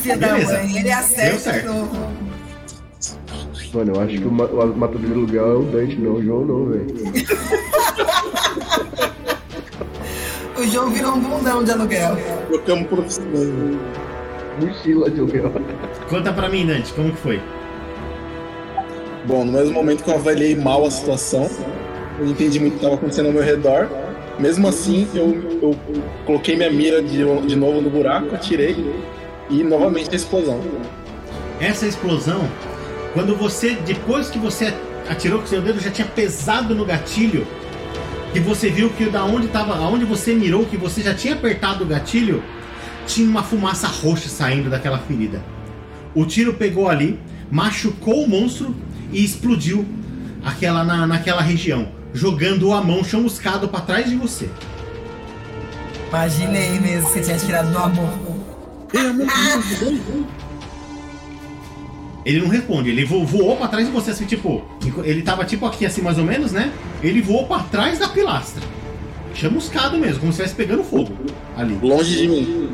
Filha 0.02 0.16
da 0.18 0.28
Beleza. 0.28 0.52
mãe, 0.54 0.78
ele 0.78 0.90
acerta 0.92 1.52
de 1.52 1.66
novo. 1.66 1.96
Mano, 3.72 3.92
eu 3.94 4.00
acho 4.00 4.18
que 4.18 4.24
o, 4.26 4.32
ma 4.32 4.44
o 4.46 4.76
matador 4.76 5.06
de 5.06 5.12
aluguel 5.12 5.46
é 5.46 5.54
o 5.54 5.62
Dante, 5.62 5.96
não 5.96 6.14
o 6.14 6.22
João, 6.24 6.44
não, 6.44 6.66
velho. 6.66 6.86
O 10.58 10.62
João 10.66 10.90
virou 10.90 11.12
um 11.14 11.20
bundão 11.20 11.62
de 11.64 11.70
aluguel. 11.70 12.16
Trocamos 12.48 12.86
profissão. 12.88 13.24
Mochila 14.60 15.08
de 15.10 15.20
aluguel. 15.20 15.52
Conta 16.10 16.32
pra 16.34 16.48
mim, 16.50 16.66
Dante, 16.66 16.92
como 16.92 17.10
que 17.12 17.16
foi? 17.18 17.40
Bom, 19.26 19.44
no 19.44 19.52
mesmo 19.52 19.74
momento 19.74 20.02
que 20.02 20.08
eu 20.08 20.14
avaliei 20.14 20.56
mal 20.56 20.84
a 20.86 20.90
situação, 20.90 21.48
eu 22.18 22.24
não 22.24 22.32
entendi 22.32 22.58
muito 22.58 22.74
o 22.74 22.76
que 22.76 22.84
estava 22.84 22.94
acontecendo 22.94 23.26
ao 23.26 23.32
meu 23.32 23.42
redor. 23.42 23.88
Mesmo 24.38 24.66
assim, 24.66 25.06
eu, 25.14 25.60
eu 25.60 25.76
coloquei 26.24 26.56
minha 26.56 26.70
mira 26.70 27.02
de, 27.02 27.18
de 27.46 27.56
novo 27.56 27.82
no 27.82 27.90
buraco, 27.90 28.34
atirei 28.34 28.94
e 29.50 29.62
novamente 29.62 30.08
a 30.10 30.16
explosão. 30.16 30.60
Essa 31.60 31.86
explosão, 31.86 32.48
quando 33.12 33.36
você, 33.36 33.74
depois 33.86 34.30
que 34.30 34.38
você 34.38 34.72
atirou 35.06 35.40
com 35.40 35.46
seu 35.46 35.60
dedo, 35.60 35.78
já 35.80 35.90
tinha 35.90 36.08
pesado 36.08 36.74
no 36.74 36.86
gatilho, 36.86 37.46
que 38.32 38.40
você 38.40 38.70
viu 38.70 38.88
que 38.90 39.04
da 39.06 39.24
onde 39.24 39.48
tava, 39.48 39.74
aonde 39.76 40.06
você 40.06 40.32
mirou, 40.32 40.64
que 40.64 40.78
você 40.78 41.02
já 41.02 41.12
tinha 41.12 41.34
apertado 41.34 41.84
o 41.84 41.86
gatilho, 41.86 42.42
tinha 43.06 43.28
uma 43.28 43.42
fumaça 43.42 43.86
roxa 43.86 44.30
saindo 44.30 44.70
daquela 44.70 44.98
ferida. 44.98 45.42
O 46.14 46.24
tiro 46.24 46.54
pegou 46.54 46.88
ali, 46.88 47.20
machucou 47.50 48.24
o 48.24 48.28
monstro 48.28 48.74
e 49.12 49.24
explodiu 49.24 49.86
aquela 50.44 50.82
na, 50.84 51.06
naquela 51.06 51.42
região, 51.42 51.88
jogando 52.14 52.72
a 52.72 52.82
mão 52.82 53.02
chamuscado 53.04 53.68
para 53.68 53.80
trás 53.80 54.08
de 54.08 54.16
você. 54.16 54.48
Imaginei 56.08 56.78
mesmo 56.80 57.06
que 57.08 57.12
você 57.14 57.20
tinha 57.22 57.38
tirado 57.38 57.70
no 57.70 57.78
amor. 57.78 58.10
Ele 62.24 62.40
não 62.40 62.48
responde, 62.48 62.90
ele 62.90 63.04
vo- 63.04 63.24
voou 63.24 63.56
pra 63.56 63.68
trás 63.68 63.86
de 63.86 63.92
você, 63.92 64.10
assim, 64.10 64.26
tipo. 64.26 64.62
Ele 65.04 65.22
tava 65.22 65.44
tipo 65.44 65.64
aqui 65.64 65.86
assim, 65.86 66.02
mais 66.02 66.18
ou 66.18 66.24
menos, 66.24 66.52
né? 66.52 66.70
Ele 67.02 67.22
voou 67.22 67.46
pra 67.46 67.60
trás 67.60 67.98
da 67.98 68.08
pilastra. 68.08 68.62
Chamuscado 69.34 69.96
mesmo, 69.96 70.20
como 70.20 70.32
se 70.32 70.42
estivesse 70.42 70.54
pegando 70.54 70.84
fogo 70.84 71.14
ali. 71.56 71.78
Longe 71.80 72.16
de 72.16 72.28
mim. 72.28 72.70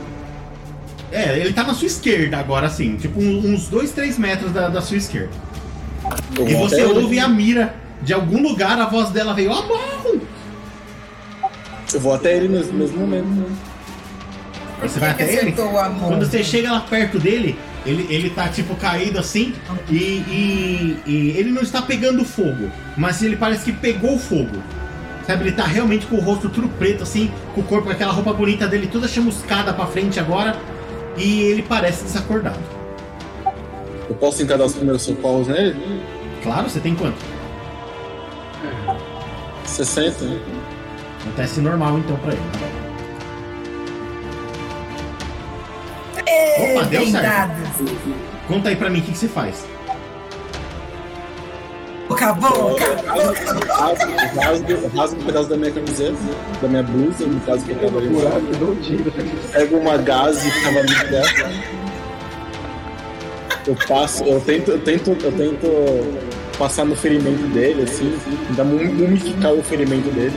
É, 1.12 1.38
ele 1.38 1.52
tá 1.52 1.62
na 1.62 1.74
sua 1.74 1.86
esquerda 1.86 2.38
agora, 2.38 2.66
assim, 2.66 2.96
tipo 2.96 3.20
uns 3.20 3.68
2, 3.68 3.92
3 3.92 4.18
metros 4.18 4.50
da, 4.52 4.68
da 4.68 4.80
sua 4.82 4.96
esquerda. 4.96 5.30
E 6.38 6.54
você 6.54 6.82
ouve 7.02 7.18
a 7.18 7.28
mira 7.28 7.74
de 8.02 8.12
algum 8.12 8.42
lugar, 8.42 8.78
a 8.80 8.86
voz 8.86 9.10
dela 9.10 9.34
veio, 9.34 9.52
amor! 9.52 10.20
Eu 11.92 12.00
vou 12.00 12.14
até 12.14 12.36
ele 12.36 12.48
nesse 12.48 12.72
mesmo 12.72 12.98
momento. 12.98 13.26
Você 14.82 15.00
vai 15.00 15.10
até 15.10 15.24
ele? 15.42 15.52
Quando 16.08 16.26
você 16.30 16.44
chega 16.44 16.70
lá 16.72 16.80
perto 16.80 17.18
dele, 17.18 17.58
ele, 17.86 18.06
ele 18.10 18.30
tá 18.30 18.48
tipo 18.48 18.74
caído 18.74 19.18
assim 19.18 19.54
e, 19.88 19.94
e- 19.96 20.96
e 21.06 21.30
ele 21.36 21.50
não 21.50 21.62
está 21.62 21.80
pegando 21.80 22.24
fogo, 22.24 22.70
mas 22.96 23.22
ele 23.22 23.36
parece 23.36 23.64
que 23.64 23.72
pegou 23.72 24.18
fogo. 24.18 24.62
Sabe, 25.26 25.44
ele 25.44 25.52
tá 25.52 25.64
realmente 25.64 26.06
com 26.06 26.16
o 26.16 26.20
rosto 26.20 26.48
tudo 26.48 26.68
preto, 26.68 27.02
assim, 27.02 27.32
com 27.54 27.60
o 27.60 27.64
corpo, 27.64 27.86
com 27.86 27.92
aquela 27.92 28.12
roupa 28.12 28.32
bonita 28.32 28.68
dele 28.68 28.86
toda 28.86 29.08
chamuscada 29.08 29.72
pra 29.72 29.86
frente 29.86 30.20
agora, 30.20 30.56
e 31.16 31.40
ele 31.40 31.62
parece 31.62 32.04
desacordado. 32.04 32.58
Eu 34.08 34.14
posso 34.16 34.38
tentar 34.38 34.56
dar 34.56 34.64
os 34.66 34.74
primeiros 34.74 35.02
socorros 35.02 35.48
nele? 35.48 36.02
Claro, 36.42 36.68
você 36.68 36.80
tem 36.80 36.94
quanto? 36.94 37.18
60. 39.64 40.24
né? 40.24 40.40
Um 41.26 41.32
teste 41.32 41.60
normal 41.60 41.98
então 41.98 42.16
pra 42.18 42.32
ele. 42.32 42.42
Opa, 46.58 46.84
deu 46.86 47.06
certo. 47.06 47.56
Conta 48.48 48.68
aí 48.68 48.76
pra 48.76 48.88
mim 48.88 49.00
o 49.00 49.02
que, 49.02 49.12
que 49.12 49.18
você 49.18 49.28
faz. 49.28 49.66
Boca 52.08 52.28
a 52.28 52.32
boca. 52.32 52.84
Rasgo, 54.94 55.16
um 55.20 55.24
pedaço 55.24 55.48
da 55.48 55.56
minha 55.56 55.72
camiseta, 55.72 56.16
da 56.62 56.68
minha 56.68 56.82
blusa, 56.84 57.26
no 57.26 57.40
caso 57.40 57.64
que 57.64 57.72
eu 57.72 57.78
tava 57.80 57.98
ali. 57.98 58.08
Pego 59.52 59.76
uma 59.78 59.96
gaze 59.96 60.48
que 60.48 60.62
tava 60.62 60.78
ali 60.78 60.94
dentro. 61.10 61.85
Eu 63.66 63.74
passo, 63.88 64.22
eu 64.24 64.40
tento, 64.40 64.70
eu 64.70 64.78
tento, 64.78 65.10
eu 65.10 65.32
tento 65.32 66.56
passar 66.59 66.84
no 66.84 66.94
ferimento 66.94 67.47
dele, 67.48 67.82
assim, 67.82 68.16
ainda 68.48 68.64
mumificar 68.64 69.52
o 69.52 69.62
ferimento 69.62 70.09
dele 70.14 70.32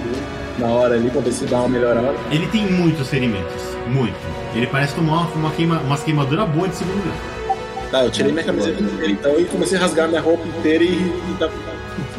na 0.57 0.68
hora 0.68 0.95
ali 0.95 1.10
pra 1.10 1.22
ver 1.22 1.31
se 1.31 1.45
dá 1.45 1.60
uma 1.60 1.69
melhorada. 1.69 2.14
Ele 2.31 2.47
tem 2.47 2.65
muitos 2.72 3.07
ferimentos, 3.07 3.64
muito. 3.88 4.18
Ele 4.56 4.65
parece 4.68 4.95
tomar 4.95 5.22
uma, 5.22 5.30
uma 5.35 5.51
queima, 5.51 5.80
umas 5.80 6.03
queimaduras 6.03 6.49
boas 6.49 6.72
de 6.72 6.77
segundo 6.77 7.03
grau. 7.03 7.57
Tá, 7.91 8.03
eu 8.03 8.11
tirei 8.11 8.31
minha 8.31 8.43
camiseta 8.43 8.81
dele 8.84 9.14
então 9.14 9.39
e 9.39 9.45
comecei 9.45 9.77
a 9.77 9.81
rasgar 9.81 10.07
minha 10.07 10.22
roupa 10.22 10.47
inteira 10.47 10.84
e, 10.84 10.88
e 10.88 11.35
dar- 11.39 11.49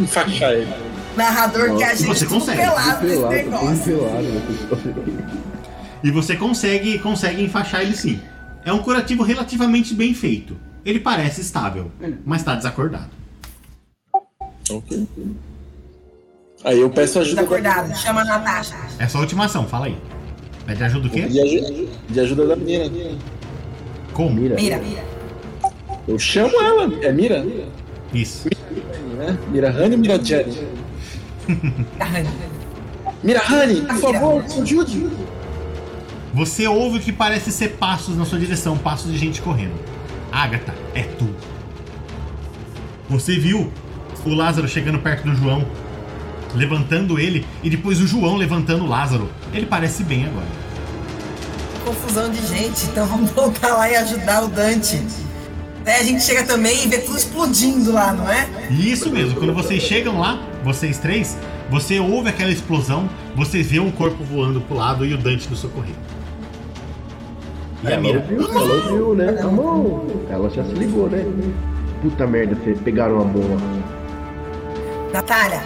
enfaixar 0.01 0.53
ele. 0.53 0.73
Narrador 1.17 1.77
que 1.77 1.83
a 1.85 1.95
gente 1.95 2.07
Você 2.07 2.27
consegue. 2.27 2.59
pelado 2.59 3.07
nesse 3.07 3.17
Pelado, 3.21 3.35
pelado 3.35 3.73
história. 3.75 4.43
E 6.03 6.11
você 6.11 6.37
consegue, 6.37 6.99
consegue 6.99 7.43
enfaixar 7.45 7.83
ele 7.83 7.97
sim. 7.97 8.21
É 8.65 8.73
um 8.73 8.79
curativo 8.79 9.23
relativamente 9.23 9.93
bem 9.95 10.15
feito. 10.15 10.57
Ele 10.85 11.01
parece 11.01 11.41
estável, 11.41 11.91
mas 12.25 12.43
tá 12.43 12.55
desacordado. 12.55 13.11
Ok. 14.71 15.07
Aí 16.65 16.79
eu 16.81 16.91
peço 16.91 17.19
ajuda. 17.19 17.37
Desacordado. 17.43 17.95
Chama 17.97 18.21
a 18.23 18.25
Natasha. 18.25 18.77
É 18.99 19.07
só 19.09 19.19
a 19.19 19.21
última 19.23 19.45
ação, 19.47 19.67
fala 19.67 19.87
aí. 19.87 19.97
Pede 20.67 20.85
ajuda 20.85 21.09
o 21.09 21.11
quê? 21.11 21.23
De, 21.23 21.41
aju- 21.41 21.89
de 22.09 22.21
ajuda 22.21 22.47
da 22.47 22.57
menina. 22.57 23.19
Como? 24.13 24.31
Mira. 24.35 24.57
Mira. 24.57 25.05
Eu 26.07 26.19
chamo 26.19 26.55
ela. 26.61 26.93
É 27.05 27.13
Mira? 27.13 27.45
Isso. 28.13 28.49
Né? 29.17 29.39
Mira 29.51 29.71
Honey 29.71 29.93
ou 29.93 29.99
Mira 29.99 30.25
Jenny? 30.25 30.69
Mira 33.23 33.43
Honey, 33.51 33.83
por 33.83 33.97
favor, 33.97 34.45
ajude. 34.63 35.09
Você 36.33 36.67
ouve 36.67 36.99
o 36.99 37.01
que 37.01 37.13
parece 37.13 37.51
ser 37.51 37.71
passos 37.71 38.17
na 38.17 38.25
sua 38.25 38.39
direção, 38.39 38.79
passos 38.79 39.11
de 39.11 39.19
gente 39.19 39.43
correndo. 39.43 39.75
Agatha, 40.33 40.75
é 40.95 41.03
tu. 41.03 41.29
Você 43.09 43.39
viu 43.39 43.73
o 44.25 44.35
Lázaro 44.35 44.69
chegando 44.69 44.99
perto 44.99 45.25
do 45.25 45.35
João, 45.35 45.67
levantando 46.55 47.19
ele, 47.19 47.47
e 47.63 47.71
depois 47.71 48.01
o 48.01 48.07
João 48.07 48.37
levantando 48.37 48.85
o 48.85 48.89
Lázaro. 48.89 49.29
Ele 49.53 49.67
parece 49.67 50.05
bem 50.05 50.27
agora. 50.27 50.47
Confusão 51.85 52.31
de 52.31 52.47
gente. 52.47 52.85
Então 52.87 53.07
vamos 53.07 53.31
voltar 53.31 53.75
lá 53.75 53.91
e 53.91 53.97
ajudar 53.97 54.45
o 54.45 54.49
Dante. 54.49 55.03
Daí 55.85 56.01
a 56.01 56.05
gente 56.05 56.23
chega 56.23 56.45
também 56.45 56.85
e 56.85 56.89
vê 56.89 56.99
tudo 56.99 57.17
explodindo 57.17 57.93
lá, 57.93 58.13
não 58.13 58.31
é? 58.31 58.47
Isso 58.71 59.11
mesmo, 59.11 59.35
quando 59.37 59.55
vocês 59.55 59.83
chegam 59.83 60.21
lá, 60.21 60.39
vocês 60.63 60.99
três, 60.99 61.39
você 61.71 61.99
ouve 61.99 62.29
aquela 62.29 62.51
explosão, 62.51 63.09
você 63.35 63.63
vê 63.63 63.81
um 63.81 63.91
corpo 63.91 64.23
voando 64.23 64.61
pro 64.61 64.77
lado 64.77 65.07
e 65.07 65.15
o 65.15 65.19
Dante 65.19 65.49
no 65.49 65.57
socorrer. 65.57 65.95
E 67.83 67.87
a 67.87 67.91
Ela 67.93 68.01
mira. 68.01 68.19
ouviu, 68.21 68.51
ela 68.51 68.75
ouviu, 68.75 69.15
né? 69.15 69.33
Tá 69.33 69.49
bom. 69.49 70.07
Ela 70.29 70.51
já 70.51 70.65
se 70.65 70.73
ligou, 70.73 71.09
né? 71.09 71.25
Puta 72.03 72.27
merda, 72.27 72.55
vocês 72.57 72.79
pegaram 72.81 73.21
a 73.21 73.25
boa. 73.25 73.57
Natália, 75.13 75.61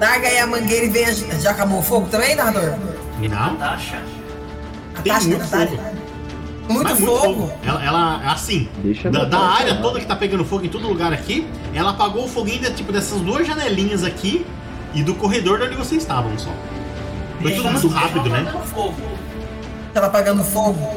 larga 0.00 0.26
aí 0.28 0.38
a 0.38 0.46
mangueira 0.46 0.86
e 0.86 0.88
vem. 0.88 1.06
Já 1.40 1.50
acabou 1.50 1.78
o 1.80 1.82
fogo 1.82 2.06
também, 2.08 2.34
narrador? 2.34 2.74
Não, 3.20 3.28
Natasha. 3.28 4.00
Tem 5.02 5.12
Natasha, 5.12 5.28
muito 5.28 5.42
Natália? 5.42 5.68
fogo. 5.78 5.94
Muito 6.66 6.90
Mas 6.90 7.00
fogo. 7.00 7.52
Ela, 7.62 7.84
ela, 7.84 8.32
assim, 8.32 8.68
Deixa 8.82 9.10
da, 9.10 9.18
ela 9.20 9.28
da 9.28 9.38
área 9.38 9.74
toda 9.82 10.00
que 10.00 10.06
tá 10.06 10.16
pegando 10.16 10.44
fogo 10.46 10.64
em 10.64 10.68
todo 10.70 10.88
lugar 10.88 11.12
aqui, 11.12 11.46
ela 11.74 11.90
apagou 11.90 12.24
o 12.24 12.28
foguinho 12.28 12.60
de, 12.62 12.72
tipo, 12.72 12.90
dessas 12.90 13.20
duas 13.20 13.46
janelinhas 13.46 14.02
aqui 14.02 14.46
e 14.94 15.02
do 15.02 15.14
corredor 15.14 15.58
de 15.58 15.66
onde 15.66 15.76
vocês 15.76 16.00
estavam 16.00 16.36
só. 16.38 16.50
Foi 17.42 17.52
tudo 17.52 17.70
muito 17.70 17.88
rápido, 17.88 18.30
né? 18.30 18.50
Fogo. 18.74 18.94
Tava 19.92 20.06
apagando 20.06 20.42
fogo. 20.42 20.94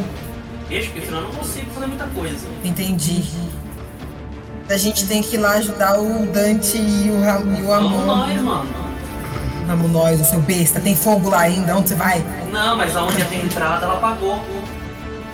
Deixa, 0.70 0.90
porque 0.90 1.06
senão 1.06 1.20
eu 1.20 1.24
não 1.26 1.32
consigo 1.32 1.72
fazer 1.72 1.88
muita 1.88 2.06
coisa. 2.08 2.48
Entendi. 2.64 3.24
A 4.70 4.78
gente 4.78 5.08
tem 5.08 5.22
que 5.22 5.36
ir 5.36 5.40
lá 5.40 5.52
ajudar 5.52 6.00
o 6.00 6.26
Dante 6.26 6.78
e 6.78 7.10
o, 7.10 7.58
e 7.58 7.62
o 7.62 7.68
Vamos 7.68 7.94
Amon. 7.94 8.06
nós, 8.06 8.42
mano. 8.42 8.70
Vamos 9.66 9.92
nós, 9.92 10.22
o 10.22 10.26
seu 10.26 10.40
besta. 10.42 10.80
Tem 10.80 10.96
fogo 10.96 11.30
lá 11.30 11.42
ainda? 11.42 11.76
Onde 11.76 11.90
você 11.90 11.96
vai? 11.96 12.24
Não, 12.52 12.76
mas 12.76 12.96
aonde 12.96 13.24
tem 13.26 13.42
entrada, 13.44 13.86
ela 13.86 13.96
apagou. 13.96 14.42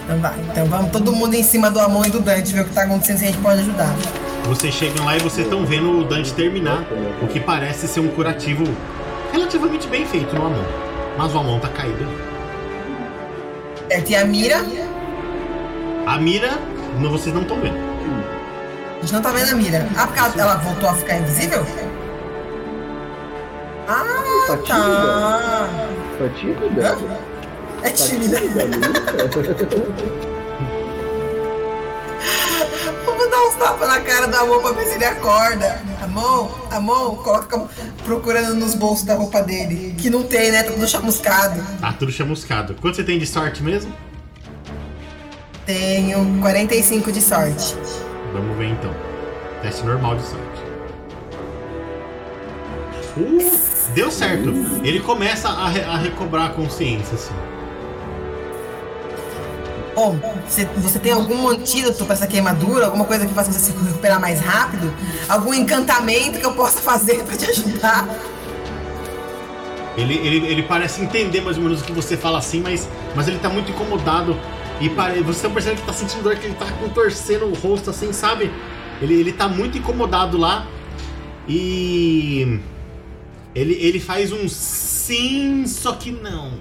Então 0.04 0.20
vai. 0.20 0.34
Então 0.52 0.66
vamos 0.68 0.92
todo 0.92 1.12
mundo 1.14 1.34
em 1.34 1.44
cima 1.44 1.72
do 1.72 1.80
Amon 1.80 2.06
e 2.06 2.10
do 2.12 2.20
Dante 2.20 2.54
ver 2.54 2.62
o 2.62 2.66
que 2.66 2.74
tá 2.74 2.84
acontecendo 2.84 3.18
se 3.18 3.24
a 3.26 3.28
gente 3.28 3.40
pode 3.40 3.62
ajudar. 3.62 3.96
Vocês 4.46 4.74
chegam 4.74 5.06
lá 5.06 5.16
e 5.16 5.20
vocês 5.20 5.48
estão 5.48 5.66
vendo 5.66 6.00
o 6.00 6.04
Dante 6.04 6.34
terminar 6.34 6.86
o 7.22 7.28
que 7.28 7.40
parece 7.40 7.88
ser 7.88 8.02
um 8.02 8.10
curativo 8.10 8.64
relativamente 9.32 9.88
bem 9.88 10.06
feito 10.06 10.36
no 10.36 10.46
Amon. 10.46 10.64
Mas 11.18 11.34
o 11.34 11.40
Amon 11.40 11.60
tá 11.60 11.70
caído. 11.70 12.06
Certo, 13.88 14.10
e 14.10 14.16
a 14.16 14.26
mira? 14.26 14.64
A 16.14 16.18
mira, 16.20 16.60
não, 17.00 17.10
vocês 17.10 17.34
não 17.34 17.42
estão 17.42 17.60
vendo. 17.60 17.76
gente 19.02 19.14
não 19.14 19.22
tá 19.24 19.32
vendo 19.32 19.50
a 19.52 19.56
mira. 19.56 19.90
Ah, 19.98 20.06
porque 20.06 20.20
ela, 20.20 20.34
ela 20.38 20.56
voltou 20.58 20.88
a 20.88 20.94
ficar 20.94 21.18
invisível? 21.18 21.66
Ah, 23.88 24.04
Tá 24.46 24.58
tá. 24.58 25.70
Tá 26.20 26.30
tímida? 26.40 26.98
É 27.82 27.90
Tá 27.90 27.96
tímida. 27.96 28.38
Vamos 33.06 33.30
dar 33.32 33.48
uns 33.48 33.56
tapas 33.56 33.88
na 33.88 34.02
cara 34.02 34.28
da 34.28 34.46
mão 34.46 34.62
pra 34.62 34.72
ver 34.74 34.86
se 34.86 34.94
ele 34.94 35.06
acorda. 35.06 35.82
A 36.00 36.06
mão, 36.08 36.52
a 36.70 36.80
mão, 36.80 37.16
coloca 37.16 37.60
procurando 38.06 38.54
nos 38.54 38.76
bolsos 38.76 39.04
da 39.04 39.16
roupa 39.16 39.42
dele. 39.42 39.96
Que 39.98 40.12
não 40.12 40.22
tem, 40.22 40.52
né? 40.52 40.62
Tá 40.62 40.74
tudo 40.74 40.88
chamuscado. 40.88 41.60
Tá 41.82 41.92
tudo 41.94 42.12
chamuscado. 42.12 42.76
Quanto 42.80 42.98
você 42.98 43.04
tem 43.04 43.18
de 43.18 43.26
sorte 43.26 43.64
mesmo? 43.64 43.92
Tenho 45.66 46.40
45 46.42 47.12
de 47.12 47.22
sorte. 47.22 47.76
Vamos 48.34 48.58
ver 48.58 48.70
então. 48.72 48.94
Teste 49.62 49.84
normal 49.86 50.16
de 50.16 50.24
sorte. 50.24 50.64
Uh, 53.16 53.52
deu 53.94 54.12
certo. 54.12 54.50
Ele 54.84 55.00
começa 55.00 55.48
a, 55.48 55.70
re- 55.70 55.84
a 55.84 55.96
recobrar 55.98 56.48
a 56.48 56.50
consciência, 56.50 57.14
assim. 57.16 57.34
Bom, 59.96 60.20
você, 60.50 60.66
você 60.78 60.98
tem 60.98 61.12
algum 61.12 61.48
antídoto 61.48 62.04
pra 62.06 62.16
essa 62.16 62.26
queimadura? 62.26 62.86
Alguma 62.88 63.06
coisa 63.06 63.28
que 63.28 63.34
faça 63.34 63.52
você 63.52 63.60
se 63.60 63.72
recuperar 63.72 64.20
mais 64.20 64.42
rápido? 64.42 64.92
Algum 65.30 65.54
encantamento 65.54 66.40
que 66.40 66.46
eu 66.46 66.54
possa 66.54 66.82
fazer 66.82 67.24
pra 67.24 67.38
te 67.38 67.46
ajudar? 67.52 68.08
Ele, 69.96 70.16
ele, 70.16 70.48
ele 70.48 70.64
parece 70.64 71.04
entender 71.04 71.42
mais 71.42 71.56
ou 71.58 71.64
menos 71.64 71.82
o 71.82 71.84
que 71.86 71.92
você 71.92 72.18
fala 72.18 72.40
assim, 72.40 72.60
mas, 72.62 72.90
mas 73.16 73.28
ele 73.28 73.38
tá 73.38 73.48
muito 73.48 73.72
incomodado. 73.72 74.36
E 74.80 74.90
pare... 74.90 75.22
você 75.22 75.48
tá 75.48 75.54
percebendo 75.54 75.80
que 75.82 75.86
tá 75.86 75.94
sentindo 75.94 76.24
dor, 76.24 76.36
que 76.36 76.46
ele 76.46 76.56
tá 76.56 76.66
contorcendo 76.80 77.46
o 77.46 77.54
rosto 77.54 77.90
assim, 77.90 78.12
sabe? 78.12 78.52
Ele, 79.02 79.14
ele 79.16 79.34
tá 79.34 79.48
muito 79.48 79.78
incomodado 79.78 80.38
lá. 80.38 80.68
E. 81.48 82.60
Ele, 83.54 83.74
ele 83.76 84.00
faz 84.00 84.32
um 84.32 84.48
sim, 84.48 85.66
só 85.68 85.94
que 85.94 86.12
não. 86.12 86.60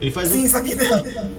Ele 0.00 0.10
faz 0.10 0.28
Sim, 0.28 0.44
um. 0.44 0.48
só 0.48 0.60
que 0.60 0.74
não. 0.74 1.30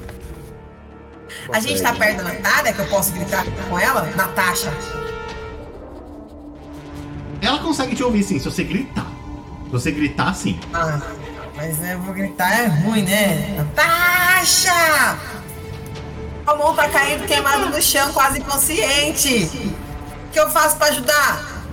A 1.51 1.59
gente 1.59 1.81
tá 1.81 1.93
perto 1.93 2.17
da 2.17 2.23
Natália, 2.23 2.73
que 2.73 2.79
eu 2.79 2.87
posso 2.87 3.11
gritar 3.11 3.45
com 3.69 3.77
ela? 3.77 4.03
Natasha. 4.15 4.73
Ela 7.41 7.59
consegue 7.59 7.95
te 7.95 8.03
ouvir 8.03 8.23
sim, 8.23 8.39
se 8.39 8.45
você 8.45 8.63
gritar. 8.63 9.05
Se 9.65 9.69
você 9.69 9.91
gritar, 9.91 10.33
sim. 10.33 10.57
Ah, 10.73 11.01
mas 11.55 11.83
eu 11.83 11.99
vou 11.99 12.13
gritar, 12.13 12.51
é 12.51 12.67
ruim, 12.67 13.03
né? 13.03 13.55
Natasha! 13.57 14.71
A 16.45 16.55
mão 16.55 16.75
tá 16.75 16.89
caindo 16.89 17.25
queimado 17.25 17.69
no 17.69 17.81
chão, 17.81 18.11
quase 18.11 18.39
inconsciente. 18.39 19.49
O 20.27 20.31
que 20.31 20.39
eu 20.39 20.49
faço 20.49 20.75
pra 20.77 20.87
ajudar? 20.87 21.63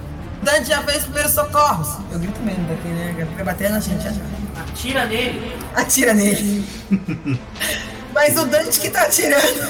Dante 0.43 0.69
já 0.69 0.83
fez 0.83 1.03
primeiros 1.03 1.33
socorros. 1.33 1.89
Eu 2.13 2.19
grito 2.19 2.41
mesmo 2.41 2.67
daqui, 2.67 2.89
né? 2.89 3.29
Vai 3.35 3.45
bater 3.45 3.71
na 3.71 3.81
gente 3.81 4.03
já 4.03 4.11
já. 4.11 4.23
Atira 4.61 5.05
nele. 5.07 5.57
Atira 5.75 6.15
nele. 6.15 6.65
Mas 8.15 8.39
o 8.39 8.47
Dante 8.47 8.79
que 8.81 8.91
tá 8.91 9.03
atirando. 9.03 9.69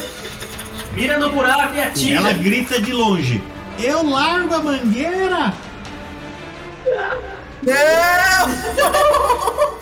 Mira 0.93 1.19
no 1.19 1.31
buraco 1.31 1.75
e 1.75 1.81
atira. 1.81 2.17
Ela 2.19 2.33
grita 2.33 2.81
de 2.81 2.93
longe. 2.93 3.43
Eu 3.79 4.09
largo 4.09 4.55
a 4.55 4.59
mangueira! 4.59 5.55
Não! 7.63 8.51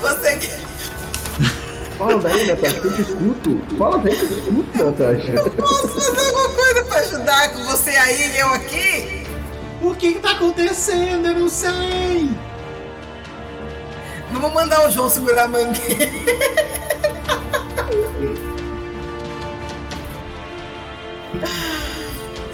Você 0.00 0.36
que. 0.36 0.65
Fala 1.98 2.18
daí, 2.18 2.46
Natasha, 2.46 2.80
que 2.80 2.86
eu 2.86 2.94
te 2.94 3.02
escuto. 3.02 3.76
Fala 3.78 3.98
daí 3.98 4.14
que 4.16 4.22
eu 4.22 4.28
te 4.28 4.34
escuto, 4.34 4.84
Natasha. 4.84 5.32
Posso 5.56 5.88
fazer 5.88 6.26
alguma 6.26 6.48
coisa 6.50 6.84
pra 6.84 6.98
ajudar 6.98 7.52
com 7.52 7.64
você 7.64 7.90
aí 7.90 8.32
e 8.32 8.38
eu 8.38 8.48
aqui? 8.48 9.26
O 9.80 9.94
que, 9.94 10.14
que 10.14 10.18
tá 10.20 10.32
acontecendo? 10.32 11.26
Eu 11.28 11.34
não 11.34 11.48
sei! 11.48 12.30
Vamos 14.30 14.52
mandar 14.52 14.86
o 14.86 14.90
João 14.90 15.08
segurar 15.08 15.44
a 15.44 15.48
mangueira. 15.48 16.10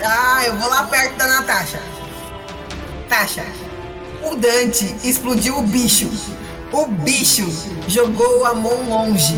ah, 0.05 0.43
eu 0.47 0.56
vou 0.56 0.69
lá 0.69 0.85
perto 0.85 1.16
da 1.16 1.27
Natasha. 1.27 1.81
Tasha, 3.09 3.44
o 4.23 4.36
Dante 4.36 4.94
explodiu 5.02 5.59
o 5.59 5.62
bicho. 5.62 6.09
O 6.73 6.86
bicho 6.86 7.47
jogou 7.86 8.40
o 8.40 8.47
Amon 8.47 8.89
longe. 8.89 9.35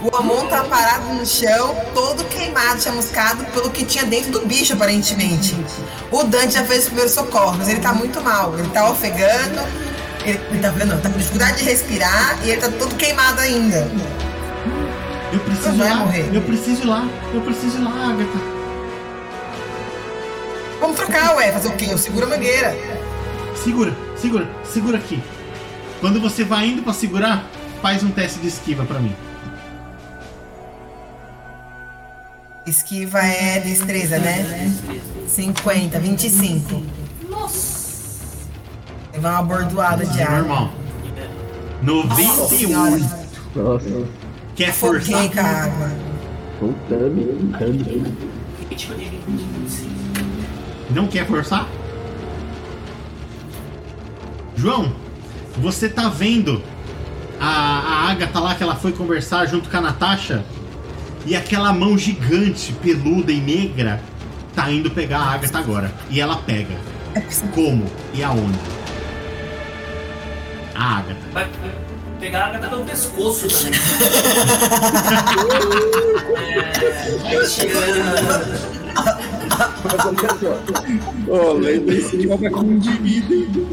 O 0.00 0.16
Amon 0.16 0.46
tá 0.46 0.64
parado 0.64 1.12
no 1.12 1.26
chão, 1.26 1.76
todo 1.92 2.24
queimado, 2.24 2.80
chamuscado 2.80 3.44
pelo 3.46 3.68
que 3.68 3.84
tinha 3.84 4.04
dentro 4.06 4.30
do 4.30 4.46
bicho, 4.46 4.72
aparentemente. 4.72 5.54
O 6.10 6.22
Dante 6.24 6.54
já 6.54 6.64
fez 6.64 6.80
os 6.80 6.86
primeiros 6.86 7.12
socorros, 7.12 7.58
mas 7.58 7.68
ele 7.68 7.80
tá 7.80 7.92
muito 7.92 8.22
mal. 8.22 8.58
Ele 8.58 8.70
tá 8.70 8.88
ofegando, 8.88 9.60
ele, 10.24 10.40
ele 10.50 10.60
tá, 10.60 10.72
não, 10.72 10.98
tá 10.98 11.10
com 11.10 11.18
dificuldade 11.18 11.58
de 11.58 11.64
respirar 11.64 12.38
e 12.42 12.50
ele 12.52 12.60
tá 12.60 12.70
todo 12.70 12.94
queimado 12.94 13.40
ainda. 13.40 13.86
Eu 15.30 15.40
preciso 15.40 15.74
ir 15.74 15.78
lá, 15.78 15.94
morrer. 15.96 16.30
eu 16.32 16.42
preciso 16.42 16.82
ir 16.82 16.86
lá, 16.86 17.08
eu 17.34 17.40
preciso 17.42 17.76
ir 17.76 17.84
lá, 17.84 18.08
Agatha. 18.08 18.38
Vamos 20.80 20.96
trocar, 20.96 21.36
ué, 21.36 21.52
fazer 21.52 21.68
o 21.68 21.76
quê? 21.76 21.88
Eu 21.90 21.98
seguro 21.98 22.24
a 22.24 22.28
mangueira. 22.30 22.74
Segura, 23.62 23.94
segura, 24.16 24.48
segura 24.64 24.96
aqui. 24.96 25.22
Quando 26.00 26.20
você 26.20 26.44
vai 26.44 26.68
indo 26.68 26.82
pra 26.82 26.92
segurar, 26.92 27.44
faz 27.82 28.02
um 28.02 28.10
teste 28.10 28.38
de 28.40 28.48
esquiva 28.48 28.84
pra 28.84 29.00
mim. 29.00 29.14
Esquiva 32.66 33.18
é 33.20 33.60
destreza, 33.60 34.18
né? 34.18 34.72
50, 35.26 35.98
25. 35.98 36.82
Nossa. 37.28 37.88
Levar 39.12 39.40
uma 39.40 39.42
bordoada 39.42 40.04
de 40.04 40.20
É 40.20 40.24
ar. 40.24 40.42
normal. 40.42 40.70
98. 41.82 43.04
Nossa. 43.56 44.06
Quer 44.54 44.72
forçar? 44.72 45.12
Foguei 45.14 45.28
com 45.30 45.40
a 45.40 45.42
água. 45.44 45.90
Tame, 46.88 47.52
tame. 47.58 48.14
Ritmo 48.70 48.94
de 48.96 49.04
25. 49.04 49.90
Não 50.90 51.06
quer 51.06 51.26
forçar? 51.26 51.66
João, 54.56 54.92
você 55.56 55.88
tá 55.88 56.08
vendo 56.08 56.62
a, 57.40 57.46
a 57.46 58.10
Agatha 58.10 58.40
lá 58.40 58.54
que 58.54 58.62
ela 58.62 58.74
foi 58.74 58.92
conversar 58.92 59.46
junto 59.46 59.68
com 59.68 59.76
a 59.76 59.80
Natasha? 59.80 60.44
E 61.26 61.36
aquela 61.36 61.72
mão 61.72 61.96
gigante, 61.98 62.72
peluda 62.72 63.32
e 63.32 63.40
negra, 63.40 64.00
tá 64.54 64.70
indo 64.70 64.90
pegar 64.90 65.18
a 65.18 65.32
Agatha 65.34 65.58
agora. 65.58 65.92
E 66.10 66.20
ela 66.20 66.36
pega. 66.36 66.76
Como 67.54 67.84
e 68.14 68.22
aonde? 68.22 68.58
A 70.74 70.98
Agatha. 70.98 71.20
Vai 71.32 71.48
pegar 72.20 72.44
a 72.44 72.46
Agatha 72.48 72.68
pelo 72.68 72.84
pescoço 72.84 73.48
também. 73.48 73.80
é, 76.36 76.62
vai 77.34 77.46
tirando. 77.46 78.78
Mas 79.84 80.06
olha 80.06 80.28
só. 80.40 81.32
Ô, 81.32 81.52
lembre-se 81.54 82.16
de 82.16 82.22
jogar 82.28 82.50
como 82.50 82.72
indivíduo. 82.72 83.68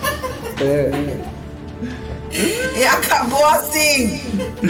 É, 0.60 0.90
E 2.76 2.84
acabou 2.84 3.46
assim. 3.46 4.20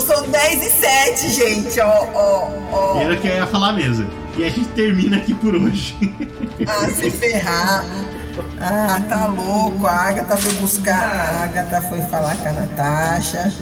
São 0.00 0.22
10 0.28 0.62
e 0.62 0.70
7, 0.70 1.28
gente. 1.30 1.80
Ó, 1.80 2.06
ó, 2.14 2.48
ó. 2.72 3.00
Era 3.00 3.16
que 3.16 3.26
eu 3.28 3.34
ia 3.34 3.46
falar 3.46 3.72
mesmo. 3.72 4.08
E 4.36 4.44
a 4.44 4.48
gente 4.48 4.68
termina 4.70 5.16
aqui 5.16 5.34
por 5.34 5.54
hoje. 5.54 5.96
Ah, 6.66 6.88
se 6.88 7.10
ferrar. 7.10 7.84
Ah, 8.60 9.00
tá 9.08 9.26
louco. 9.26 9.86
A 9.86 10.08
Agatha 10.08 10.36
foi 10.36 10.52
buscar. 10.54 11.02
A 11.02 11.44
Agatha 11.44 11.82
foi 11.82 12.00
falar 12.02 12.36
com 12.36 12.48
a 12.48 12.52
Natasha. 12.52 13.52